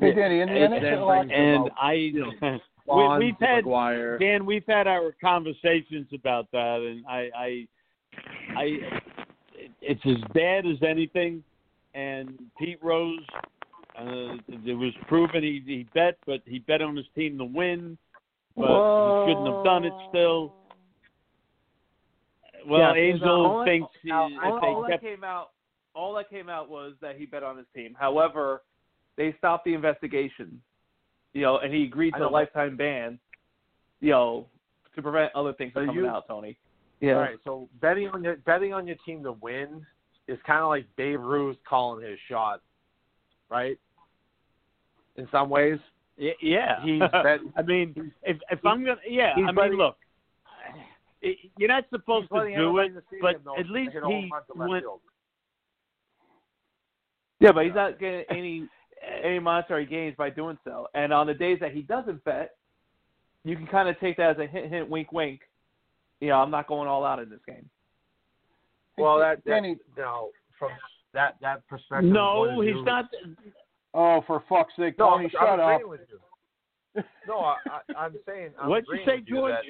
[0.00, 4.18] Hey, Danny, in the And hockey- and I, Bonds, we, we've had McGwire.
[4.18, 7.68] Dan, we've had our conversations about that, and I, I,
[8.56, 9.00] I,
[9.86, 11.42] it's as bad as anything.
[11.94, 13.20] And Pete Rose,
[13.98, 17.96] uh, it was proven he, he bet, but he bet on his team to win,
[18.56, 20.54] but he shouldn't have done it still.
[22.66, 25.50] Well, Yeah, Angel that- thinks he, all, if all that kept came out,
[25.94, 27.94] all that came out was that he bet on his team.
[27.98, 28.62] However,
[29.16, 30.60] they stopped the investigation,
[31.32, 33.18] you know, and he agreed to a lifetime ban,
[34.00, 34.46] you know,
[34.96, 36.26] to prevent other things from coming you- out.
[36.26, 36.56] Tony.
[37.12, 39.84] All right, so betting on your betting on your team to win
[40.28, 42.60] is kind of like Babe Ruth calling his shot,
[43.50, 43.78] right?
[45.16, 45.78] In some ways,
[46.18, 49.78] Y- Yeah, He's bet- I mean, if if I'm gonna, yeah, he's I mean, betting-
[49.78, 49.96] look,
[51.22, 54.06] it, you're not supposed to do it, in but stadium know at least hit a
[54.06, 54.82] home he run went.
[54.84, 55.00] field.
[57.40, 58.68] Yeah, but he's not getting any
[59.24, 60.86] any monetary gains by doing so.
[60.94, 62.56] And on the days that he doesn't bet,
[63.44, 65.40] you can kind of take that as a hint, hint, wink, wink.
[66.20, 67.68] You know, I'm not going all out in this game.
[68.96, 70.70] Well, that, that Danny- no, from
[71.12, 72.10] that that perspective.
[72.10, 73.06] No, he's view- not.
[73.92, 75.88] Oh, for fuck's sake, No, Tony, I'm, shut I'm up.
[75.88, 77.02] with you.
[77.28, 78.50] No, I, I, I'm saying.
[78.60, 79.52] I'm What'd you say, with you George?
[79.52, 79.62] that-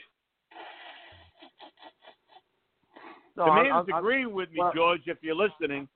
[3.36, 5.00] no, the I'm- man's I'm- I'm- agreeing with me, well- George.
[5.06, 5.89] If you're listening,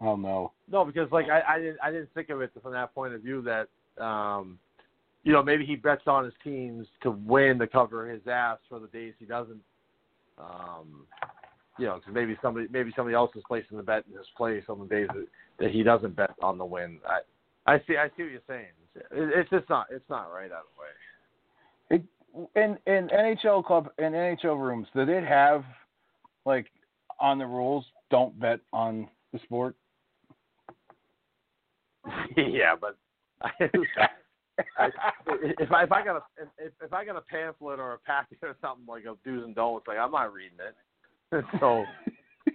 [0.00, 0.52] Oh no.
[0.68, 3.22] No, because like I, I didn't I didn't think of it from that point of
[3.22, 3.68] view that
[4.02, 4.58] um
[5.22, 8.80] you know maybe he bets on his teams to win to cover his ass for
[8.80, 9.60] the days he doesn't
[10.38, 11.06] um
[11.78, 14.64] you know because maybe somebody maybe somebody else is placing the bet in his place
[14.68, 15.26] on the days that,
[15.58, 16.98] that he doesn't bet on the win.
[17.08, 18.66] I I see I see what you're saying.
[18.94, 20.88] It, it's just not it's not right out of the way.
[21.90, 22.04] It,
[22.56, 25.64] in in NHL club in NHL rooms, did it have
[26.44, 26.66] like
[27.20, 27.84] on the rules?
[28.10, 29.76] Don't bet on the sport.
[32.36, 32.96] yeah, but
[33.42, 34.08] I,
[34.78, 34.88] I,
[35.58, 36.22] if I if I got a
[36.58, 39.54] if, if I got a pamphlet or a packet or something like a do's and
[39.54, 41.44] don'ts, like I'm not reading it.
[41.60, 41.84] so,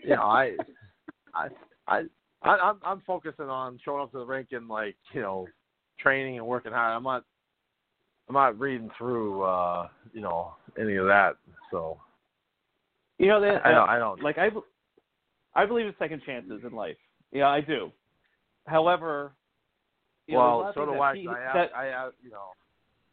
[0.03, 0.55] you know, I
[1.33, 1.47] I
[1.87, 2.01] I
[2.43, 5.47] I I'm I'm focusing on showing up to the rink and like you know
[5.99, 6.95] training and working hard.
[6.95, 7.25] I'm not
[8.27, 11.35] I'm not reading through uh you know any of that.
[11.71, 11.99] So
[13.17, 14.49] You know, that, I don't I don't like I,
[15.53, 16.95] I believe in second chances in life.
[17.33, 17.91] Yeah, I do.
[18.65, 19.33] However,
[20.29, 21.13] you well a so do I.
[21.13, 22.49] things I, have, that- I have you know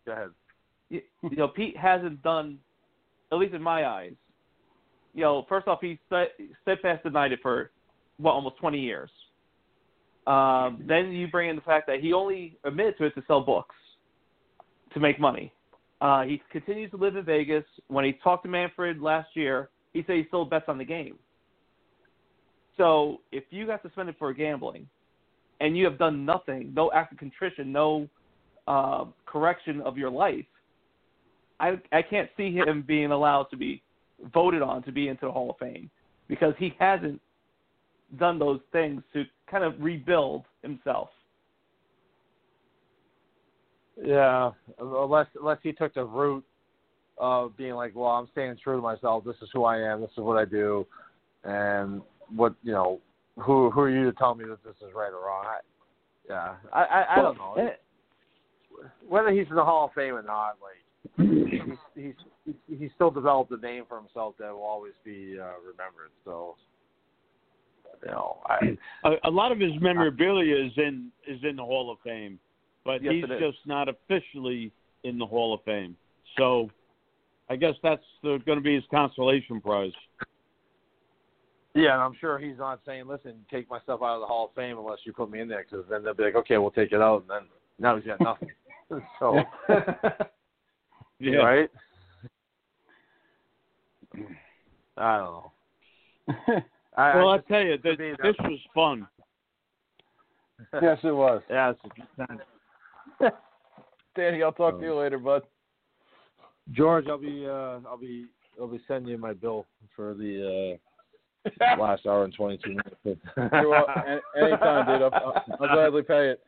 [0.04, 0.30] go ahead.
[0.88, 2.58] you, you know, Pete hasn't done,
[3.32, 4.12] at least in my eyes.
[5.14, 5.98] You know, first off, he's
[6.62, 7.70] steadfast denied it for
[8.18, 9.10] what almost 20 years.
[10.26, 13.40] Um, then you bring in the fact that he only admitted to it to sell
[13.40, 13.74] books,
[14.94, 15.52] to make money.
[16.00, 17.64] Uh, he continues to live in Vegas.
[17.88, 21.16] When he talked to Manfred last year, he said he still bets on the game.
[22.76, 24.86] So if you got suspended for gambling,
[25.60, 28.08] and you have done nothing, no act of contrition, no
[28.66, 30.44] uh, correction of your life,
[31.60, 33.82] I I can't see him being allowed to be
[34.32, 35.90] voted on to be into the Hall of Fame
[36.28, 37.20] because he hasn't
[38.18, 41.08] done those things to kind of rebuild himself.
[44.02, 46.44] Yeah, unless unless he took the route
[47.18, 49.24] of being like, well, I'm staying true to myself.
[49.24, 50.02] This is who I am.
[50.02, 50.86] This is what I do,
[51.44, 52.02] and
[52.34, 53.00] what you know,
[53.38, 55.44] who who are you to tell me that this is right or wrong?
[55.46, 55.58] I,
[56.28, 57.54] yeah, I I, I don't know.
[57.56, 57.70] Well,
[59.08, 60.76] Whether he's in the Hall of Fame or not, like
[61.94, 66.10] he's he's he's still developed a name for himself that will always be uh, remembered.
[66.24, 66.56] So,
[68.04, 71.90] you know, I a, a lot of his memorabilia is in is in the Hall
[71.90, 72.38] of Fame,
[72.84, 74.72] but Yes, he's just not officially
[75.04, 75.96] in the Hall of Fame.
[76.38, 76.70] So,
[77.48, 79.92] I guess that's going to be his consolation prize.
[81.76, 84.54] Yeah, and I'm sure he's not saying, "Listen, take myself out of the Hall of
[84.54, 86.92] Fame unless you put me in there," because then they'll be like, "Okay, we'll take
[86.92, 87.42] it out," and then
[87.78, 88.50] now he's got nothing.
[89.18, 89.42] so,
[91.18, 91.38] Yeah.
[91.38, 91.70] right?
[94.96, 95.52] I don't know.
[96.96, 99.06] I, well, I I tell you, this, this was fun.
[100.80, 101.42] yes, it was.
[101.50, 103.32] yeah, it's a good time.
[104.16, 105.42] Danny, I'll talk to you later, bud.
[106.72, 108.26] George, I'll be uh, I'll be
[108.60, 110.85] I'll be sending you my bill for the uh,
[111.78, 113.20] last hour and twenty two minutes.
[113.36, 115.02] You're wel- an- anytime, dude.
[115.02, 116.40] I'll, I'll, I'll gladly pay it.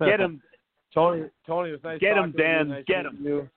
[0.00, 0.40] Get him,
[0.94, 2.00] Tony, Tony, it was nice.
[2.00, 2.44] Get him, talking to you.
[2.44, 3.18] Dan, Nice get him.
[3.22, 3.48] You.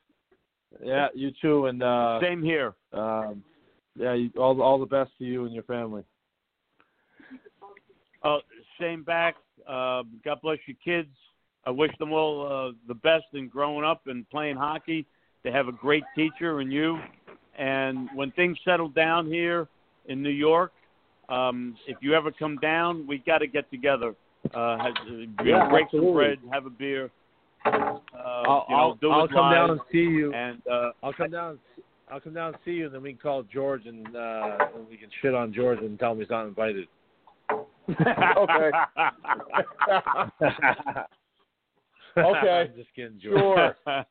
[0.83, 2.73] Yeah, you too, and uh, same here.
[2.93, 3.43] um,
[3.95, 6.03] yeah, you, all all the best to you and your family.
[8.23, 8.37] Uh,
[8.79, 9.35] same back.
[9.67, 11.09] Uh, God bless your kids.
[11.65, 15.05] I wish them all uh, the best in growing up and playing hockey.
[15.43, 16.97] They have a great teacher in you.
[17.57, 19.67] And when things settle down here
[20.07, 20.71] in New York,
[21.29, 24.13] um, if you ever come down, we got to get together.
[24.53, 27.09] Uh, have, you know, Yeah, break some bread, have a beer.
[27.65, 30.33] Uh, I'll you know, I'll, I'll come down and see you.
[30.33, 31.59] And uh, I'll come down.
[32.11, 34.87] I'll come down and see you, and then we can call George and uh, and
[34.89, 36.87] we can shit on George and tell him he's not invited.
[37.89, 38.71] Okay.
[42.15, 42.69] Okay.
[42.69, 43.39] I'm just kidding, George.
[43.39, 43.75] Sure.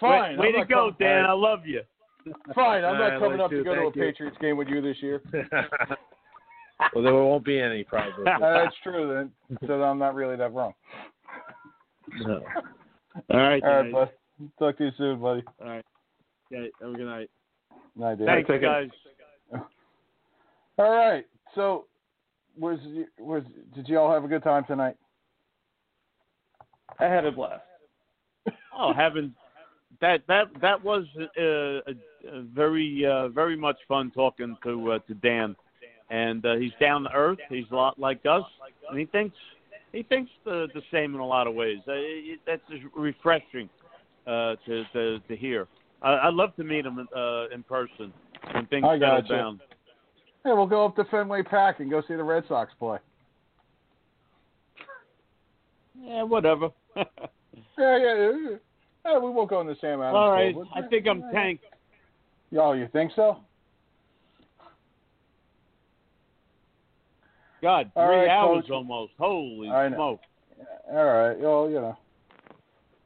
[0.00, 0.38] Fine.
[0.38, 1.26] way I'm to go, com- Dan.
[1.26, 1.82] I love you.
[2.54, 2.84] Fine.
[2.84, 3.64] I'm All right, not coming like up to you.
[3.64, 4.02] go to a Thank you.
[4.02, 5.20] Patriots game with you this year.
[6.94, 8.24] well, there won't be any probably.
[8.26, 9.58] Uh, that's true then.
[9.66, 10.72] So I'm not really that wrong.
[12.20, 12.42] No.
[13.30, 13.92] All right, All right, guys.
[13.92, 14.10] bud.
[14.58, 15.42] Talk to you soon, buddy.
[15.60, 15.84] All right.
[16.52, 17.30] Okay, have a good night.
[17.96, 18.26] Night, Dan.
[18.26, 18.88] Thanks, guys.
[20.78, 21.24] All right.
[21.54, 21.86] So,
[22.58, 22.78] was
[23.18, 23.42] was
[23.74, 24.96] did you all have a good time tonight?
[26.98, 27.62] I had a blast.
[28.76, 29.34] Oh, having
[30.00, 31.92] that that that was uh, uh,
[32.54, 35.56] very uh, very much fun talking to uh, to Dan,
[36.10, 37.38] and uh, he's down to earth.
[37.48, 38.44] He's a lot like us,
[38.88, 39.36] and he thinks
[39.92, 41.78] he thinks the the same in a lot of ways.
[41.86, 43.68] Uh, it, that's just refreshing
[44.26, 45.68] uh, to, to to hear.
[46.02, 48.12] I, I'd love to meet him uh, in person
[48.52, 49.32] when things I settle gotcha.
[49.32, 49.60] down.
[50.44, 52.98] Hey, we'll go up to Fenway Park and go see the Red Sox play.
[56.00, 56.70] Yeah, whatever.
[57.78, 58.56] Yeah, yeah, yeah.
[59.04, 60.14] Hey, we won't go in the Sam Adams.
[60.14, 60.54] All right.
[60.74, 61.64] I think I'm tanked.
[62.58, 63.38] Oh, you think so?
[67.62, 68.70] God, All three right, hours Coach.
[68.72, 69.12] almost.
[69.18, 69.96] Holy I know.
[69.96, 70.20] smoke!
[70.90, 71.38] All right.
[71.38, 71.96] Well, you know.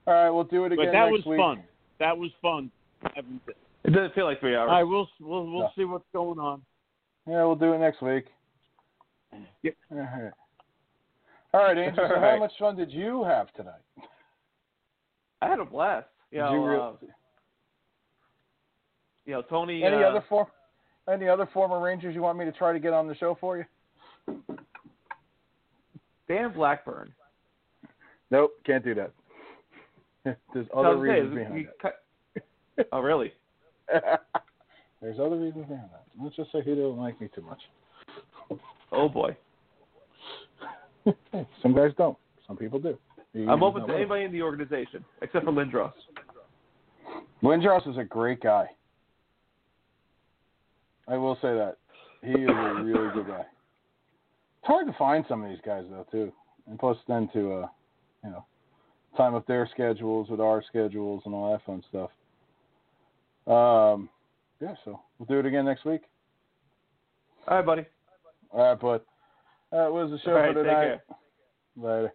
[0.06, 1.38] All right, we'll do it again But that next was week.
[1.38, 1.62] fun.
[1.98, 2.70] That was fun.
[3.84, 4.68] It doesn't feel like three hours.
[4.70, 5.70] All right, we'll we'll we'll No.
[5.76, 6.62] see what's going on.
[7.28, 8.26] Yeah, we'll do it next week.
[9.62, 9.74] Yep.
[9.92, 10.32] All right.
[11.52, 12.04] All right, Angel.
[12.04, 13.74] All So how much fun did you have tonight?
[15.42, 16.06] I had a blast.
[16.30, 17.06] You Did know, you real- uh,
[19.26, 19.84] you know, Tony.
[19.84, 20.46] any uh, other form?
[21.12, 23.58] Any other former Rangers you want me to try to get on the show for
[23.58, 23.64] you?
[26.28, 27.12] Dan Blackburn.
[28.30, 29.12] Nope, can't do that.
[30.52, 32.02] There's other say, reasons behind cut-
[32.92, 33.32] oh, really?
[35.00, 36.04] There's other reasons behind that.
[36.20, 37.60] Let's just say he don't like me too much.
[38.90, 39.36] Oh boy.
[41.62, 42.16] Some guys don't.
[42.48, 42.98] Some people do.
[43.32, 45.92] He- I'm open to anybody in the organization except for Lindros.
[47.42, 48.66] Lindros is a great guy.
[51.08, 51.76] I will say that.
[52.22, 53.40] He is a really good guy.
[53.40, 56.32] It's hard to find some of these guys though too,
[56.66, 57.66] and plus then to uh,
[58.24, 58.44] you know,
[59.16, 62.10] time up their schedules with our schedules and all that fun stuff.
[63.46, 64.08] Um,
[64.60, 66.02] yeah, so we'll do it again next week.
[67.46, 67.84] All right, buddy.
[68.50, 69.00] All right, bud.
[69.70, 70.84] That was the show right, for take tonight.
[70.84, 71.02] care.
[71.76, 72.14] Later.